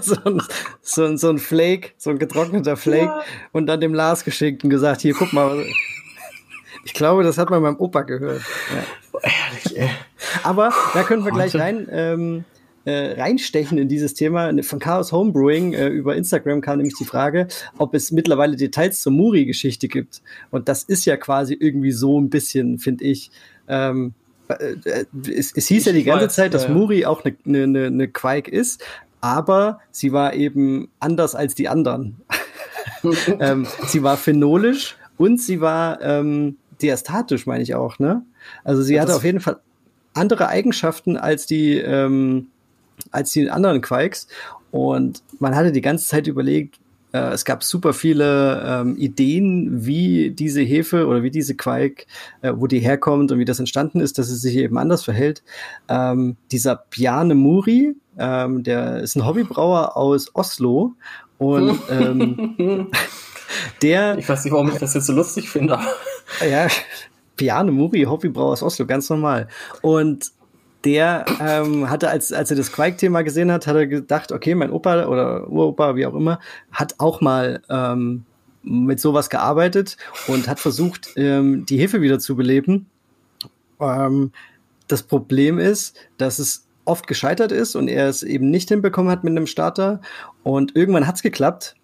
so, 0.00 0.16
ein, 0.24 0.42
so, 0.82 1.04
ein, 1.04 1.18
so 1.18 1.28
ein 1.30 1.38
Flake, 1.38 1.90
so 1.96 2.10
ein 2.10 2.18
getrockneter 2.18 2.76
Flake 2.76 3.04
ja. 3.04 3.22
und 3.52 3.66
dann 3.66 3.80
dem 3.80 3.94
Lars 3.94 4.24
geschickt 4.24 4.64
und 4.64 4.70
gesagt, 4.70 5.00
hier, 5.00 5.14
guck 5.14 5.32
mal. 5.32 5.64
Ich 6.84 6.94
glaube, 6.94 7.22
das 7.22 7.36
hat 7.36 7.50
man 7.50 7.62
beim 7.62 7.76
Opa 7.76 8.02
gehört. 8.02 8.42
Ja. 8.74 9.20
Ehrlich, 9.22 9.78
ey. 9.78 9.90
Aber 10.42 10.72
da 10.94 11.02
können 11.02 11.24
wir 11.24 11.32
gleich 11.32 11.54
rein. 11.54 11.86
Ähm, 11.90 12.44
äh, 12.84 13.12
reinstechen 13.20 13.78
in 13.78 13.88
dieses 13.88 14.14
Thema. 14.14 14.50
Von 14.62 14.78
Chaos 14.78 15.12
Homebrewing 15.12 15.74
äh, 15.74 15.88
über 15.88 16.16
Instagram 16.16 16.60
kam 16.60 16.78
nämlich 16.78 16.96
die 16.96 17.04
Frage, 17.04 17.48
ob 17.78 17.94
es 17.94 18.10
mittlerweile 18.10 18.56
Details 18.56 19.02
zur 19.02 19.12
Muri-Geschichte 19.12 19.88
gibt. 19.88 20.22
Und 20.50 20.68
das 20.68 20.82
ist 20.84 21.04
ja 21.04 21.16
quasi 21.16 21.54
irgendwie 21.58 21.92
so 21.92 22.20
ein 22.20 22.30
bisschen, 22.30 22.78
finde 22.78 23.04
ich. 23.04 23.30
Ähm, 23.68 24.14
äh, 24.48 24.74
äh, 24.84 25.04
es, 25.28 25.52
es, 25.54 25.66
hieß 25.68 25.80
ich 25.80 25.86
ja 25.86 25.92
die 25.92 26.04
ganze 26.04 26.26
weiß, 26.26 26.34
Zeit, 26.34 26.54
dass 26.54 26.64
ja. 26.64 26.70
Muri 26.70 27.06
auch 27.06 27.24
eine 27.24 27.36
ne, 27.44 27.66
ne, 27.66 27.90
ne 27.90 28.08
Quake 28.08 28.50
ist, 28.50 28.82
aber 29.20 29.80
sie 29.90 30.12
war 30.12 30.34
eben 30.34 30.88
anders 30.98 31.34
als 31.34 31.54
die 31.54 31.68
anderen. 31.68 32.16
ähm, 33.40 33.66
sie 33.86 34.02
war 34.02 34.16
phenolisch 34.16 34.96
und 35.16 35.40
sie 35.40 35.60
war 35.60 36.00
ähm, 36.02 36.56
diastatisch, 36.80 37.46
meine 37.46 37.62
ich 37.62 37.74
auch, 37.74 37.98
ne? 37.98 38.22
Also 38.64 38.82
sie 38.82 38.94
ja, 38.94 39.02
hatte 39.02 39.14
auf 39.14 39.24
jeden 39.24 39.40
Fall 39.40 39.60
andere 40.14 40.48
Eigenschaften 40.48 41.16
als 41.16 41.46
die, 41.46 41.76
ähm, 41.76 42.48
als 43.10 43.30
die 43.30 43.50
anderen 43.50 43.80
Quikes. 43.80 44.28
Und 44.70 45.22
man 45.38 45.54
hatte 45.54 45.72
die 45.72 45.80
ganze 45.80 46.06
Zeit 46.06 46.26
überlegt, 46.26 46.78
äh, 47.12 47.32
es 47.32 47.44
gab 47.44 47.64
super 47.64 47.92
viele 47.92 48.62
ähm, 48.64 48.96
Ideen, 48.96 49.84
wie 49.84 50.30
diese 50.30 50.60
Hefe 50.60 51.06
oder 51.06 51.22
wie 51.22 51.30
diese 51.30 51.56
Quake, 51.56 52.06
äh, 52.42 52.52
wo 52.54 52.66
die 52.66 52.78
herkommt 52.78 53.32
und 53.32 53.38
wie 53.38 53.44
das 53.44 53.58
entstanden 53.58 54.00
ist, 54.00 54.18
dass 54.18 54.30
es 54.30 54.42
sich 54.42 54.56
eben 54.56 54.78
anders 54.78 55.04
verhält. 55.04 55.42
Ähm, 55.88 56.36
dieser 56.52 56.84
Bjarne 56.90 57.34
Muri, 57.34 57.96
ähm, 58.18 58.62
der 58.62 59.00
ist 59.00 59.16
ein 59.16 59.26
Hobbybrauer 59.26 59.96
aus 59.96 60.34
Oslo 60.34 60.94
und 61.38 61.80
ähm, 61.90 62.88
der. 63.82 64.18
Ich 64.18 64.28
weiß 64.28 64.44
nicht, 64.44 64.52
warum 64.52 64.68
ich 64.68 64.78
das 64.78 64.94
jetzt 64.94 65.06
so 65.06 65.12
lustig 65.12 65.50
finde. 65.50 65.78
ja, 66.48 66.68
Bjarne 67.36 67.72
Muri, 67.72 68.02
Hobbybrauer 68.02 68.52
aus 68.52 68.62
Oslo, 68.62 68.86
ganz 68.86 69.10
normal. 69.10 69.48
Und 69.82 70.30
der 70.84 71.26
ähm, 71.40 71.90
hatte, 71.90 72.08
als, 72.08 72.32
als 72.32 72.50
er 72.50 72.56
das 72.56 72.72
Quake-Thema 72.72 73.22
gesehen 73.22 73.52
hat, 73.52 73.66
hat 73.66 73.76
er 73.76 73.86
gedacht, 73.86 74.32
okay, 74.32 74.54
mein 74.54 74.70
Opa 74.70 75.06
oder 75.06 75.48
Uropa, 75.48 75.96
wie 75.96 76.06
auch 76.06 76.14
immer, 76.14 76.40
hat 76.72 76.94
auch 76.98 77.20
mal 77.20 77.60
ähm, 77.68 78.24
mit 78.62 79.00
sowas 79.00 79.30
gearbeitet 79.30 79.96
und 80.26 80.48
hat 80.48 80.60
versucht, 80.60 81.10
ähm, 81.16 81.66
die 81.66 81.78
Hefe 81.78 82.00
wieder 82.00 82.18
zu 82.18 82.36
beleben. 82.36 82.86
Ähm, 83.80 84.32
das 84.88 85.02
Problem 85.02 85.58
ist, 85.58 85.96
dass 86.18 86.38
es 86.38 86.66
oft 86.84 87.06
gescheitert 87.06 87.52
ist 87.52 87.76
und 87.76 87.88
er 87.88 88.08
es 88.08 88.22
eben 88.22 88.50
nicht 88.50 88.68
hinbekommen 88.68 89.10
hat 89.10 89.22
mit 89.24 89.32
einem 89.32 89.46
Starter. 89.46 90.00
Und 90.42 90.74
irgendwann 90.76 91.06
hat's 91.06 91.22
geklappt 91.22 91.76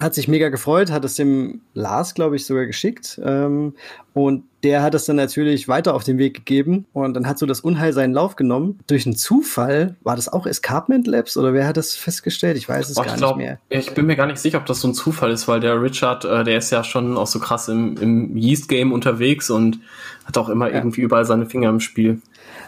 hat 0.00 0.14
sich 0.14 0.28
mega 0.28 0.48
gefreut, 0.48 0.90
hat 0.90 1.04
es 1.04 1.14
dem 1.14 1.60
Lars, 1.74 2.14
glaube 2.14 2.36
ich, 2.36 2.46
sogar 2.46 2.64
geschickt. 2.64 3.20
Ähm, 3.22 3.74
und 4.14 4.44
der 4.62 4.82
hat 4.82 4.94
es 4.94 5.04
dann 5.04 5.16
natürlich 5.16 5.68
weiter 5.68 5.94
auf 5.94 6.04
den 6.04 6.16
Weg 6.16 6.34
gegeben. 6.34 6.86
Und 6.94 7.14
dann 7.14 7.26
hat 7.26 7.38
so 7.38 7.44
das 7.44 7.60
Unheil 7.60 7.92
seinen 7.92 8.14
Lauf 8.14 8.34
genommen. 8.34 8.78
Durch 8.86 9.04
einen 9.04 9.14
Zufall, 9.14 9.96
war 10.02 10.16
das 10.16 10.32
auch 10.32 10.46
Escarpment 10.46 11.06
Labs 11.06 11.36
oder 11.36 11.52
wer 11.52 11.66
hat 11.66 11.76
das 11.76 11.94
festgestellt? 11.94 12.56
Ich 12.56 12.66
weiß 12.66 12.88
es 12.88 12.96
oh, 12.96 13.02
gar 13.02 13.16
glaub, 13.16 13.36
nicht 13.36 13.46
mehr. 13.46 13.58
Ich 13.68 13.92
bin 13.92 14.06
mir 14.06 14.16
gar 14.16 14.26
nicht 14.26 14.38
sicher, 14.38 14.58
ob 14.58 14.66
das 14.66 14.80
so 14.80 14.88
ein 14.88 14.94
Zufall 14.94 15.30
ist, 15.30 15.46
weil 15.48 15.60
der 15.60 15.80
Richard, 15.80 16.24
äh, 16.24 16.44
der 16.44 16.56
ist 16.56 16.70
ja 16.70 16.82
schon 16.82 17.18
auch 17.18 17.26
so 17.26 17.38
krass 17.38 17.68
im, 17.68 17.96
im 17.98 18.36
Yeast-Game 18.36 18.92
unterwegs 18.92 19.50
und 19.50 19.80
hat 20.24 20.38
auch 20.38 20.48
immer 20.48 20.68
ja. 20.68 20.76
irgendwie 20.76 21.02
überall 21.02 21.26
seine 21.26 21.44
Finger 21.44 21.68
im 21.68 21.80
Spiel. 21.80 22.22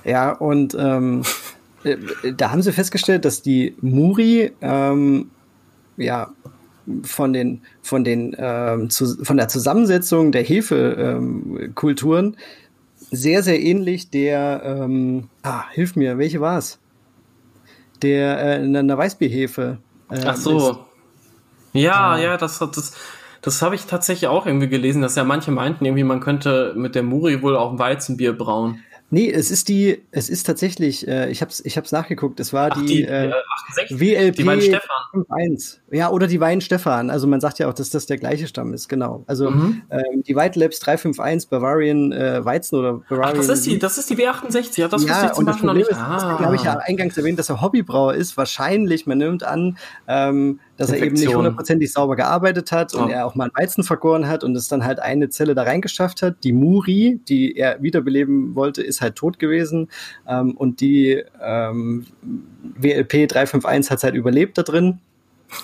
Ja, 0.04 0.32
und 0.32 0.76
ähm, 0.78 1.22
äh, 1.82 1.96
da 2.36 2.50
haben 2.50 2.60
sie 2.60 2.72
festgestellt, 2.72 3.24
dass 3.24 3.40
die 3.40 3.74
Muri 3.80 4.52
ähm, 4.60 5.30
ja 5.96 6.30
von 7.02 7.32
den 7.32 7.62
von 7.82 8.04
den 8.04 8.34
ähm, 8.38 8.90
zu, 8.90 9.24
von 9.24 9.36
der 9.36 9.48
Zusammensetzung 9.48 10.32
der 10.32 10.42
Hefekulturen 10.42 12.26
ähm, 12.26 12.36
sehr 13.10 13.42
sehr 13.42 13.60
ähnlich 13.60 14.10
der 14.10 14.62
ähm, 14.64 15.28
ah, 15.42 15.64
hilf 15.70 15.96
mir 15.96 16.18
welche 16.18 16.40
war 16.40 16.59
es 16.59 16.78
der 18.02 18.38
äh, 18.38 18.54
einer 18.64 18.98
Weißbierhefe 18.98 19.78
äh, 20.10 20.20
ach 20.24 20.36
so 20.36 20.70
ist. 20.70 20.78
ja 21.72 22.18
ja 22.18 22.36
das 22.36 22.59
das 22.59 22.94
das 23.42 23.60
habe 23.60 23.74
ich 23.74 23.86
tatsächlich 23.86 24.28
auch 24.28 24.46
irgendwie 24.46 24.68
gelesen, 24.68 25.02
dass 25.02 25.16
ja 25.16 25.24
manche 25.24 25.50
meinten, 25.50 25.84
irgendwie 25.84 26.04
man 26.04 26.20
könnte 26.20 26.74
mit 26.76 26.94
der 26.94 27.02
Muri 27.02 27.42
wohl 27.42 27.56
auch 27.56 27.72
ein 27.72 27.78
Weizenbier 27.78 28.38
brauen. 28.38 28.84
Nee, 29.14 29.30
es 29.30 29.51
ist 29.51 29.68
die, 29.68 30.01
es 30.10 30.30
ist 30.30 30.44
tatsächlich, 30.44 31.06
äh, 31.06 31.30
ich 31.30 31.43
hab's, 31.43 31.60
ich 31.66 31.76
hab's 31.76 31.93
nachgeguckt, 31.93 32.40
es 32.40 32.55
war 32.55 32.70
Ach, 32.72 32.80
die, 32.80 32.86
die 32.86 33.02
äh, 33.02 33.30
68, 33.68 34.01
WLP 34.01 34.36
die 34.36 34.47
Weinstefan. 34.47 35.24
1. 35.28 35.80
Ja, 35.90 36.10
oder 36.10 36.26
die 36.26 36.40
Weinstefan. 36.40 37.10
Also 37.10 37.26
man 37.26 37.39
sagt 37.39 37.59
ja 37.59 37.68
auch, 37.68 37.74
dass 37.74 37.90
das 37.90 38.06
der 38.06 38.16
gleiche 38.16 38.47
Stamm 38.47 38.72
ist, 38.72 38.89
genau. 38.89 39.22
Also 39.26 39.51
mhm. 39.51 39.82
ähm, 39.90 40.22
die 40.26 40.34
White 40.34 40.59
Labs 40.59 40.80
351 40.80 41.51
Bavarian 41.51 42.10
äh, 42.12 42.43
Weizen 42.43 42.78
oder 42.78 42.94
Bavarian. 42.94 43.32
Ach, 43.32 43.36
das 43.36 43.51
ist 43.51 43.66
die, 43.66 43.78
das 43.78 43.98
ist 43.98 44.09
die 44.09 44.16
W68, 44.16 44.80
ja, 44.80 44.89
das 44.89 45.05
ja, 45.05 45.10
wusste 45.10 45.26
ich 45.26 45.32
zum 45.32 45.44
Beispiel 45.44 45.66
noch 45.66 45.74
nicht. 45.74 45.90
Ist, 45.90 45.98
ah. 45.98 46.36
Das 46.39 46.47
habe 46.47 46.56
ich 46.56 46.62
ja 46.62 46.78
eingangs 46.78 47.18
erwähnt, 47.18 47.39
dass 47.39 47.51
er 47.51 47.60
Hobbybrauer 47.60 48.14
ist. 48.14 48.39
Wahrscheinlich, 48.39 49.06
man 49.06 49.18
nimmt 49.18 49.44
an, 49.44 49.76
ähm, 50.09 50.59
dass 50.78 50.89
Infektion. 50.89 51.02
er 51.02 51.06
eben 51.06 51.20
nicht 51.20 51.36
hundertprozentig 51.36 51.93
sauber 51.93 52.16
gearbeitet 52.16 52.72
hat 52.72 52.94
und 52.94 53.05
oh. 53.05 53.09
er 53.09 53.26
auch 53.26 53.34
mal 53.34 53.51
Weizen 53.55 53.84
vergoren 53.84 54.26
hat 54.26 54.43
und 54.43 54.56
es 54.56 54.68
dann 54.68 54.86
halt 54.86 55.01
eine 55.01 55.28
Zelle 55.28 55.55
da 55.55 55.64
reingeschafft 55.64 56.22
hat. 56.22 56.36
Die 56.44 56.55
Muri, 56.55 57.20
die 57.28 57.59
er 57.59 57.82
wiederbeleben 57.82 58.55
wollte, 58.55 58.82
ist 58.82 59.01
halt 59.02 59.16
tot 59.16 59.38
gewesen 59.38 59.90
ähm, 60.28 60.52
und 60.56 60.80
die 60.80 61.22
ähm, 61.40 62.06
WLP 62.62 63.28
351 63.28 63.90
hat 63.90 63.98
es 63.98 64.04
halt 64.04 64.14
überlebt 64.14 64.56
da 64.58 64.62
drin 64.62 65.00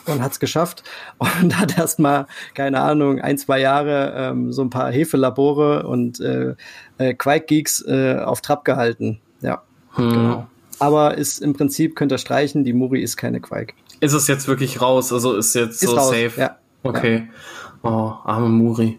und 0.07 0.23
hat 0.23 0.33
es 0.33 0.41
geschafft 0.41 0.83
und 1.19 1.59
hat 1.59 1.79
erstmal, 1.79 2.27
keine 2.55 2.81
Ahnung, 2.81 3.21
ein, 3.21 3.39
zwei 3.39 3.61
Jahre 3.61 4.15
ähm, 4.17 4.53
so 4.53 4.63
ein 4.63 4.71
paar 4.71 4.91
Hefelabore 4.91 5.87
und 5.87 6.21
äh, 6.21 6.55
äh, 6.99 7.15
Quake-Geeks 7.15 7.83
äh, 7.87 8.17
auf 8.19 8.41
Trab 8.41 8.65
gehalten. 8.65 9.21
Ja, 9.41 9.63
hm. 9.93 10.11
genau. 10.11 10.47
Aber 10.81 11.19
ist 11.19 11.41
im 11.41 11.55
Prinzip, 11.55 11.97
könnt 11.97 12.13
ihr 12.13 12.19
streichen, 12.19 12.63
die 12.63 12.73
Muri 12.73 13.03
ist 13.03 13.17
keine 13.17 13.41
Quake. 13.41 13.75
Ist 14.01 14.13
es 14.13 14.29
jetzt 14.29 14.47
wirklich 14.47 14.81
raus? 14.81 15.13
Also 15.13 15.37
ist 15.37 15.55
jetzt 15.55 15.83
ist 15.83 15.91
so 15.91 15.97
raus, 15.97 16.11
safe? 16.11 16.33
Ja. 16.37 16.57
Okay. 16.85 17.29
Ja. 17.83 17.91
Oh, 17.91 18.13
arme 18.25 18.49
Muri. 18.49 18.99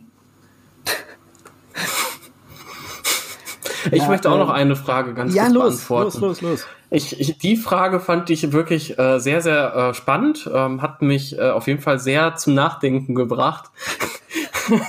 Ich 3.92 4.02
ja, 4.02 4.08
möchte 4.08 4.30
auch 4.32 4.38
noch 4.38 4.50
eine 4.50 4.76
Frage 4.76 5.14
ganz 5.14 5.34
ja, 5.34 5.44
kurz 5.44 5.54
los, 5.54 5.64
beantworten. 5.64 6.22
Los, 6.22 6.42
los, 6.42 6.42
los. 6.42 6.68
Ich, 6.92 7.20
ich, 7.20 7.38
die 7.38 7.56
Frage 7.56 8.00
fand 8.00 8.30
ich 8.30 8.52
wirklich 8.52 8.98
äh, 8.98 9.20
sehr, 9.20 9.42
sehr 9.42 9.76
äh, 9.76 9.94
spannend, 9.94 10.50
ähm, 10.52 10.82
hat 10.82 11.02
mich 11.02 11.38
äh, 11.38 11.50
auf 11.50 11.68
jeden 11.68 11.82
Fall 11.82 12.00
sehr 12.00 12.36
zum 12.36 12.56
Nachdenken 12.56 13.16
gebracht. 13.16 13.70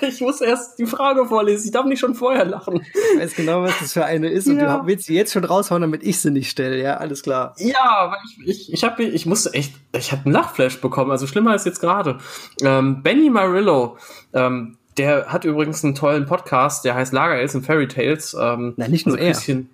Ich 0.00 0.20
muss 0.20 0.40
erst 0.40 0.78
die 0.78 0.86
Frage 0.86 1.26
vorlesen. 1.26 1.66
Ich 1.66 1.72
darf 1.72 1.86
nicht 1.86 2.00
schon 2.00 2.14
vorher 2.14 2.44
lachen. 2.44 2.84
Ich 3.14 3.20
weiß 3.20 3.34
genau, 3.34 3.62
was 3.62 3.78
das 3.78 3.92
für 3.92 4.04
eine 4.04 4.28
ist. 4.28 4.46
Und 4.46 4.58
ja. 4.58 4.78
du 4.78 4.86
willst 4.86 5.06
sie 5.06 5.14
jetzt 5.14 5.32
schon 5.32 5.44
raushauen, 5.44 5.82
damit 5.82 6.02
ich 6.02 6.20
sie 6.20 6.30
nicht 6.30 6.50
stelle. 6.50 6.80
Ja, 6.80 6.96
alles 6.96 7.22
klar. 7.22 7.54
Ja, 7.58 8.10
weil 8.10 8.18
ich, 8.44 8.48
ich, 8.48 8.72
ich, 8.72 8.84
hab, 8.84 8.98
ich 8.98 9.26
musste 9.26 9.52
echt, 9.54 9.74
ich 9.96 10.12
habe 10.12 10.24
einen 10.24 10.34
Lachflash 10.34 10.80
bekommen. 10.80 11.10
Also 11.10 11.26
schlimmer 11.26 11.52
als 11.52 11.64
jetzt 11.64 11.80
gerade. 11.80 12.18
Ähm, 12.62 13.02
Benny 13.02 13.30
Marillo, 13.30 13.98
ähm, 14.32 14.78
der 14.96 15.26
hat 15.26 15.44
übrigens 15.44 15.84
einen 15.84 15.94
tollen 15.94 16.26
Podcast, 16.26 16.84
der 16.84 16.94
heißt 16.94 17.12
Lager 17.12 17.34
Ales 17.34 17.54
and 17.54 17.66
Fairy 17.66 17.88
Tales. 17.88 18.34
Ähm, 18.38 18.74
Na, 18.76 18.88
nicht 18.88 19.06
nur 19.06 19.18
also 19.18 19.52
er. 19.52 19.58
Ja. 19.58 19.64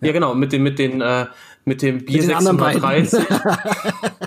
ja, 0.00 0.12
genau, 0.12 0.34
mit 0.34 0.52
den, 0.52 0.62
mit 0.62 0.78
den, 0.78 1.00
äh, 1.00 1.26
mit 1.64 1.82
dem 1.82 2.04
Bier 2.04 2.18
mit 2.18 2.26
630. 2.26 3.20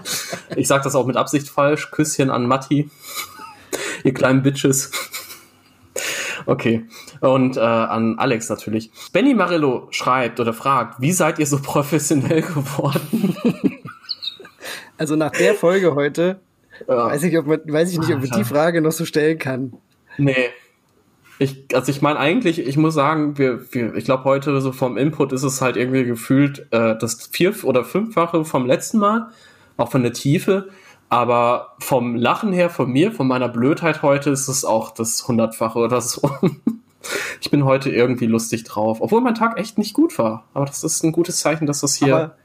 ich 0.55 0.67
sag 0.67 0.83
das 0.83 0.95
auch 0.95 1.05
mit 1.05 1.17
Absicht 1.17 1.49
falsch. 1.49 1.91
Küsschen 1.91 2.29
an 2.29 2.45
Matti. 2.45 2.89
Ihr 4.03 4.13
kleinen 4.13 4.41
Bitches. 4.41 4.91
Okay. 6.45 6.85
Und 7.19 7.57
äh, 7.57 7.59
an 7.59 8.17
Alex 8.17 8.49
natürlich. 8.49 8.91
Benny 9.13 9.33
Marillo 9.33 9.87
schreibt 9.91 10.39
oder 10.39 10.53
fragt, 10.53 10.99
wie 10.99 11.11
seid 11.11 11.39
ihr 11.39 11.45
so 11.45 11.59
professionell 11.61 12.41
geworden? 12.41 13.35
Also 14.97 15.15
nach 15.15 15.31
der 15.31 15.55
Folge 15.55 15.95
heute 15.95 16.39
ja. 16.87 17.07
weiß 17.07 17.23
ich, 17.23 17.37
ob 17.37 17.47
man, 17.47 17.61
weiß 17.65 17.91
ich 17.91 17.99
nicht, 17.99 18.13
ob 18.13 18.21
man 18.21 18.39
die 18.39 18.43
Frage 18.43 18.81
noch 18.81 18.91
so 18.91 19.05
stellen 19.05 19.37
kann. 19.37 19.73
Nee. 20.21 20.49
Ich, 21.39 21.65
also 21.73 21.89
ich 21.89 22.03
meine 22.03 22.19
eigentlich, 22.19 22.59
ich 22.59 22.77
muss 22.77 22.93
sagen, 22.93 23.39
wir, 23.39 23.73
wir 23.73 23.95
ich 23.95 24.05
glaube 24.05 24.25
heute 24.25 24.61
so 24.61 24.71
vom 24.71 24.95
Input 24.97 25.33
ist 25.33 25.41
es 25.41 25.59
halt 25.59 25.75
irgendwie 25.75 26.03
gefühlt 26.03 26.67
äh, 26.71 26.95
das 26.95 27.29
vier- 27.31 27.63
oder 27.63 27.83
fünffache 27.83 28.45
vom 28.45 28.67
letzten 28.67 28.99
Mal, 28.99 29.31
auch 29.77 29.89
von 29.89 30.03
der 30.03 30.13
Tiefe. 30.13 30.69
Aber 31.09 31.75
vom 31.79 32.15
Lachen 32.15 32.53
her, 32.53 32.69
von 32.69 32.89
mir, 32.89 33.11
von 33.11 33.27
meiner 33.27 33.49
Blödheit 33.49 34.01
heute, 34.01 34.29
ist 34.29 34.47
es 34.47 34.63
auch 34.63 34.91
das 34.91 35.27
Hundertfache 35.27 35.79
oder 35.79 35.99
so. 35.99 36.29
ich 37.41 37.49
bin 37.49 37.65
heute 37.65 37.89
irgendwie 37.89 38.27
lustig 38.27 38.63
drauf, 38.63 38.99
obwohl 39.01 39.21
mein 39.21 39.35
Tag 39.35 39.59
echt 39.59 39.77
nicht 39.77 39.93
gut 39.93 40.17
war. 40.19 40.45
Aber 40.53 40.65
das 40.65 40.83
ist 40.83 41.03
ein 41.03 41.11
gutes 41.11 41.39
Zeichen, 41.39 41.65
dass 41.65 41.81
das 41.81 41.95
hier. 41.95 42.15
Aber, 42.15 42.35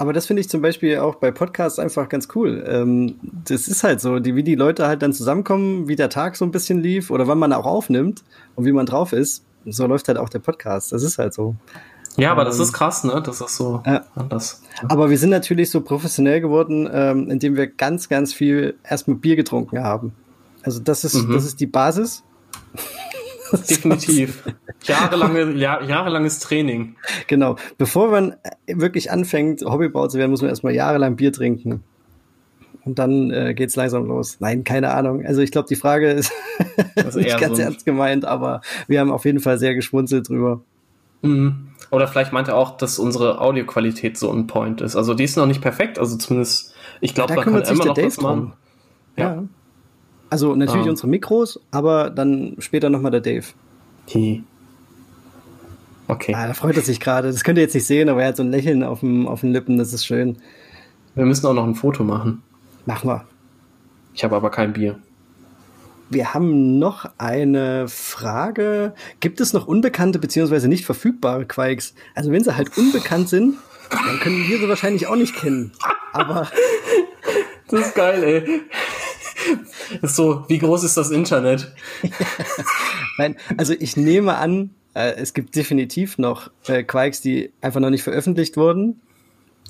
aber 0.00 0.14
das 0.14 0.24
finde 0.24 0.40
ich 0.40 0.48
zum 0.48 0.62
Beispiel 0.62 0.96
auch 0.96 1.16
bei 1.16 1.30
Podcasts 1.30 1.78
einfach 1.78 2.08
ganz 2.08 2.28
cool. 2.34 2.64
Ähm, 2.66 3.16
das 3.20 3.68
ist 3.68 3.84
halt 3.84 4.00
so, 4.00 4.18
die, 4.18 4.34
wie 4.34 4.42
die 4.42 4.54
Leute 4.54 4.86
halt 4.86 5.02
dann 5.02 5.12
zusammenkommen, 5.12 5.88
wie 5.88 5.94
der 5.96 6.08
Tag 6.08 6.36
so 6.36 6.46
ein 6.46 6.50
bisschen 6.50 6.80
lief 6.80 7.10
oder 7.10 7.28
wann 7.28 7.38
man 7.38 7.52
auch 7.52 7.66
aufnimmt 7.66 8.24
und 8.56 8.64
wie 8.64 8.72
man 8.72 8.86
drauf 8.86 9.12
ist. 9.12 9.44
So 9.66 9.86
läuft 9.86 10.08
halt 10.08 10.16
auch 10.16 10.30
der 10.30 10.38
Podcast. 10.38 10.92
Das 10.92 11.02
ist 11.02 11.18
halt 11.18 11.34
so. 11.34 11.54
Ja, 12.16 12.32
aber 12.32 12.46
das 12.46 12.56
ähm, 12.56 12.62
ist 12.62 12.72
krass, 12.72 13.04
ne? 13.04 13.22
Das 13.22 13.42
ist 13.42 13.54
so 13.54 13.82
ja. 13.84 14.06
anders. 14.14 14.62
Aber 14.88 15.10
wir 15.10 15.18
sind 15.18 15.28
natürlich 15.28 15.68
so 15.68 15.82
professionell 15.82 16.40
geworden, 16.40 16.88
ähm, 16.90 17.28
indem 17.30 17.56
wir 17.56 17.66
ganz, 17.66 18.08
ganz 18.08 18.32
viel 18.32 18.76
erstmal 18.82 19.18
Bier 19.18 19.36
getrunken 19.36 19.84
haben. 19.84 20.14
Also 20.62 20.80
das 20.80 21.04
ist, 21.04 21.26
mhm. 21.26 21.34
das 21.34 21.44
ist 21.44 21.60
die 21.60 21.66
Basis. 21.66 22.22
Definitiv. 23.70 24.42
Jahrelange, 24.82 25.52
Jahr, 25.52 25.82
jahrelanges 25.82 26.38
Training. 26.38 26.96
Genau. 27.26 27.56
Bevor 27.78 28.10
man 28.10 28.36
wirklich 28.66 29.10
anfängt, 29.10 29.62
Hobbybau 29.62 30.08
zu 30.08 30.18
werden, 30.18 30.30
muss 30.30 30.42
man 30.42 30.50
erstmal 30.50 30.74
jahrelang 30.74 31.16
Bier 31.16 31.32
trinken. 31.32 31.82
Und 32.84 32.98
dann 32.98 33.30
äh, 33.30 33.54
geht's 33.54 33.76
langsam 33.76 34.06
los. 34.06 34.38
Nein, 34.40 34.64
keine 34.64 34.92
Ahnung. 34.92 35.24
Also 35.26 35.42
ich 35.42 35.50
glaube, 35.50 35.68
die 35.68 35.76
Frage 35.76 36.10
ist 36.12 36.32
nicht 37.14 37.38
ganz 37.38 37.56
so 37.56 37.62
ernst 37.62 37.84
gemeint, 37.84 38.24
aber 38.24 38.62
wir 38.88 39.00
haben 39.00 39.10
auf 39.10 39.24
jeden 39.24 39.40
Fall 39.40 39.58
sehr 39.58 39.74
geschmunzelt 39.74 40.28
drüber. 40.28 40.62
Mhm. 41.22 41.68
Oder 41.90 42.08
vielleicht 42.08 42.32
meint 42.32 42.48
er 42.48 42.56
auch, 42.56 42.76
dass 42.76 42.98
unsere 42.98 43.40
Audioqualität 43.40 44.16
so 44.16 44.30
on 44.30 44.46
point 44.46 44.80
ist. 44.80 44.96
Also 44.96 45.14
die 45.14 45.24
ist 45.24 45.36
noch 45.36 45.46
nicht 45.46 45.60
perfekt, 45.60 45.98
also 45.98 46.16
zumindest, 46.16 46.74
ich 47.00 47.14
glaube, 47.14 47.34
ja, 47.34 47.36
da, 47.36 47.44
da 47.44 47.60
kann 47.60 47.74
immer 47.74 47.84
noch 47.86 47.96
was 47.96 48.20
machen. 48.20 48.52
Ja. 49.16 49.34
ja. 49.34 49.44
Also 50.30 50.54
natürlich 50.54 50.86
ah. 50.86 50.90
unsere 50.90 51.08
Mikros, 51.08 51.60
aber 51.70 52.08
dann 52.10 52.56
später 52.60 52.88
nochmal 52.88 53.10
der 53.10 53.20
Dave. 53.20 53.46
Okay. 54.06 54.42
Okay. 56.06 56.34
Ah, 56.34 56.48
da 56.48 56.54
freut 56.54 56.76
er 56.76 56.82
sich 56.82 56.98
gerade. 56.98 57.30
Das 57.30 57.44
könnt 57.44 57.58
ihr 57.58 57.62
jetzt 57.62 57.74
nicht 57.74 57.86
sehen, 57.86 58.08
aber 58.08 58.22
er 58.22 58.28
hat 58.28 58.36
so 58.36 58.42
ein 58.42 58.50
Lächeln 58.50 58.82
auf, 58.82 59.00
dem, 59.00 59.28
auf 59.28 59.42
den 59.42 59.52
Lippen, 59.52 59.78
das 59.78 59.92
ist 59.92 60.04
schön. 60.04 60.38
Wir 61.14 61.24
müssen 61.24 61.46
auch 61.46 61.54
noch 61.54 61.64
ein 61.64 61.74
Foto 61.74 62.02
machen. 62.02 62.42
Machen 62.86 63.10
wir. 63.10 63.24
Ich 64.14 64.24
habe 64.24 64.34
aber 64.34 64.50
kein 64.50 64.72
Bier. 64.72 64.98
Wir 66.08 66.34
haben 66.34 66.80
noch 66.80 67.08
eine 67.18 67.86
Frage. 67.86 68.94
Gibt 69.20 69.40
es 69.40 69.52
noch 69.52 69.68
unbekannte 69.68 70.18
bzw. 70.18 70.66
nicht 70.66 70.84
verfügbare 70.84 71.44
Quikes? 71.46 71.94
Also 72.16 72.32
wenn 72.32 72.42
sie 72.42 72.56
halt 72.56 72.76
unbekannt 72.76 73.28
sind, 73.28 73.54
dann 73.90 74.18
können 74.18 74.48
wir 74.48 74.58
sie 74.58 74.68
wahrscheinlich 74.68 75.06
auch 75.06 75.16
nicht 75.16 75.34
kennen. 75.36 75.72
Aber. 76.12 76.48
Das 77.68 77.86
ist 77.86 77.94
geil, 77.94 78.24
ey. 78.24 78.62
Ist 80.02 80.16
so, 80.16 80.44
wie 80.48 80.58
groß 80.58 80.84
ist 80.84 80.96
das 80.96 81.10
Internet? 81.10 81.72
Nein, 83.18 83.36
also 83.56 83.74
ich 83.78 83.96
nehme 83.96 84.36
an, 84.36 84.70
äh, 84.94 85.14
es 85.16 85.34
gibt 85.34 85.56
definitiv 85.56 86.18
noch 86.18 86.50
äh, 86.66 86.82
Quikes, 86.82 87.20
die 87.20 87.52
einfach 87.60 87.80
noch 87.80 87.90
nicht 87.90 88.02
veröffentlicht 88.02 88.56
wurden. 88.56 89.00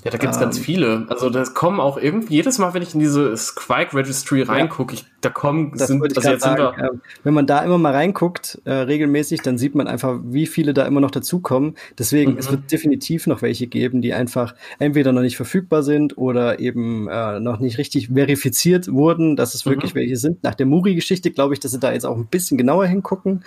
Ja, 0.03 0.09
da 0.09 0.17
gibt's 0.17 0.37
ähm, 0.37 0.43
ganz 0.43 0.57
viele. 0.57 1.05
Also 1.09 1.29
das 1.29 1.53
kommen 1.53 1.79
auch 1.79 1.97
irgendwie, 1.97 2.35
jedes 2.35 2.57
Mal, 2.57 2.73
wenn 2.73 2.81
ich 2.81 2.95
in 2.95 2.99
diese 2.99 3.37
Squike 3.37 3.95
Registry 3.95 4.41
reingucke, 4.41 4.95
ja, 4.95 5.01
da 5.21 5.29
kommen, 5.29 5.73
das 5.77 5.87
sind, 5.87 6.01
also 6.01 6.29
jetzt 6.29 6.41
sagen, 6.41 6.73
sind 6.73 6.83
wir, 6.83 6.99
wenn 7.23 7.33
man 7.35 7.45
da 7.45 7.63
immer 7.63 7.77
mal 7.77 7.93
reinguckt, 7.93 8.59
äh, 8.65 8.71
regelmäßig, 8.71 9.41
dann 9.41 9.59
sieht 9.59 9.75
man 9.75 9.87
einfach, 9.87 10.19
wie 10.23 10.47
viele 10.47 10.73
da 10.73 10.85
immer 10.85 11.01
noch 11.01 11.11
dazukommen. 11.11 11.75
Deswegen, 11.99 12.33
mhm. 12.33 12.37
es 12.39 12.49
wird 12.49 12.71
definitiv 12.71 13.27
noch 13.27 13.43
welche 13.43 13.67
geben, 13.67 14.01
die 14.01 14.13
einfach 14.13 14.55
entweder 14.79 15.11
noch 15.11 15.21
nicht 15.21 15.37
verfügbar 15.37 15.83
sind 15.83 16.17
oder 16.17 16.59
eben 16.59 17.07
äh, 17.07 17.39
noch 17.39 17.59
nicht 17.59 17.77
richtig 17.77 18.09
verifiziert 18.09 18.91
wurden, 18.91 19.35
dass 19.35 19.53
es 19.53 19.67
wirklich 19.67 19.93
mhm. 19.93 19.99
welche 19.99 20.15
sind. 20.15 20.43
Nach 20.43 20.55
der 20.55 20.65
Muri-Geschichte 20.65 21.29
glaube 21.29 21.53
ich, 21.53 21.59
dass 21.59 21.71
sie 21.71 21.79
da 21.79 21.93
jetzt 21.93 22.05
auch 22.05 22.17
ein 22.17 22.25
bisschen 22.25 22.57
genauer 22.57 22.87
hingucken. 22.87 23.43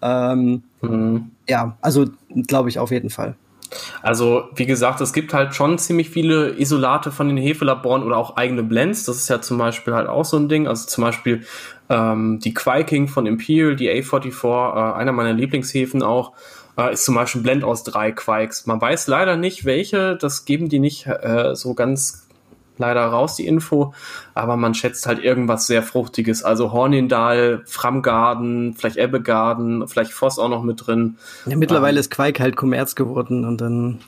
Ähm, 0.00 0.62
mhm. 0.80 1.30
Ja, 1.46 1.76
also 1.82 2.06
glaube 2.46 2.70
ich 2.70 2.78
auf 2.78 2.90
jeden 2.90 3.10
Fall. 3.10 3.36
Also, 4.02 4.44
wie 4.54 4.66
gesagt, 4.66 5.00
es 5.00 5.12
gibt 5.12 5.32
halt 5.32 5.54
schon 5.54 5.78
ziemlich 5.78 6.10
viele 6.10 6.58
Isolate 6.58 7.12
von 7.12 7.28
den 7.28 7.36
Hefelaboren 7.36 8.02
oder 8.02 8.16
auch 8.16 8.36
eigene 8.36 8.62
Blends. 8.62 9.04
Das 9.04 9.16
ist 9.16 9.28
ja 9.28 9.40
zum 9.40 9.58
Beispiel 9.58 9.94
halt 9.94 10.08
auch 10.08 10.24
so 10.24 10.36
ein 10.36 10.48
Ding. 10.48 10.66
Also 10.66 10.86
zum 10.86 11.04
Beispiel 11.04 11.44
ähm, 11.88 12.40
die 12.40 12.54
Quaking 12.54 13.08
von 13.08 13.26
Imperial, 13.26 13.76
die 13.76 13.90
A44, 13.90 14.44
äh, 14.44 14.94
einer 14.94 15.12
meiner 15.12 15.32
Lieblingshefen 15.32 16.02
auch, 16.02 16.32
äh, 16.76 16.92
ist 16.92 17.04
zum 17.04 17.14
Beispiel 17.14 17.40
ein 17.40 17.44
Blend 17.44 17.64
aus 17.64 17.84
drei 17.84 18.12
Quikes. 18.12 18.66
Man 18.66 18.80
weiß 18.80 19.06
leider 19.06 19.36
nicht, 19.36 19.64
welche, 19.64 20.16
das 20.16 20.44
geben 20.44 20.68
die 20.68 20.78
nicht 20.78 21.06
äh, 21.06 21.54
so 21.54 21.74
ganz 21.74 22.26
leider 22.80 23.04
raus, 23.04 23.36
die 23.36 23.46
Info. 23.46 23.94
Aber 24.34 24.56
man 24.56 24.74
schätzt 24.74 25.06
halt 25.06 25.22
irgendwas 25.22 25.66
sehr 25.66 25.82
Fruchtiges. 25.82 26.42
Also 26.42 26.72
Hornindal, 26.72 27.62
Framgarden, 27.66 28.74
vielleicht 28.74 28.96
Ebbegarden, 28.96 29.86
vielleicht 29.86 30.12
Voss 30.12 30.38
auch 30.38 30.48
noch 30.48 30.62
mit 30.62 30.86
drin. 30.86 31.18
Ja, 31.46 31.56
mittlerweile 31.56 31.98
ähm, 31.98 32.00
ist 32.00 32.10
Quake 32.10 32.42
halt 32.42 32.56
Kommerz 32.56 32.94
geworden 32.94 33.44
und 33.44 33.60
dann 33.60 34.00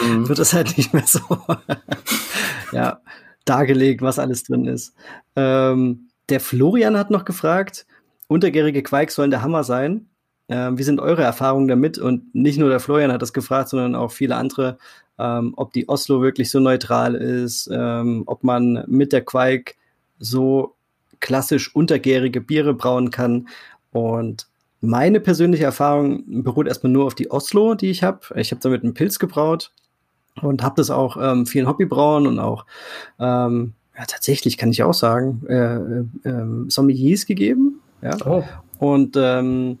mhm. 0.00 0.28
wird 0.28 0.38
es 0.38 0.52
halt 0.52 0.76
nicht 0.76 0.92
mehr 0.92 1.06
so 1.06 1.20
ja, 2.72 3.00
dargelegt, 3.44 4.02
was 4.02 4.18
alles 4.18 4.42
drin 4.44 4.66
ist. 4.66 4.94
Ähm, 5.36 6.08
der 6.28 6.40
Florian 6.40 6.96
hat 6.96 7.10
noch 7.10 7.24
gefragt, 7.24 7.86
untergärige 8.28 8.82
Quake 8.82 9.12
sollen 9.12 9.30
der 9.30 9.42
Hammer 9.42 9.64
sein. 9.64 10.08
Ähm, 10.50 10.76
wie 10.76 10.82
sind 10.82 11.00
eure 11.00 11.22
Erfahrungen 11.22 11.68
damit? 11.68 11.98
Und 11.98 12.34
nicht 12.34 12.58
nur 12.58 12.68
der 12.68 12.80
Florian 12.80 13.12
hat 13.12 13.22
das 13.22 13.32
gefragt, 13.32 13.70
sondern 13.70 13.94
auch 13.94 14.10
viele 14.10 14.36
andere 14.36 14.76
ähm, 15.20 15.52
ob 15.56 15.72
die 15.72 15.88
Oslo 15.88 16.22
wirklich 16.22 16.50
so 16.50 16.60
neutral 16.60 17.14
ist, 17.14 17.68
ähm, 17.70 18.22
ob 18.26 18.42
man 18.42 18.84
mit 18.86 19.12
der 19.12 19.20
Quake 19.20 19.74
so 20.18 20.74
klassisch 21.20 21.74
untergärige 21.74 22.40
Biere 22.40 22.72
brauen 22.72 23.10
kann. 23.10 23.48
Und 23.92 24.48
meine 24.80 25.20
persönliche 25.20 25.64
Erfahrung 25.64 26.42
beruht 26.42 26.66
erstmal 26.66 26.92
nur 26.92 27.04
auf 27.04 27.14
die 27.14 27.30
Oslo, 27.30 27.74
die 27.74 27.90
ich 27.90 28.02
habe. 28.02 28.20
Ich 28.36 28.50
habe 28.50 28.62
damit 28.62 28.82
einen 28.82 28.94
Pilz 28.94 29.18
gebraut 29.18 29.72
und 30.40 30.62
habe 30.62 30.76
das 30.76 30.90
auch 30.90 31.18
ähm, 31.20 31.44
vielen 31.44 31.68
Hobbybrauen 31.68 32.26
und 32.26 32.38
auch 32.38 32.64
ähm, 33.18 33.74
ja, 33.98 34.06
tatsächlich 34.06 34.56
kann 34.56 34.70
ich 34.70 34.82
auch 34.82 34.94
sagen, 34.94 35.42
äh, 35.48 35.54
äh, 35.54 36.04
äh, 36.24 36.70
Sommeliers 36.70 37.26
gegeben. 37.26 37.82
Ja. 38.00 38.16
Oh. 38.24 38.42
Und 38.78 39.18
ähm, 39.18 39.78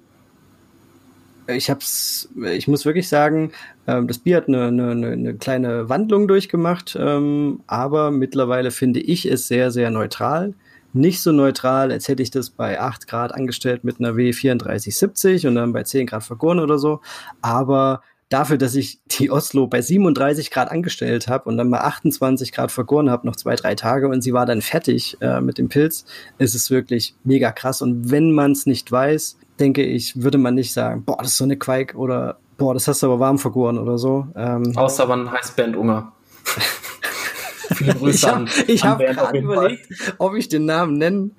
ich 1.54 1.70
hab's, 1.70 2.28
ich 2.52 2.68
muss 2.68 2.84
wirklich 2.84 3.08
sagen, 3.08 3.52
ähm, 3.86 4.06
das 4.06 4.18
Bier 4.18 4.38
hat 4.38 4.48
eine, 4.48 4.66
eine, 4.66 4.90
eine 4.90 5.34
kleine 5.34 5.88
Wandlung 5.88 6.28
durchgemacht, 6.28 6.96
ähm, 6.98 7.60
aber 7.66 8.10
mittlerweile 8.10 8.70
finde 8.70 9.00
ich 9.00 9.26
es 9.26 9.48
sehr, 9.48 9.70
sehr 9.70 9.90
neutral. 9.90 10.54
Nicht 10.92 11.22
so 11.22 11.30
neutral, 11.30 11.92
als 11.92 12.08
hätte 12.08 12.22
ich 12.22 12.30
das 12.30 12.50
bei 12.50 12.80
8 12.80 13.06
Grad 13.06 13.32
angestellt 13.32 13.84
mit 13.84 14.00
einer 14.00 14.10
W3470 14.10 15.46
und 15.46 15.54
dann 15.54 15.72
bei 15.72 15.84
10 15.84 16.06
Grad 16.08 16.24
vergoren 16.24 16.58
oder 16.58 16.78
so. 16.78 17.00
Aber 17.42 18.02
dafür, 18.30 18.56
dass 18.56 18.74
ich 18.74 19.00
die 19.06 19.30
Oslo 19.30 19.66
bei 19.66 19.82
37 19.82 20.50
Grad 20.50 20.70
angestellt 20.70 21.28
habe 21.28 21.48
und 21.48 21.58
dann 21.58 21.70
bei 21.70 21.80
28 21.80 22.52
Grad 22.52 22.72
vergoren 22.72 23.10
habe, 23.10 23.26
noch 23.26 23.36
zwei, 23.36 23.56
drei 23.56 23.74
Tage 23.74 24.08
und 24.08 24.22
sie 24.22 24.32
war 24.32 24.46
dann 24.46 24.62
fertig 24.62 25.18
äh, 25.20 25.40
mit 25.40 25.58
dem 25.58 25.68
Pilz, 25.68 26.06
ist 26.38 26.54
es 26.54 26.70
wirklich 26.70 27.14
mega 27.24 27.52
krass. 27.52 27.82
Und 27.82 28.10
wenn 28.10 28.32
man 28.32 28.52
es 28.52 28.66
nicht 28.66 28.90
weiß, 28.90 29.36
denke 29.60 29.82
ich, 29.82 30.22
würde 30.22 30.38
man 30.38 30.54
nicht 30.54 30.72
sagen, 30.72 31.04
boah, 31.04 31.18
das 31.18 31.32
ist 31.32 31.36
so 31.36 31.44
eine 31.44 31.56
Quake 31.56 31.96
oder 31.96 32.38
boah, 32.56 32.74
das 32.74 32.88
hast 32.88 33.02
du 33.02 33.06
aber 33.06 33.20
warm 33.20 33.38
vergoren 33.38 33.78
oder 33.78 33.98
so. 33.98 34.26
Ähm, 34.36 34.76
Außer 34.76 35.06
man 35.06 35.30
heißt 35.30 35.56
Bernd 35.56 35.76
Unger. 35.76 36.12
Viele 37.74 37.94
Grüße 37.94 38.16
ich 38.16 38.26
hab, 38.26 38.36
an 38.36 38.48
Ich 38.66 38.84
habe 38.84 39.04
gerade 39.04 39.38
überlegt, 39.38 39.88
ob 40.18 40.34
ich 40.34 40.48
den 40.48 40.64
Namen 40.64 40.98
nennen. 40.98 41.36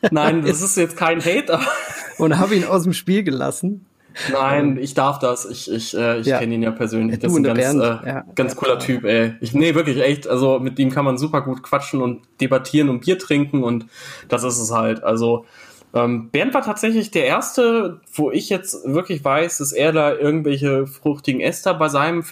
Nein, 0.10 0.44
das 0.44 0.62
ist 0.62 0.76
jetzt 0.76 0.96
kein 0.96 1.20
Hater. 1.20 1.60
Und 2.18 2.38
habe 2.38 2.54
ihn 2.54 2.64
aus 2.64 2.84
dem 2.84 2.92
Spiel 2.92 3.22
gelassen. 3.22 3.86
Nein, 4.30 4.78
ich 4.80 4.94
darf 4.94 5.18
das. 5.18 5.46
Ich, 5.46 5.70
ich, 5.70 5.96
äh, 5.96 6.20
ich 6.20 6.26
ja. 6.26 6.38
kenne 6.38 6.54
ihn 6.54 6.62
ja 6.62 6.70
persönlich. 6.70 7.16
Ja, 7.16 7.22
das 7.22 7.32
ist 7.32 7.38
ein 7.38 7.42
ganz, 7.44 7.74
äh, 7.74 8.08
ja. 8.08 8.24
ganz 8.34 8.56
cooler 8.56 8.78
Typ, 8.78 9.04
ey. 9.04 9.34
Ich, 9.40 9.54
nee, 9.54 9.74
wirklich 9.74 10.00
echt. 10.02 10.28
Also 10.28 10.58
mit 10.58 10.78
ihm 10.78 10.90
kann 10.90 11.04
man 11.04 11.16
super 11.18 11.40
gut 11.40 11.62
quatschen 11.62 12.02
und 12.02 12.22
debattieren 12.40 12.90
und 12.90 13.00
Bier 13.00 13.18
trinken 13.18 13.64
und 13.64 13.86
das 14.28 14.44
ist 14.44 14.58
es 14.58 14.70
halt. 14.70 15.02
Also 15.02 15.46
ähm, 15.94 16.30
Bernd 16.30 16.54
war 16.54 16.62
tatsächlich 16.62 17.10
der 17.10 17.26
erste, 17.26 18.00
wo 18.14 18.30
ich 18.30 18.48
jetzt 18.48 18.86
wirklich 18.86 19.22
weiß, 19.24 19.58
dass 19.58 19.72
er 19.72 19.92
da 19.92 20.14
irgendwelche 20.14 20.86
fruchtigen 20.86 21.40
Äster 21.40 21.74
bei 21.74 21.88
seinem, 21.88 22.24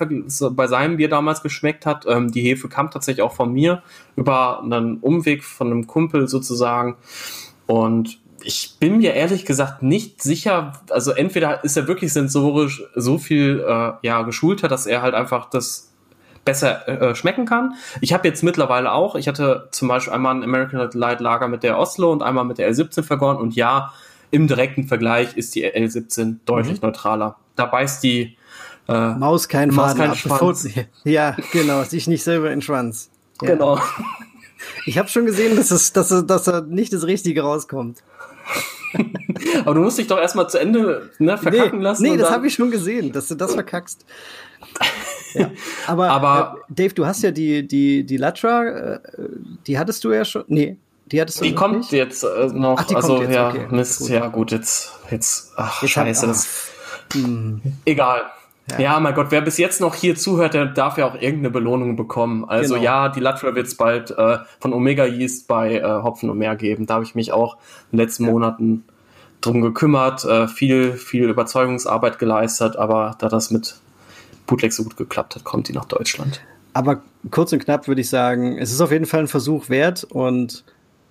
bei 0.52 0.66
seinem 0.66 0.96
Bier 0.96 1.10
damals 1.10 1.42
geschmeckt 1.42 1.84
hat. 1.84 2.06
Ähm, 2.06 2.32
die 2.32 2.42
Hefe 2.42 2.68
kam 2.68 2.90
tatsächlich 2.90 3.22
auch 3.22 3.34
von 3.34 3.52
mir 3.52 3.82
über 4.16 4.62
einen 4.62 4.98
Umweg 4.98 5.44
von 5.44 5.66
einem 5.66 5.86
Kumpel 5.86 6.26
sozusagen. 6.26 6.96
Und 7.66 8.18
ich 8.42 8.76
bin 8.80 8.96
mir 8.96 9.12
ehrlich 9.12 9.44
gesagt 9.44 9.82
nicht 9.82 10.22
sicher, 10.22 10.80
also 10.88 11.12
entweder 11.12 11.62
ist 11.62 11.76
er 11.76 11.86
wirklich 11.86 12.14
sensorisch 12.14 12.82
so 12.94 13.18
viel 13.18 13.62
äh, 13.66 13.92
ja 14.02 14.22
geschulter, 14.22 14.68
dass 14.68 14.86
er 14.86 15.02
halt 15.02 15.14
einfach 15.14 15.50
das 15.50 15.89
besser 16.50 16.88
äh, 16.88 17.14
schmecken 17.14 17.46
kann. 17.46 17.74
Ich 18.00 18.12
habe 18.12 18.26
jetzt 18.26 18.42
mittlerweile 18.42 18.90
auch, 18.90 19.14
ich 19.14 19.28
hatte 19.28 19.68
zum 19.70 19.86
Beispiel 19.86 20.12
einmal 20.12 20.34
ein 20.34 20.42
American 20.42 20.90
Light 20.94 21.20
Lager 21.20 21.46
mit 21.46 21.62
der 21.62 21.78
Oslo 21.78 22.10
und 22.10 22.24
einmal 22.24 22.44
mit 22.44 22.58
der 22.58 22.72
L17 22.72 23.04
vergoren 23.04 23.36
und 23.36 23.54
ja, 23.54 23.92
im 24.32 24.48
direkten 24.48 24.88
Vergleich 24.88 25.36
ist 25.36 25.54
die 25.54 25.64
L17 25.64 26.38
deutlich 26.46 26.80
mhm. 26.80 26.88
neutraler. 26.88 27.36
Da 27.54 27.66
beißt 27.66 28.02
die 28.02 28.36
äh, 28.88 29.14
Maus 29.14 29.48
keinen 29.48 29.72
Maus 29.72 29.94
keinen 29.94 30.16
Schwanz. 30.16 30.68
Ja, 31.04 31.36
genau, 31.52 31.84
sich 31.84 32.08
nicht 32.08 32.24
selber 32.24 32.46
in 32.46 32.56
den 32.56 32.62
Schwanz. 32.62 33.10
Ja. 33.42 33.50
Genau. 33.50 33.80
Ich 34.86 34.98
habe 34.98 35.08
schon 35.08 35.24
gesehen, 35.24 35.56
dass 35.56 35.70
es, 35.70 35.92
dass, 35.92 36.10
es, 36.10 36.26
dass 36.26 36.46
er 36.46 36.62
nicht 36.62 36.92
das 36.92 37.06
Richtige 37.06 37.42
rauskommt. 37.42 38.02
Aber 39.64 39.74
du 39.74 39.80
musst 39.82 39.98
dich 39.98 40.08
doch 40.08 40.18
erstmal 40.18 40.50
zu 40.50 40.58
Ende 40.58 41.10
ne, 41.18 41.38
verkacken 41.38 41.78
nee, 41.78 41.84
lassen. 41.84 42.02
Nee, 42.02 42.16
das 42.16 42.30
habe 42.30 42.46
ich 42.48 42.54
schon 42.54 42.70
gesehen, 42.70 43.12
dass 43.12 43.28
du 43.28 43.36
das 43.36 43.54
verkackst. 43.54 44.04
Ja. 45.34 45.50
Aber, 45.86 46.10
Aber 46.10 46.56
äh, 46.68 46.74
Dave, 46.74 46.94
du 46.94 47.06
hast 47.06 47.22
ja 47.22 47.30
die, 47.30 47.66
die, 47.66 48.04
die 48.04 48.16
Latra, 48.16 48.64
äh, 48.64 48.98
die 49.66 49.78
hattest 49.78 50.04
du 50.04 50.12
ja 50.12 50.24
schon. 50.24 50.44
Nee, 50.48 50.76
die 51.06 51.20
hattest 51.20 51.40
du 51.40 51.44
Die 51.44 51.54
kommt 51.54 51.78
nicht? 51.78 51.92
jetzt 51.92 52.22
äh, 52.24 52.46
noch. 52.52 52.76
Ach, 52.78 52.84
die 52.84 52.96
also, 52.96 53.16
kommt 53.16 53.22
jetzt. 53.22 53.34
ja, 53.34 53.48
okay. 53.48 53.66
Mist, 53.70 53.98
gut. 54.00 54.08
ja, 54.10 54.26
gut, 54.28 54.52
jetzt, 54.52 54.92
jetzt, 55.10 55.52
ach, 55.56 55.82
jetzt 55.82 55.90
scheiße. 55.90 56.22
Hab, 56.22 56.28
das, 56.28 56.70
hm. 57.12 57.60
Egal. 57.84 58.22
Ja. 58.70 58.80
ja. 58.80 59.00
mein 59.00 59.14
Gott, 59.14 59.26
wer 59.30 59.40
bis 59.40 59.58
jetzt 59.58 59.80
noch 59.80 59.94
hier 59.94 60.14
zuhört, 60.14 60.54
der 60.54 60.66
darf 60.66 60.98
ja 60.98 61.06
auch 61.06 61.14
irgendeine 61.14 61.50
Belohnung 61.50 61.96
bekommen. 61.96 62.44
Also 62.44 62.74
genau. 62.74 62.84
ja, 62.84 63.08
die 63.08 63.20
Latra 63.20 63.54
wird 63.54 63.66
es 63.66 63.76
bald 63.76 64.12
äh, 64.12 64.38
von 64.60 64.72
Omega 64.72 65.04
Yeast 65.04 65.48
bei 65.48 65.76
äh, 65.76 65.82
Hopfen 65.82 66.30
und 66.30 66.38
Meer 66.38 66.56
geben. 66.56 66.86
Da 66.86 66.94
habe 66.94 67.04
ich 67.04 67.14
mich 67.14 67.32
auch 67.32 67.56
in 67.90 67.98
den 67.98 68.04
letzten 68.04 68.24
ja. 68.24 68.30
Monaten 68.30 68.84
drum 69.40 69.62
gekümmert, 69.62 70.24
äh, 70.24 70.46
viel, 70.46 70.92
viel 70.92 71.28
Überzeugungsarbeit 71.28 72.18
geleistet, 72.18 72.76
aber 72.76 73.16
da 73.18 73.28
das 73.28 73.50
mit 73.50 73.76
Bootleg 74.50 74.72
so 74.72 74.82
gut 74.82 74.96
geklappt 74.96 75.36
hat, 75.36 75.44
kommt 75.44 75.68
die 75.68 75.72
nach 75.72 75.84
Deutschland. 75.84 76.40
Aber 76.74 77.02
kurz 77.30 77.52
und 77.52 77.64
knapp 77.64 77.86
würde 77.86 78.00
ich 78.00 78.10
sagen, 78.10 78.58
es 78.58 78.72
ist 78.72 78.80
auf 78.80 78.90
jeden 78.90 79.06
Fall 79.06 79.20
ein 79.20 79.28
Versuch 79.28 79.68
wert 79.68 80.04
und 80.04 80.64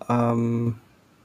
ähm, 0.10 0.76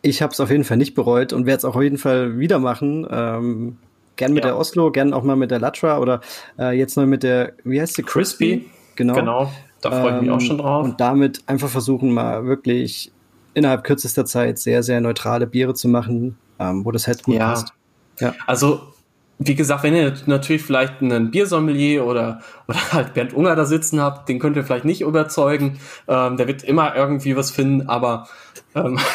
ich 0.02 0.22
habe 0.22 0.32
es 0.32 0.40
auf 0.40 0.50
jeden 0.50 0.64
Fall 0.64 0.76
nicht 0.76 0.94
bereut 0.94 1.32
und 1.32 1.46
werde 1.46 1.58
es 1.58 1.64
auch 1.64 1.74
auf 1.74 1.82
jeden 1.82 1.98
Fall 1.98 2.38
wieder 2.38 2.58
machen. 2.60 3.06
Ähm, 3.10 3.78
gern 4.16 4.32
mit 4.32 4.44
ja. 4.44 4.50
der 4.50 4.58
Oslo, 4.58 4.92
gern 4.92 5.12
auch 5.12 5.24
mal 5.24 5.34
mit 5.34 5.50
der 5.50 5.58
Latra 5.58 5.98
oder 5.98 6.20
äh, 6.58 6.76
jetzt 6.78 6.96
noch 6.96 7.06
mit 7.06 7.24
der, 7.24 7.54
wie 7.64 7.80
heißt 7.80 7.94
sie? 7.94 8.02
Crispy. 8.02 8.70
Genau. 8.96 9.14
Genau, 9.14 9.52
da 9.80 9.90
freue 9.90 10.16
ich 10.16 10.20
mich 10.22 10.30
auch 10.30 10.34
ähm, 10.34 10.46
schon 10.46 10.58
drauf. 10.58 10.84
Und 10.84 11.00
damit 11.00 11.42
einfach 11.46 11.68
versuchen, 11.68 12.12
mal 12.12 12.46
wirklich 12.46 13.10
innerhalb 13.54 13.82
kürzester 13.82 14.24
Zeit 14.24 14.58
sehr, 14.58 14.84
sehr 14.84 15.00
neutrale 15.00 15.48
Biere 15.48 15.74
zu 15.74 15.88
machen, 15.88 16.36
ähm, 16.60 16.84
wo 16.84 16.92
das 16.92 17.08
halt 17.08 17.24
gut 17.24 17.34
ja. 17.34 17.48
passt. 17.48 17.72
Ja. 18.20 18.34
Also 18.46 18.93
wie 19.38 19.54
gesagt, 19.54 19.82
wenn 19.82 19.94
ihr 19.94 20.14
natürlich 20.26 20.62
vielleicht 20.62 21.02
einen 21.02 21.30
Biersommelier 21.30 22.06
oder, 22.06 22.40
oder 22.68 22.92
halt 22.92 23.14
Bernd 23.14 23.32
Unger 23.32 23.56
da 23.56 23.64
sitzen 23.64 24.00
habt, 24.00 24.28
den 24.28 24.38
könnt 24.38 24.56
ihr 24.56 24.64
vielleicht 24.64 24.84
nicht 24.84 25.00
überzeugen. 25.00 25.78
Ähm, 26.08 26.36
der 26.36 26.46
wird 26.46 26.62
immer 26.62 26.94
irgendwie 26.94 27.36
was 27.36 27.50
finden, 27.50 27.88
aber 27.88 28.28
ähm, 28.74 28.98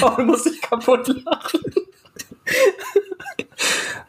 Paul 0.00 0.24
muss 0.24 0.44
sich 0.44 0.60
kaputt 0.62 1.08
lachen. 1.24 1.60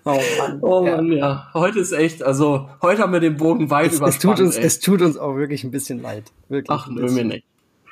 Oh 0.05 0.21
Mann. 0.37 0.59
Oh 0.61 0.83
Mann, 0.83 1.11
ja. 1.11 1.17
ja. 1.17 1.49
Heute 1.53 1.79
ist 1.79 1.91
echt, 1.91 2.23
also 2.23 2.69
heute 2.81 3.01
haben 3.01 3.11
wir 3.11 3.19
den 3.19 3.35
Bogen 3.35 3.69
weit 3.69 3.91
es, 3.91 3.99
es 3.99 4.19
tut 4.19 4.39
uns, 4.39 4.55
Es 4.55 4.79
tut 4.79 5.01
uns 5.01 5.17
auch 5.17 5.35
wirklich 5.35 5.65
ein 5.65 5.71
bisschen 5.71 6.01
leid. 6.01 6.31
Wirklich 6.47 6.69
Ach, 6.69 6.87
nö, 6.87 7.11
mir 7.11 7.25
nicht. 7.25 7.45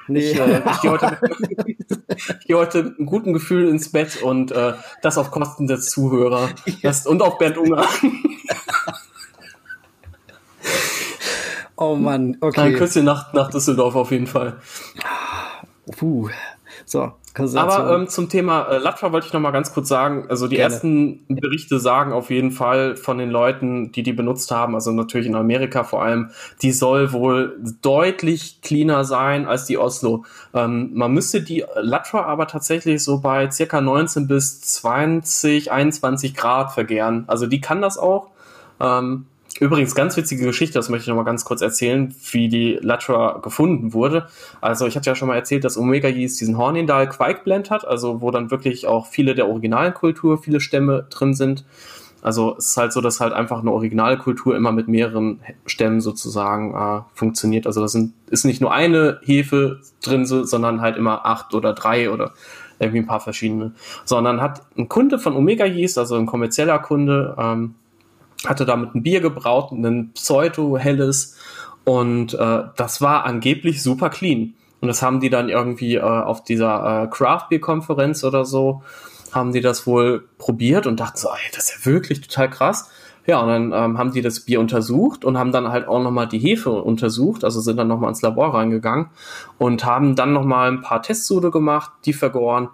Nee. 0.08 0.32
Ich, 0.32 0.40
äh, 0.40 0.62
ich 0.72 0.82
gehe 0.82 0.92
heute, 0.92 1.20
geh 2.46 2.54
heute 2.54 2.84
mit 2.84 2.98
einem 2.98 3.06
guten 3.08 3.34
Gefühl 3.34 3.68
ins 3.70 3.92
Bett 3.92 4.22
und 4.22 4.52
äh, 4.52 4.74
das 5.02 5.18
auf 5.18 5.32
Kosten 5.32 5.68
des 5.68 5.90
Zuhörer 5.90 6.50
das, 6.84 7.08
und 7.08 7.22
auf 7.22 7.38
Bernd 7.38 7.58
Unger. 7.58 7.86
oh 11.76 11.96
Mann, 11.96 12.38
okay. 12.42 12.62
Ein 12.62 12.74
Küsschen 12.76 13.06
nach, 13.06 13.34
nach 13.34 13.50
Düsseldorf 13.50 13.96
auf 13.96 14.12
jeden 14.12 14.28
Fall. 14.28 14.58
Puh. 15.98 16.30
So, 16.86 17.12
aber 17.38 17.94
ähm, 17.94 18.08
zum 18.08 18.30
Thema 18.30 18.68
äh, 18.70 18.78
Latra 18.78 19.12
wollte 19.12 19.28
ich 19.28 19.34
noch 19.34 19.42
mal 19.42 19.52
ganz 19.52 19.74
kurz 19.74 19.90
sagen. 19.90 20.26
Also 20.30 20.48
die 20.48 20.56
Gerne. 20.56 20.74
ersten 20.74 21.26
Berichte 21.28 21.80
sagen 21.80 22.14
auf 22.14 22.30
jeden 22.30 22.52
Fall 22.52 22.96
von 22.96 23.18
den 23.18 23.30
Leuten, 23.30 23.92
die 23.92 24.04
die 24.04 24.14
benutzt 24.14 24.52
haben, 24.52 24.74
also 24.74 24.92
natürlich 24.92 25.28
in 25.28 25.36
Amerika 25.36 25.84
vor 25.84 26.02
allem, 26.02 26.32
die 26.62 26.72
soll 26.72 27.12
wohl 27.12 27.60
deutlich 27.82 28.62
cleaner 28.62 29.04
sein 29.04 29.48
als 29.48 29.66
die 29.66 29.78
Oslo. 29.78 30.24
Ähm, 30.54 30.92
man 30.94 31.12
müsste 31.12 31.42
die 31.42 31.66
Latra 31.76 32.24
aber 32.24 32.48
tatsächlich 32.48 33.04
so 33.04 33.20
bei 33.20 33.52
circa 33.52 33.82
19 33.82 34.28
bis 34.28 34.62
20, 34.62 35.72
21 35.72 36.36
Grad 36.36 36.72
vergären. 36.72 37.26
Also 37.28 37.48
die 37.48 37.60
kann 37.60 37.82
das 37.82 37.98
auch. 37.98 38.30
Ähm, 38.80 39.26
Übrigens, 39.60 39.96
ganz 39.96 40.18
witzige 40.18 40.46
Geschichte, 40.46 40.74
das 40.74 40.90
möchte 40.90 41.04
ich 41.04 41.08
noch 41.08 41.16
mal 41.16 41.24
ganz 41.24 41.46
kurz 41.46 41.62
erzählen, 41.62 42.14
wie 42.32 42.50
die 42.50 42.78
Latra 42.82 43.40
gefunden 43.42 43.94
wurde. 43.94 44.28
Also 44.60 44.86
ich 44.86 44.98
hatte 44.98 45.10
ja 45.10 45.16
schon 45.16 45.30
mal 45.30 45.36
erzählt, 45.36 45.64
dass 45.64 45.78
Omega 45.78 46.10
Yeast 46.10 46.42
diesen 46.42 46.58
Hornindal 46.58 47.10
Blend 47.44 47.72
hat, 47.72 47.88
also 47.88 48.20
wo 48.20 48.32
dann 48.32 48.52
wirklich 48.52 48.86
auch 48.86 49.08
viele 49.08 49.34
der 49.34 49.48
originalen 49.48 49.94
Kultur, 49.94 50.40
viele 50.40 50.60
Stämme 50.60 51.08
drin 51.10 51.34
sind. 51.34 51.64
Also 52.22 52.56
es 52.58 52.70
ist 52.70 52.78
halt 52.78 52.92
so, 52.92 53.00
dass 53.00 53.22
halt 53.22 53.32
einfach 53.32 53.62
eine 53.62 53.72
Originalkultur 53.72 54.58
immer 54.58 54.74
mit 54.74 54.90
mehreren 54.90 55.40
Stämmen 55.66 56.02
sozusagen 56.02 56.74
äh, 56.74 57.02
funktioniert. 57.14 57.66
Also 57.66 57.80
da 57.80 57.88
sind, 57.88 58.14
ist 58.30 58.44
nicht 58.44 58.60
nur 58.60 58.74
eine 58.74 59.20
Hefe 59.24 59.80
drin, 60.04 60.26
sondern 60.26 60.82
halt 60.82 60.98
immer 60.98 61.26
acht 61.26 61.54
oder 61.54 61.74
drei 61.74 62.10
oder 62.10 62.34
irgendwie 62.80 63.00
ein 63.00 63.06
paar 63.06 63.22
verschiedene. 63.22 63.74
Sondern 64.04 64.42
hat 64.42 64.64
ein 64.78 64.90
Kunde 64.90 65.18
von 65.18 65.36
Omega 65.36 65.66
Yeast, 65.66 65.98
also 65.98 66.16
ein 66.16 66.26
kommerzieller 66.26 66.80
Kunde, 66.80 67.36
ähm, 67.38 67.76
hatte 68.48 68.66
damit 68.66 68.96
ein 68.96 69.04
Bier 69.04 69.22
gebraut, 69.22 69.72
ein 69.72 70.12
Pseudo-helles 70.14 71.38
und 71.84 72.34
äh, 72.34 72.64
das 72.76 73.02
war 73.02 73.26
angeblich 73.26 73.82
super 73.82 74.10
clean. 74.10 74.56
Und 74.82 74.88
das 74.90 75.02
haben 75.02 75.20
die 75.20 75.30
dann 75.30 75.50
irgendwie 75.50 75.96
äh, 75.96 76.02
auf 76.02 76.44
dieser 76.44 77.04
äh, 77.04 77.08
Craft 77.08 77.48
Beer 77.50 77.60
Konferenz 77.60 78.24
oder 78.24 78.46
so, 78.46 78.84
haben 79.32 79.52
die 79.52 79.62
das 79.62 79.88
wohl 79.88 80.28
probiert 80.38 80.88
und 80.88 81.00
dachten 81.00 81.18
so, 81.18 81.30
ey, 81.30 81.52
das 81.54 81.70
ist 81.70 81.86
ja 81.86 81.92
wirklich 81.92 82.22
total 82.22 82.50
krass. 82.50 82.90
Ja, 83.28 83.42
und 83.42 83.48
dann 83.48 83.74
ähm, 83.74 83.98
haben 83.98 84.12
die 84.12 84.22
das 84.22 84.42
Bier 84.42 84.60
untersucht 84.60 85.26
und 85.26 85.38
haben 85.38 85.52
dann 85.52 85.70
halt 85.70 85.88
auch 85.88 86.02
nochmal 86.02 86.28
die 86.28 86.38
Hefe 86.38 86.70
untersucht, 86.70 87.44
also 87.44 87.60
sind 87.60 87.78
dann 87.78 87.88
nochmal 87.88 88.10
ins 88.10 88.22
Labor 88.22 88.54
reingegangen 88.54 89.08
und 89.58 89.84
haben 89.84 90.16
dann 90.16 90.32
nochmal 90.32 90.72
ein 90.72 90.82
paar 90.82 91.02
Testsude 91.02 91.50
gemacht, 91.50 91.92
die 92.06 92.14
vergoren 92.14 92.70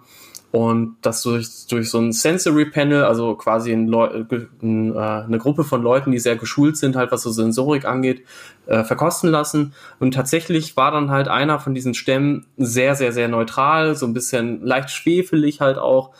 und 0.52 0.96
das 1.00 1.22
durch, 1.22 1.66
durch 1.68 1.88
so 1.88 1.98
ein 1.98 2.12
Sensory 2.12 2.66
Panel, 2.66 3.04
also 3.04 3.34
quasi 3.36 3.72
ein 3.72 3.88
Leu 3.88 4.24
ein, 4.62 4.94
äh, 4.94 4.98
eine 4.98 5.38
Gruppe 5.38 5.64
von 5.64 5.82
Leuten, 5.82 6.12
die 6.12 6.18
sehr 6.18 6.36
geschult 6.36 6.76
sind, 6.76 6.94
halt 6.94 7.10
was 7.10 7.22
so 7.22 7.30
Sensorik 7.30 7.86
angeht, 7.86 8.22
äh, 8.66 8.84
verkosten 8.84 9.30
lassen. 9.30 9.72
Und 9.98 10.12
tatsächlich 10.12 10.76
war 10.76 10.90
dann 10.90 11.10
halt 11.10 11.28
einer 11.28 11.58
von 11.58 11.74
diesen 11.74 11.94
Stämmen 11.94 12.44
sehr, 12.58 12.94
sehr, 12.96 13.12
sehr 13.12 13.28
neutral, 13.28 13.96
so 13.96 14.04
ein 14.04 14.12
bisschen 14.12 14.62
leicht 14.62 14.90
schwefelig 14.90 15.62
halt 15.62 15.78
auch. 15.78 16.10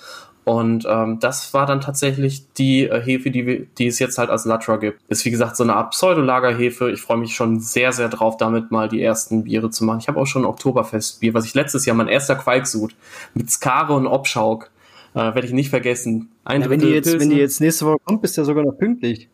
Und 0.44 0.86
ähm, 0.88 1.20
das 1.20 1.54
war 1.54 1.66
dann 1.66 1.80
tatsächlich 1.80 2.52
die 2.54 2.88
äh, 2.88 3.00
Hefe, 3.00 3.30
die, 3.30 3.68
die 3.78 3.86
es 3.86 3.98
jetzt 4.00 4.18
halt 4.18 4.28
als 4.28 4.44
Latra 4.44 4.76
gibt. 4.76 5.00
Ist 5.08 5.24
wie 5.24 5.30
gesagt 5.30 5.56
so 5.56 5.62
eine 5.62 5.76
Art 5.76 5.92
Pseudolagerhefe. 5.92 6.90
Ich 6.90 7.00
freue 7.00 7.18
mich 7.18 7.34
schon 7.34 7.60
sehr, 7.60 7.92
sehr 7.92 8.08
drauf, 8.08 8.36
damit 8.38 8.72
mal 8.72 8.88
die 8.88 9.02
ersten 9.02 9.44
Biere 9.44 9.70
zu 9.70 9.84
machen. 9.84 10.00
Ich 10.00 10.08
habe 10.08 10.20
auch 10.20 10.26
schon 10.26 10.42
ein 10.42 10.46
Oktoberfestbier, 10.46 11.32
was 11.34 11.44
ich 11.44 11.54
letztes 11.54 11.86
Jahr 11.86 11.96
mein 11.96 12.08
erster 12.08 12.34
Qualksud 12.34 12.94
mit 13.34 13.50
Skare 13.50 13.92
und 13.92 14.08
Obschauk. 14.08 14.70
Äh, 15.14 15.18
Werde 15.18 15.46
ich 15.46 15.52
nicht 15.52 15.70
vergessen. 15.70 16.30
Ein 16.44 16.62
ja, 16.62 16.70
wenn, 16.70 16.80
die 16.80 16.88
jetzt, 16.88 17.20
wenn 17.20 17.30
die 17.30 17.36
jetzt 17.36 17.60
nächste 17.60 17.86
Woche 17.86 17.98
kommt, 18.04 18.22
bist 18.22 18.36
du 18.36 18.40
ja 18.40 18.44
sogar 18.44 18.64
noch 18.64 18.72
pünktlich. 18.72 19.28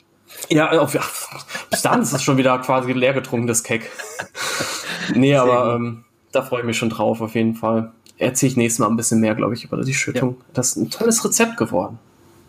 Ja, 0.51 0.78
auf, 0.78 0.93
ja 0.93 1.01
bis 1.70 1.82
dann 1.82 2.02
ist 2.02 2.12
es 2.12 2.22
schon 2.22 2.36
wieder 2.36 2.59
quasi 2.59 2.93
leer 2.93 3.14
getrunken, 3.14 3.47
das 3.47 3.62
Keck. 3.62 3.90
nee, 5.14 5.35
aber 5.35 5.76
ähm, 5.76 6.05
da 6.32 6.43
freue 6.43 6.60
ich 6.60 6.66
mich 6.66 6.76
schon 6.76 6.90
drauf, 6.90 7.22
auf 7.22 7.35
jeden 7.35 7.55
Fall 7.55 7.93
erzähle 8.18 8.50
ich 8.50 8.56
nächstes 8.56 8.78
Mal 8.80 8.88
ein 8.88 8.96
bisschen 8.96 9.20
mehr, 9.20 9.34
glaube 9.34 9.54
ich, 9.54 9.64
über 9.64 9.80
die 9.82 9.94
Schüttung. 9.94 10.36
Ja. 10.38 10.44
Das 10.54 10.68
ist 10.68 10.76
ein 10.76 10.90
tolles 10.90 11.24
Rezept 11.24 11.56
geworden. 11.56 11.98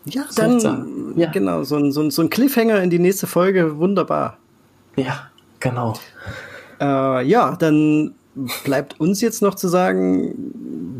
Ja, 0.06 0.24
dann, 0.34 1.14
ja. 1.16 1.30
genau, 1.30 1.62
so 1.62 1.76
ein, 1.76 1.92
so, 1.92 2.00
ein, 2.00 2.10
so 2.10 2.22
ein 2.22 2.30
Cliffhanger 2.30 2.82
in 2.82 2.90
die 2.90 2.98
nächste 2.98 3.26
Folge, 3.26 3.78
wunderbar. 3.78 4.38
Ja, 4.96 5.30
genau. 5.60 5.94
Äh, 6.80 7.26
ja, 7.26 7.54
dann 7.56 8.14
bleibt 8.64 8.98
uns 8.98 9.20
jetzt 9.20 9.42
noch 9.42 9.54
zu 9.54 9.68
sagen, 9.68 10.34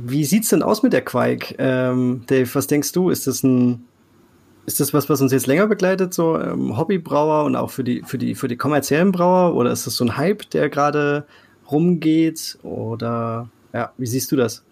wie 0.04 0.24
sieht's 0.24 0.50
denn 0.50 0.62
aus 0.62 0.82
mit 0.82 0.92
der 0.92 1.02
Quake? 1.02 1.54
Ähm, 1.58 2.24
Dave, 2.26 2.48
was 2.52 2.66
denkst 2.66 2.92
du? 2.92 3.10
Ist 3.10 3.26
das 3.26 3.42
ein 3.42 3.86
ist 4.66 4.78
das 4.78 4.94
was, 4.94 5.08
was 5.08 5.20
uns 5.20 5.32
jetzt 5.32 5.46
länger 5.46 5.66
begleitet, 5.66 6.14
so 6.14 6.38
ähm, 6.38 6.76
Hobbybrauer 6.76 7.44
und 7.44 7.56
auch 7.56 7.70
für 7.70 7.82
die, 7.82 8.02
für 8.06 8.18
die, 8.18 8.34
für 8.34 8.46
die 8.46 8.56
kommerziellen 8.56 9.10
Brauer? 9.10 9.54
Oder 9.56 9.72
ist 9.72 9.86
das 9.86 9.96
so 9.96 10.04
ein 10.04 10.16
Hype, 10.16 10.48
der 10.50 10.68
gerade 10.68 11.26
rumgeht? 11.70 12.58
Oder 12.62 13.48
ja, 13.72 13.92
wie 13.96 14.06
siehst 14.06 14.30
du 14.32 14.36
das? 14.36 14.64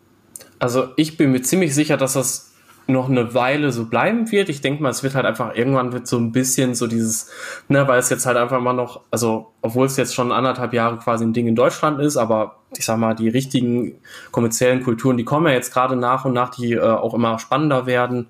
Also 0.58 0.88
ich 0.96 1.16
bin 1.16 1.32
mir 1.32 1.42
ziemlich 1.42 1.74
sicher, 1.74 1.96
dass 1.96 2.14
das 2.14 2.48
noch 2.88 3.10
eine 3.10 3.34
Weile 3.34 3.70
so 3.70 3.84
bleiben 3.84 4.30
wird. 4.32 4.48
Ich 4.48 4.62
denke 4.62 4.82
mal, 4.82 4.88
es 4.88 5.02
wird 5.02 5.14
halt 5.14 5.26
einfach 5.26 5.54
irgendwann 5.54 5.92
wird 5.92 6.06
so 6.06 6.16
ein 6.16 6.32
bisschen 6.32 6.74
so 6.74 6.86
dieses, 6.86 7.30
ne, 7.68 7.86
weil 7.86 7.98
es 7.98 8.08
jetzt 8.08 8.24
halt 8.24 8.38
einfach 8.38 8.60
mal 8.60 8.72
noch, 8.72 9.02
also 9.10 9.52
obwohl 9.60 9.86
es 9.86 9.98
jetzt 9.98 10.14
schon 10.14 10.32
anderthalb 10.32 10.72
Jahre 10.72 10.96
quasi 10.96 11.24
ein 11.24 11.34
Ding 11.34 11.46
in 11.46 11.54
Deutschland 11.54 12.00
ist, 12.00 12.16
aber 12.16 12.56
ich 12.76 12.86
sag 12.86 12.96
mal, 12.98 13.14
die 13.14 13.28
richtigen 13.28 13.96
kommerziellen 14.30 14.82
Kulturen, 14.82 15.18
die 15.18 15.24
kommen 15.24 15.46
ja 15.46 15.52
jetzt 15.52 15.72
gerade 15.72 15.96
nach 15.96 16.24
und 16.24 16.32
nach, 16.32 16.48
die 16.48 16.72
äh, 16.72 16.80
auch 16.80 17.12
immer 17.12 17.38
spannender 17.38 17.84
werden. 17.84 18.28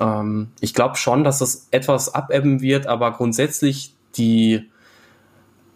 Ähm, 0.00 0.48
ich 0.60 0.74
glaube 0.74 0.96
schon, 0.96 1.22
dass 1.22 1.38
das 1.38 1.68
etwas 1.70 2.12
abebben 2.12 2.60
wird, 2.60 2.88
aber 2.88 3.12
grundsätzlich 3.12 3.94
die 4.16 4.68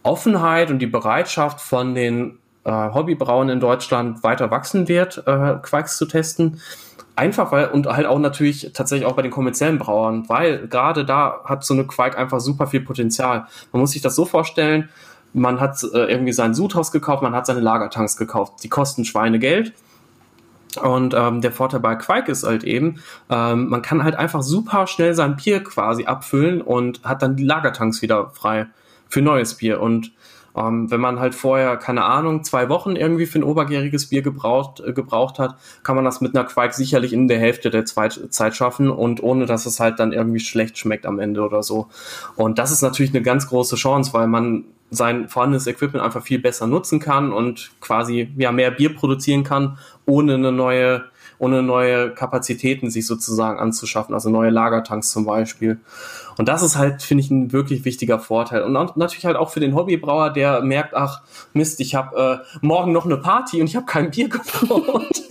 Offenheit 0.02 0.72
und 0.72 0.80
die 0.80 0.86
Bereitschaft 0.86 1.60
von 1.60 1.94
den 1.94 2.38
äh, 2.64 2.70
Hobbybrauen 2.70 3.48
in 3.48 3.60
Deutschland 3.60 4.22
weiter 4.22 4.50
wachsen 4.50 4.88
wird, 4.88 5.18
äh, 5.26 5.56
Quarks 5.62 5.96
zu 5.96 6.06
testen. 6.06 6.60
Einfach 7.16 7.50
weil, 7.50 7.68
und 7.68 7.86
halt 7.86 8.06
auch 8.06 8.20
natürlich 8.20 8.70
tatsächlich 8.74 9.06
auch 9.06 9.16
bei 9.16 9.22
den 9.22 9.32
kommerziellen 9.32 9.78
Brauern, 9.78 10.28
weil 10.28 10.68
gerade 10.68 11.04
da 11.04 11.40
hat 11.44 11.64
so 11.64 11.74
eine 11.74 11.84
Quark 11.84 12.16
einfach 12.16 12.38
super 12.38 12.68
viel 12.68 12.80
Potenzial. 12.80 13.46
Man 13.72 13.80
muss 13.80 13.90
sich 13.90 14.02
das 14.02 14.14
so 14.14 14.24
vorstellen, 14.24 14.88
man 15.32 15.60
hat 15.60 15.82
äh, 15.82 16.10
irgendwie 16.10 16.32
sein 16.32 16.54
Sudhaus 16.54 16.92
gekauft, 16.92 17.22
man 17.22 17.34
hat 17.34 17.46
seine 17.46 17.60
Lagertanks 17.60 18.16
gekauft. 18.16 18.62
Die 18.62 18.68
kosten 18.68 19.04
Schweinegeld. 19.04 19.72
Und 20.82 21.14
ähm, 21.14 21.40
der 21.40 21.50
Vorteil 21.50 21.80
bei 21.80 21.96
Quake 21.96 22.30
ist 22.30 22.44
halt 22.44 22.62
eben, 22.62 23.02
ähm, 23.30 23.68
man 23.68 23.82
kann 23.82 24.04
halt 24.04 24.16
einfach 24.16 24.42
super 24.42 24.86
schnell 24.86 25.14
sein 25.14 25.36
Bier 25.36 25.64
quasi 25.64 26.04
abfüllen 26.04 26.60
und 26.60 27.02
hat 27.04 27.22
dann 27.22 27.36
die 27.36 27.44
Lagertanks 27.44 28.02
wieder 28.02 28.30
frei 28.30 28.66
für 29.08 29.22
neues 29.22 29.54
Bier. 29.54 29.80
Und 29.80 30.12
ähm, 30.58 30.90
wenn 30.90 31.00
man 31.00 31.20
halt 31.20 31.34
vorher, 31.34 31.76
keine 31.76 32.04
Ahnung, 32.04 32.42
zwei 32.42 32.68
Wochen 32.68 32.96
irgendwie 32.96 33.26
für 33.26 33.38
ein 33.38 33.44
obergäriges 33.44 34.06
Bier 34.06 34.22
gebraucht, 34.22 34.80
äh, 34.80 34.92
gebraucht 34.92 35.38
hat, 35.38 35.56
kann 35.82 35.96
man 35.96 36.04
das 36.04 36.20
mit 36.20 36.34
einer 36.34 36.46
Quake 36.46 36.74
sicherlich 36.74 37.12
in 37.12 37.28
der 37.28 37.38
Hälfte 37.38 37.70
der 37.70 37.84
Zweit 37.84 38.20
Zeit 38.30 38.56
schaffen 38.56 38.90
und 38.90 39.22
ohne, 39.22 39.46
dass 39.46 39.66
es 39.66 39.80
halt 39.80 39.98
dann 39.98 40.12
irgendwie 40.12 40.40
schlecht 40.40 40.78
schmeckt 40.78 41.06
am 41.06 41.18
Ende 41.18 41.42
oder 41.42 41.62
so. 41.62 41.88
Und 42.36 42.58
das 42.58 42.70
ist 42.72 42.82
natürlich 42.82 43.12
eine 43.12 43.22
ganz 43.22 43.46
große 43.48 43.76
Chance, 43.76 44.12
weil 44.12 44.26
man 44.26 44.64
sein 44.90 45.28
vorhandenes 45.28 45.66
Equipment 45.66 46.04
einfach 46.04 46.22
viel 46.22 46.38
besser 46.38 46.66
nutzen 46.66 46.98
kann 46.98 47.32
und 47.32 47.70
quasi 47.80 48.32
ja 48.36 48.52
mehr 48.52 48.70
Bier 48.70 48.94
produzieren 48.94 49.44
kann, 49.44 49.78
ohne 50.06 50.34
eine 50.34 50.50
neue 50.50 51.04
ohne 51.38 51.62
neue 51.62 52.10
Kapazitäten 52.10 52.90
sich 52.90 53.06
sozusagen 53.06 53.58
anzuschaffen, 53.58 54.14
also 54.14 54.30
neue 54.30 54.50
Lagertanks 54.50 55.10
zum 55.10 55.24
Beispiel. 55.24 55.78
Und 56.36 56.48
das 56.48 56.62
ist 56.62 56.76
halt, 56.76 57.02
finde 57.02 57.24
ich, 57.24 57.30
ein 57.30 57.52
wirklich 57.52 57.84
wichtiger 57.84 58.18
Vorteil. 58.18 58.62
Und 58.62 58.96
natürlich 58.96 59.26
halt 59.26 59.36
auch 59.36 59.50
für 59.50 59.60
den 59.60 59.74
Hobbybrauer, 59.74 60.30
der 60.30 60.62
merkt, 60.62 60.94
ach 60.94 61.22
Mist, 61.52 61.80
ich 61.80 61.94
habe 61.94 62.42
äh, 62.44 62.58
morgen 62.66 62.92
noch 62.92 63.04
eine 63.04 63.16
Party 63.16 63.60
und 63.60 63.66
ich 63.66 63.76
habe 63.76 63.86
kein 63.86 64.10
Bier 64.10 64.28
gebraut. 64.30 65.22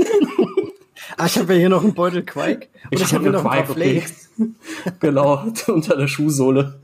ah, 1.17 1.25
ich 1.25 1.37
habe 1.37 1.53
ja 1.53 1.59
hier 1.59 1.69
noch 1.69 1.83
einen 1.83 1.93
Beutel 1.93 2.23
Quake. 2.23 2.67
Und 2.85 2.93
ich, 2.93 3.01
ich 3.01 3.13
habe 3.13 3.15
hab 3.15 3.21
hier 3.21 3.31
noch 3.31 3.41
Quake, 3.43 3.59
ein 3.59 3.65
paar 3.65 3.75
okay. 3.75 4.03
genau, 4.99 5.43
unter 5.67 5.95
der 5.95 6.07
Schuhsohle. 6.07 6.79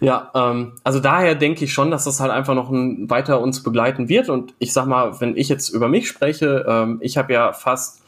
Ja, 0.00 0.30
ähm, 0.34 0.72
also 0.82 0.98
daher 0.98 1.34
denke 1.34 1.64
ich 1.64 1.72
schon, 1.72 1.90
dass 1.90 2.04
das 2.04 2.20
halt 2.20 2.30
einfach 2.30 2.54
noch 2.54 2.70
ein, 2.70 3.08
weiter 3.10 3.40
uns 3.40 3.62
begleiten 3.62 4.08
wird. 4.08 4.28
Und 4.28 4.54
ich 4.58 4.72
sag 4.72 4.86
mal, 4.86 5.20
wenn 5.20 5.36
ich 5.36 5.48
jetzt 5.48 5.68
über 5.68 5.88
mich 5.88 6.08
spreche, 6.08 6.64
ähm, 6.66 6.98
ich 7.00 7.18
habe 7.18 7.32
ja 7.32 7.52
fast 7.52 8.02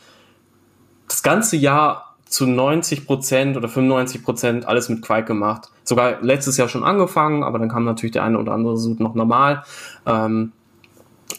das 1.09 1.23
ganze 1.23 1.57
Jahr 1.57 2.17
zu 2.25 2.47
90 2.47 3.07
Prozent 3.07 3.57
oder 3.59 3.69
95 3.69 4.25
Prozent 4.25 4.67
alles 4.67 4.89
mit 4.89 5.03
Quake 5.03 5.27
gemacht. 5.27 5.71
Sogar 5.85 6.23
letztes 6.23 6.57
Jahr 6.57 6.69
schon 6.69 6.83
angefangen, 6.83 7.45
aber 7.45 7.59
dann 7.59 7.69
kam 7.69 7.85
natürlich 7.85 8.13
der 8.13 8.25
eine 8.25 8.39
oder 8.39 8.53
andere 8.53 8.79
Sud 8.79 9.01
noch 9.01 9.15
normal. 9.15 9.65
Ähm, 10.07 10.53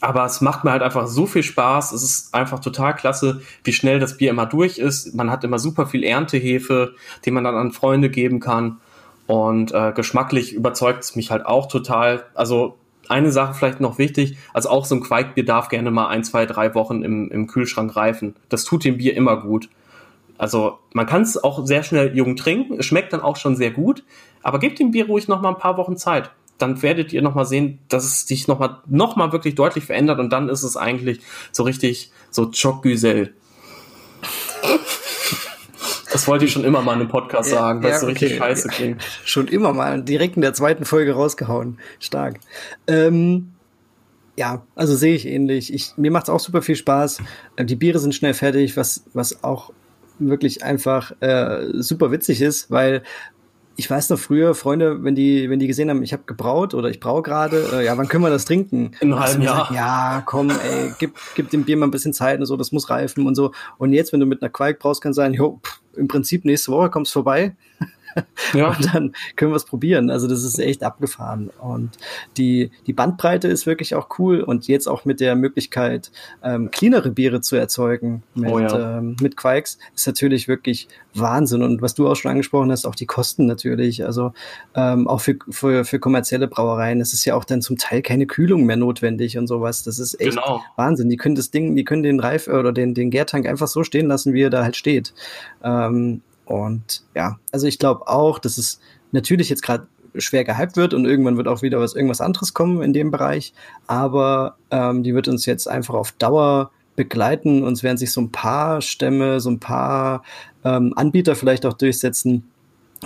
aber 0.02 0.26
es 0.26 0.42
macht 0.42 0.64
mir 0.64 0.72
halt 0.72 0.84
einfach 0.84 1.08
so 1.08 1.26
viel 1.26 1.44
Spaß. 1.44 1.94
Es 1.94 2.04
ist 2.04 2.34
einfach 2.34 2.60
total 2.60 2.96
klasse, 2.96 3.42
wie 3.64 3.74
schnell 3.74 4.00
das 4.00 4.18
Bier 4.18 4.30
immer 4.30 4.46
durch 4.46 4.78
ist. 4.78 5.16
Man 5.16 5.32
hat 5.32 5.44
immer 5.44 5.60
super 5.60 5.88
viel 5.88 6.04
Erntehefe, 6.04 6.94
die 7.26 7.32
man 7.32 7.44
dann 7.44 7.56
an 7.56 7.72
Freunde 7.72 8.10
geben 8.10 8.40
kann. 8.40 8.80
Und 9.34 9.73
äh, 9.73 9.93
geschmacklich 9.95 10.53
überzeugt 10.53 11.03
es 11.03 11.15
mich 11.15 11.31
halt 11.31 11.43
auch 11.43 11.65
total. 11.65 12.23
Also 12.35 12.77
eine 13.10 13.31
Sache 13.31 13.55
vielleicht 13.55 13.80
noch 13.80 13.97
wichtig, 13.97 14.38
also 14.53 14.69
auch 14.69 14.85
so 14.85 14.93
ein 14.93 15.01
Quaikbier 15.01 15.43
darf 15.43 15.69
gerne 15.69 15.89
mal 15.89 16.05
ein, 16.05 16.23
zwei, 16.23 16.45
drei 16.45 16.76
Wochen 16.76 17.01
im, 17.01 17.31
im 17.31 17.47
Kühlschrank 17.47 17.95
reifen. 17.95 18.35
Das 18.49 18.64
tut 18.64 18.84
dem 18.84 18.97
Bier 18.97 19.15
immer 19.15 19.38
gut. 19.38 19.69
Also 20.38 20.77
man 20.91 21.07
kann 21.07 21.23
es 21.23 21.43
auch 21.43 21.65
sehr 21.65 21.81
schnell 21.81 22.15
jung 22.15 22.35
trinken, 22.35 22.76
es 22.77 22.85
schmeckt 22.85 23.11
dann 23.11 23.22
auch 23.22 23.35
schon 23.35 23.55
sehr 23.55 23.72
gut, 23.72 24.03
aber 24.43 24.60
gebt 24.60 24.77
dem 24.77 24.91
Bier 24.91 25.07
ruhig 25.07 25.27
noch 25.27 25.41
mal 25.41 25.49
ein 25.49 25.57
paar 25.57 25.77
Wochen 25.77 25.97
Zeit. 25.97 26.30
Dann 26.60 26.84
werdet 26.84 27.11
ihr 27.11 27.23
noch 27.23 27.34
mal 27.34 27.45
sehen, 27.45 27.80
dass 27.89 28.03
es 28.03 28.27
sich 28.27 28.47
noch 28.47 28.60
mal, 28.60 28.84
noch 28.85 29.15
mal 29.15 29.31
wirklich 29.31 29.55
deutlich 29.55 29.85
verändert 29.85 30.19
und 30.19 30.31
dann 30.31 30.47
ist 30.47 30.61
es 30.61 30.77
eigentlich 30.77 31.22
so 31.51 31.64
richtig 31.64 32.11
so 32.30 32.51
Choc 32.51 32.84
Güsel. 32.84 33.34
Das 36.14 36.27
wollte 36.27 36.45
ich 36.45 36.52
schon 36.52 36.64
immer 36.64 36.81
mal 36.81 36.94
in 36.94 37.02
einem 37.02 37.10
Podcast 37.10 37.52
ja, 37.52 37.57
sagen, 37.57 37.84
weil 37.84 37.90
ja, 37.90 37.95
es 37.95 38.02
so 38.02 38.07
okay. 38.07 38.26
richtig 38.26 38.38
scheiße 38.38 38.69
klingt. 38.69 39.03
Schon 39.26 39.48
immer 39.48 39.73
mal, 39.73 40.02
direkt 40.02 40.35
in 40.35 40.41
der 40.41 40.53
zweiten 40.53 40.85
Folge 40.85 41.14
rausgehauen. 41.14 41.80
Stark. 41.99 42.40
Ähm, 42.88 43.53
ja, 44.35 44.64
also 44.76 44.95
sehe 44.95 45.15
ich 45.15 45.27
ähnlich. 45.27 45.73
Ich, 45.73 45.94
mir 45.98 46.11
macht 46.11 46.23
es 46.23 46.30
auch 46.30 46.40
super 46.40 46.61
viel 46.61 46.76
Spaß. 46.76 47.19
Äh, 47.56 47.65
die 47.65 47.76
Biere 47.76 47.99
sind 47.99 48.15
schnell 48.15 48.34
fertig, 48.34 48.77
was, 48.77 49.03
was 49.14 49.44
auch 49.44 49.72
wirklich 50.19 50.64
einfach 50.64 51.14
äh, 51.22 51.68
super 51.73 52.11
witzig 52.11 52.41
ist, 52.41 52.69
weil 52.72 53.03
ich 53.76 53.90
weiß 53.90 54.10
noch 54.10 54.20
früher, 54.20 54.54
Freunde, 54.54 55.04
wenn 55.04 55.16
die, 55.16 55.50
wenn 55.50 55.60
die 55.60 55.68
gesehen 55.68 55.90
haben, 55.90 56.04
ich 56.04 56.14
habe 56.14 56.24
gebraut 56.26 56.74
oder 56.74 56.90
ich 56.90 57.00
braue 57.00 57.24
gerade, 57.24 57.70
äh, 57.74 57.86
ja, 57.86 57.98
wann 57.98 58.08
können 58.08 58.24
wir 58.24 58.30
das 58.30 58.45
trinken? 58.45 58.91
In 59.00 59.12
einem 59.12 59.20
halben 59.20 59.41
Jahr. 59.41 59.68
Gesagt, 59.68 59.72
ja, 59.72 60.24
komm, 60.26 60.50
ey, 60.50 60.94
gib, 61.00 61.16
gib 61.36 61.50
dem 61.50 61.64
Bier 61.64 61.78
mal 61.78 61.88
ein 61.88 61.91
bisschen 61.91 62.14
Zeit 62.14 62.40
und 62.40 62.45
so, 62.45 62.56
das 62.56 62.72
muss 62.72 62.90
reifen 62.90 63.26
und 63.26 63.36
so. 63.36 63.52
Und 63.78 63.94
jetzt, 63.94 64.14
wenn 64.14 64.20
du 64.20 64.26
mit 64.26 64.41
einer 64.41 64.50
Quake 64.50 64.78
brauchst, 64.80 65.02
kann 65.02 65.14
sein, 65.14 65.34
jo, 65.34 65.60
pff, 65.66 65.82
im 65.95 66.08
Prinzip 66.08 66.45
nächste 66.45 66.72
Woche 66.72 66.90
kommst 66.90 67.14
vorbei. 67.14 67.56
Ja. 68.53 68.69
Und 68.69 68.94
dann 68.94 69.14
können 69.35 69.52
wir 69.52 69.56
es 69.56 69.65
probieren. 69.65 70.11
Also 70.11 70.27
das 70.27 70.44
ist 70.44 70.60
echt 70.60 70.84
abgefahren. 70.84 71.49
Und 71.60 71.98
die, 72.38 72.69
die 72.85 72.94
Bandbreite 72.94 73.48
ist 73.48 73.65
wirklich 73.65 73.95
auch 73.95 74.19
cool. 74.19 74.41
Und 74.41 74.68
jetzt 74.68 74.88
auch 74.88 75.06
mit 75.06 75.19
der 75.19 75.35
Möglichkeit, 75.35 76.11
ähm, 76.44 76.69
cleanere 76.69 77.10
Biere 77.10 77.41
zu 77.41 77.56
erzeugen 77.56 78.22
mit, 78.35 78.52
oh 78.52 78.60
ja. 78.60 78.99
ähm, 78.99 79.15
mit 79.22 79.38
Quikes, 79.38 79.80
ist 79.95 80.06
natürlich 80.06 80.48
wirklich 80.48 80.88
Wahnsinn. 81.15 81.64
Und 81.64 81.81
was 81.81 81.95
du 81.95 82.07
auch 82.07 82.15
schon 82.15 82.31
angesprochen 82.31 82.72
hast, 82.72 82.85
auch 82.85 82.95
die 82.95 83.06
Kosten 83.06 83.45
natürlich. 83.45 84.06
Also 84.06 84.34
ähm, 84.76 85.07
auch 85.07 85.22
für, 85.22 85.38
für, 85.49 85.85
für 85.85 85.99
kommerzielle 85.99 86.48
Brauereien. 86.48 87.02
Es 87.02 87.14
ist 87.14 87.26
ja 87.26 87.35
auch 87.35 87.45
dann 87.45 87.61
zum 87.61 87.77
Teil 87.77 88.02
keine 88.02 88.27
Kühlung 88.27 88.65
mehr 88.65 88.77
notwendig 88.77 89.38
und 89.38 89.48
sowas. 89.48 89.84
Das 89.84 89.99
ist 89.99 90.19
echt 90.19 90.38
genau. 90.38 90.61
Wahnsinn. 90.76 91.10
Die 91.10 91.18
können 91.18 91.35
das 91.35 91.49
Ding, 91.49 91.76
die 91.76 91.84
können 91.84 92.03
den 92.03 92.19
Reif 92.19 92.48
oder 92.48 92.72
den, 92.72 92.94
den 92.94 93.10
Gärtank 93.10 93.48
einfach 93.48 93.68
so 93.68 93.84
stehen 93.84 94.07
lassen, 94.07 94.34
wie 94.34 94.44
er 94.44 94.49
da 94.49 94.64
halt 94.64 94.76
steht. 94.76 95.14
Ähm, 95.64 96.22
und 96.45 97.03
ja, 97.15 97.40
also 97.52 97.68
ich 97.68 97.80
glaube 97.80 98.07
auch, 98.07 98.40
dass 98.40 98.57
es 98.57 98.80
natürlich 99.11 99.49
jetzt 99.49 99.64
gerade 99.64 99.88
schwer 100.15 100.44
gehypt 100.44 100.78
wird 100.78 100.94
und 100.94 101.06
irgendwann 101.06 101.38
wird 101.38 101.48
auch 101.48 101.61
wieder 101.61 101.80
was 101.80 101.95
irgendwas 101.95 102.22
anderes 102.22 102.53
kommen 102.53 102.82
in 102.82 102.94
dem 102.94 103.11
Bereich, 103.11 103.53
aber 103.88 104.57
ähm, 104.70 105.03
die 105.03 105.15
wird 105.15 105.28
uns 105.28 105.45
jetzt 105.45 105.68
einfach 105.68 105.95
auf 105.95 106.11
Dauer 106.11 106.72
begleiten 106.95 107.64
und 107.64 107.74
es 107.74 107.84
werden 107.84 107.98
sich 107.98 108.11
so 108.11 108.22
ein 108.22 108.32
paar 108.32 108.82
Stämme, 108.82 109.40
so 109.40 109.49
ein 109.49 109.60
paar 109.60 110.24
ähm, 110.64 110.94
Anbieter 110.95 111.36
vielleicht 111.36 111.65
auch 111.65 111.74
durchsetzen, 111.74 112.44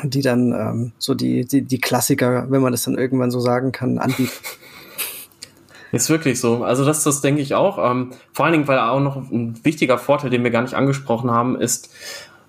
die 0.03 0.21
dann 0.21 0.51
ähm, 0.51 0.91
so 0.97 1.13
die, 1.13 1.45
die, 1.45 1.61
die 1.61 1.79
Klassiker, 1.79 2.47
wenn 2.49 2.61
man 2.61 2.73
das 2.73 2.83
dann 2.83 2.97
irgendwann 2.97 3.31
so 3.31 3.39
sagen 3.39 3.71
kann, 3.71 3.97
anbieten. 3.97 4.31
Ist 5.93 6.09
wirklich 6.09 6.39
so. 6.41 6.65
Also 6.65 6.83
das, 6.83 7.05
das 7.05 7.21
denke 7.21 7.41
ich 7.41 7.55
auch. 7.55 7.77
Ähm, 7.79 8.11
vor 8.33 8.45
allen 8.45 8.51
Dingen, 8.51 8.67
weil 8.67 8.77
auch 8.77 8.99
noch 8.99 9.15
ein 9.15 9.63
wichtiger 9.63 9.97
Vorteil, 9.97 10.29
den 10.29 10.43
wir 10.43 10.51
gar 10.51 10.61
nicht 10.61 10.73
angesprochen 10.73 11.31
haben, 11.31 11.59
ist, 11.59 11.89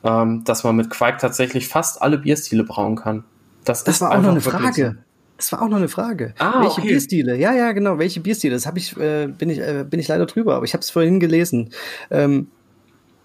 ähm, 0.05 0.45
dass 0.45 0.65
man 0.65 0.77
mit 0.77 0.91
Quake 0.91 1.19
tatsächlich 1.19 1.69
fast 1.69 2.01
alle 2.03 2.19
Bierstile 2.19 2.65
brauen 2.65 2.97
kann. 2.97 3.25
Das, 3.65 3.85
das 3.85 4.01
war 4.01 4.13
auch 4.13 4.23
noch 4.23 4.31
eine 4.31 4.41
Frage. 4.41 4.97
So. 4.97 5.03
Das 5.37 5.53
war 5.53 5.63
auch 5.63 5.69
noch 5.69 5.77
eine 5.77 5.89
Frage. 5.89 6.35
Ah, 6.39 6.63
welche 6.63 6.81
okay. 6.81 6.89
Bierstile? 6.89 7.37
Ja, 7.37 7.53
ja, 7.53 7.73
genau. 7.73 7.99
Welche 7.99 8.21
Bierstile? 8.21 8.55
Das 8.55 8.67
habe 8.67 8.79
ich, 8.79 8.97
äh, 8.97 9.29
bin 9.29 9.51
ich, 9.51 9.59
äh, 9.59 9.85
bin 9.89 10.01
ich 10.01 10.09
leider 10.09 10.27
drüber, 10.27 10.57
aber 10.57 10.65
ich 10.65 10.73
habe 10.73 10.83
es 10.83 10.91
vorhin 10.91 11.21
gelesen. 11.21 11.71
Ähm, 12.11 12.49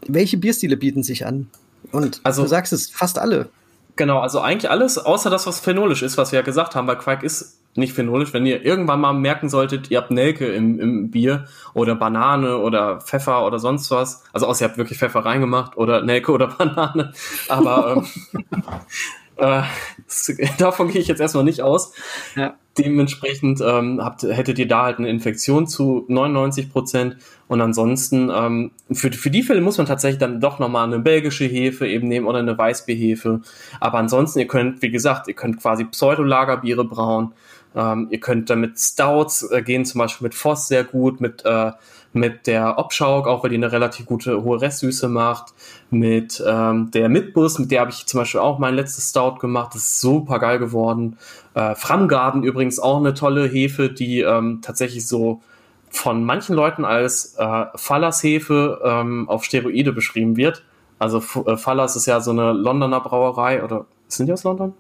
welche 0.08 0.38
Bierstile 0.38 0.78
bieten 0.78 1.02
sich 1.02 1.26
an? 1.26 1.50
Und 1.92 2.22
also, 2.24 2.44
du 2.44 2.48
sagst 2.48 2.72
es 2.72 2.90
fast 2.90 3.18
alle. 3.18 3.50
Genau, 3.96 4.20
also 4.20 4.42
eigentlich 4.42 4.70
alles, 4.70 4.98
außer 4.98 5.30
das, 5.30 5.48
was 5.48 5.60
phenolisch 5.60 6.04
ist, 6.04 6.18
was 6.18 6.32
wir 6.32 6.40
ja 6.40 6.46
gesagt 6.46 6.76
haben, 6.76 6.88
weil 6.88 6.98
Quark 6.98 7.24
ist 7.24 7.60
nicht 7.76 7.94
phenolisch. 7.94 8.34
Wenn 8.34 8.46
ihr 8.46 8.64
irgendwann 8.64 9.02
mal 9.02 9.14
merken 9.14 9.50
solltet, 9.50 9.92
ihr 9.92 9.98
habt 9.98 10.12
Nelke 10.12 10.48
im, 10.48 10.80
im 10.80 11.12
Bier 11.12 11.46
oder 11.74 11.96
Banane 11.96 12.58
oder 12.58 13.02
Pfeffer 13.02 13.46
oder 13.46 13.60
sonst 13.60 13.90
was, 13.92 14.24
also 14.34 14.48
außer 14.48 14.66
ihr 14.66 14.70
habt 14.70 14.78
wirklich 14.78 15.00
Pfeffer 15.00 15.26
reingemacht 15.26 15.78
oder 15.78 16.02
Nelke 16.02 16.32
oder 16.32 16.48
Banane, 16.58 17.14
aber 17.48 18.04
ähm, 18.34 18.44
äh, 19.38 19.64
davon 20.58 20.90
gehe 20.90 21.02
ich 21.02 21.08
jetzt 21.08 21.22
erstmal 21.22 21.44
nicht 21.44 21.62
aus. 21.62 21.94
Ja. 22.36 22.56
Dementsprechend 22.78 23.62
ähm, 23.62 24.04
habt, 24.04 24.24
hättet 24.24 24.58
ihr 24.58 24.68
da 24.68 24.84
halt 24.84 24.98
eine 24.98 25.08
Infektion 25.10 25.68
zu 25.68 26.06
99 26.08 26.72
Prozent 26.72 27.18
und 27.48 27.62
ansonsten 27.62 28.32
ähm, 28.34 28.72
für, 28.92 29.12
für 29.12 29.30
die 29.30 29.44
Fälle 29.44 29.62
muss 29.62 29.78
man 29.78 29.86
tatsächlich 29.86 30.20
dann 30.20 30.42
doch 30.42 30.58
nochmal 30.58 30.88
eine 30.88 30.98
belgische 30.98 31.46
Hefe 31.46 31.88
eben 31.88 32.08
nehmen 32.08 32.26
oder 32.26 32.40
eine 32.40 32.58
Weißbierhefe. 32.58 33.42
Aber 33.80 34.00
ansonsten, 34.00 34.40
ihr 34.40 34.48
könnt, 34.48 34.82
wie 34.82 34.90
gesagt, 34.90 35.28
ihr 35.28 35.36
könnt 35.36 35.62
quasi 35.62 35.84
Pseudolagerbiere 35.86 36.84
brauen. 36.84 37.34
Ähm, 37.76 38.08
ihr 38.12 38.20
könnt 38.20 38.50
damit 38.50 38.80
Stouts 38.80 39.50
äh, 39.52 39.62
gehen, 39.62 39.86
zum 39.86 40.00
Beispiel 40.00 40.26
mit 40.26 40.36
Voss 40.36 40.68
sehr 40.68 40.84
gut, 40.84 41.22
mit, 41.22 41.44
äh, 41.46 41.72
mit 42.14 42.46
der 42.48 42.78
Obschauk, 42.78 43.28
auch 43.28 43.44
weil 43.44 43.50
die 43.50 43.56
eine 43.56 43.72
relativ 43.72 44.06
gute 44.06 44.44
hohe 44.44 44.62
Restsüße 44.62 45.10
macht, 45.10 45.54
mit 45.90 46.44
ähm, 46.46 46.92
der 46.92 47.10
Mitbus, 47.10 47.60
mit 47.60 47.72
der 47.72 47.82
habe 47.82 47.92
ich 47.92 48.06
zum 48.06 48.20
Beispiel 48.20 48.42
auch 48.42 48.60
mein 48.60 48.76
letztes 48.76 49.10
Stout 49.10 49.36
gemacht, 49.40 49.74
das 49.74 49.84
ist 49.84 50.02
super 50.02 50.40
geil 50.40 50.60
geworden. 50.60 51.18
Äh, 51.56 51.76
Framgarden 51.76 52.44
übrigens 52.44 52.80
auch 52.80 52.98
eine 52.98 53.14
tolle 53.14 53.48
Hefe, 53.48 53.90
die 53.90 54.22
ähm, 54.22 54.60
tatsächlich 54.62 55.08
so 55.08 55.42
von 55.90 56.24
manchen 56.24 56.56
Leuten 56.56 56.86
als 56.86 57.36
äh, 57.38 57.66
Fallas-Hefe 57.76 58.82
ähm, 58.84 59.30
auf 59.30 59.44
Steroide 59.44 59.94
beschrieben 59.94 60.38
wird. 60.38 60.64
Also 60.98 61.22
äh, 61.46 61.58
Fallas 61.58 61.96
ist 61.96 62.06
ja 62.06 62.20
so 62.22 62.32
eine 62.32 62.52
Londoner 62.54 63.00
Brauerei, 63.02 63.64
oder 63.64 63.86
sind 64.08 64.28
die 64.28 64.34
aus 64.34 64.44
London? 64.44 64.74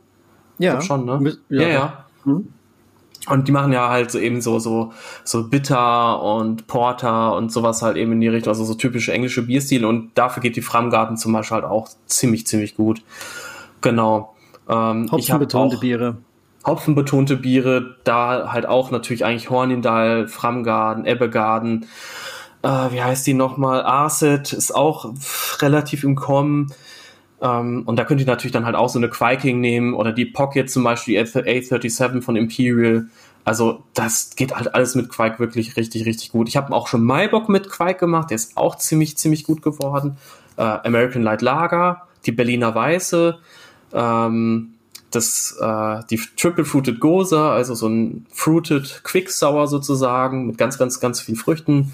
Ja. 0.57 0.82
schon, 0.82 1.06
ne? 1.06 1.36
Ja, 1.49 1.61
ja. 1.61 1.70
ja. 1.70 2.06
Mhm. 2.26 2.48
Und 3.27 3.47
die 3.47 3.53
machen 3.53 3.71
ja 3.71 3.89
halt 3.89 4.11
so 4.11 4.19
eben 4.19 4.41
so, 4.41 4.59
so, 4.59 4.91
so 5.23 5.47
Bitter 5.47 6.21
und 6.21 6.67
Porter 6.67 7.35
und 7.35 7.51
sowas 7.53 7.81
halt 7.81 7.95
eben 7.95 8.11
in 8.11 8.21
die 8.21 8.27
Richtung, 8.27 8.51
also 8.51 8.65
so 8.65 8.73
typische 8.73 9.13
englische 9.13 9.43
Bierstile 9.43 9.87
und 9.87 10.11
dafür 10.15 10.41
geht 10.41 10.57
die 10.57 10.61
Framgarten 10.61 11.15
zum 11.15 11.31
Beispiel 11.31 11.55
halt 11.55 11.65
auch 11.65 11.87
ziemlich, 12.05 12.45
ziemlich 12.47 12.75
gut. 12.75 13.01
Genau. 13.79 14.35
Ähm, 14.67 15.09
Hopfenbetonte 15.09 15.77
Biere. 15.77 16.17
Hopfenbetonte 16.65 17.37
Biere, 17.37 17.97
da 18.03 18.51
halt 18.51 18.65
auch 18.65 18.91
natürlich 18.91 19.23
eigentlich 19.23 19.49
Hornindal, 19.49 20.27
Framgarden, 20.27 21.05
Ebbegarden, 21.05 21.85
äh, 22.63 22.91
wie 22.91 23.03
heißt 23.03 23.27
die 23.27 23.33
nochmal? 23.33 23.83
Arset 23.83 24.53
ist 24.53 24.73
auch 24.73 25.13
relativ 25.59 26.03
im 26.03 26.15
Kommen. 26.15 26.73
Ähm, 27.44 27.84
und 27.86 27.98
da 27.98 28.06
könnt 28.06 28.22
ihr 28.22 28.26
natürlich 28.28 28.53
dann 28.53 28.65
halt 28.65 28.76
auch 28.76 28.88
so 28.88 28.98
eine 28.98 29.11
Viking 29.11 29.60
nehmen 29.60 29.94
oder 29.94 30.14
die 30.14 30.26
Pocket 30.26 30.72
zum 30.72 30.84
Beispiel, 30.84 31.22
die 31.22 31.30
A37 31.30 32.22
von 32.22 32.38
Imperial. 32.38 33.07
Also 33.44 33.84
das 33.94 34.38
geht 34.38 34.56
halt 34.56 34.74
alles 34.74 34.95
mit 34.95 35.10
Quake 35.10 35.40
wirklich 35.40 35.76
richtig, 35.76 36.06
richtig 36.06 36.32
gut. 36.32 36.48
Ich 36.48 36.56
habe 36.56 36.74
auch 36.74 36.88
schon 36.88 37.03
Maibock 37.03 37.49
mit 37.49 37.70
Quake 37.70 37.99
gemacht, 37.99 38.30
der 38.30 38.36
ist 38.36 38.56
auch 38.56 38.78
ziemlich, 38.78 39.18
ziemlich 39.18 39.44
gut 39.44 39.61
geworden. 39.61 40.15
Äh, 40.56 40.61
American 40.61 41.22
Light 41.22 41.41
Lager, 41.41 42.03
die 42.26 42.32
Berliner 42.32 42.74
Weiße, 42.74 43.38
ähm, 43.91 44.76
das, 45.11 45.57
äh, 45.60 45.99
die 46.10 46.22
Triple 46.38 46.64
Fruited 46.64 47.02
Goza, 47.02 47.53
also 47.53 47.76
so 47.76 47.90
ein 47.90 48.26
Fruited 48.32 49.02
Quick 49.03 49.30
Sour 49.30 49.68
sozusagen, 49.68 50.48
mit 50.48 50.57
ganz, 50.57 50.78
ganz, 50.78 51.02
ganz 51.02 51.20
viel 51.20 51.36
Früchten. 51.36 51.91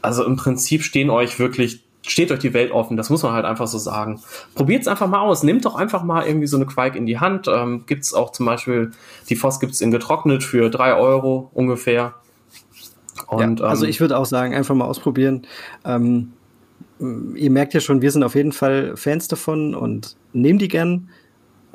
Also 0.00 0.24
im 0.24 0.36
Prinzip 0.36 0.82
stehen 0.82 1.10
euch 1.10 1.38
wirklich 1.38 1.82
steht 2.10 2.32
euch 2.32 2.40
die 2.40 2.54
Welt 2.54 2.72
offen, 2.72 2.96
das 2.96 3.10
muss 3.10 3.22
man 3.22 3.32
halt 3.32 3.44
einfach 3.44 3.66
so 3.66 3.78
sagen. 3.78 4.20
Probiert 4.54 4.82
es 4.82 4.88
einfach 4.88 5.08
mal 5.08 5.20
aus, 5.20 5.42
nehmt 5.42 5.64
doch 5.64 5.74
einfach 5.74 6.02
mal 6.02 6.26
irgendwie 6.26 6.46
so 6.46 6.56
eine 6.56 6.66
Quake 6.66 6.96
in 6.96 7.06
die 7.06 7.18
Hand. 7.18 7.48
Ähm, 7.48 7.84
gibt 7.86 8.04
es 8.04 8.14
auch 8.14 8.32
zum 8.32 8.46
Beispiel, 8.46 8.92
die 9.28 9.36
Voss 9.36 9.60
gibt 9.60 9.72
es 9.72 9.80
in 9.80 9.90
getrocknet 9.90 10.42
für 10.42 10.70
drei 10.70 10.94
Euro 10.94 11.50
ungefähr. 11.54 12.14
Und, 13.26 13.60
ja, 13.60 13.66
also 13.66 13.84
ähm, 13.84 13.90
ich 13.90 14.00
würde 14.00 14.16
auch 14.16 14.26
sagen, 14.26 14.54
einfach 14.54 14.74
mal 14.74 14.86
ausprobieren. 14.86 15.46
Ähm, 15.84 16.32
ihr 17.34 17.50
merkt 17.50 17.74
ja 17.74 17.80
schon, 17.80 18.02
wir 18.02 18.10
sind 18.10 18.22
auf 18.22 18.34
jeden 18.34 18.52
Fall 18.52 18.96
Fans 18.96 19.28
davon 19.28 19.74
und 19.74 20.16
nehmt 20.32 20.62
die 20.62 20.68
gern. 20.68 21.10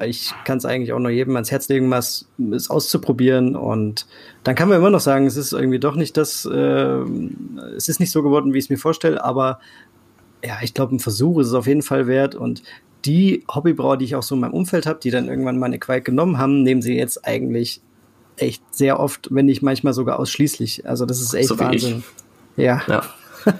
ich 0.03 0.33
kann 0.43 0.57
es 0.57 0.65
eigentlich 0.65 0.91
auch 0.91 0.99
nur 0.99 1.11
jedem 1.11 1.35
ans 1.35 1.51
Herz 1.51 1.69
legen, 1.69 1.89
was 1.91 2.27
es 2.51 2.69
auszuprobieren. 2.69 3.55
Und 3.55 4.07
dann 4.43 4.55
kann 4.55 4.67
man 4.67 4.77
immer 4.77 4.89
noch 4.89 4.99
sagen, 4.99 5.25
es 5.25 5.37
ist 5.37 5.53
irgendwie 5.53 5.79
doch 5.79 5.95
nicht 5.95 6.17
das, 6.17 6.45
äh, 6.45 7.03
es 7.77 7.87
ist 7.89 7.99
nicht 7.99 8.11
so 8.11 8.23
geworden, 8.23 8.53
wie 8.53 8.57
ich 8.57 8.65
es 8.65 8.69
mir 8.69 8.77
vorstelle, 8.77 9.23
aber 9.23 9.59
ja, 10.43 10.57
ich 10.61 10.73
glaube, 10.73 10.95
ein 10.95 10.99
Versuch 10.99 11.39
ist 11.39 11.47
es 11.47 11.53
auf 11.53 11.67
jeden 11.67 11.81
Fall 11.81 12.07
wert. 12.07 12.35
Und 12.35 12.63
die 13.05 13.43
Hobbybrauer, 13.53 13.97
die 13.97 14.05
ich 14.05 14.15
auch 14.15 14.23
so 14.23 14.35
in 14.35 14.41
meinem 14.41 14.53
Umfeld 14.53 14.85
habe, 14.85 14.99
die 14.99 15.11
dann 15.11 15.27
irgendwann 15.27 15.57
mal 15.57 15.67
eine 15.67 15.79
Quake 15.79 16.03
genommen 16.03 16.37
haben, 16.37 16.63
nehmen 16.63 16.81
sie 16.81 16.97
jetzt 16.97 17.25
eigentlich 17.25 17.81
echt 18.37 18.63
sehr 18.73 18.99
oft, 18.99 19.27
wenn 19.31 19.45
nicht 19.45 19.61
manchmal 19.61 19.93
sogar 19.93 20.19
ausschließlich. 20.19 20.87
Also 20.87 21.05
das 21.05 21.21
ist 21.21 21.33
echt 21.33 21.49
so 21.49 21.59
Wahnsinn. 21.59 22.03
Ja. 22.55 22.81
ja. 22.87 23.03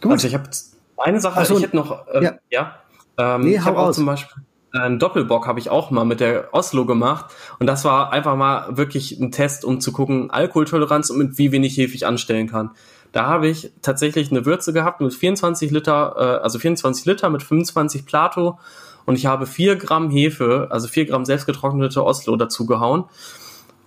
Gut. 0.00 0.12
Also 0.12 0.28
ich 0.28 0.34
habe 0.34 0.48
eine 0.96 1.20
Sache, 1.20 1.44
so, 1.44 1.56
ich 1.56 1.62
hätte 1.62 1.76
noch, 1.76 2.06
äh, 2.08 2.24
ja, 2.24 2.38
ja 2.50 2.76
ähm, 3.18 3.42
nee, 3.42 3.56
ich 3.56 3.64
habe 3.64 3.78
auch 3.78 3.92
zum 3.92 4.06
Beispiel 4.06 4.42
einen 4.72 4.98
Doppelbock 4.98 5.46
habe 5.46 5.58
ich 5.58 5.68
auch 5.68 5.90
mal 5.90 6.04
mit 6.04 6.20
der 6.20 6.48
Oslo 6.52 6.86
gemacht 6.86 7.32
und 7.58 7.66
das 7.66 7.84
war 7.84 8.12
einfach 8.12 8.36
mal 8.36 8.76
wirklich 8.76 9.18
ein 9.18 9.32
Test, 9.32 9.64
um 9.64 9.80
zu 9.80 9.92
gucken, 9.92 10.30
Alkoholtoleranz 10.30 11.10
und 11.10 11.18
mit 11.18 11.38
wie 11.38 11.52
wenig 11.52 11.76
Hefe 11.76 11.94
ich 11.94 12.06
anstellen 12.06 12.48
kann. 12.48 12.70
Da 13.12 13.26
habe 13.26 13.48
ich 13.48 13.72
tatsächlich 13.82 14.30
eine 14.30 14.46
Würze 14.46 14.72
gehabt 14.72 15.00
mit 15.00 15.12
24 15.12 15.70
Liter, 15.70 16.14
äh, 16.16 16.42
also 16.42 16.58
24 16.58 17.04
Liter 17.06 17.30
mit 17.30 17.42
25 17.42 18.06
Plato 18.06 18.58
und 19.04 19.16
ich 19.16 19.26
habe 19.26 19.46
4 19.46 19.76
Gramm 19.76 20.10
Hefe, 20.10 20.68
also 20.70 20.86
4 20.86 21.06
Gramm 21.06 21.24
selbstgetrocknete 21.24 22.04
Oslo 22.04 22.36
dazu 22.36 22.66
gehauen. 22.66 23.04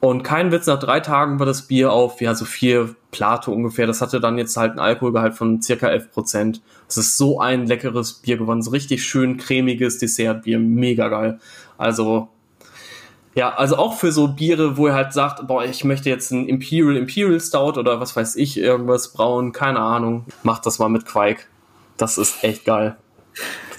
Und 0.04 0.24
kein 0.24 0.52
Witz, 0.52 0.68
nach 0.68 0.80
drei 0.82 1.00
Tagen 1.00 1.40
war 1.40 1.46
das 1.46 1.62
Bier 1.62 1.94
auf, 1.94 2.20
ja, 2.20 2.36
so 2.36 2.44
vier 2.44 2.94
Plato 3.12 3.54
ungefähr. 3.54 3.88
Das 3.88 4.02
hatte 4.02 4.20
dann 4.20 4.38
jetzt 4.38 4.58
halt 4.58 4.72
einen 4.72 4.82
Alkoholgehalt 4.82 5.34
von 5.34 5.62
circa 5.62 5.88
11 5.88 6.12
Prozent. 6.12 6.62
Es 6.90 6.98
ist 6.98 7.16
so 7.16 7.40
ein 7.40 7.68
leckeres 7.68 8.16
Bier 8.16 8.36
geworden. 8.36 8.62
So 8.62 8.72
richtig 8.72 9.06
schön 9.06 9.38
cremiges 9.38 10.00
Dessertbier. 10.00 10.60
Mega 10.60 11.08
geil. 11.08 11.40
Also, 11.78 12.28
ja, 13.36 13.54
also 13.56 13.78
auch 13.78 13.96
für 13.96 14.12
so 14.12 14.28
Biere, 14.28 14.78
wo 14.78 14.88
ihr 14.88 14.94
halt 14.94 15.14
sagt, 15.14 15.48
boah, 15.48 15.64
ich 15.64 15.84
möchte 15.84 16.10
jetzt 16.10 16.32
ein 16.32 16.48
Imperial 16.48 16.98
Imperial 16.98 17.40
Stout 17.40 17.80
oder 17.80 18.00
was 18.00 18.16
weiß 18.16 18.36
ich, 18.36 18.58
irgendwas 18.58 19.14
brauen, 19.14 19.52
keine 19.52 19.80
Ahnung, 19.80 20.26
macht 20.44 20.66
das 20.66 20.80
mal 20.80 20.90
mit 20.90 21.06
Quake. 21.06 21.46
Das 21.98 22.18
ist 22.18 22.44
echt 22.44 22.66
geil. 22.66 22.96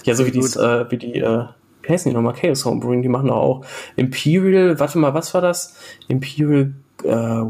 Ja, 0.03 0.15
so 0.15 0.25
wie, 0.25 0.31
dies, 0.31 0.55
äh, 0.55 0.89
wie 0.89 0.97
die, 0.97 1.19
äh, 1.19 1.45
wie 1.83 1.89
heißen 1.89 2.09
die 2.09 2.15
nochmal? 2.15 2.33
Chaos 2.33 2.65
Homebrewing, 2.65 3.01
die 3.01 3.09
machen 3.09 3.29
auch 3.29 3.65
Imperial, 3.95 4.79
warte 4.79 4.97
mal, 4.97 5.13
was 5.13 5.33
war 5.33 5.41
das? 5.41 5.75
Imperial, 6.07 6.73
äh, 7.03 7.43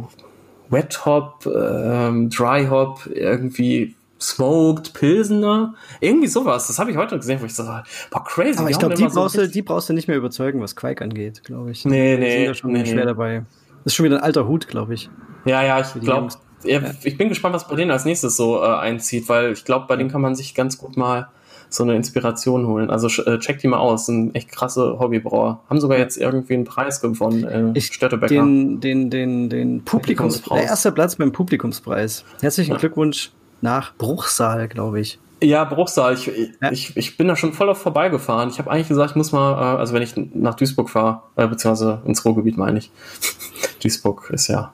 Wet 0.69 1.05
Hop, 1.05 1.45
äh, 1.45 2.27
Dry 2.29 2.67
Hop, 2.69 3.07
irgendwie 3.11 3.94
Smoked, 4.19 4.93
Pilsener, 4.93 5.75
irgendwie 5.99 6.27
sowas. 6.27 6.67
Das 6.67 6.79
habe 6.79 6.91
ich 6.91 6.97
heute 6.97 7.17
gesehen, 7.17 7.41
wo 7.41 7.45
ich 7.45 7.53
so, 7.53 7.63
boah, 7.63 8.23
crazy. 8.23 8.59
Aber 8.59 8.69
ich 8.69 8.79
glaube, 8.79 8.95
die, 8.95 9.05
brauchst 9.05 9.35
so 9.35 9.45
die 9.45 9.61
brauchst 9.61 9.89
du 9.89 9.93
nicht 9.93 10.07
mehr 10.07 10.17
überzeugen, 10.17 10.61
was 10.61 10.75
Quake 10.75 11.03
angeht, 11.03 11.43
glaube 11.43 11.71
ich. 11.71 11.85
Nee, 11.85 12.17
nee. 12.17 12.25
Die 12.25 12.31
sind 12.31 12.47
da 12.47 12.53
schon 12.53 12.71
nee, 12.71 12.85
schwer 12.85 12.95
nee. 12.95 13.05
dabei. 13.05 13.45
Das 13.83 13.91
ist 13.91 13.95
schon 13.95 14.05
wieder 14.05 14.17
ein 14.17 14.23
alter 14.23 14.47
Hut, 14.47 14.67
glaube 14.67 14.93
ich. 14.93 15.09
Ja, 15.45 15.63
ja, 15.63 15.79
ich 15.79 16.01
glaube, 16.01 16.29
ja, 16.63 16.81
ich 17.03 17.17
bin 17.17 17.29
gespannt, 17.29 17.53
was 17.53 17.67
bei 17.67 17.75
denen 17.75 17.91
als 17.91 18.05
nächstes 18.05 18.37
so 18.37 18.63
äh, 18.63 18.65
einzieht, 18.65 19.29
weil 19.29 19.51
ich 19.51 19.65
glaube, 19.65 19.85
bei 19.87 19.95
denen 19.95 20.09
kann 20.09 20.21
man 20.21 20.33
sich 20.33 20.55
ganz 20.55 20.77
gut 20.77 20.97
mal 20.97 21.27
so 21.69 21.83
eine 21.83 21.95
Inspiration 21.95 22.67
holen. 22.67 22.89
Also 22.89 23.07
äh, 23.23 23.37
check 23.39 23.59
die 23.59 23.67
mal 23.67 23.77
aus, 23.77 24.05
sind 24.05 24.33
echt 24.33 24.51
krasse 24.51 24.97
Hobbybrauer. 24.97 25.61
Haben 25.69 25.79
sogar 25.79 25.97
jetzt 25.97 26.17
irgendwie 26.17 26.53
einen 26.53 26.63
Preis 26.63 27.01
gewonnen, 27.01 27.43
äh, 27.43 27.77
ich, 27.77 27.87
Stöttebecker. 27.87 28.33
Den, 28.33 28.79
den, 28.79 29.09
den, 29.09 29.49
den 29.49 29.83
Publikumspreis. 29.83 30.61
Der 30.61 30.69
erste 30.69 30.91
Platz 30.91 31.15
beim 31.17 31.31
Publikumspreis. 31.31 32.23
Herzlichen 32.41 32.71
ja. 32.71 32.77
Glückwunsch 32.77 33.31
nach 33.61 33.95
Bruchsal, 33.95 34.67
glaube 34.67 34.99
ich. 34.99 35.19
Ja, 35.41 35.63
Bruchsal. 35.63 36.13
Ich, 36.13 36.27
ja. 36.27 36.71
ich, 36.71 36.95
ich 36.95 37.17
bin 37.17 37.27
da 37.27 37.35
schon 37.35 37.53
voll 37.53 37.69
auf 37.69 37.81
vorbeigefahren. 37.81 38.49
Ich 38.49 38.57
habe 38.57 38.71
eigentlich 38.71 38.87
gesagt, 38.87 39.11
ich 39.11 39.15
muss 39.15 39.31
mal, 39.31 39.53
äh, 39.53 39.79
also 39.79 39.93
wenn 39.93 40.01
ich 40.01 40.13
nach 40.15 40.55
Duisburg 40.55 40.89
fahre, 40.89 41.23
äh, 41.35 41.47
beziehungsweise 41.47 42.01
ins 42.05 42.23
Ruhrgebiet 42.25 42.57
meine 42.57 42.79
ich. 42.79 42.91
Duisburg 43.83 44.29
ist 44.31 44.47
ja 44.47 44.73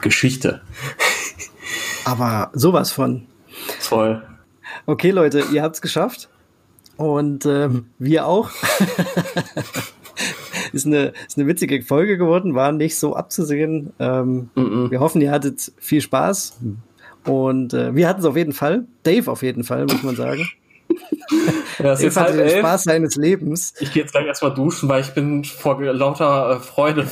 Geschichte. 0.00 0.60
Aber 2.04 2.50
sowas 2.52 2.92
von. 2.92 3.26
Voll. 3.80 4.22
Okay, 4.86 5.10
Leute, 5.10 5.42
ihr 5.52 5.62
habt 5.62 5.76
es 5.76 5.82
geschafft. 5.82 6.28
Und 6.96 7.46
ähm, 7.46 7.86
wir 7.98 8.26
auch. 8.26 8.50
ist, 10.72 10.86
eine, 10.86 11.12
ist 11.26 11.38
eine 11.38 11.46
witzige 11.46 11.82
Folge 11.82 12.18
geworden, 12.18 12.54
war 12.54 12.72
nicht 12.72 12.98
so 12.98 13.16
abzusehen. 13.16 13.92
Ähm, 13.98 14.50
mm 14.54 14.60
-mm. 14.60 14.90
Wir 14.90 15.00
hoffen, 15.00 15.20
ihr 15.20 15.30
hattet 15.30 15.72
viel 15.78 16.00
Spaß. 16.00 16.58
Und 17.28 17.74
äh, 17.74 17.94
wir 17.94 18.08
hatten 18.08 18.20
es 18.20 18.26
auf 18.26 18.36
jeden 18.36 18.52
Fall. 18.52 18.84
Dave 19.02 19.30
auf 19.30 19.42
jeden 19.42 19.64
Fall, 19.64 19.84
muss 19.86 20.02
man 20.02 20.16
sagen. 20.16 20.48
Ja, 21.78 21.92
es 21.92 22.00
ist 22.00 22.16
halt 22.16 22.36
den 22.36 22.58
Spaß 22.58 22.84
seines 22.84 23.14
Lebens. 23.14 23.72
Ich 23.78 23.92
gehe 23.92 24.02
jetzt 24.02 24.10
gleich 24.10 24.26
erstmal 24.26 24.52
duschen, 24.52 24.88
weil 24.88 25.00
ich 25.02 25.14
bin 25.14 25.44
vor 25.44 25.80
lauter 25.80 26.56
äh, 26.56 26.60
Freude 26.60 27.06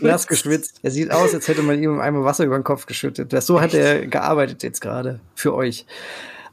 nass 0.00 0.26
geschwitzt. 0.26 0.80
Er 0.82 0.90
sieht 0.90 1.10
aus, 1.10 1.34
als 1.34 1.46
hätte 1.46 1.62
man 1.62 1.82
ihm 1.82 2.00
einmal 2.00 2.24
Wasser 2.24 2.44
über 2.44 2.58
den 2.58 2.64
Kopf 2.64 2.86
geschüttet. 2.86 3.32
So 3.42 3.60
hat 3.60 3.74
er 3.74 4.06
gearbeitet 4.06 4.62
jetzt 4.62 4.80
gerade 4.80 5.20
für 5.34 5.54
euch. 5.54 5.84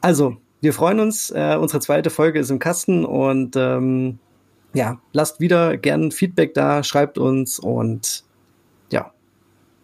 Also, 0.01 0.35
wir 0.59 0.73
freuen 0.73 0.99
uns. 0.99 1.29
Äh, 1.29 1.55
unsere 1.57 1.79
zweite 1.79 2.09
Folge 2.09 2.39
ist 2.39 2.49
im 2.49 2.59
Kasten 2.59 3.05
und 3.05 3.55
ähm, 3.55 4.19
ja, 4.73 4.99
lasst 5.13 5.39
wieder 5.39 5.77
gern 5.77 6.11
Feedback 6.11 6.53
da, 6.53 6.83
schreibt 6.83 7.17
uns 7.17 7.59
und. 7.59 8.25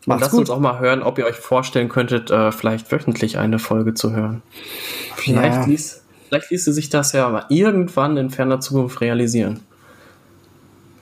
Macht's 0.05 0.17
und 0.17 0.21
lasst 0.21 0.31
gut. 0.31 0.39
uns 0.41 0.49
auch 0.49 0.59
mal 0.59 0.79
hören, 0.79 1.03
ob 1.03 1.17
ihr 1.17 1.25
euch 1.25 1.35
vorstellen 1.35 1.89
könntet, 1.89 2.31
äh, 2.31 2.51
vielleicht 2.51 2.91
wöchentlich 2.91 3.37
eine 3.37 3.59
Folge 3.59 3.93
zu 3.93 4.13
hören. 4.13 4.41
Vielleicht, 5.15 5.55
ja. 5.55 5.65
ließ, 5.65 6.03
vielleicht 6.29 6.51
ließe 6.51 6.73
sich 6.73 6.89
das 6.89 7.13
ja 7.13 7.29
mal 7.29 7.45
irgendwann 7.49 8.17
in 8.17 8.29
ferner 8.29 8.59
Zukunft 8.59 9.01
realisieren. 9.01 9.61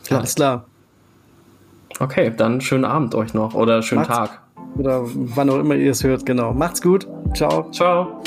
Vielleicht. 0.03 0.19
Alles 0.19 0.35
klar. 0.35 0.65
Okay, 1.99 2.33
dann 2.35 2.61
schönen 2.61 2.85
Abend 2.85 3.15
euch 3.15 3.33
noch 3.33 3.53
oder 3.53 3.81
schönen 3.81 4.01
Macht's, 4.01 4.17
Tag. 4.17 4.41
Oder 4.77 5.01
wann 5.03 5.49
auch 5.49 5.59
immer 5.59 5.75
ihr 5.75 5.91
es 5.91 6.03
hört, 6.03 6.25
genau. 6.25 6.53
Macht's 6.53 6.81
gut. 6.81 7.07
Ciao. 7.35 7.69
Ciao. 7.71 8.21